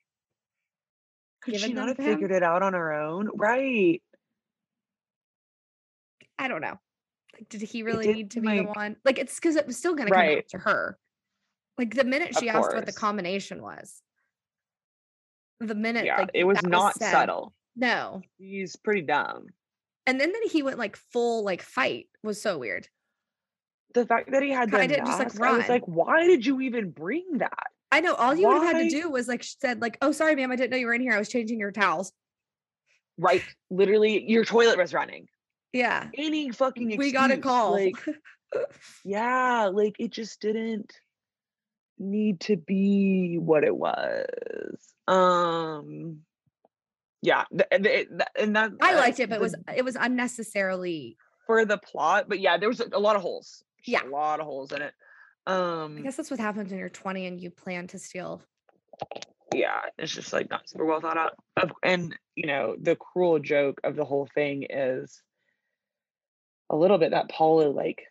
Could 1.42 1.60
she 1.60 1.74
not 1.74 1.88
have 1.88 1.98
him? 1.98 2.06
figured 2.06 2.32
it 2.32 2.44
out 2.44 2.64
on 2.64 2.74
her 2.74 2.94
own? 2.94 3.30
Right. 3.36 4.02
I 6.42 6.48
don't 6.48 6.62
know. 6.62 6.80
Like 7.34 7.48
did 7.50 7.62
he 7.62 7.84
really 7.84 8.08
didn't, 8.08 8.18
need 8.18 8.32
to 8.32 8.42
be 8.42 8.58
the 8.58 8.64
one? 8.64 8.96
Like 9.06 9.20
it's 9.20 9.36
because 9.36 9.56
it 9.56 9.68
was 9.68 9.78
still 9.78 9.94
gonna 9.94 10.10
come 10.10 10.20
Right. 10.20 10.38
back 10.40 10.48
to 10.50 10.58
her. 10.58 10.98
Like 11.78 11.94
the 11.94 12.04
minute 12.04 12.32
Of 12.32 12.38
she 12.38 12.50
asked 12.50 12.74
what 12.74 12.86
the 12.86 12.92
combination 12.92 13.62
was. 13.62 14.02
The 15.60 15.76
minute 15.76 16.06
Yeah, 16.06 16.18
like 16.18 16.32
it 16.34 16.44
was 16.44 16.62
not 16.64 16.96
said, 16.96 17.12
subtle. 17.12 17.54
No. 17.76 18.24
He's 18.40 18.76
pretty 18.76 19.04
dumb. 19.04 19.48
And 20.08 20.20
then 20.20 20.32
then 20.32 20.42
he 20.52 20.64
went 20.64 20.80
like 20.80 20.96
full 20.96 21.44
like 21.44 21.62
fight 21.62 22.08
was 22.24 22.42
so 22.42 22.58
weird. 22.58 22.88
The 23.94 24.06
fact 24.06 24.32
that 24.32 24.42
he 24.42 24.50
had 24.50 24.72
the 24.72 24.78
Kai 24.78 24.88
didn't 24.88 25.06
just, 25.06 25.20
like, 25.20 25.28
mask, 25.28 25.42
I 25.42 25.58
was 25.58 25.70
like, 25.70 25.84
why 25.86 26.26
did 26.26 26.46
you 26.46 26.62
even 26.62 26.90
bring 26.90 27.38
that? 27.38 27.68
I 27.92 28.00
know 28.00 28.16
all 28.16 28.34
you 28.34 28.48
would 28.48 28.64
have 28.64 28.76
had 28.76 28.84
to 28.84 28.90
do 28.90 29.10
was 29.10 29.28
like 29.28 29.44
said 29.44 29.82
like, 29.82 29.98
"Oh, 30.02 30.14
sorry, 30.14 30.34
ma'am, 30.36 30.50
I 30.50 30.56
didn't 30.56 30.72
know 30.72 30.78
you 30.78 30.86
were 30.88 30.94
in 30.94 31.02
here. 31.02 31.12
I 31.12 31.20
was 31.20 31.28
changing 31.28 31.60
your 31.60 31.72
towels." 31.72 32.14
Right. 33.18 33.44
Literally, 33.70 34.24
your 34.30 34.46
toilet 34.46 34.78
was 34.78 34.94
running. 34.94 35.28
Yeah, 35.74 36.10
Any 36.18 36.52
fucking 36.52 36.92
excuse. 36.92 37.06
we 37.08 37.12
got 37.14 37.32
a 37.32 37.38
call. 37.38 37.72
Like, 37.74 37.96
yeah, 39.06 39.70
like 39.74 39.96
it 40.00 40.12
just 40.12 40.42
didn't 40.42 40.92
need 41.98 42.40
to 42.42 42.58
be 42.58 43.38
what 43.40 43.64
it 43.64 43.76
was. 43.76 44.76
Um 45.08 46.20
yeah, 47.24 47.44
th- 47.56 47.84
th- 47.84 48.08
th- 48.10 48.22
and 48.40 48.56
that 48.56 48.72
I 48.82 48.96
liked 48.96 49.20
it, 49.20 49.30
but 49.30 49.36
it 49.36 49.42
was 49.42 49.56
it 49.76 49.86
was 49.86 49.96
unnecessarily. 49.96 51.18
for 51.46 51.66
the 51.66 51.78
plot, 51.78 52.26
but 52.28 52.40
yeah, 52.40 52.58
there 52.58 52.70
was 52.70 52.80
a, 52.82 52.88
a 52.94 53.00
lot 53.00 53.16
of 53.16 53.22
holes. 53.22 53.64
Just 53.78 53.88
Yeah. 53.90 54.04
a 54.08 54.10
lot 54.10 54.40
of 54.40 54.46
holes 54.46 54.72
in 54.72 54.82
it. 54.82 54.94
Um 55.48 55.98
I 56.00 56.02
guess 56.02 56.18
that's 56.18 56.32
what 56.32 56.40
happens 56.40 56.70
when 56.72 56.80
you're 56.80 56.90
20 56.90 57.28
and 57.28 57.40
you 57.40 57.50
plan 57.50 57.88
to 57.88 58.00
steal. 58.00 58.42
yeah, 59.54 59.80
it's 59.98 60.12
just 60.14 60.34
like 60.34 60.50
not 60.50 60.68
super 60.68 60.86
well 60.86 61.00
thought 61.02 61.18
out. 61.18 61.34
Of- 61.58 61.72
And 61.84 62.18
you 62.36 62.48
know, 62.48 62.76
the 62.82 62.96
cruel 62.96 63.40
joke 63.40 63.80
of 63.84 63.96
the 63.96 64.06
whole 64.06 64.28
thing 64.34 64.66
is 64.70 65.22
a 66.72 66.76
little 66.76 66.98
bit 66.98 67.12
that 67.12 67.30
Paula 67.30 67.68
like 67.68 68.02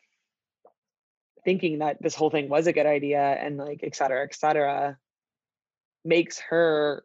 thinking 1.45 1.79
that 1.79 2.01
this 2.01 2.15
whole 2.15 2.31
thing 2.31 2.49
was 2.49 2.67
a 2.67 2.73
good 2.73 2.87
idea 2.87 3.19
and 3.21 3.57
like 3.57 3.81
et 3.83 3.97
cetera, 3.97 4.23
et 4.23 4.35
cetera, 4.35 4.99
makes 6.05 6.39
her 6.51 7.03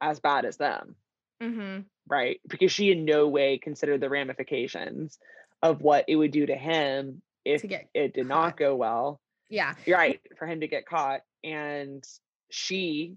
as 0.00 0.18
bad 0.20 0.44
as 0.44 0.56
them, 0.56 0.96
Mm-hmm. 1.42 1.82
right? 2.08 2.40
Because 2.48 2.72
she 2.72 2.90
in 2.90 3.04
no 3.04 3.28
way 3.28 3.58
considered 3.58 4.00
the 4.00 4.08
ramifications 4.08 5.18
of 5.62 5.82
what 5.82 6.06
it 6.08 6.16
would 6.16 6.30
do 6.30 6.46
to 6.46 6.56
him 6.56 7.20
if 7.44 7.62
To 7.62 7.80
it 7.92 8.14
did 8.14 8.26
not 8.26 8.56
go 8.56 8.74
well. 8.74 9.20
Yeah, 9.50 9.74
You're 9.84 9.98
right, 9.98 10.20
for 10.38 10.46
him 10.46 10.60
to 10.60 10.68
get 10.68 10.86
caught. 10.86 11.20
And 11.42 12.02
she, 12.50 13.16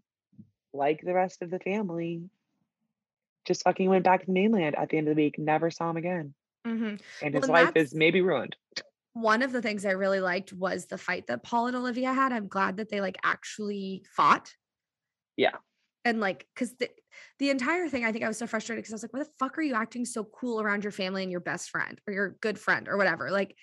like 0.74 1.02
the 1.02 1.14
rest 1.14 1.42
of 1.42 1.50
the 1.50 1.60
family, 1.60 2.30
just 3.46 3.64
fucking 3.64 3.90
went 3.90 4.04
back 4.04 4.20
to 4.22 4.26
the 4.26 4.34
mainland 4.34 4.76
at 4.76 4.90
the 4.90 4.98
end 4.98 5.08
of 5.08 5.16
the 5.16 5.24
week, 5.24 5.40
never 5.40 5.72
saw 5.72 5.90
him 5.90 5.98
again. 5.98 6.34
Hmm 6.68 6.96
And 7.24 7.34
his 7.34 7.44
and 7.44 7.52
life 7.52 7.76
is 7.76 7.96
maybe 7.96 8.22
ruined. 8.22 8.56
one 9.14 9.42
of 9.42 9.52
the 9.52 9.62
things 9.62 9.86
I 9.86 9.92
really 9.92 10.20
liked 10.20 10.54
was 10.54 10.86
the 10.86 10.98
fight 10.98 11.28
that 11.28 11.44
Paul 11.44 11.68
and 11.68 11.76
Olivia 11.76 12.14
had. 12.14 12.32
I'm 12.32 12.48
glad 12.48 12.78
that 12.78 12.90
they 12.90 13.02
like 13.02 13.18
actually 13.24 14.06
fought. 14.12 14.54
Yeah. 15.36 15.58
And 16.06 16.20
like, 16.20 16.48
cause 16.56 16.76
the, 16.76 16.90
the 17.40 17.50
entire 17.50 17.90
thing, 17.90 18.06
I 18.06 18.12
think 18.12 18.24
I 18.24 18.28
was 18.28 18.38
so 18.38 18.48
frustrated 18.48 18.84
because 18.84 18.94
I 18.94 18.96
was 18.96 19.04
like, 19.04 19.14
why 19.14 19.20
the 19.20 19.30
fuck 19.40 19.58
are 19.58 19.62
you 19.62 19.74
acting 19.74 20.06
so 20.06 20.24
cool 20.24 20.62
around 20.62 20.84
your 20.84 20.92
family 20.92 21.24
and 21.24 21.32
your 21.32 21.42
best 21.42 21.70
friend 21.70 22.00
or 22.08 22.14
your 22.14 22.38
good 22.42 22.60
friend 22.60 22.88
or 22.88 22.96
whatever? 22.96 23.32
Like, 23.32 23.56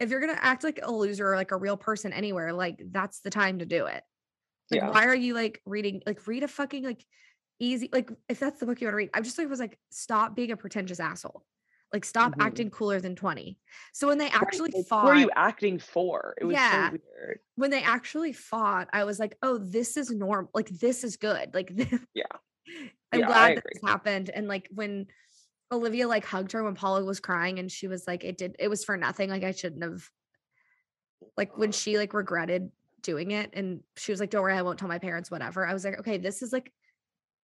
if 0.00 0.10
you're 0.10 0.20
gonna 0.20 0.38
act 0.40 0.64
like 0.64 0.80
a 0.82 0.90
loser 0.90 1.32
or 1.32 1.36
like 1.36 1.50
a 1.50 1.56
real 1.56 1.76
person 1.76 2.12
anywhere, 2.12 2.52
like 2.52 2.82
that's 2.90 3.20
the 3.20 3.30
time 3.30 3.58
to 3.58 3.66
do 3.66 3.86
it. 3.86 4.02
Like, 4.70 4.82
Yeah. 4.82 4.90
why 4.90 5.06
are 5.06 5.14
you 5.14 5.34
like 5.34 5.60
reading, 5.66 6.02
like 6.06 6.26
read 6.26 6.42
a 6.44 6.48
fucking 6.48 6.84
like 6.84 7.04
easy, 7.58 7.88
like 7.92 8.10
if 8.28 8.40
that's 8.40 8.60
the 8.60 8.66
book 8.66 8.80
you 8.80 8.86
want 8.86 8.94
to 8.94 8.96
read, 8.96 9.10
I 9.14 9.20
just 9.20 9.36
like 9.38 9.48
was 9.48 9.60
like, 9.60 9.78
stop 9.90 10.34
being 10.34 10.50
a 10.50 10.56
pretentious 10.56 11.00
asshole. 11.00 11.44
Like 11.92 12.04
stop 12.06 12.32
Mhm. 12.34 12.42
acting 12.46 12.70
cooler 12.70 13.00
than 13.00 13.14
20. 13.14 13.58
So 13.92 14.06
when 14.08 14.16
they 14.18 14.30
actually 14.30 14.70
Like, 14.74 14.86
fought, 14.86 15.02
Who 15.04 15.08
are 15.10 15.16
you 15.16 15.30
acting 15.36 15.78
for? 15.78 16.34
It 16.40 16.44
was 16.44 16.54
Yeah. 16.54 16.90
so 16.90 16.96
weird. 17.18 17.40
when 17.56 17.70
they 17.70 17.82
actually 17.82 18.32
fought, 18.32 18.88
I 18.92 19.04
was 19.04 19.18
like, 19.18 19.36
oh, 19.42 19.58
this 19.58 19.96
is 19.98 20.10
normal. 20.10 20.50
Like, 20.54 20.68
this 20.70 21.04
is 21.04 21.16
good. 21.18 21.52
Like, 21.54 21.68
this- 22.00 22.06
Yeah. 22.14 22.24
I'm 23.12 23.20
Yeah, 23.20 23.26
glad 23.26 23.56
that 23.58 23.64
this 23.70 23.82
happened. 23.84 24.30
And 24.30 24.48
like, 24.48 24.68
when 24.72 25.08
Olivia 25.70 26.08
like 26.08 26.24
hugged 26.24 26.52
her 26.52 26.62
when 26.64 26.74
Paula 26.74 27.04
was 27.04 27.20
crying, 27.20 27.58
and 27.58 27.70
she 27.70 27.88
was 27.88 28.06
like, 28.06 28.24
it 28.24 28.38
did, 28.38 28.56
it 28.58 28.68
was 28.68 28.84
for 28.84 28.96
nothing. 28.96 29.28
Like, 29.28 29.42
I 29.44 29.52
shouldn't 29.52 29.82
have, 29.82 30.10
like, 31.36 31.56
when 31.58 31.72
she 31.72 31.98
like 31.98 32.14
regretted 32.14 32.70
doing 33.02 33.32
it, 33.32 33.50
and 33.52 33.82
she 33.96 34.12
was 34.12 34.20
like, 34.20 34.30
don't 34.30 34.42
worry, 34.42 34.54
I 34.56 34.62
won't 34.62 34.78
tell 34.78 34.88
my 34.88 34.98
parents, 34.98 35.30
whatever. 35.30 35.66
I 35.66 35.72
was 35.74 35.84
like, 35.84 35.98
okay, 36.00 36.16
this 36.18 36.40
is 36.42 36.52
like 36.52 36.72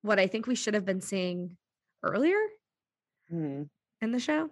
what 0.02 0.18
I 0.18 0.26
think 0.26 0.46
we 0.48 0.54
should 0.56 0.74
have 0.74 0.84
been 0.84 1.00
seeing 1.00 1.56
earlier 2.02 2.38
Mhm. 3.32 3.68
In 4.02 4.12
the 4.12 4.18
show. 4.18 4.50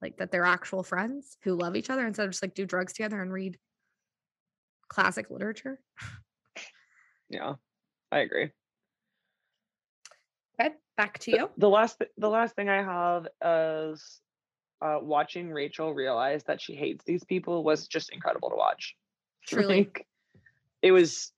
Like 0.00 0.16
that 0.18 0.30
they're 0.30 0.44
actual 0.44 0.82
friends 0.82 1.36
who 1.42 1.54
love 1.54 1.76
each 1.76 1.90
other 1.90 2.06
instead 2.06 2.24
of 2.24 2.30
just 2.30 2.42
like 2.42 2.54
do 2.54 2.66
drugs 2.66 2.92
together 2.92 3.20
and 3.20 3.32
read 3.32 3.58
classic 4.88 5.30
literature. 5.30 5.80
Yeah, 7.28 7.54
I 8.12 8.18
agree. 8.18 8.50
Okay, 10.60 10.74
back 10.96 11.18
to 11.20 11.30
you. 11.30 11.50
the 11.56 11.68
last 11.68 11.98
th- 11.98 12.10
the 12.18 12.28
last 12.28 12.54
thing 12.54 12.68
I 12.68 12.82
have 12.82 13.26
is 13.42 14.20
uh, 14.82 14.98
watching 15.00 15.50
Rachel 15.50 15.94
realize 15.94 16.44
that 16.44 16.60
she 16.60 16.74
hates 16.74 17.04
these 17.04 17.24
people 17.24 17.64
was 17.64 17.88
just 17.88 18.12
incredible 18.12 18.50
to 18.50 18.56
watch. 18.56 18.94
Truly. 19.46 19.78
Like, 19.78 20.06
it 20.82 20.92
was 20.92 21.32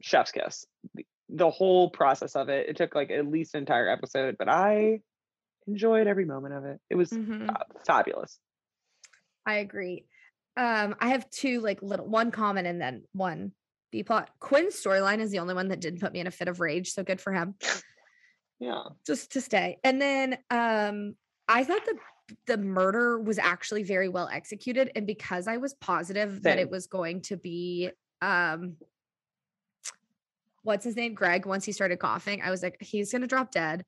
chef's 0.00 0.32
kiss. 0.32 0.66
The, 0.94 1.06
the 1.28 1.50
whole 1.50 1.88
process 1.88 2.34
of 2.34 2.48
it. 2.48 2.68
It 2.68 2.76
took 2.76 2.94
like 2.96 3.10
at 3.10 3.26
least 3.28 3.54
an 3.54 3.60
entire 3.60 3.88
episode, 3.88 4.36
but 4.38 4.48
I 4.48 5.00
enjoyed 5.66 6.06
every 6.06 6.24
moment 6.24 6.54
of 6.54 6.64
it. 6.64 6.80
It 6.90 6.94
was 6.96 7.10
Mhm. 7.10 7.48
uh, 7.50 7.64
fabulous. 7.86 8.38
I 9.46 9.56
agree. 9.56 10.06
Um, 10.56 10.94
I 11.00 11.08
have 11.08 11.30
two 11.30 11.60
like 11.60 11.82
little 11.82 12.06
one 12.06 12.30
comment 12.30 12.66
and 12.66 12.80
then 12.80 13.04
one 13.12 13.52
B 13.90 14.02
plot. 14.02 14.30
Quinn's 14.38 14.74
storyline 14.74 15.20
is 15.20 15.30
the 15.30 15.38
only 15.38 15.54
one 15.54 15.68
that 15.68 15.80
didn't 15.80 16.00
put 16.00 16.12
me 16.12 16.20
in 16.20 16.26
a 16.26 16.30
fit 16.30 16.48
of 16.48 16.60
rage, 16.60 16.92
so 16.92 17.02
good 17.02 17.20
for 17.20 17.32
him. 17.32 17.54
Yeah. 18.58 18.82
Just 19.06 19.32
to 19.32 19.40
stay. 19.40 19.78
And 19.82 20.00
then 20.00 20.38
um 20.50 21.16
I 21.48 21.64
thought 21.64 21.84
the 21.84 21.98
the 22.46 22.56
murder 22.56 23.20
was 23.20 23.38
actually 23.38 23.82
very 23.82 24.08
well 24.08 24.28
executed. 24.28 24.90
And 24.94 25.06
because 25.06 25.48
I 25.48 25.56
was 25.56 25.74
positive 25.74 26.42
that 26.42 26.58
it 26.58 26.70
was 26.70 26.86
going 26.86 27.22
to 27.22 27.36
be 27.36 27.90
um 28.20 28.76
what's 30.62 30.84
his 30.84 30.94
name? 30.96 31.14
Greg, 31.14 31.44
once 31.44 31.64
he 31.64 31.72
started 31.72 31.98
coughing, 31.98 32.40
I 32.40 32.50
was 32.50 32.62
like, 32.62 32.76
he's 32.80 33.10
gonna 33.10 33.26
drop 33.26 33.50
dead 33.50 33.84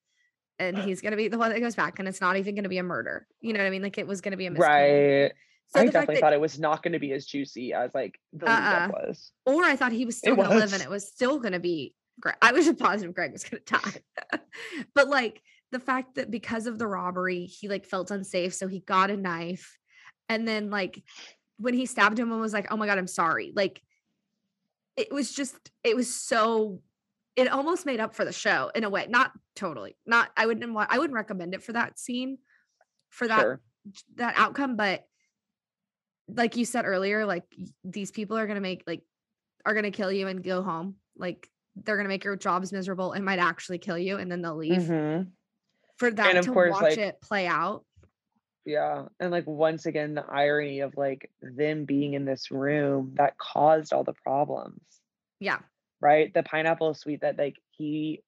and 0.58 0.78
he's 0.78 1.00
gonna 1.00 1.16
be 1.16 1.28
the 1.28 1.38
one 1.38 1.50
that 1.50 1.60
goes 1.60 1.74
back, 1.74 1.98
and 1.98 2.08
it's 2.08 2.20
not 2.20 2.36
even 2.36 2.54
gonna 2.54 2.68
be 2.68 2.78
a 2.78 2.82
murder. 2.82 3.26
You 3.40 3.52
know 3.52 3.60
what 3.60 3.66
I 3.66 3.70
mean? 3.70 3.82
Like 3.82 3.98
it 3.98 4.06
was 4.06 4.20
gonna 4.20 4.36
be 4.36 4.46
a 4.46 4.50
miscarriage. 4.50 5.32
Right. 5.32 5.32
So 5.68 5.80
I 5.80 5.86
definitely 5.86 6.16
that 6.16 6.20
thought 6.20 6.32
it 6.32 6.40
was 6.40 6.58
not 6.58 6.82
going 6.82 6.92
to 6.92 6.98
be 7.00 7.12
as 7.12 7.26
juicy 7.26 7.72
as 7.72 7.90
like 7.94 8.18
the 8.32 8.48
Uh-uh. 8.48 8.90
was. 8.92 9.32
or 9.44 9.64
I 9.64 9.74
thought 9.74 9.92
he 9.92 10.04
was 10.04 10.16
still 10.16 10.36
going 10.36 10.50
to 10.50 10.56
live 10.56 10.72
and 10.72 10.82
it 10.82 10.90
was 10.90 11.08
still 11.08 11.40
going 11.40 11.52
to 11.52 11.58
be 11.58 11.94
Greg. 12.20 12.36
I 12.40 12.52
was 12.52 12.66
just 12.66 12.78
positive 12.78 13.14
Greg 13.14 13.32
was 13.32 13.44
going 13.44 13.62
to 13.64 13.74
die. 13.74 14.38
but 14.94 15.08
like 15.08 15.42
the 15.72 15.80
fact 15.80 16.14
that 16.14 16.30
because 16.30 16.66
of 16.66 16.78
the 16.78 16.86
robbery, 16.86 17.46
he 17.46 17.68
like 17.68 17.86
felt 17.86 18.12
unsafe. 18.12 18.54
So 18.54 18.68
he 18.68 18.80
got 18.80 19.10
a 19.10 19.16
knife. 19.16 19.76
And 20.28 20.46
then 20.46 20.70
like 20.70 21.02
when 21.56 21.74
he 21.74 21.86
stabbed 21.86 22.18
him 22.18 22.30
and 22.30 22.40
was 22.40 22.52
like, 22.52 22.70
oh 22.70 22.76
my 22.76 22.86
God, 22.86 22.98
I'm 22.98 23.08
sorry. 23.08 23.52
Like 23.54 23.82
it 24.96 25.12
was 25.12 25.32
just, 25.32 25.56
it 25.82 25.96
was 25.96 26.14
so, 26.14 26.80
it 27.36 27.48
almost 27.48 27.84
made 27.86 28.00
up 28.00 28.14
for 28.14 28.24
the 28.24 28.32
show 28.32 28.70
in 28.74 28.84
a 28.84 28.90
way. 28.90 29.06
Not 29.08 29.32
totally. 29.56 29.96
Not, 30.06 30.30
I 30.36 30.46
wouldn't, 30.46 30.72
wa- 30.72 30.86
I 30.88 30.98
wouldn't 30.98 31.14
recommend 31.16 31.54
it 31.54 31.62
for 31.62 31.72
that 31.72 31.98
scene, 31.98 32.38
for 33.10 33.26
that 33.28 33.40
Sure. 33.40 33.60
that 34.16 34.34
outcome 34.36 34.76
but 34.76 35.04
like 36.26 36.56
you 36.56 36.64
said 36.64 36.84
earlier 36.86 37.26
like 37.26 37.44
these 37.84 38.10
people 38.10 38.36
are 38.38 38.46
going 38.46 38.54
to 38.56 38.60
make 38.62 38.82
like 38.86 39.02
are 39.66 39.74
going 39.74 39.84
to 39.84 39.90
kill 39.90 40.10
you 40.10 40.26
and 40.26 40.42
go 40.42 40.62
home 40.62 40.96
like 41.16 41.48
they're 41.76 41.96
going 41.96 42.06
to 42.06 42.08
make 42.08 42.24
your 42.24 42.34
jobs 42.34 42.72
miserable 42.72 43.12
and 43.12 43.24
might 43.24 43.38
actually 43.38 43.78
kill 43.78 43.98
you 43.98 44.16
and 44.16 44.32
then 44.32 44.40
they'll 44.42 44.56
leave 44.56 44.80
Mhm. 44.82 45.28
for 45.96 46.10
that 46.10 46.36
of 46.36 46.46
to 46.46 46.52
course, 46.52 46.72
watch 46.72 46.82
like- 46.82 46.98
it 46.98 47.20
play 47.20 47.46
out 47.46 47.84
Yeah. 48.64 49.06
And 49.20 49.30
like 49.30 49.46
once 49.46 49.84
again, 49.84 50.14
the 50.14 50.24
irony 50.26 50.80
of 50.80 50.96
like 50.96 51.30
them 51.42 51.84
being 51.84 52.14
in 52.14 52.24
this 52.24 52.50
room 52.50 53.12
that 53.18 53.36
caused 53.36 53.92
all 53.92 54.02
the 54.04 54.14
problems, 54.24 54.80
yeah 55.40 55.58
right? 56.04 56.32
The 56.32 56.42
pineapple 56.44 56.94
suite 56.94 57.22
that 57.22 57.36
like 57.38 57.56
he 57.70 58.22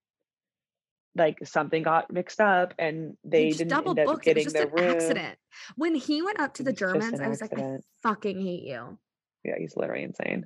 like 1.15 1.39
something 1.47 1.82
got 1.82 2.12
mixed 2.12 2.40
up 2.40 2.74
and 2.78 3.16
they 3.24 3.51
didn't 3.51 3.69
double 3.69 3.90
end 3.90 4.01
up 4.01 4.07
booked 4.07 4.27
it 4.27 4.36
was 4.36 4.44
getting 4.44 4.44
just 4.44 4.57
the 4.57 4.62
an 4.66 4.70
room. 4.85 4.94
accident 4.97 5.39
when 5.77 5.94
he 5.94 6.20
went 6.23 6.39
up 6.40 6.53
to 6.55 6.62
the 6.62 6.74
germans 6.74 7.19
i 7.20 7.28
was 7.28 7.40
like 7.40 7.59
i 7.59 7.78
fucking 8.03 8.39
hate 8.39 8.65
you 8.65 8.98
Yeah, 9.43 9.55
he's 9.59 9.74
literally 9.77 10.03
insane. 10.03 10.44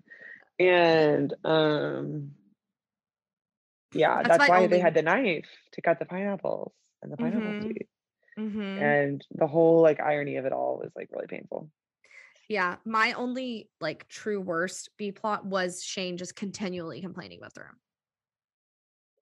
And 0.61 1.33
um 1.45 2.33
yeah, 3.93 4.17
That's 4.23 4.39
that's, 4.39 4.49
why 4.49 4.57
only- 4.59 4.69
they 4.69 4.79
had 4.79 4.95
the 4.95 5.03
knife 5.03 5.49
to 5.73 5.83
cut 5.83 5.99
the 5.99 6.05
pineapples 6.05 6.73
and 7.03 7.11
the 7.13 7.17
pineapple 7.17 7.53
Mhm. 7.55 7.63
suite. 7.63 7.89
Mhm. 8.39 8.79
And 8.81 9.27
the 9.33 9.49
whole 9.49 9.81
like 9.83 9.99
irony 9.99 10.37
of 10.37 10.45
it 10.47 10.53
all 10.53 10.79
was 10.79 10.93
like 10.95 11.09
really 11.11 11.27
painful. 11.27 11.69
Yeah 12.51 12.77
my 12.85 13.13
only 13.15 13.71
like 13.81 14.07
true 14.09 14.41
worst 14.41 14.91
b 14.99 15.13
plot 15.13 15.47
was 15.47 15.83
shane 15.83 16.19
just 16.19 16.35
continually 16.37 17.01
complaining 17.01 17.39
about 17.39 17.55
the 17.55 17.63
room 17.63 17.77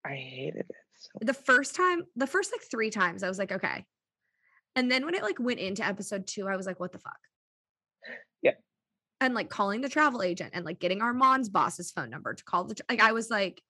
I 0.05 0.15
hated 0.15 0.61
it. 0.61 0.67
So 0.95 1.11
the 1.21 1.35
first 1.35 1.75
time 1.77 2.05
the 2.17 2.27
first 2.27 2.51
like 2.53 2.63
three 2.69 2.91
times 2.91 3.23
i 3.23 3.29
was 3.29 3.39
like 3.39 3.53
okay 3.53 3.85
and 4.75 4.91
then 4.91 5.05
when 5.05 5.15
it 5.15 5.23
like 5.23 5.39
went 5.39 5.61
into 5.61 5.87
episode 5.87 6.27
two 6.27 6.49
i 6.49 6.57
was 6.57 6.67
like 6.67 6.81
what 6.81 6.91
the 6.93 6.99
fuck 6.99 7.19
Yeah. 8.43 8.53
and 9.21 9.35
like 9.35 9.51
calling 9.51 9.83
the 9.83 9.89
travel 9.91 10.23
agent 10.23 10.51
and 10.55 10.65
like 10.65 10.81
getting 10.81 11.03
armand's 11.03 11.51
boss's 11.51 11.91
phone 11.93 12.11
number 12.11 12.33
to 12.35 12.43
call 12.45 12.65
the 12.65 12.75
tr- 12.77 12.83
like 12.89 13.01
i 13.01 13.13
was 13.13 13.29
like 13.31 13.63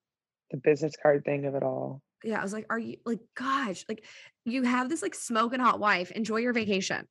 the 0.51 0.57
business 0.57 0.93
card 1.03 1.25
thing 1.25 1.45
of 1.45 1.53
it 1.55 1.63
all. 1.63 2.01
yeah 2.23 2.39
i 2.39 2.43
was 2.43 2.53
like 2.53 2.65
are 2.69 2.79
you 2.79 2.95
like 3.05 3.19
gosh 3.35 3.83
like 3.89 4.05
you 4.45 4.63
have 4.63 4.87
this 4.89 5.01
like 5.03 5.13
smoking 5.13 5.59
hot 5.59 5.79
wife 5.79 6.11
enjoy 6.11 6.37
your 6.37 6.53
vacation 6.53 7.05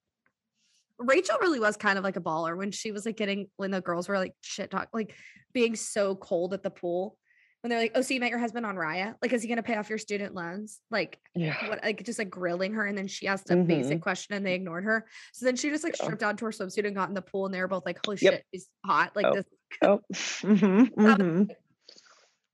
rachel 0.99 1.37
really 1.41 1.61
was 1.61 1.77
kind 1.77 1.97
of 1.99 2.05
like 2.05 2.17
a 2.17 2.21
baller 2.21 2.57
when 2.57 2.71
she 2.73 2.91
was 2.93 3.07
like 3.07 3.17
getting 3.17 3.49
when 3.57 3.71
the 3.71 3.81
girls 3.81 4.09
were 4.09 4.19
like 4.19 4.35
shit 4.41 4.71
talk 4.71 4.89
like 4.93 5.15
being 5.53 5.77
so 5.77 6.15
cold 6.17 6.53
at 6.53 6.63
the 6.63 6.71
pool 6.71 7.17
when 7.61 7.71
they're 7.71 7.79
like 7.79 7.93
oh 7.95 8.01
so 8.03 8.15
you 8.15 8.21
met 8.21 8.31
your 8.31 8.39
husband 8.39 8.67
on 8.67 8.75
raya 8.77 9.15
like 9.23 9.33
is 9.33 9.43
he 9.43 9.49
going 9.49 9.57
to 9.57 9.63
pay 9.63 9.77
off 9.77 9.89
your 9.89 9.99
student 9.99 10.35
loans 10.35 10.81
like 10.91 11.19
Yeah. 11.35 11.55
what 11.69 11.83
like 11.83 12.05
just 12.05 12.19
like 12.19 12.31
grilling 12.31 12.75
her 12.75 12.87
and 12.87 12.97
then 12.99 13.07
she 13.07 13.27
asked 13.29 13.51
a 13.51 13.57
basic 13.57 14.01
question 14.03 14.35
and 14.37 14.45
they 14.45 14.55
ignored 14.55 14.85
her 14.85 15.07
so 15.33 15.47
then 15.47 15.57
she 15.57 15.71
just 15.71 15.85
like 15.85 15.97
Yeah. 15.99 16.05
stripped 16.05 16.21
down 16.21 16.37
to 16.37 16.45
her 16.47 16.51
swimsuit 16.51 16.87
and 16.87 16.97
got 16.97 17.09
in 17.09 17.15
the 17.15 17.23
pool 17.23 17.47
and 17.47 17.55
they 17.55 17.61
were 17.61 17.69
both 17.69 17.87
like 17.87 17.99
holy 18.05 18.19
Yep. 18.21 18.33
shit 18.35 18.45
he's 18.53 18.69
hot 18.85 19.15
like 19.15 19.27
Oh. 19.27 19.35
this 19.35 19.45
Oh. 19.83 20.01
mhm, 20.13 20.91
mhm. 20.95 21.51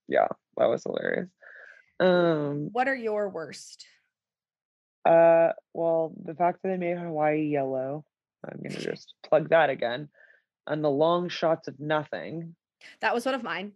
Yeah, 0.08 0.26
that 0.58 0.66
was 0.66 0.82
hilarious. 0.84 1.28
Um 2.00 2.68
what 2.72 2.88
are 2.88 2.94
your 2.96 3.28
worst 3.30 3.86
uh 5.06 5.50
well 5.74 6.12
the 6.22 6.34
fact 6.34 6.62
that 6.62 6.68
they 6.70 6.76
made 6.76 6.98
Hawaii 6.98 7.42
yellow, 7.46 8.04
I'm 8.50 8.60
gonna 8.62 8.80
just 8.92 9.14
plug 9.22 9.50
that 9.50 9.70
again. 9.70 10.08
And 10.66 10.82
the 10.82 10.90
long 10.90 11.28
shots 11.28 11.68
of 11.68 11.78
nothing. 11.78 12.54
that 13.00 13.14
was 13.14 13.24
one 13.26 13.34
of 13.34 13.42
mine 13.42 13.72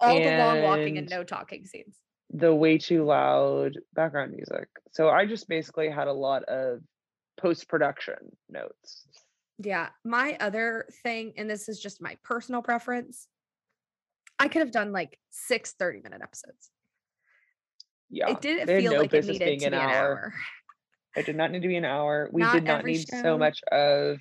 all 0.00 0.14
the 0.14 0.36
long 0.38 0.62
walking 0.62 0.96
and 0.98 0.98
And- 0.98 1.10
no 1.10 1.24
talking 1.24 1.64
scenes 1.66 1.96
the 2.30 2.54
way 2.54 2.76
too 2.76 3.04
loud 3.04 3.78
background 3.94 4.32
music. 4.32 4.68
So 4.92 5.08
I 5.08 5.24
just 5.24 5.48
basically 5.48 5.88
had 5.88 6.08
a 6.08 6.12
lot 6.12 6.44
of 6.44 6.80
post 7.40 7.68
production 7.68 8.16
notes. 8.50 9.06
yeah 9.58 9.88
my 10.04 10.36
other 10.40 10.86
thing 11.02 11.32
and 11.38 11.48
this 11.48 11.68
is 11.68 11.80
just 11.80 12.02
my 12.02 12.16
personal 12.24 12.60
preference 12.62 13.28
i 14.40 14.46
could 14.48 14.58
have 14.60 14.72
done 14.72 14.90
like 14.92 15.18
six 15.30 15.72
30 15.78 16.00
minute 16.02 16.20
episodes 16.22 16.70
Yeah, 18.10 18.30
it 18.30 18.40
didn't 18.40 18.66
feel 18.66 18.92
no 18.92 18.98
like 19.00 19.14
it 19.14 19.24
needed 19.26 19.38
to 19.38 19.52
an 19.52 19.58
be 19.58 19.64
an 19.66 19.74
hour. 19.74 19.88
hour 19.90 20.34
It 21.16 21.26
did 21.26 21.36
not 21.36 21.50
need 21.50 21.62
to 21.62 21.68
be 21.68 21.76
an 21.76 21.84
hour. 21.84 22.28
We 22.32 22.42
Not 22.42 22.52
did 22.54 22.64
not 22.64 22.84
need 22.84 23.06
show. 23.10 23.22
so 23.22 23.38
much 23.38 23.60
of 23.72 24.18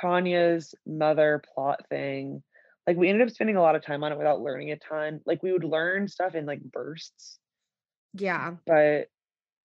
Tanya's 0.00 0.74
mother 0.86 1.42
plot 1.54 1.80
thing. 1.88 2.42
Like 2.86 2.96
we 2.96 3.08
ended 3.08 3.26
up 3.26 3.34
spending 3.34 3.56
a 3.56 3.62
lot 3.62 3.76
of 3.76 3.84
time 3.84 4.02
on 4.04 4.12
it 4.12 4.18
without 4.18 4.40
learning 4.40 4.72
a 4.72 4.76
ton. 4.76 5.20
Like 5.26 5.42
we 5.42 5.52
would 5.52 5.64
learn 5.64 6.08
stuff 6.08 6.34
in 6.34 6.46
like 6.46 6.62
bursts, 6.62 7.38
yeah 8.14 8.52
but 8.66 9.08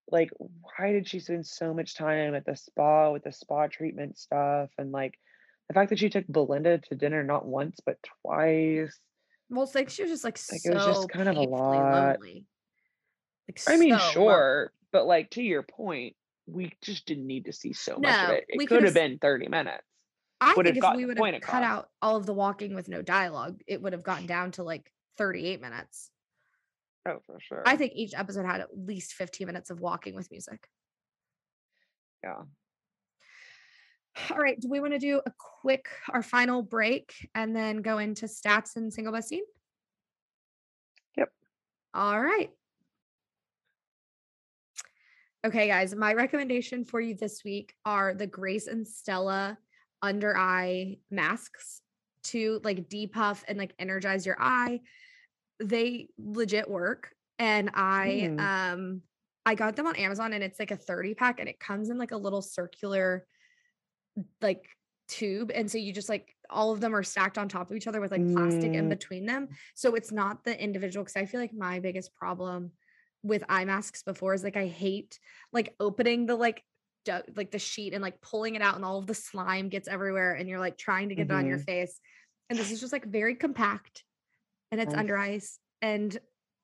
like 0.09 0.29
why 0.37 0.93
did 0.93 1.07
she 1.07 1.19
spend 1.19 1.45
so 1.45 1.73
much 1.73 1.95
time 1.95 2.33
at 2.33 2.45
the 2.45 2.55
spa 2.55 3.11
with 3.11 3.23
the 3.23 3.31
spa 3.33 3.67
treatment 3.67 4.17
stuff 4.17 4.69
and 4.77 4.91
like 4.93 5.19
the 5.67 5.73
fact 5.73 5.89
that 5.89 5.99
she 5.99 6.07
took 6.09 6.25
Belinda 6.27 6.77
to 6.77 6.95
dinner 6.95 7.23
not 7.23 7.45
once 7.45 7.81
but 7.85 7.97
twice. 8.21 8.97
well 9.49 9.63
it's 9.63 9.75
like 9.75 9.89
she 9.89 10.03
was 10.03 10.11
just 10.11 10.23
like, 10.23 10.39
Like, 10.49 10.61
so 10.61 10.71
it 10.71 10.75
was 10.75 10.85
just 10.85 11.09
kind 11.09 11.27
of 11.27 11.35
a 11.35 11.41
lot. 11.41 12.19
lonely 12.21 12.45
like 13.49 13.59
I 13.67 13.75
mean, 13.77 13.97
so 13.97 13.97
lonely. 13.97 14.13
sure, 14.13 14.71
but 14.93 15.05
like 15.07 15.29
to 15.31 15.41
your 15.41 15.63
point, 15.63 16.15
we 16.47 16.71
just 16.81 17.05
didn't 17.05 17.27
need 17.27 17.45
to 17.45 17.53
see 17.53 17.73
so 17.73 17.97
much 17.99 18.15
of 18.15 18.29
No, 18.29 18.35
it. 18.35 18.45
It 18.47 18.67
could 18.67 18.83
have 18.83 18.93
been 18.93 19.19
30 19.19 19.49
minutes. 19.49 19.83
I 20.39 20.53
would 20.55 20.65
think 20.65 20.77
if 20.77 20.95
we 20.95 21.05
would 21.05 21.17
have 21.17 21.41
cut 21.41 21.63
across. 21.63 21.63
out 21.63 21.89
all 22.01 22.15
of 22.15 22.25
the 22.25 22.33
walking 22.33 22.75
with 22.75 22.87
no 22.87 23.01
dialogue, 23.01 23.61
it 23.67 23.81
would 23.81 23.93
have 23.93 24.03
gotten 24.03 24.27
down 24.27 24.51
to 24.51 24.63
like 24.63 24.91
38 25.17 25.61
minutes. 25.61 26.11
Oh, 27.07 27.19
for 27.25 27.39
sure. 27.39 27.63
I 27.65 27.75
think 27.75 27.93
each 27.95 28.13
episode 28.15 28.45
had 28.45 28.61
at 28.61 28.77
least 28.77 29.13
15 29.13 29.47
minutes 29.47 29.69
of 29.69 29.79
walking 29.79 30.15
with 30.15 30.29
music. 30.29 30.67
Yeah. 32.23 32.43
All 34.31 34.37
right. 34.37 34.59
Do 34.59 34.69
we 34.69 34.79
want 34.79 34.93
to 34.93 34.99
do 34.99 35.21
a 35.25 35.31
quick, 35.61 35.87
our 36.09 36.21
final 36.21 36.61
break 36.61 37.13
and 37.33 37.55
then 37.55 37.81
go 37.81 37.97
into 37.97 38.25
stats 38.25 38.75
and 38.75 38.93
single 38.93 39.13
best 39.13 39.29
scene? 39.29 39.43
Yep. 41.17 41.29
All 41.93 42.21
right. 42.21 42.51
Okay, 45.45 45.67
guys, 45.67 45.93
my 45.95 46.13
recommendation 46.13 46.83
for 46.83 46.99
you 46.99 47.15
this 47.15 47.43
week 47.43 47.75
are 47.85 48.13
the 48.13 48.27
Grace 48.27 48.67
and 48.67 48.87
Stella 48.87 49.57
under 50.01 50.35
eye 50.37 50.97
masks 51.11 51.81
to 52.23 52.59
like 52.63 52.89
depuff 52.89 53.43
and 53.47 53.57
like 53.57 53.73
energize 53.79 54.25
your 54.25 54.37
eye. 54.39 54.81
They 55.59 56.09
legit 56.17 56.69
work. 56.69 57.11
And 57.39 57.69
I 57.75 58.31
Mm. 58.31 58.39
um 58.39 59.01
I 59.45 59.55
got 59.55 59.77
them 59.77 59.87
on 59.87 59.95
Amazon 59.95 60.33
and 60.33 60.43
it's 60.43 60.59
like 60.59 60.71
a 60.71 60.75
30 60.75 61.13
pack 61.13 61.39
and 61.39 61.47
it 61.47 61.59
comes 61.59 61.89
in 61.89 61.97
like 61.97 62.11
a 62.11 62.17
little 62.17 62.41
circular 62.41 63.25
like 64.41 64.67
tube. 65.07 65.51
And 65.53 65.71
so 65.71 65.77
you 65.77 65.93
just 65.93 66.09
like 66.09 66.35
all 66.49 66.71
of 66.73 66.81
them 66.81 66.93
are 66.95 67.03
stacked 67.03 67.37
on 67.37 67.47
top 67.47 67.69
of 67.71 67.77
each 67.77 67.87
other 67.87 68.01
with 68.01 68.11
like 68.11 68.27
plastic 68.33 68.73
in 68.73 68.85
Mm. 68.85 68.89
between 68.89 69.25
them. 69.25 69.49
So 69.75 69.95
it's 69.95 70.11
not 70.11 70.43
the 70.43 70.61
individual 70.61 71.03
because 71.05 71.15
I 71.15 71.25
feel 71.25 71.39
like 71.39 71.53
my 71.53 71.79
biggest 71.79 72.13
problem 72.15 72.71
with 73.27 73.43
eye 73.49 73.65
masks 73.65 74.03
before 74.03 74.33
is 74.33 74.43
like 74.43 74.57
I 74.57 74.67
hate 74.67 75.19
like 75.51 75.75
opening 75.79 76.25
the 76.25 76.35
like 76.35 76.63
du- 77.05 77.23
like 77.35 77.51
the 77.51 77.59
sheet 77.59 77.93
and 77.93 78.01
like 78.01 78.21
pulling 78.21 78.55
it 78.55 78.61
out 78.61 78.75
and 78.75 78.85
all 78.85 78.97
of 78.99 79.07
the 79.07 79.13
slime 79.13 79.69
gets 79.69 79.87
everywhere 79.87 80.33
and 80.33 80.47
you're 80.49 80.59
like 80.59 80.77
trying 80.77 81.09
to 81.09 81.15
get 81.15 81.27
it 81.27 81.31
on 81.31 81.45
your 81.45 81.59
Mhm. 81.59 81.65
face. 81.65 81.99
And 82.49 82.57
this 82.57 82.71
is 82.71 82.79
just 82.79 82.93
like 82.93 83.05
very 83.05 83.35
compact 83.35 84.03
and 84.71 84.79
it's 84.81 84.91
Nice. 84.93 84.99
under 84.99 85.17
ice 85.17 85.59
and 85.81 86.17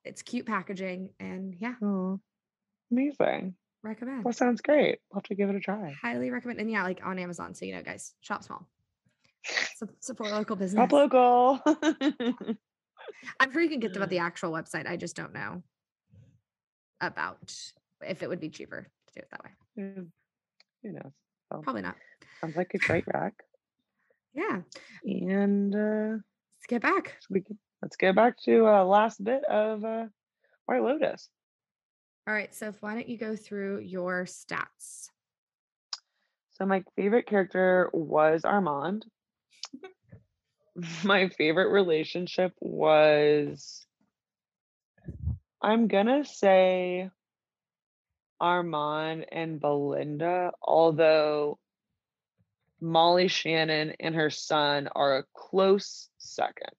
it's 0.06 0.22
cute 0.22 0.46
packaging 0.46 1.10
and 1.20 1.56
yeah, 1.60 1.76
Oh, 1.82 2.20
amazing. 2.92 3.56
recommend. 3.84 4.24
That 4.26 4.36
sounds 4.36 4.62
great. 4.62 5.00
I'll 5.12 5.18
have 5.20 5.24
to 5.24 5.36
give 5.36 5.50
it 5.50 5.56
a 5.56 5.60
try. 5.60 5.92
Highly 6.02 6.30
recommend. 6.32 6.60
And 6.60 6.70
yeah, 6.72 6.84
like 6.84 7.00
on 7.06 7.20
Amazon. 7.20 7.54
So 7.54 7.66
you 7.66 7.74
know, 7.76 7.84
guys, 7.84 8.14
shop 8.22 8.44
small. 8.44 8.68
Sup- 9.76 9.90
support 10.02 10.32
local 10.32 10.56
business. 10.56 10.82
Shop 10.82 10.92
local. 10.94 11.60
I'm 13.40 13.52
sure 13.52 13.62
you 13.62 13.70
can 13.70 13.80
get 13.82 13.94
them 13.94 14.04
at 14.04 14.10
the 14.10 14.20
actual 14.20 14.52
website. 14.52 14.88
I 14.88 14.96
just 14.98 15.16
don't 15.16 15.34
know 15.34 15.64
about 17.08 17.54
if 18.06 18.24
it 18.24 18.30
would 18.30 18.40
be 18.40 18.50
cheaper 18.50 18.88
to 19.08 19.14
do 19.14 19.20
it 19.20 19.28
that 19.32 19.44
way. 19.44 19.52
Yeah, 19.76 20.04
Who 20.84 20.92
knows? 20.92 21.12
So, 21.52 21.62
Probably 21.62 21.82
not. 21.82 21.96
sounds 22.42 22.56
like 22.56 22.72
a 22.74 22.78
great 22.88 23.06
rack. 23.14 23.34
Yeah. 24.34 24.62
And 25.06 25.76
uh, 25.76 26.18
Let's 26.58 26.68
get 26.68 26.82
back. 26.82 27.18
we 27.30 27.42
can, 27.42 27.58
let's 27.82 27.96
get 27.98 28.16
back 28.16 28.36
to 28.46 28.68
uh, 28.68 28.84
last 28.86 29.24
bit 29.24 29.44
of 29.46 29.84
uh, 29.84 30.06
White 30.66 30.82
Lotus. 30.82 31.30
All 32.28 32.34
right. 32.34 32.54
So 32.56 32.74
why 32.80 32.94
don't 32.94 33.10
you 33.10 33.18
go 33.18 33.36
through 33.36 33.80
your 33.80 34.24
stats? 34.26 35.10
So 36.54 36.66
my 36.66 36.84
favorite 36.96 37.28
character 37.28 37.90
was 37.94 38.46
Armand. 38.46 39.06
my 41.04 41.30
favorite 41.30 41.70
relationship 41.72 42.54
was 42.62 43.86
I'm 45.64 45.88
gonna 45.88 46.26
say 46.26 47.10
Armand 48.42 49.26
and 49.32 49.62
Belinda, 49.62 50.52
although 50.62 51.58
Molly 52.82 53.30
Shannon 53.30 53.94
and 53.98 54.14
her 54.14 54.30
son 54.30 54.90
are 54.94 55.20
a 55.20 55.24
close 55.34 56.10
second. 56.18 56.76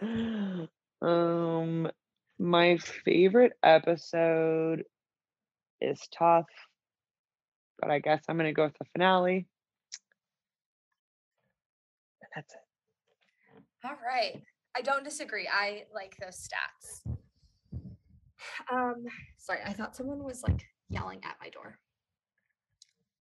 um 1.02 1.90
my 2.38 2.78
favorite 2.78 3.52
episode 3.62 4.84
is 5.82 6.00
tough, 6.10 6.46
but 7.78 7.90
I 7.90 7.98
guess 7.98 8.22
I'm 8.28 8.38
gonna 8.38 8.54
go 8.54 8.64
with 8.64 8.78
the 8.78 8.86
finale. 8.94 9.46
And 12.22 12.30
that's 12.34 12.54
it. 12.54 12.60
All 13.84 13.98
right. 14.02 14.42
I 14.76 14.82
don't 14.82 15.04
disagree. 15.04 15.48
I 15.50 15.84
like 15.94 16.16
those 16.20 16.46
stats. 16.46 17.10
Um, 18.70 19.04
sorry, 19.38 19.60
I 19.64 19.72
thought 19.72 19.96
someone 19.96 20.22
was 20.22 20.42
like 20.42 20.66
yelling 20.90 21.20
at 21.24 21.36
my 21.40 21.48
door. 21.48 21.78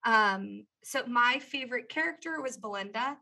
Um, 0.06 0.66
so 0.84 1.06
my 1.06 1.40
favorite 1.40 1.88
character 1.90 2.42
was 2.42 2.58
Belinda. 2.58 3.18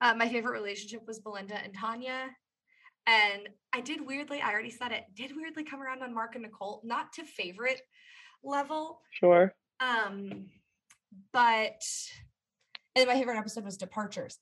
Uh, 0.00 0.14
my 0.14 0.28
favorite 0.28 0.52
relationship 0.52 1.02
was 1.06 1.20
Belinda 1.20 1.56
and 1.62 1.72
Tanya. 1.74 2.26
And 3.06 3.48
I 3.72 3.80
did 3.80 4.04
weirdly, 4.04 4.40
I 4.40 4.50
already 4.52 4.70
said 4.70 4.90
it, 4.90 5.04
did 5.14 5.32
weirdly 5.36 5.62
come 5.62 5.80
around 5.82 6.02
on 6.02 6.14
Mark 6.14 6.34
and 6.34 6.42
Nicole, 6.42 6.80
not 6.84 7.12
to 7.14 7.24
favorite 7.24 7.82
level, 8.42 9.00
Sure. 9.12 9.54
um, 9.80 10.46
but 11.32 11.82
and 12.96 13.06
my 13.06 13.14
favorite 13.14 13.36
episode 13.38 13.64
was 13.64 13.76
Departures. 13.76 14.38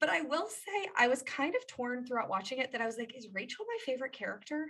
But 0.00 0.10
I 0.10 0.20
will 0.20 0.46
say 0.48 0.88
I 0.96 1.08
was 1.08 1.22
kind 1.22 1.54
of 1.56 1.66
torn 1.66 2.04
throughout 2.06 2.28
watching 2.28 2.58
it 2.58 2.70
that 2.72 2.80
I 2.80 2.86
was 2.86 2.96
like, 2.98 3.16
is 3.16 3.28
Rachel 3.32 3.64
my 3.66 3.78
favorite 3.84 4.12
character? 4.12 4.66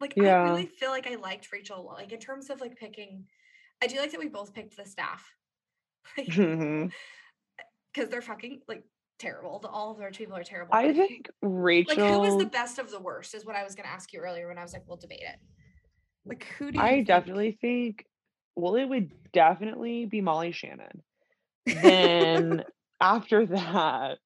Like 0.00 0.14
I 0.16 0.44
really 0.44 0.66
feel 0.66 0.90
like 0.90 1.06
I 1.06 1.16
liked 1.16 1.50
Rachel. 1.52 1.78
a 1.78 1.82
lot. 1.82 1.96
Like 1.98 2.12
in 2.12 2.20
terms 2.20 2.48
of 2.50 2.60
like 2.60 2.76
picking, 2.76 3.24
I 3.82 3.86
do 3.86 3.98
like 3.98 4.12
that 4.12 4.20
we 4.20 4.28
both 4.28 4.54
picked 4.54 4.76
the 4.76 4.84
staff. 4.86 5.24
Like 6.16 6.26
because 6.26 6.38
Mhm. 6.38 8.10
they're 8.10 8.22
fucking 8.22 8.60
like 8.68 8.82
terrible. 9.18 9.60
All 9.70 9.90
of 9.92 9.98
their 9.98 10.10
people 10.10 10.34
are 10.36 10.42
terrible. 10.44 10.72
I 10.74 10.92
think 10.94 11.28
Rachel. 11.42 11.96
like 12.02 12.12
who 12.12 12.20
was 12.20 12.38
the 12.38 12.46
best 12.48 12.78
of 12.78 12.90
the 12.90 12.98
worst 13.00 13.34
is 13.34 13.44
what 13.44 13.56
I 13.56 13.62
was 13.64 13.74
gonna 13.74 13.88
ask 13.88 14.12
you 14.12 14.20
earlier 14.20 14.48
when 14.48 14.56
I 14.56 14.62
was 14.62 14.72
like, 14.72 14.84
we'll 14.86 14.96
debate 14.96 15.20
it. 15.22 15.38
Like 16.24 16.44
who 16.58 16.70
do 16.72 16.78
you 16.78 16.84
I 16.84 16.90
think- 16.92 17.08
definitely 17.08 17.58
think. 17.60 18.06
Well, 18.56 18.76
it 18.76 18.86
would 18.86 19.10
definitely 19.32 20.06
be 20.06 20.20
Molly 20.22 20.52
Shannon. 20.52 21.02
Then 21.66 22.64
after 23.00 23.46
that, 23.46 24.18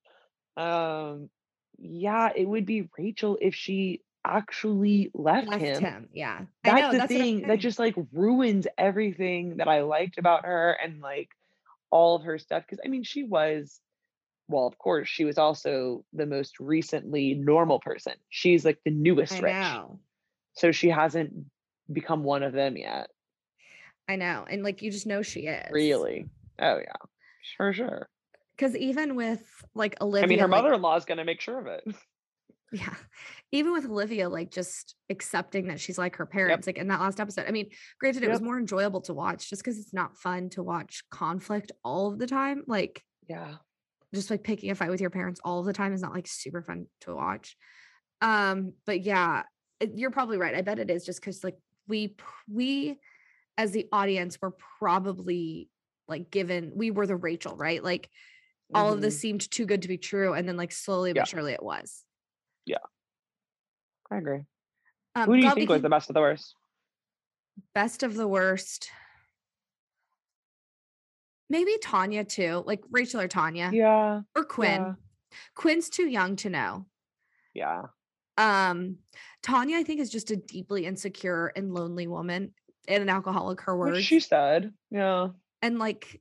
um, 0.56 1.30
yeah, 1.78 2.30
it 2.34 2.48
would 2.48 2.66
be 2.66 2.88
Rachel 2.98 3.38
if 3.40 3.54
she 3.54 4.02
actually 4.24 5.10
left, 5.14 5.48
left 5.48 5.62
him. 5.62 5.82
him. 5.82 6.08
Yeah. 6.12 6.40
I 6.40 6.46
That's 6.64 6.80
know, 6.80 6.92
the 6.92 6.98
that's 6.98 7.08
thing 7.08 7.46
that 7.48 7.58
just 7.58 7.78
like 7.78 7.94
ruins 8.12 8.66
everything 8.78 9.56
that 9.58 9.68
I 9.68 9.82
liked 9.82 10.18
about 10.18 10.46
her 10.46 10.76
and 10.82 11.00
like 11.00 11.28
all 11.90 12.16
of 12.16 12.22
her 12.22 12.38
stuff. 12.38 12.64
Because 12.66 12.80
I 12.84 12.88
mean, 12.88 13.02
she 13.02 13.22
was, 13.22 13.80
well, 14.48 14.66
of 14.66 14.78
course, 14.78 15.08
she 15.08 15.24
was 15.24 15.38
also 15.38 16.04
the 16.12 16.26
most 16.26 16.58
recently 16.58 17.34
normal 17.34 17.80
person. 17.80 18.14
She's 18.30 18.64
like 18.64 18.78
the 18.84 18.90
newest 18.90 19.34
I 19.34 19.40
rich. 19.40 19.52
know. 19.52 20.00
So 20.54 20.72
she 20.72 20.88
hasn't 20.88 21.32
become 21.92 22.24
one 22.24 22.42
of 22.42 22.52
them 22.52 22.76
yet. 22.76 23.08
I 24.08 24.16
know. 24.16 24.46
And 24.48 24.62
like 24.62 24.82
you 24.82 24.90
just 24.90 25.06
know 25.06 25.22
she 25.22 25.40
is. 25.40 25.70
Really? 25.70 26.28
Oh 26.58 26.78
yeah, 26.78 26.92
for 27.56 27.72
sure. 27.72 28.08
Because 28.64 28.78
even 28.78 29.14
with 29.14 29.42
like 29.74 29.94
Olivia, 30.00 30.24
I 30.24 30.26
mean, 30.26 30.38
her 30.38 30.48
like- 30.48 30.62
mother-in-law 30.62 30.96
is 30.96 31.04
gonna 31.04 31.24
make 31.24 31.42
sure 31.42 31.58
of 31.58 31.66
it. 31.66 31.84
yeah. 32.72 32.94
Even 33.52 33.74
with 33.74 33.84
Olivia, 33.84 34.30
like 34.30 34.50
just 34.50 34.94
accepting 35.10 35.66
that 35.66 35.78
she's 35.80 35.98
like 35.98 36.16
her 36.16 36.24
parents, 36.24 36.66
like 36.66 36.78
in 36.78 36.88
that 36.88 36.98
last 37.00 37.20
episode. 37.20 37.44
I 37.46 37.50
mean, 37.50 37.68
granted, 38.00 38.22
it 38.22 38.30
was 38.30 38.40
more 38.40 38.58
enjoyable 38.58 39.02
to 39.02 39.12
watch 39.12 39.50
just 39.50 39.62
because 39.62 39.78
it's 39.78 39.92
not 39.92 40.16
fun 40.16 40.48
to 40.50 40.62
watch 40.62 41.02
conflict 41.10 41.72
all 41.84 42.10
of 42.10 42.18
the 42.18 42.26
time. 42.26 42.62
Like 42.66 43.02
Yeah. 43.28 43.56
just 44.14 44.30
like 44.30 44.42
picking 44.42 44.70
a 44.70 44.74
fight 44.74 44.90
with 44.90 45.00
your 45.02 45.10
parents 45.10 45.40
all 45.44 45.62
the 45.62 45.74
time 45.74 45.92
is 45.92 46.00
not 46.00 46.14
like 46.14 46.26
super 46.26 46.62
fun 46.62 46.86
to 47.02 47.14
watch. 47.14 47.58
Um, 48.22 48.72
but 48.86 49.02
yeah, 49.02 49.42
it- 49.78 49.92
you're 49.94 50.10
probably 50.10 50.38
right. 50.38 50.54
I 50.54 50.62
bet 50.62 50.78
it 50.78 50.88
is 50.90 51.04
just 51.04 51.20
because 51.20 51.44
like 51.44 51.58
we 51.86 52.16
we 52.50 52.98
as 53.58 53.72
the 53.72 53.88
audience 53.92 54.40
were 54.40 54.54
probably 54.78 55.68
like 56.08 56.30
given 56.30 56.72
we 56.74 56.90
were 56.90 57.06
the 57.06 57.14
Rachel, 57.16 57.56
right? 57.56 57.84
Like 57.84 58.08
all 58.74 58.92
of 58.92 59.00
this 59.00 59.16
Mhm. 59.16 59.20
seemed 59.20 59.50
too 59.50 59.66
good 59.66 59.82
to 59.82 59.88
be 59.88 59.98
true, 59.98 60.34
and 60.34 60.48
then 60.48 60.56
like 60.56 60.72
slowly 60.72 61.12
Yeah. 61.14 61.22
but 61.22 61.28
surely 61.28 61.52
it 61.52 61.62
was. 61.62 62.04
Yeah 62.66 62.78
i 64.10 64.18
agree. 64.18 64.44
Um, 65.16 65.26
Who 65.26 65.36
do 65.36 65.42
you 65.42 65.54
think 65.54 65.70
was 65.70 65.82
the 65.82 65.88
best 65.88 66.08
of 66.10 66.14
the 66.14 66.20
worst? 66.20 66.54
best 67.74 68.02
of 68.02 68.14
the 68.14 68.28
worst? 68.28 68.90
Maybe 71.50 71.76
Tanya 71.82 72.24
too, 72.24 72.62
like 72.66 72.82
Rachel 72.90 73.20
or 73.20 73.28
Tanya 73.28 73.70
Yeah. 73.72 74.22
or 74.34 74.44
Quinn. 74.44 74.80
yeah, 74.82 74.94
Quinn's 75.54 75.88
too 75.88 76.06
young 76.06 76.36
to 76.36 76.50
know. 76.50 76.86
Yeah. 77.54 77.86
um 78.36 78.98
tanya 79.42 79.76
i 79.78 79.84
think 79.84 80.00
is 80.00 80.10
just 80.10 80.32
a 80.32 80.36
deeply 80.36 80.86
insecure 80.86 81.52
and 81.54 81.72
lonely 81.72 82.08
woman 82.08 82.52
and 82.88 83.00
an 83.00 83.08
alcoholic 83.08 83.60
her 83.60 83.76
Which 83.76 83.92
words 83.92 84.04
she 84.04 84.18
said. 84.18 84.74
Yeah. 84.90 85.28
and 85.62 85.78
like 85.78 86.20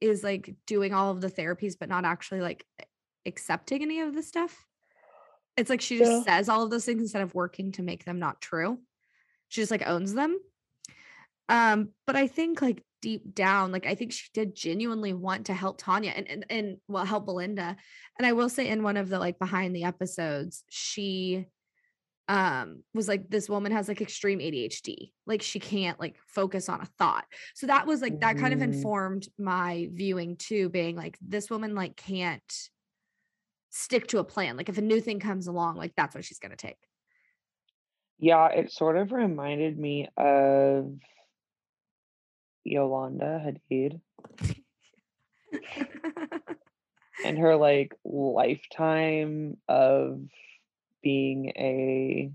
is 0.00 0.22
like 0.24 0.54
doing 0.66 0.92
all 0.94 1.10
of 1.10 1.20
the 1.20 1.30
therapies 1.30 1.74
but 1.78 1.88
not 1.88 2.04
actually 2.04 2.40
like 2.40 2.66
accepting 3.26 3.82
any 3.82 4.00
of 4.00 4.14
the 4.14 4.22
stuff. 4.22 4.66
It's 5.56 5.70
like 5.70 5.80
she 5.80 5.98
just 5.98 6.26
Yeah. 6.26 6.38
says 6.38 6.48
all 6.48 6.62
of 6.64 6.70
those 6.70 6.84
things 6.84 7.00
instead 7.02 7.22
of 7.22 7.34
working 7.34 7.72
to 7.72 7.82
make 7.82 8.04
them 8.04 8.18
not 8.18 8.40
true. 8.40 8.78
She 9.48 9.60
just 9.60 9.70
like 9.70 9.86
owns 9.86 10.12
them. 10.14 10.38
Um 11.48 11.90
but 12.06 12.16
i 12.16 12.26
think 12.26 12.62
like 12.62 12.82
deep 13.02 13.34
down 13.34 13.70
like 13.70 13.84
i 13.86 13.94
think 13.94 14.12
she 14.12 14.28
did 14.32 14.54
genuinely 14.56 15.12
want 15.12 15.46
to 15.46 15.52
help 15.52 15.76
tanya 15.76 16.10
and 16.10 16.26
and, 16.26 16.46
and 16.48 16.76
well 16.88 17.04
help 17.04 17.26
belinda. 17.26 17.76
And 18.18 18.26
i 18.26 18.32
will 18.32 18.48
say 18.48 18.66
in 18.68 18.82
one 18.82 18.96
of 18.96 19.08
the 19.10 19.18
like 19.18 19.38
behind 19.38 19.76
the 19.76 19.84
episodes 19.84 20.64
she 20.70 21.46
um 22.28 22.82
was 22.94 23.06
like 23.06 23.28
this 23.28 23.50
woman 23.50 23.70
has 23.70 23.86
like 23.86 24.00
extreme 24.00 24.38
adhd 24.38 25.12
like 25.26 25.42
she 25.42 25.60
can't 25.60 26.00
like 26.00 26.16
focus 26.26 26.68
on 26.70 26.80
a 26.80 26.86
thought. 26.98 27.26
So 27.54 27.66
that 27.66 27.86
was 27.86 28.00
like 28.00 28.20
that 28.20 28.38
kind 28.38 28.54
of 28.54 28.60
Mhm. 28.60 28.74
informed 28.74 29.28
my 29.38 29.88
viewing 29.92 30.36
too 30.36 30.68
being 30.70 30.96
like 30.96 31.18
this 31.20 31.50
woman 31.50 31.74
like 31.74 31.96
can't 31.96 32.70
stick 33.70 34.06
to 34.06 34.18
a 34.18 34.24
plan 34.24 34.56
like 34.56 34.68
if 34.68 34.78
a 34.78 34.82
new 34.82 35.00
thing 35.00 35.18
comes 35.20 35.48
along 35.48 35.76
like 35.76 35.92
that's 35.96 36.14
what 36.14 36.24
she's 36.24 36.38
going 36.38 36.50
to 36.50 36.56
take. 36.56 36.78
Yeah, 38.18 38.46
it 38.48 38.72
sort 38.72 38.96
of 38.96 39.12
reminded 39.12 39.76
me 39.78 40.08
of 40.16 40.94
Yolanda 42.64 43.42
Hadid. 43.70 44.00
And 47.24 47.38
her 47.38 47.54
like 47.56 47.94
lifetime 48.04 49.56
of 49.68 50.20
being 51.04 51.52
a 51.56 52.32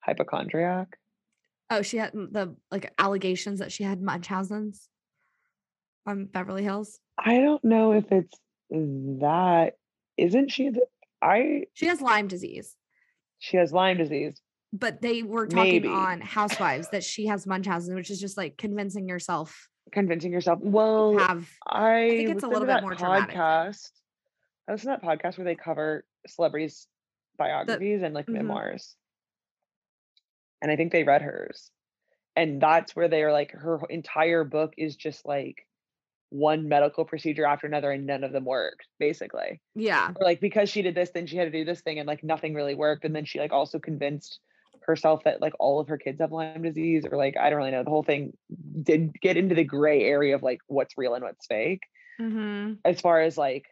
hypochondriac. 0.00 0.96
Oh, 1.70 1.82
she 1.82 1.98
had 1.98 2.12
mm, 2.14 2.32
the 2.32 2.56
like 2.72 2.92
allegations 2.98 3.60
that 3.60 3.70
she 3.70 3.84
had 3.84 4.02
Munchausen's 4.02 4.88
on 6.06 6.24
Beverly 6.24 6.64
Hills. 6.64 6.98
I 7.16 7.36
don't 7.38 7.62
know 7.62 7.92
if 7.92 8.10
it's 8.10 8.36
that. 8.70 9.74
Isn't 10.16 10.50
she? 10.50 10.70
The, 10.70 10.86
I 11.22 11.64
She 11.74 11.86
has 11.86 12.00
Lyme 12.00 12.26
disease, 12.26 12.74
she 13.38 13.58
has 13.58 13.72
Lyme 13.72 13.98
disease. 13.98 14.40
but 14.72 15.02
they 15.02 15.22
were 15.22 15.46
talking 15.46 15.82
Maybe. 15.82 15.88
on 15.88 16.20
Housewives 16.20 16.88
that 16.90 17.04
she 17.04 17.26
has 17.26 17.46
Munchausen, 17.46 17.94
which 17.94 18.10
is 18.10 18.20
just 18.20 18.36
like 18.36 18.56
convincing 18.56 19.06
yourself 19.08 19.68
Convincing 19.90 20.32
yourself. 20.32 20.58
Well, 20.60 21.16
have. 21.16 21.48
I, 21.66 22.08
think 22.10 22.30
it's 22.30 22.44
a 22.44 22.48
little 22.48 22.66
bit 22.66 22.82
more 22.82 22.94
dramatic. 22.94 23.34
I 24.68 24.72
listened 24.72 24.94
to 24.94 25.00
that 25.00 25.08
podcast 25.08 25.38
where 25.38 25.46
they 25.46 25.54
cover 25.54 26.04
celebrities' 26.26 26.86
biographies 27.38 28.02
and 28.02 28.14
like 28.14 28.26
Mhm. 28.26 28.34
memoirs. 28.34 28.96
And 30.60 30.70
I 30.70 30.76
think 30.76 30.92
they 30.92 31.04
read 31.04 31.22
hers. 31.22 31.70
And 32.36 32.60
that's 32.60 32.94
where 32.94 33.08
they 33.08 33.22
are 33.22 33.32
like 33.32 33.52
her 33.52 33.80
entire 33.88 34.44
book 34.44 34.74
is 34.76 34.96
just 34.96 35.26
like 35.26 35.66
one 36.30 36.68
medical 36.68 37.04
procedure 37.04 37.46
after 37.46 37.66
another 37.66 37.90
and 37.90 38.06
none 38.06 38.24
of 38.24 38.32
them 38.32 38.44
worked, 38.44 38.86
basically. 38.98 39.60
Yeah, 39.74 40.12
Or 40.16 40.24
like 40.24 40.40
because 40.40 40.68
she 40.68 40.82
did 40.82 40.94
this, 40.94 41.10
then 41.10 41.26
she 41.26 41.36
had 41.36 41.44
to 41.46 41.58
do 41.58 41.64
this 41.64 41.80
thing 41.80 41.98
and 41.98 42.06
like 42.06 42.22
nothing 42.22 42.54
really 42.54 42.74
worked. 42.74 43.04
And 43.04 43.14
then 43.16 43.24
she 43.24 43.40
like 43.40 43.52
also 43.52 43.78
convinced 43.78 44.40
herself 44.82 45.24
that 45.24 45.40
like 45.40 45.54
all 45.58 45.80
of 45.80 45.88
her 45.88 45.98
kids 45.98 46.20
have 46.20 46.32
Lyme 46.32 46.62
disease 46.62 47.04
or 47.10 47.16
like 47.16 47.36
I 47.36 47.50
don't 47.50 47.58
really 47.58 47.70
know. 47.70 47.84
The 47.84 47.90
whole 47.90 48.04
thing 48.04 48.36
did 48.82 49.20
get 49.20 49.36
into 49.36 49.54
the 49.54 49.64
gray 49.64 50.04
area 50.04 50.34
of 50.34 50.42
like 50.42 50.60
what's 50.66 50.98
real 50.98 51.14
and 51.14 51.24
what's 51.24 51.46
fake 51.46 51.82
hmm 52.18 52.74
as 52.84 53.00
far 53.00 53.20
as 53.20 53.38
like 53.38 53.64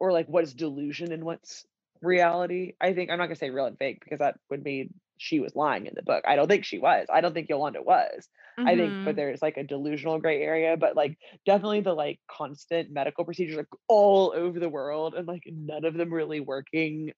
or 0.00 0.12
like 0.12 0.26
what's 0.26 0.54
delusion 0.54 1.12
and 1.12 1.24
what's 1.24 1.64
reality. 2.02 2.72
I 2.80 2.94
think 2.94 3.10
I'm 3.10 3.18
not 3.18 3.26
gonna 3.26 3.36
say 3.36 3.50
real 3.50 3.66
and 3.66 3.78
fake 3.78 4.00
because 4.02 4.18
that 4.18 4.36
would 4.50 4.64
mean 4.64 4.94
she 5.18 5.38
was 5.38 5.54
lying 5.54 5.86
in 5.86 5.92
the 5.94 6.02
book. 6.02 6.24
I 6.26 6.34
don't 6.34 6.48
think 6.48 6.64
she 6.64 6.78
was. 6.78 7.06
I 7.12 7.20
don't 7.20 7.34
think 7.34 7.48
Yolanda 7.48 7.82
was. 7.82 8.26
I 8.58 8.74
think 8.76 8.92
Mm-hmm. 8.92 9.04
but 9.04 9.16
there's 9.16 9.42
like 9.42 9.56
a 9.58 9.62
delusional 9.64 10.18
gray 10.18 10.42
area, 10.42 10.76
but 10.76 10.96
like 10.96 11.16
definitely 11.46 11.82
the 11.82 11.92
like 11.94 12.18
constant 12.30 12.90
medical 12.90 13.24
procedures 13.24 13.56
like 13.56 13.66
all 13.88 14.32
over 14.34 14.58
the 14.58 14.68
world 14.68 15.14
and 15.14 15.28
like 15.28 15.42
none 15.46 15.84
of 15.84 15.94
them 15.94 16.12
really 16.12 16.40
working. 16.40 17.12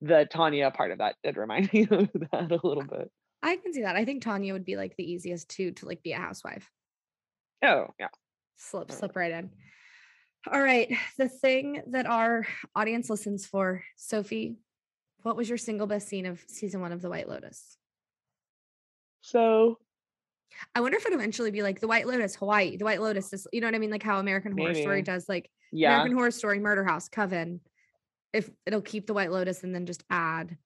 The 0.00 0.26
Tanya 0.30 0.70
part 0.70 0.90
of 0.90 0.98
that 0.98 1.16
did 1.22 1.36
remind 1.36 1.72
me 1.72 1.86
of 1.90 2.08
that 2.32 2.50
a 2.52 2.60
little 2.66 2.84
bit. 2.84 3.10
I 3.42 3.56
can 3.56 3.72
see 3.72 3.82
that. 3.82 3.96
I 3.96 4.04
think 4.04 4.22
Tanya 4.22 4.52
would 4.52 4.64
be 4.64 4.76
like 4.76 4.94
the 4.96 5.10
easiest 5.10 5.48
too 5.48 5.72
to 5.72 5.86
like 5.86 6.02
be 6.02 6.12
a 6.12 6.18
housewife. 6.18 6.70
Oh 7.64 7.88
yeah. 7.98 8.08
Slip, 8.56 8.90
slip 8.90 9.16
right 9.16 9.32
in. 9.32 9.50
All 10.52 10.60
right. 10.60 10.94
The 11.16 11.28
thing 11.28 11.82
that 11.88 12.06
our 12.06 12.46
audience 12.74 13.08
listens 13.08 13.46
for, 13.46 13.82
Sophie, 13.96 14.56
what 15.22 15.36
was 15.36 15.48
your 15.48 15.58
single 15.58 15.86
best 15.86 16.08
scene 16.08 16.26
of 16.26 16.42
season 16.48 16.80
one 16.80 16.92
of 16.92 17.00
The 17.00 17.08
White 17.08 17.28
Lotus? 17.28 17.78
So 19.22 19.78
I 20.74 20.80
wonder 20.80 20.98
if 20.98 21.06
it'll 21.06 21.18
eventually 21.18 21.50
be 21.50 21.62
like 21.62 21.80
The 21.80 21.88
White 21.88 22.06
Lotus, 22.06 22.36
Hawaii, 22.36 22.76
The 22.76 22.84
White 22.84 23.00
Lotus. 23.00 23.30
This, 23.30 23.46
you 23.52 23.60
know 23.60 23.66
what 23.66 23.74
I 23.74 23.78
mean? 23.78 23.90
Like 23.90 24.02
how 24.02 24.18
American 24.18 24.56
Horror 24.56 24.74
Story 24.74 25.02
does, 25.02 25.28
like 25.28 25.50
yeah. 25.72 25.94
American 25.94 26.16
Horror 26.16 26.30
Story, 26.30 26.58
Murder 26.58 26.84
House, 26.84 27.08
Coven. 27.08 27.60
If 28.32 28.50
it'll 28.66 28.82
keep 28.82 29.06
The 29.06 29.14
White 29.14 29.32
Lotus 29.32 29.62
and 29.64 29.74
then 29.74 29.86
just 29.86 30.04
add 30.10 30.56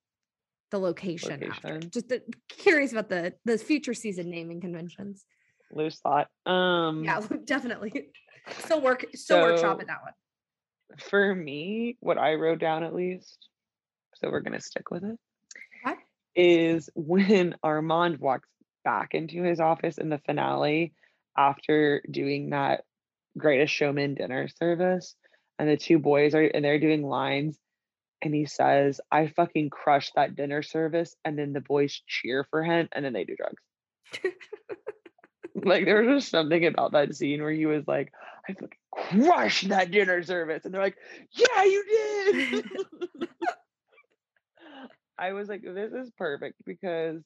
the 0.70 0.78
location, 0.78 1.42
after. 1.44 1.78
Just 1.78 2.12
uh, 2.12 2.18
curious 2.48 2.92
about 2.92 3.08
the 3.08 3.34
the 3.44 3.58
future 3.58 3.94
season 3.94 4.30
naming 4.30 4.60
conventions. 4.60 5.24
Loose 5.70 6.00
thought. 6.00 6.28
Um 6.46 7.04
Yeah, 7.04 7.20
definitely. 7.44 8.10
Still 8.50 8.80
work, 8.80 9.04
still 9.14 9.42
workshop 9.42 9.76
So- 9.76 9.80
at 9.80 9.86
that 9.88 10.02
one. 10.02 10.12
for 10.98 11.34
me, 11.34 11.96
what 12.00 12.18
I 12.18 12.34
wrote 12.34 12.58
down 12.58 12.82
at 12.82 12.94
least, 12.94 13.48
so 14.14 14.30
we're 14.30 14.40
gonna 14.40 14.60
stick 14.60 14.90
with 14.90 15.04
it, 15.04 15.18
Okay. 15.86 15.96
is 16.34 16.90
when 16.94 17.56
Armand 17.62 18.18
walks 18.18 18.48
back 18.84 19.14
into 19.14 19.42
his 19.42 19.60
office 19.60 19.98
in 19.98 20.08
the 20.08 20.18
finale 20.18 20.94
after 21.36 22.02
doing 22.10 22.50
that 22.50 22.84
greatest 23.36 23.72
showman 23.74 24.14
dinner 24.14 24.48
service, 24.48 25.14
and 25.58 25.68
the 25.68 25.76
two 25.76 25.98
boys 25.98 26.34
are 26.34 26.42
and 26.42 26.64
they're 26.64 26.80
doing 26.80 27.02
lines, 27.02 27.58
and 28.22 28.34
he 28.34 28.46
says, 28.46 29.00
I 29.12 29.28
fucking 29.28 29.70
crushed 29.70 30.14
that 30.16 30.34
dinner 30.34 30.62
service, 30.62 31.14
and 31.24 31.38
then 31.38 31.52
the 31.52 31.60
boys 31.60 32.02
cheer 32.06 32.44
for 32.50 32.64
him, 32.64 32.88
and 32.92 33.04
then 33.04 33.12
they 33.12 33.24
do 33.24 33.36
drugs. 33.36 33.62
like 35.64 35.84
there 35.84 36.02
was 36.02 36.22
just 36.22 36.30
something 36.30 36.64
about 36.66 36.92
that 36.92 37.14
scene 37.14 37.42
where 37.42 37.52
he 37.52 37.66
was 37.66 37.84
like, 37.86 38.12
I 38.48 38.52
fucking 38.54 38.78
crushed 38.90 39.68
that 39.68 39.90
dinner 39.90 40.22
service. 40.22 40.64
And 40.64 40.72
they're 40.74 40.82
like, 40.82 40.96
Yeah, 41.32 41.64
you 41.64 41.84
did. 41.88 42.64
I 45.18 45.32
was 45.32 45.48
like, 45.48 45.62
this 45.62 45.92
is 45.92 46.10
perfect 46.16 46.56
because 46.64 47.22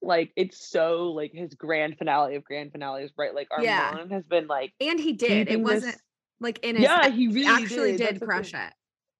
like 0.00 0.30
it's 0.36 0.70
so 0.70 1.10
like 1.12 1.32
his 1.34 1.54
grand 1.54 1.98
finale 1.98 2.36
of 2.36 2.44
grand 2.44 2.70
finales, 2.72 3.10
right? 3.18 3.34
Like 3.34 3.48
Yeah. 3.60 3.88
Armand 3.90 4.12
has 4.12 4.24
been 4.26 4.46
like 4.46 4.72
And 4.80 5.00
he 5.00 5.12
did. 5.14 5.48
It 5.48 5.60
wasn't 5.60 5.94
this- 5.94 6.02
like 6.40 6.60
in 6.62 6.76
his 6.76 6.84
Yeah, 6.84 7.08
he 7.08 7.26
really 7.28 7.46
actually 7.46 7.96
did. 7.96 8.20
did, 8.20 8.22
crush 8.22 8.54
it. 8.54 8.72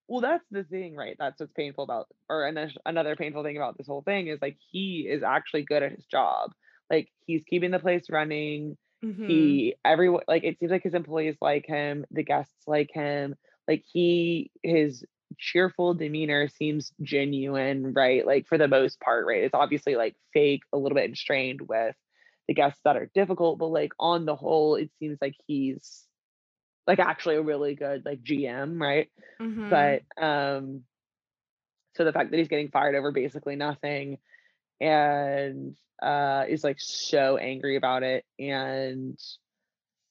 well 0.07 0.21
that's 0.21 0.45
the 0.53 0.63
thing 0.63 0.95
right 0.95 1.17
that's 1.19 1.41
what's 1.41 1.53
painful 1.53 1.83
about 1.83 2.07
or 2.31 2.47
ano- 2.47 2.69
another 2.87 3.17
painful 3.17 3.43
thing 3.43 3.57
about 3.57 3.77
this 3.77 3.89
whole 3.89 4.03
thing 4.03 4.29
is 4.29 4.39
like 4.41 4.57
he 4.71 5.05
is 5.11 5.25
actually 5.25 5.65
good 5.65 5.83
at 5.83 5.91
his 5.91 6.05
job 6.07 6.53
like 6.91 7.09
he's 7.27 7.43
keeping 7.49 7.71
the 7.71 7.79
place 7.79 8.11
running 8.11 8.77
Mhm. 9.05 9.27
he 9.27 9.75
everyone 9.85 10.23
like 10.29 10.45
it 10.45 10.59
seems 10.59 10.71
like 10.73 10.83
his 10.83 10.95
employees 10.95 11.37
like 11.41 11.67
him 11.67 12.05
the 12.11 12.23
guests 12.23 12.67
like 12.67 12.91
him 12.93 13.35
like 13.69 13.85
he 13.93 14.51
his 14.63 15.05
cheerful 15.39 15.95
demeanor 15.95 16.49
seems 16.49 16.93
genuine 17.03 17.93
right 17.93 18.27
like 18.27 18.47
for 18.47 18.57
the 18.59 18.69
most 18.69 19.01
part 19.01 19.27
right 19.27 19.45
it's 19.45 19.55
obviously 19.55 19.95
like 19.97 20.17
fake 20.33 20.63
a 20.73 20.79
little 20.79 20.97
bit 20.97 21.15
strained 21.17 21.61
with 21.69 21.95
the 22.49 22.55
guests 22.55 22.81
that 22.85 22.97
are 22.97 23.11
difficult 23.15 23.59
but 23.59 23.67
like 23.67 23.93
on 24.01 24.25
the 24.25 24.35
whole 24.37 24.77
it 24.77 24.91
seems 24.99 25.19
like 25.21 25.35
he's 25.47 26.07
like 26.87 26.99
actually 26.99 27.37
a 27.37 27.43
really 27.43 27.75
good 27.75 28.05
like 28.05 28.23
gm 28.23 28.81
right 28.81 29.11
Mhm. 29.41 29.69
but 29.71 30.03
um 30.23 30.85
so 31.95 32.05
the 32.05 32.13
fact 32.13 32.31
that 32.31 32.37
he's 32.39 32.49
getting 32.49 32.71
fired 32.71 32.95
over 32.95 33.13
basically 33.13 33.57
nothing 33.57 34.19
and 34.81 35.77
uh 36.03 36.45
is 36.49 36.65
like 36.65 36.79
so 36.79 37.37
angry 37.37 37.77
about 37.77 38.03
it 38.03 38.25
and 38.39 39.19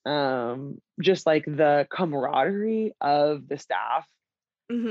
um 0.06 0.80
just 1.02 1.26
like 1.26 1.45
the 1.45 1.88
camaraderie 1.91 2.94
of 3.02 3.48
the 3.48 3.57
staff 3.57 4.07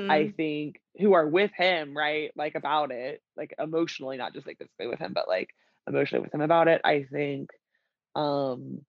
i 0.08 0.28
Mhm. 0.28 0.34
think 0.36 0.80
who 0.98 1.12
are 1.14 1.26
with 1.28 1.50
him 1.56 1.96
right 1.96 2.30
like 2.36 2.54
about 2.54 2.90
it 2.90 3.22
like 3.36 3.54
emotionally 3.58 4.16
not 4.16 4.32
just 4.34 4.46
like 4.46 4.58
physically 4.58 4.86
with 4.86 4.98
him 5.00 5.12
but 5.14 5.28
like 5.28 5.50
emotionally 5.88 6.22
with 6.22 6.34
him 6.34 6.40
about 6.40 6.68
it 6.68 6.80
i 6.84 7.04
think 7.12 7.50
um 8.16 8.80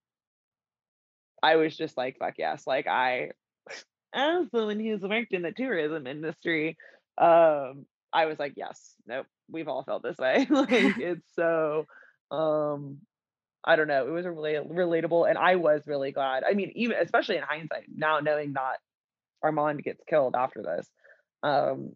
i 1.43 1.55
was 1.55 1.75
just 1.75 1.97
like 1.97 2.17
fuck 2.19 2.35
yes 2.37 2.65
like 2.67 2.87
i 2.87 3.29
also 4.13 4.47
someone 4.51 4.79
who's 4.79 5.01
worked 5.01 5.33
in 5.33 5.41
the 5.41 5.51
tourism 5.51 6.07
industry 6.07 6.77
um 7.17 7.85
i 8.13 8.25
was 8.25 8.39
like 8.39 8.53
yes 8.55 8.95
nope 9.05 9.25
we've 9.49 9.67
all 9.67 9.83
felt 9.83 10.03
this 10.03 10.17
way 10.17 10.45
like 10.49 10.69
it's 10.71 11.27
so 11.35 11.85
um 12.31 12.97
i 13.63 13.75
don't 13.75 13.87
know 13.87 14.07
it 14.07 14.11
was 14.11 14.25
really 14.25 14.53
relatable 14.53 15.27
and 15.29 15.37
i 15.37 15.55
was 15.55 15.85
really 15.87 16.11
glad 16.11 16.43
i 16.43 16.53
mean 16.53 16.71
even 16.75 16.97
especially 16.97 17.37
in 17.37 17.43
hindsight 17.43 17.85
now 17.93 18.19
knowing 18.19 18.53
that 18.53 18.77
armand 19.43 19.83
gets 19.83 20.01
killed 20.09 20.35
after 20.35 20.61
this 20.63 20.89
um 21.43 21.91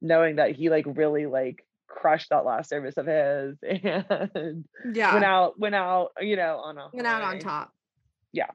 knowing 0.00 0.36
that 0.36 0.52
he 0.54 0.70
like 0.70 0.84
really 0.86 1.26
like 1.26 1.64
crushed 1.88 2.30
that 2.30 2.44
last 2.44 2.68
service 2.68 2.96
of 2.96 3.06
his 3.06 3.58
and 3.62 4.64
yeah. 4.94 5.12
went 5.12 5.24
out 5.24 5.58
went 5.58 5.74
out 5.74 6.10
you 6.20 6.36
know 6.36 6.58
on 6.58 6.78
a 6.78 6.88
went 6.92 7.06
out 7.06 7.22
on 7.22 7.38
top 7.38 7.72
yeah 8.32 8.46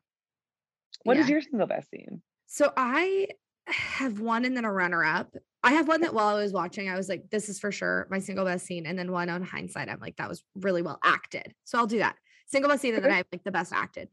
What 1.04 1.18
is 1.18 1.28
Yeah. 1.28 1.34
your 1.34 1.42
single 1.42 1.68
best 1.68 1.90
scene 1.90 2.22
So 2.48 2.72
I 2.78 3.28
have 3.68 4.20
one 4.20 4.46
and 4.46 4.56
then 4.56 4.66
a 4.66 4.72
runner 4.72 5.04
up. 5.04 5.36
I 5.64 5.72
have 5.74 5.88
one 5.88 6.02
that 6.02 6.14
while 6.14 6.36
I 6.36 6.42
was 6.42 6.52
watching, 6.52 6.90
I 6.90 6.96
was 6.98 7.08
like, 7.08 7.30
this 7.30 7.48
is 7.48 7.60
for 7.60 7.72
sure 7.72 8.08
my 8.10 8.20
single 8.20 8.44
best 8.46 8.66
scene. 8.66 8.86
And 8.86 9.00
then 9.00 9.12
one 9.12 9.30
on 9.30 9.42
hindsight, 9.44 9.90
I'm 9.90 10.00
like, 10.00 10.18
that 10.18 10.28
was 10.28 10.44
really 10.56 10.82
well 10.82 11.00
acted. 11.04 11.54
So 11.64 11.78
I'll 11.78 11.88
do 11.88 12.00
that. 12.00 12.16
Single 12.48 12.70
best 12.70 12.82
scene, 12.82 12.94
and 12.96 13.04
then 13.04 13.12
I 13.12 13.18
have 13.18 13.26
like 13.32 13.44
the 13.44 13.52
best 13.52 13.72
acted. 13.74 14.10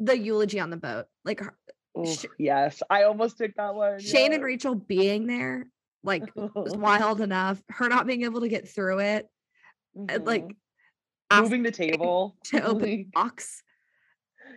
The 0.00 0.18
eulogy 0.18 0.58
on 0.58 0.70
the 0.70 0.76
boat. 0.78 1.04
Like 1.24 1.40
her- 1.40 1.56
Ooh, 1.96 2.06
Sh- 2.06 2.24
yes 2.40 2.82
i 2.90 3.04
almost 3.04 3.38
took 3.38 3.54
that 3.54 3.72
one 3.72 4.00
Shane 4.00 4.32
and. 4.32 4.42
Rachel 4.42 4.74
being 4.74 5.26
there, 5.28 5.68
like 6.02 6.24
was 6.34 6.72
wild 6.76 7.20
enough. 7.20 7.62
Her 7.68 7.88
not 7.88 8.06
being 8.06 8.22
able 8.24 8.40
to 8.40 8.48
get 8.48 8.68
through 8.68 9.00
it. 9.00 9.28
and, 10.08 10.24
Like 10.26 10.44
Mhm. 10.44 10.56
ask 11.30 11.42
moving 11.44 11.62
the 11.62 11.70
table 11.70 12.36
to 12.46 12.62
open 12.64 12.82
the 12.82 12.96
like, 12.96 13.12
box. 13.12 13.62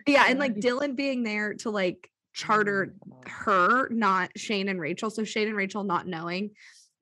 Yeah, 0.06 0.24
and 0.28 0.38
like 0.38 0.54
Dillon 0.60 0.94
being 0.96 1.22
there 1.22 1.54
to 1.56 1.70
like 1.70 2.10
charter 2.38 2.94
my 3.06 3.16
God. 3.24 3.32
her, 3.32 3.88
not 3.90 4.30
Shane 4.36 4.68
and 4.68 4.80
Rachel. 4.80 5.10
So 5.10 5.24
Shane 5.24 5.48
and 5.48 5.56
Rachel 5.56 5.84
not 5.84 6.06
knowing. 6.06 6.50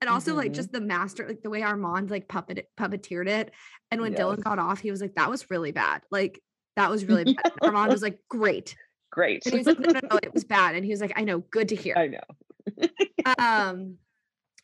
And 0.01 0.09
also 0.09 0.35
like 0.35 0.51
Mhm. 0.51 0.55
just 0.55 0.71
the 0.71 0.81
master, 0.81 1.27
like 1.27 1.41
the 1.41 1.49
way 1.49 1.61
Armand 1.63 2.11
like 2.11 2.27
puppet 2.27 2.67
puppeteered 2.77 3.27
it. 3.27 3.51
And 3.91 4.01
when 4.01 4.13
Dillon 4.13 4.39
got 4.41 4.59
off, 4.59 4.79
he 4.79 4.91
was 4.91 5.01
like, 5.01 5.15
that 5.15 5.29
was 5.29 5.49
really 5.49 5.71
bad. 5.71 6.01
Like 6.11 6.41
that 6.75 6.89
was 6.91 7.05
really 7.05 7.23
bad. 7.25 7.35
And 7.45 7.53
Armand 7.75 7.91
was 7.91 8.01
like, 8.01 8.19
great. 8.29 8.75
great 9.11 9.43
And 9.45 9.53
he 9.53 9.57
was 9.59 9.67
like, 9.67 9.79
no, 9.79 9.91
no, 9.91 9.99
no, 10.11 10.19
it 10.21 10.33
was 10.33 10.43
bad. 10.43 10.75
And 10.75 10.83
he 10.85 10.91
was 10.91 11.01
like, 11.01 11.13
I 11.15 11.23
know, 11.23 11.39
good 11.39 11.69
to 11.69 11.75
hear. 11.83 11.95
i 11.97 12.07
know 12.07 12.19
Um, 13.37 13.97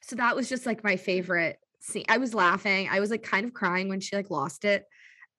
so 0.01 0.15
that 0.17 0.35
was 0.35 0.49
just 0.49 0.65
like 0.65 0.83
my 0.83 0.97
favorite 0.97 1.57
scene. 1.79 2.05
I 2.09 2.17
was 2.17 2.33
laughing. 2.33 2.87
I 2.91 2.99
was 2.99 3.09
like 3.09 3.23
kind 3.23 3.45
of 3.45 3.53
crying 3.53 3.89
when 3.89 3.99
she 4.01 4.15
like 4.15 4.29
lost 4.29 4.65
it 4.65 4.85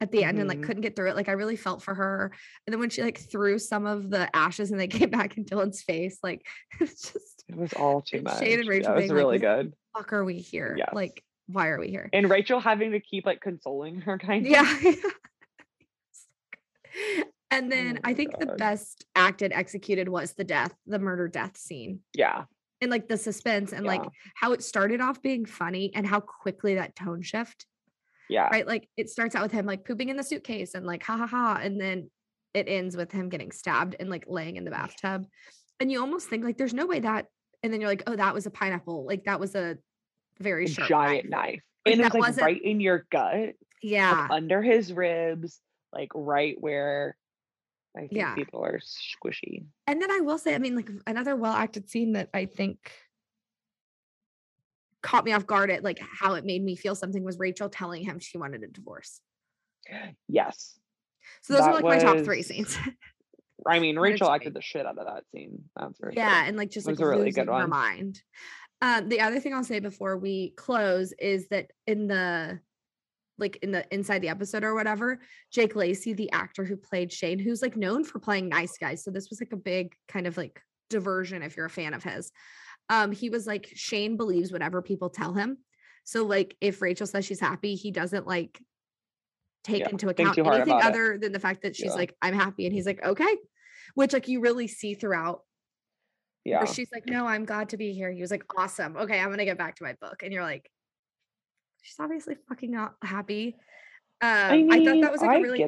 at 0.01 0.11
the 0.11 0.25
end 0.25 0.39
and 0.39 0.49
like 0.49 0.59
Mhm. 0.59 0.65
couldn't 0.65 0.83
get 0.83 0.97
through 0.97 1.11
it. 1.11 1.17
Like 1.17 1.29
I 1.29 1.33
really 1.33 1.57
felt 1.57 1.83
for 1.83 1.95
her. 1.95 2.33
And 2.67 2.73
then 2.73 2.81
when 2.81 2.91
she 2.91 3.03
like 3.03 3.19
threw 3.19 3.59
some 3.59 3.87
of 3.87 4.11
the 4.11 4.35
ashes 4.37 4.71
and 4.71 4.79
they 4.81 4.87
came 4.99 5.11
back 5.11 5.37
in 5.37 5.45
Dillon's 5.45 5.83
face, 5.83 6.19
like 6.23 6.47
it's 6.81 7.13
just 7.13 7.45
It 7.49 7.57
was 7.57 7.73
all 7.75 8.03
too 8.03 8.23
much. 8.23 8.39
Shane 8.39 8.61
and 8.61 8.69
Rachel 8.69 8.89
that 8.93 8.97
was 8.97 9.05
being 9.05 9.15
really 9.15 9.39
"What 9.39 9.57
good. 9.63 9.73
fuck 9.97 10.13
are 10.13 10.25
we 10.25 10.39
here? 10.39 10.75
Yes. 10.77 10.91
Like, 10.93 11.23
why 11.47 11.69
are 11.69 11.79
we 11.79 11.89
here? 11.89 12.09
And 12.13 12.29
Rachel 12.31 12.59
having 12.61 12.93
to 12.93 13.01
keep 13.01 13.25
like 13.27 13.41
consoling 13.41 14.01
her 14.03 14.19
kind 14.29 14.45
of. 14.47 14.51
Yeah. 14.51 14.93
and 17.51 17.71
then 17.71 17.97
Oh 17.99 18.01
I 18.05 18.15
think 18.15 18.39
the 18.39 18.47
best 18.47 19.05
acted 19.15 19.53
executed 19.53 20.09
was 20.09 20.33
the 20.35 20.45
death, 20.45 20.75
the 20.87 20.99
murder 20.99 21.29
death 21.29 21.57
scene. 21.57 22.01
Yeah. 22.15 22.45
And 22.81 22.91
like 22.91 23.09
the 23.09 23.17
suspense 23.17 23.73
and 23.73 23.87
like 23.87 24.03
how 24.37 24.53
it 24.53 24.63
started 24.63 25.01
off 25.01 25.23
being 25.23 25.47
funny 25.47 25.93
and 25.95 26.07
how 26.07 26.21
quickly 26.21 26.75
that 26.75 26.95
tone 26.97 27.23
shift, 27.23 27.67
Yeah. 28.29 28.49
right? 28.49 28.67
Like 28.67 28.89
it 28.97 29.11
starts 29.11 29.35
out 29.35 29.43
with 29.43 29.53
him 29.53 29.67
like 29.67 29.85
pooping 29.85 30.09
in 30.09 30.17
the 30.17 30.23
suitcase 30.23 30.75
and 30.75 30.87
like 30.87 31.03
ha 31.03 31.17
ha 31.17 31.27
ha. 31.27 31.59
And 31.63 31.81
then 31.81 32.11
it 32.55 32.69
ends 32.69 32.97
with 32.97 33.13
him 33.13 33.29
getting 33.29 33.53
stabbed 33.53 33.97
and 33.99 34.09
like 34.09 34.25
laying 34.29 34.57
in 34.57 34.65
the 34.65 34.71
bathtub. 34.71 35.27
And 35.81 35.91
you 35.91 36.01
almost 36.01 36.29
think 36.29 36.45
like 36.45 36.57
there's 36.57 36.75
no 36.75 36.87
way 36.87 37.01
that 37.01 37.27
and 37.63 37.73
then 37.73 37.81
you're 37.81 37.91
like, 37.91 38.03
oh, 38.07 38.17
that 38.17 38.35
was 38.35 38.47
a 38.47 38.51
pineapple. 38.51 39.07
Like 39.07 39.25
that 39.25 39.41
was 39.41 39.55
a 39.55 39.79
very 40.39 40.67
sharp 40.67 40.89
giant 40.89 41.29
knife. 41.31 41.43
knife. 41.43 41.61
Like, 41.87 41.93
and 41.95 42.01
it 42.01 42.13
that 42.13 42.19
was 42.19 42.37
like 42.37 42.45
right 42.45 42.63
in 42.63 42.81
your 42.81 43.07
gut, 43.11 43.55
Yeah. 43.83 44.23
like 44.23 44.31
under 44.31 44.63
his 44.63 44.93
ribs, 44.93 45.61
like 45.93 46.11
right 46.15 46.57
where 46.61 47.17
I 47.97 48.01
think 48.01 48.13
Yeah. 48.13 48.35
people 48.35 48.65
are 48.65 48.81
squishy. 48.81 49.65
And 49.87 50.01
then 50.03 50.11
I 50.11 50.21
will 50.21 50.39
say, 50.39 50.55
I 50.55 50.59
mean, 50.59 50.77
like 50.77 50.91
another 51.07 51.37
well 51.37 51.53
acted 51.53 51.89
scene 51.89 52.13
that 52.13 52.29
I 52.35 52.47
think 52.47 52.79
caught 55.05 55.25
me 55.25 55.33
off 55.33 55.47
guard 55.47 55.71
at 55.71 55.85
like 55.85 56.01
how 56.01 56.35
it 56.35 56.45
made 56.45 56.65
me 56.65 56.75
feel 56.75 56.95
something 56.95 57.23
was 57.23 57.39
Rachel 57.39 57.69
telling 57.69 58.03
him 58.03 58.19
she 58.19 58.39
wanted 58.39 58.65
a 58.65 58.69
divorce. 58.69 59.21
Yes. 60.29 60.79
So 61.43 61.53
those 61.53 61.63
are 61.63 61.75
That 61.75 61.85
like 61.85 61.85
my 61.85 61.99
top 61.99 62.25
three 62.25 62.43
scenes. 62.43 62.77
I 63.67 63.79
mean, 63.79 63.99
Rachel 63.99 64.31
acted 64.31 64.55
the 64.55 64.63
shit 64.63 64.85
out 64.87 64.99
of 64.99 65.07
that 65.07 65.25
scene. 65.31 65.63
That's 65.77 65.99
for 65.99 66.13
yeah, 66.13 66.41
sure. 66.41 66.49
and 66.49 66.57
like 66.57 66.71
just 66.71 66.89
It 66.89 66.93
like 66.93 67.01
a 67.01 67.07
really 67.09 67.31
good 67.31 67.47
her 67.47 67.53
one. 67.53 67.71
mind. 67.71 68.21
Um, 68.83 69.09
the 69.09 69.21
other 69.21 69.41
thing 69.41 69.55
I'll 69.55 69.63
say 69.65 69.79
before 69.79 70.17
we 70.17 70.51
close 70.57 71.13
is 71.19 71.49
that 71.49 71.71
in 71.87 72.09
the 72.09 72.61
like 73.39 73.57
in 73.63 73.73
the 73.73 73.85
inside 73.93 74.21
the 74.21 74.29
episode 74.29 74.65
or 74.65 74.75
whatever, 74.75 75.21
Jake 75.53 75.77
Lacy, 75.77 76.13
the 76.15 76.33
actor 76.33 76.65
who 76.65 76.77
played 76.77 77.13
Shane, 77.13 77.39
who's 77.39 77.63
like 77.63 77.77
known 77.77 78.05
for 78.05 78.19
playing 78.19 78.49
nice 78.49 78.77
guys. 78.79 79.05
So 79.05 79.11
this 79.11 79.29
was 79.31 79.41
like 79.41 79.53
a 79.53 79.57
big 79.57 79.95
kind 80.09 80.27
of 80.27 80.37
like 80.37 80.61
diversion 80.91 81.43
if 81.43 81.57
you're 81.57 81.67
a 81.67 81.71
fan 81.71 81.95
of 81.95 82.03
his. 82.03 82.31
Um, 82.89 83.13
he 83.13 83.31
was 83.31 83.47
like 83.47 83.71
Shane 83.75 84.17
believes 84.17 84.53
whatever 84.53 84.83
people 84.83 85.11
tell 85.11 85.33
him. 85.35 85.59
So 86.05 86.25
like 86.25 86.57
if 86.61 86.83
Rachel 86.83 87.07
says 87.07 87.25
she's 87.25 87.41
happy, 87.41 87.75
he 87.77 87.91
doesn't 87.91 88.27
like 88.27 88.61
take 89.63 89.81
Yeah, 89.81 89.89
into 89.91 90.09
account 90.11 90.37
anything 90.39 90.73
about 90.73 90.81
it. 90.81 90.85
other 90.85 91.19
than 91.19 91.33
the 91.33 91.41
fact 91.41 91.63
that 91.63 91.75
she's 91.75 91.87
Yeah. 91.87 91.95
like, 91.95 92.15
I'm 92.21 92.35
happy. 92.35 92.67
And 92.67 92.75
he's 92.75 92.85
like, 92.87 93.03
okay. 93.03 93.37
Which 93.95 94.13
like 94.13 94.29
you 94.29 94.41
really 94.41 94.67
see 94.67 94.93
throughout 94.95 95.43
Yeah. 96.45 96.59
where 96.59 96.67
she's 96.67 96.91
like, 96.93 97.05
no, 97.07 97.27
I'm 97.27 97.47
glad 97.47 97.71
to 97.71 97.79
be 97.79 97.95
here. 97.95 98.13
He 98.13 98.21
was 98.21 98.31
like, 98.31 98.45
awesome. 98.57 98.97
Okay, 98.97 99.19
I'm 99.19 99.31
gonna 99.31 99.47
get 99.47 99.57
back 99.57 99.77
to 99.77 99.85
my 99.85 99.95
book. 100.01 100.23
And 100.23 100.33
you're 100.33 100.43
like, 100.43 100.71
she's 101.83 101.97
obviously 101.99 102.37
fucking 102.49 102.71
not 102.71 102.97
happy. 103.03 103.57
Um, 104.21 104.29
I 104.31 104.69
I, 104.71 104.85
thought 104.85 105.01
that 105.01 105.13
was 105.13 105.21
like 105.23 105.31
I 105.31 105.39
a 105.39 105.41
really 105.43 105.67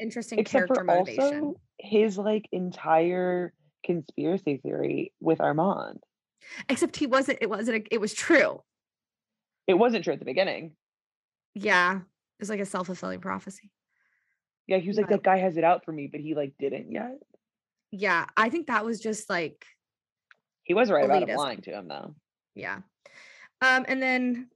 interesting 0.00 0.38
Except 0.38 0.68
character 0.68 0.84
motivation. 0.84 1.22
also 1.22 1.60
his 1.78 2.16
like 2.18 2.46
entire 2.52 3.52
conspiracy 3.84 4.56
theory 4.62 5.12
with 5.20 5.40
Armand. 5.40 6.02
Except 6.68 6.96
he 6.96 7.06
wasn't, 7.06 7.38
it 7.40 7.50
wasn't, 7.50 7.78
a, 7.78 7.94
it 7.94 8.00
was 8.00 8.14
true. 8.14 8.62
It 9.66 9.74
wasn't 9.74 10.04
true 10.04 10.12
at 10.12 10.18
the 10.18 10.24
beginning. 10.24 10.72
Yeah. 11.54 11.96
It 11.96 12.40
was 12.40 12.50
like 12.50 12.60
a 12.60 12.66
self-fulfilling 12.66 13.20
prophecy. 13.20 13.70
Yeah, 14.66 14.78
he 14.78 14.88
was 14.88 14.96
like, 14.96 15.08
that 15.08 15.22
guy 15.22 15.38
has 15.38 15.56
it 15.56 15.64
out 15.64 15.84
for 15.84 15.92
me, 15.92 16.08
but 16.10 16.20
he 16.20 16.34
like 16.34 16.54
didn't 16.58 16.90
yet. 16.90 17.18
Yeah. 17.90 18.26
I 18.36 18.50
think 18.50 18.66
that 18.66 18.84
was 18.84 19.00
just 19.00 19.30
like, 19.30 19.64
He 20.64 20.74
was 20.74 20.90
right 20.90 21.04
about 21.04 21.28
him 21.28 21.36
lying 21.36 21.60
to 21.62 21.70
him 21.70 21.88
though. 21.88 22.14
yeah. 22.54 22.78
Um, 23.62 23.86
and 23.88 24.02
then 24.02 24.48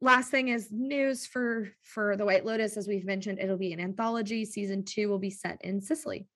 last 0.00 0.30
thing 0.30 0.48
is 0.48 0.70
news 0.72 1.26
for 1.26 1.68
for 1.82 2.16
the 2.16 2.24
White 2.24 2.46
Lotus, 2.46 2.76
as 2.78 2.88
we've 2.88 3.04
mentioned, 3.04 3.38
it'll 3.38 3.58
be 3.58 3.72
an 3.74 3.80
anthology. 3.80 4.44
Season 4.44 4.84
two 4.84 5.08
will 5.08 5.18
be 5.18 5.30
set 5.30 5.60
in 5.62 5.80
Sicily. 5.82 6.26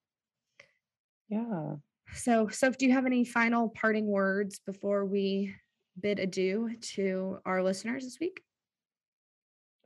Yeah. 1.28 1.76
So, 2.14 2.48
Soph, 2.48 2.76
do 2.76 2.86
you 2.86 2.92
have 2.92 3.06
any 3.06 3.24
final 3.24 3.68
parting 3.68 4.06
words 4.06 4.60
before 4.64 5.04
we 5.04 5.54
bid 6.00 6.18
adieu 6.18 6.70
to 6.94 7.38
our 7.44 7.62
listeners 7.62 8.04
this 8.04 8.18
week? 8.20 8.40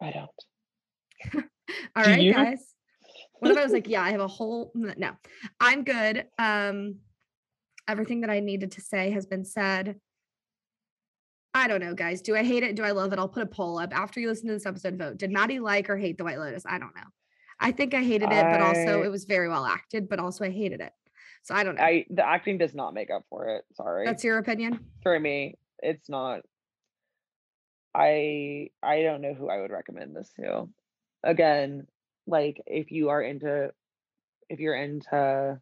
I 0.02 0.10
don't. 0.10 0.30
All 1.96 2.04
Do 2.04 2.10
right, 2.10 2.20
you? 2.20 2.32
guys. 2.32 2.74
What 3.38 3.52
if 3.52 3.56
I 3.58 3.62
was 3.62 3.72
like, 3.72 3.88
yeah, 3.88 4.02
I 4.02 4.10
have 4.10 4.20
a 4.20 4.28
whole 4.28 4.70
no. 4.74 5.12
I'm 5.58 5.84
good. 5.84 6.26
Um 6.38 6.96
everything 7.88 8.20
that 8.20 8.30
I 8.30 8.40
needed 8.40 8.72
to 8.72 8.80
say 8.80 9.10
has 9.10 9.26
been 9.26 9.44
said. 9.44 9.96
I 11.52 11.66
don't 11.66 11.80
know, 11.80 11.94
guys. 11.94 12.22
Do 12.22 12.36
I 12.36 12.44
hate 12.44 12.62
it? 12.62 12.76
Do 12.76 12.84
I 12.84 12.92
love 12.92 13.12
it? 13.12 13.18
I'll 13.18 13.28
put 13.28 13.42
a 13.42 13.46
poll 13.46 13.78
up 13.78 13.96
after 13.96 14.20
you 14.20 14.28
listen 14.28 14.46
to 14.46 14.52
this 14.54 14.66
episode. 14.66 14.96
Vote. 14.96 15.16
Did 15.16 15.32
Maddie 15.32 15.58
like 15.58 15.90
or 15.90 15.96
hate 15.96 16.16
the 16.16 16.24
White 16.24 16.38
Lotus? 16.38 16.64
I 16.66 16.78
don't 16.78 16.94
know. 16.94 17.02
I 17.58 17.72
think 17.72 17.92
I 17.92 18.02
hated 18.02 18.30
it, 18.30 18.44
but 18.44 18.60
also 18.60 19.02
it 19.02 19.10
was 19.10 19.24
very 19.24 19.48
well 19.48 19.66
acted, 19.66 20.08
but 20.08 20.18
also 20.18 20.44
I 20.44 20.50
hated 20.50 20.80
it. 20.80 20.92
So 21.42 21.54
I 21.54 21.64
don't 21.64 21.76
know. 21.76 21.82
I 21.82 22.06
the 22.10 22.26
acting 22.26 22.58
does 22.58 22.74
not 22.74 22.94
make 22.94 23.10
up 23.10 23.24
for 23.30 23.48
it. 23.56 23.64
Sorry. 23.74 24.04
That's 24.06 24.24
your 24.24 24.38
opinion. 24.38 24.80
for 25.02 25.18
me. 25.18 25.56
It's 25.82 26.08
not. 26.08 26.42
I 27.94 28.70
I 28.82 29.02
don't 29.02 29.20
know 29.20 29.34
who 29.34 29.48
I 29.48 29.60
would 29.60 29.70
recommend 29.70 30.14
this 30.14 30.30
to. 30.38 30.68
Again, 31.24 31.86
like 32.26 32.62
if 32.66 32.92
you 32.92 33.08
are 33.08 33.22
into 33.22 33.72
if 34.48 34.60
you're 34.60 34.76
into 34.76 35.60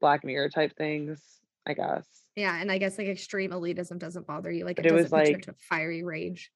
Black 0.00 0.24
Mirror 0.24 0.50
type 0.50 0.76
things, 0.76 1.22
I 1.66 1.74
guess. 1.74 2.04
Yeah, 2.36 2.60
and 2.60 2.70
I 2.70 2.78
guess 2.78 2.98
like 2.98 3.08
extreme 3.08 3.50
elitism 3.52 3.98
doesn't 3.98 4.26
bother 4.26 4.50
you. 4.50 4.64
Like 4.64 4.76
But 4.76 4.86
it 4.86 4.92
it 4.92 4.94
was 4.94 5.04
doesn't 5.10 5.18
put 5.18 5.26
you 5.28 5.34
like- 5.34 5.48
into 5.48 5.58
fiery 5.68 6.02
rage. 6.04 6.50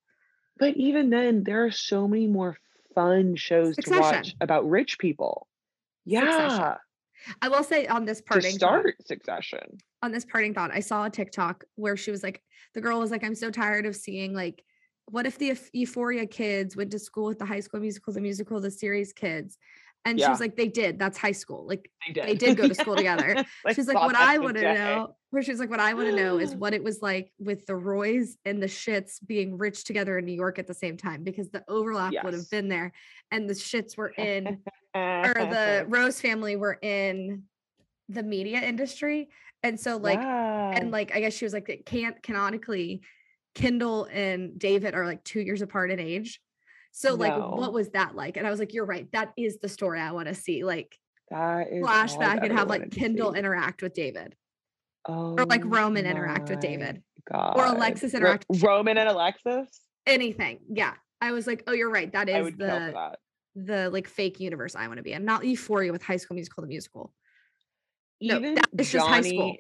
But 0.59 0.77
even 0.77 1.09
then, 1.09 1.45
there 1.45 1.65
are 1.65 1.71
so 1.71 2.07
many 2.07 2.27
more 2.27 2.59
fun 2.95 3.37
shows 3.37 3.75
to 3.77 3.99
watch 3.99 4.35
about 4.41 4.69
rich 4.69 4.99
people. 4.99 5.49
Succession. 6.07 6.75
I 7.41 7.49
will 7.49 7.65
say 7.65 7.87
on 7.87 8.05
this 8.05 8.19
to 8.19 8.25
parting 8.25 8.59
thought- 8.59 8.81
start 8.81 8.95
Succession. 9.07 9.79
on 10.03 10.13
this 10.13 10.25
parting 10.25 10.55
thought, 10.55 10.71
I 10.73 10.81
saw 10.81 11.05
a 11.05 11.11
TikTok 11.11 11.65
where 11.77 11.97
she 11.97 12.11
was 12.11 12.23
like, 12.23 12.43
the 12.75 12.81
girl 12.81 12.99
was 13.01 13.11
like, 13.11 13.25
I'm 13.25 13.35
so 13.35 13.51
tired 13.51 13.87
of 13.87 13.95
seeing 13.97 14.35
like, 14.35 14.63
what 15.07 15.27
if 15.27 15.39
the 15.39 15.57
Euphoria 15.73 16.27
kids 16.27 16.77
went 16.77 16.91
to 16.93 16.99
school 16.99 17.27
with 17.27 17.39
the 17.39 17.45
High 17.45 17.61
School 17.61 17.81
Musical, 17.81 18.13
the 18.13 18.21
musical, 18.21 18.61
the 18.61 18.71
series 18.71 19.13
kids? 19.13 19.59
And 20.05 20.21
she 20.21 20.29
was 20.29 20.41
like, 20.41 20.57
they 20.57 20.67
did. 20.69 20.99
That's 20.99 21.17
high 21.17 21.33
school. 21.33 21.65
Like 21.67 21.89
They 22.07 22.13
did. 22.13 22.27
they 22.27 22.35
did 22.35 22.57
go 22.57 22.67
to 22.67 22.75
school 22.75 22.97
together. 23.03 23.45
she's 23.75 23.87
like, 23.87 23.97
what 23.97 24.17
I 24.17 24.39
want 24.39 24.57
to 24.57 24.75
know, 24.75 25.17
where 25.31 25.43
she's 25.43 25.61
like, 25.61 25.71
what 25.71 25.79
I 25.81 25.95
want 25.95 26.09
to 26.09 26.17
know 26.17 26.39
is 26.39 26.55
what 26.63 26.75
it 26.75 26.83
was 26.83 27.01
like 27.03 27.33
with 27.39 27.67
the 27.67 27.77
Roys 27.77 28.37
and 28.45 28.61
the 28.61 28.67
Schitts 28.67 29.25
being 29.25 29.57
rich 29.59 29.85
together 29.85 30.19
in 30.19 30.25
New 30.25 30.33
York 30.35 30.59
at 30.59 30.67
the 30.67 30.75
same 30.75 30.97
time, 30.97 31.23
because 31.23 31.51
the 31.51 31.63
overlap 31.69 32.13
would 32.25 32.35
have 32.35 32.51
been 32.51 32.69
there. 32.69 32.93
And 33.31 33.49
the 33.49 33.55
Schitts 33.55 33.97
were 33.97 34.09
in, 34.11 34.59
or 34.95 35.33
the 35.35 35.85
Rose 35.89 36.21
family 36.21 36.57
were 36.57 36.79
in 36.83 37.45
the 38.09 38.23
media 38.25 38.61
industry. 38.61 39.29
And 39.63 39.79
so, 39.79 39.97
like, 39.99 40.19
Yeah. 40.19 40.71
and 40.75 40.91
like 40.91 41.15
I 41.15 41.21
guess 41.21 41.33
she 41.35 41.45
was 41.45 41.53
like 41.55 41.69
it 41.69 41.87
can't 41.87 42.21
canonically 42.23 43.03
Kendall 43.55 44.09
and 44.11 44.59
David 44.59 44.95
are 44.95 45.05
like 45.07 45.23
two 45.23 45.41
years 45.41 45.63
apart 45.63 45.91
in 45.93 46.01
age. 46.01 46.41
So 46.93 47.15
like 47.15 47.37
No. 47.37 47.51
what 47.57 47.73
was 47.73 47.91
that 47.91 48.15
like? 48.15 48.37
And 48.37 48.47
I 48.47 48.51
was 48.51 48.61
like, 48.61 48.73
you're 48.75 48.85
right. 48.85 49.11
That 49.13 49.33
is 49.37 49.59
the 49.59 49.69
story 49.69 49.99
I 49.99 50.13
want 50.13 50.29
to 50.29 50.35
see. 50.35 50.63
Like 50.63 50.97
that 51.31 51.69
is 51.73 51.83
I've 51.85 52.11
flashback 52.11 52.45
and 52.45 52.57
have 52.57 52.69
like 52.69 52.91
Kendall 52.91 53.35
interact 53.35 53.83
with 53.83 53.95
David. 53.95 54.37
Oh, 55.09 55.37
like 55.49 55.63
Roman 55.65 56.07
interact 56.07 56.49
with 56.51 56.61
David. 56.61 57.03
God. 57.31 57.55
Alexis 57.57 58.13
Ro- 58.13 58.19
interact 58.21 58.47
with 58.49 58.63
Roman 58.63 58.99
and 58.99 59.09
Alexis. 59.09 59.69
Anything. 60.07 60.61
Yeah. 60.69 60.95
I 61.21 61.33
was 61.33 61.47
like, 61.47 61.65
oh, 61.67 61.73
you're 61.73 61.91
right. 61.91 62.13
That 62.13 62.29
I 62.29 62.39
is 62.39 62.45
would 62.45 62.59
kill 62.59 62.69
for 62.69 62.75
the 62.87 62.93
that. 62.93 63.19
the 63.55 63.91
like 63.91 64.07
fake 64.07 64.39
universe 64.39 64.77
I 64.77 64.87
want 64.87 64.99
to 64.99 65.03
be 65.03 65.13
in. 65.13 65.25
Not 65.25 65.45
euphoria 65.45 65.93
with 65.93 66.03
high 66.03 66.17
school 66.19 66.35
musical 66.35 66.63
the 66.63 66.69
musical. 66.69 67.13
No, 68.21 68.37
Even 68.37 68.55
that 68.55 68.69
is 68.79 68.93
just 68.93 69.07
high 69.07 69.23
school. 69.23 69.57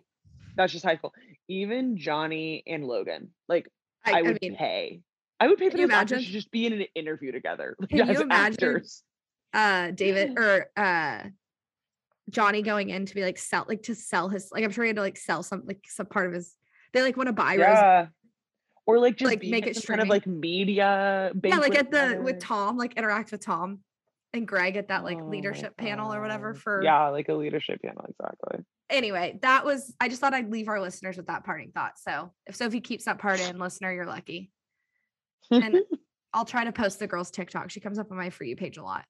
That's 0.57 0.73
just 0.73 0.85
high 0.85 0.97
school. 0.97 1.13
Even 1.49 1.97
Johnny 1.97 2.63
and 2.67 2.85
Logan, 2.85 3.31
like 3.49 3.69
I, 4.05 4.13
I, 4.13 4.19
I 4.19 4.23
would 4.23 4.39
mean, 4.43 4.55
pay. 4.57 5.01
I 5.43 5.49
would 5.49 5.59
pay 5.59 5.67
for 5.71 5.73
Can 5.73 5.81
you 5.81 5.87
those 5.89 5.95
actors 5.97 6.19
imagine? 6.19 6.27
to 6.27 6.33
just 6.33 6.51
be 6.51 6.67
in 6.67 6.73
an 6.75 6.87
interview 6.95 7.33
together 7.33 7.77
Can 7.89 7.99
you 7.99 8.05
imagine? 8.05 8.31
actors. 8.31 9.03
uh 9.53 9.91
David 9.91 10.39
or 10.39 10.67
uh 10.77 11.25
Johnny 12.31 12.63
going 12.63 12.91
in 12.91 13.07
to 13.07 13.15
be 13.15 13.23
like 13.23 13.39
sell 13.39 13.65
like 13.69 13.83
to 13.85 13.95
sell 13.95 14.29
his 14.29 14.51
like 14.53 14.65
I'm 14.65 14.71
sure 14.71 14.85
he 14.85 14.89
had 14.89 14.97
to 14.97 15.03
like 15.03 15.17
sell 15.19 15.43
some 15.43 15.63
like 15.67 15.85
some 15.89 16.07
part 16.07 16.27
of 16.29 16.33
his 16.33 16.55
they 16.93 17.03
like 17.03 17.17
want 17.17 17.27
to 17.29 17.33
buy 17.33 17.57
Rose. 17.57 17.61
Yeah. 17.67 18.07
Or 18.87 18.99
like 18.99 19.17
just 19.17 19.31
Like, 19.31 19.43
make 19.43 19.67
it 19.67 19.85
kind 19.87 20.01
of 20.01 20.09
like 20.09 20.27
media. 20.27 21.33
Yeah, 21.43 21.59
like 21.59 21.77
at 21.77 21.91
the 21.91 22.21
with. 22.23 22.39
Tom, 22.41 22.77
like 22.77 22.95
interact 22.95 23.31
with 23.33 23.41
Tom 23.41 23.81
and 24.33 24.47
Greg 24.47 24.77
at 24.77 24.89
that 24.89 25.05
like 25.05 25.19
Oh 25.21 25.27
leadership 25.27 25.77
panel 25.77 26.13
or 26.13 26.21
whatever 26.21 26.55
for 26.55 26.83
yeah, 26.83 27.09
like 27.09 27.29
a 27.29 27.35
leadership 27.35 27.81
panel, 27.83 28.05
exactly. 28.09 28.65
anyway, 28.91 29.39
that 29.43 29.65
was 29.65 29.95
I 30.01 30.09
just 30.09 30.21
thought 30.21 30.35
I'd 30.35 30.51
leave 30.51 30.69
our 30.69 30.81
listeners 30.81 31.17
with 31.17 31.27
that 31.27 31.45
parting 31.45 31.71
thought. 31.73 31.99
So 31.99 32.33
if 32.47 32.57
Sophie 32.57 32.81
keeps 32.81 33.05
that 33.05 33.19
part 33.19 33.41
in, 33.41 33.59
listener, 33.59 33.93
you're 33.93 34.07
lucky. 34.07 34.51
And 35.51 35.81
I'll 36.35 36.45
try 36.45 36.65
to 36.65 36.73
post 36.73 36.99
the 36.99 37.07
girl's 37.07 37.31
TikTok. 37.31 37.71
She 37.71 37.81
comes 37.81 37.99
up 37.99 38.11
on 38.11 38.17
my 38.17 38.31
for 38.31 38.45
you 38.45 38.57
page 38.57 38.79
a 38.79 38.83
lot. 38.83 39.05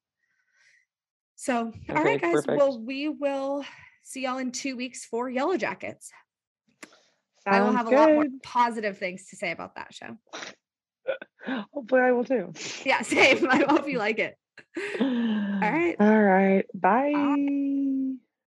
So, 1.36 1.56
all 1.59 1.72
Okay, 1.90 2.02
right, 2.02 2.20
guys. 2.20 2.32
perfect. 2.34 2.59
Well, 2.59 2.80
we 2.80 3.09
will 3.09 3.64
see 4.02 4.22
y'all 4.22 4.38
in 4.38 4.52
two 4.52 4.76
weeks 4.76 5.04
for 5.04 5.30
Yellowjackets. 5.30 6.09
I 7.46 7.60
will 7.60 7.72
Sounds 7.72 7.76
have 7.76 7.86
a 7.86 7.90
lot 7.90 8.14
more 8.14 8.26
positive 8.42 8.98
things 8.98 9.28
to 9.30 9.36
say 9.36 9.50
about 9.50 9.74
that 9.74 9.92
show. 9.92 10.16
Hopefully, 11.72 12.00
I 12.00 12.12
will 12.12 12.24
too. 12.24 12.52
Yeah, 12.84 13.02
same. 13.02 13.48
I 13.48 13.64
hope 13.68 13.88
you 13.88 13.98
like 13.98 14.18
it. 14.18 14.36
All 15.00 15.60
right. 15.60 15.96
All 15.98 16.22
right. 16.22 16.64
Bye. 16.74 18.14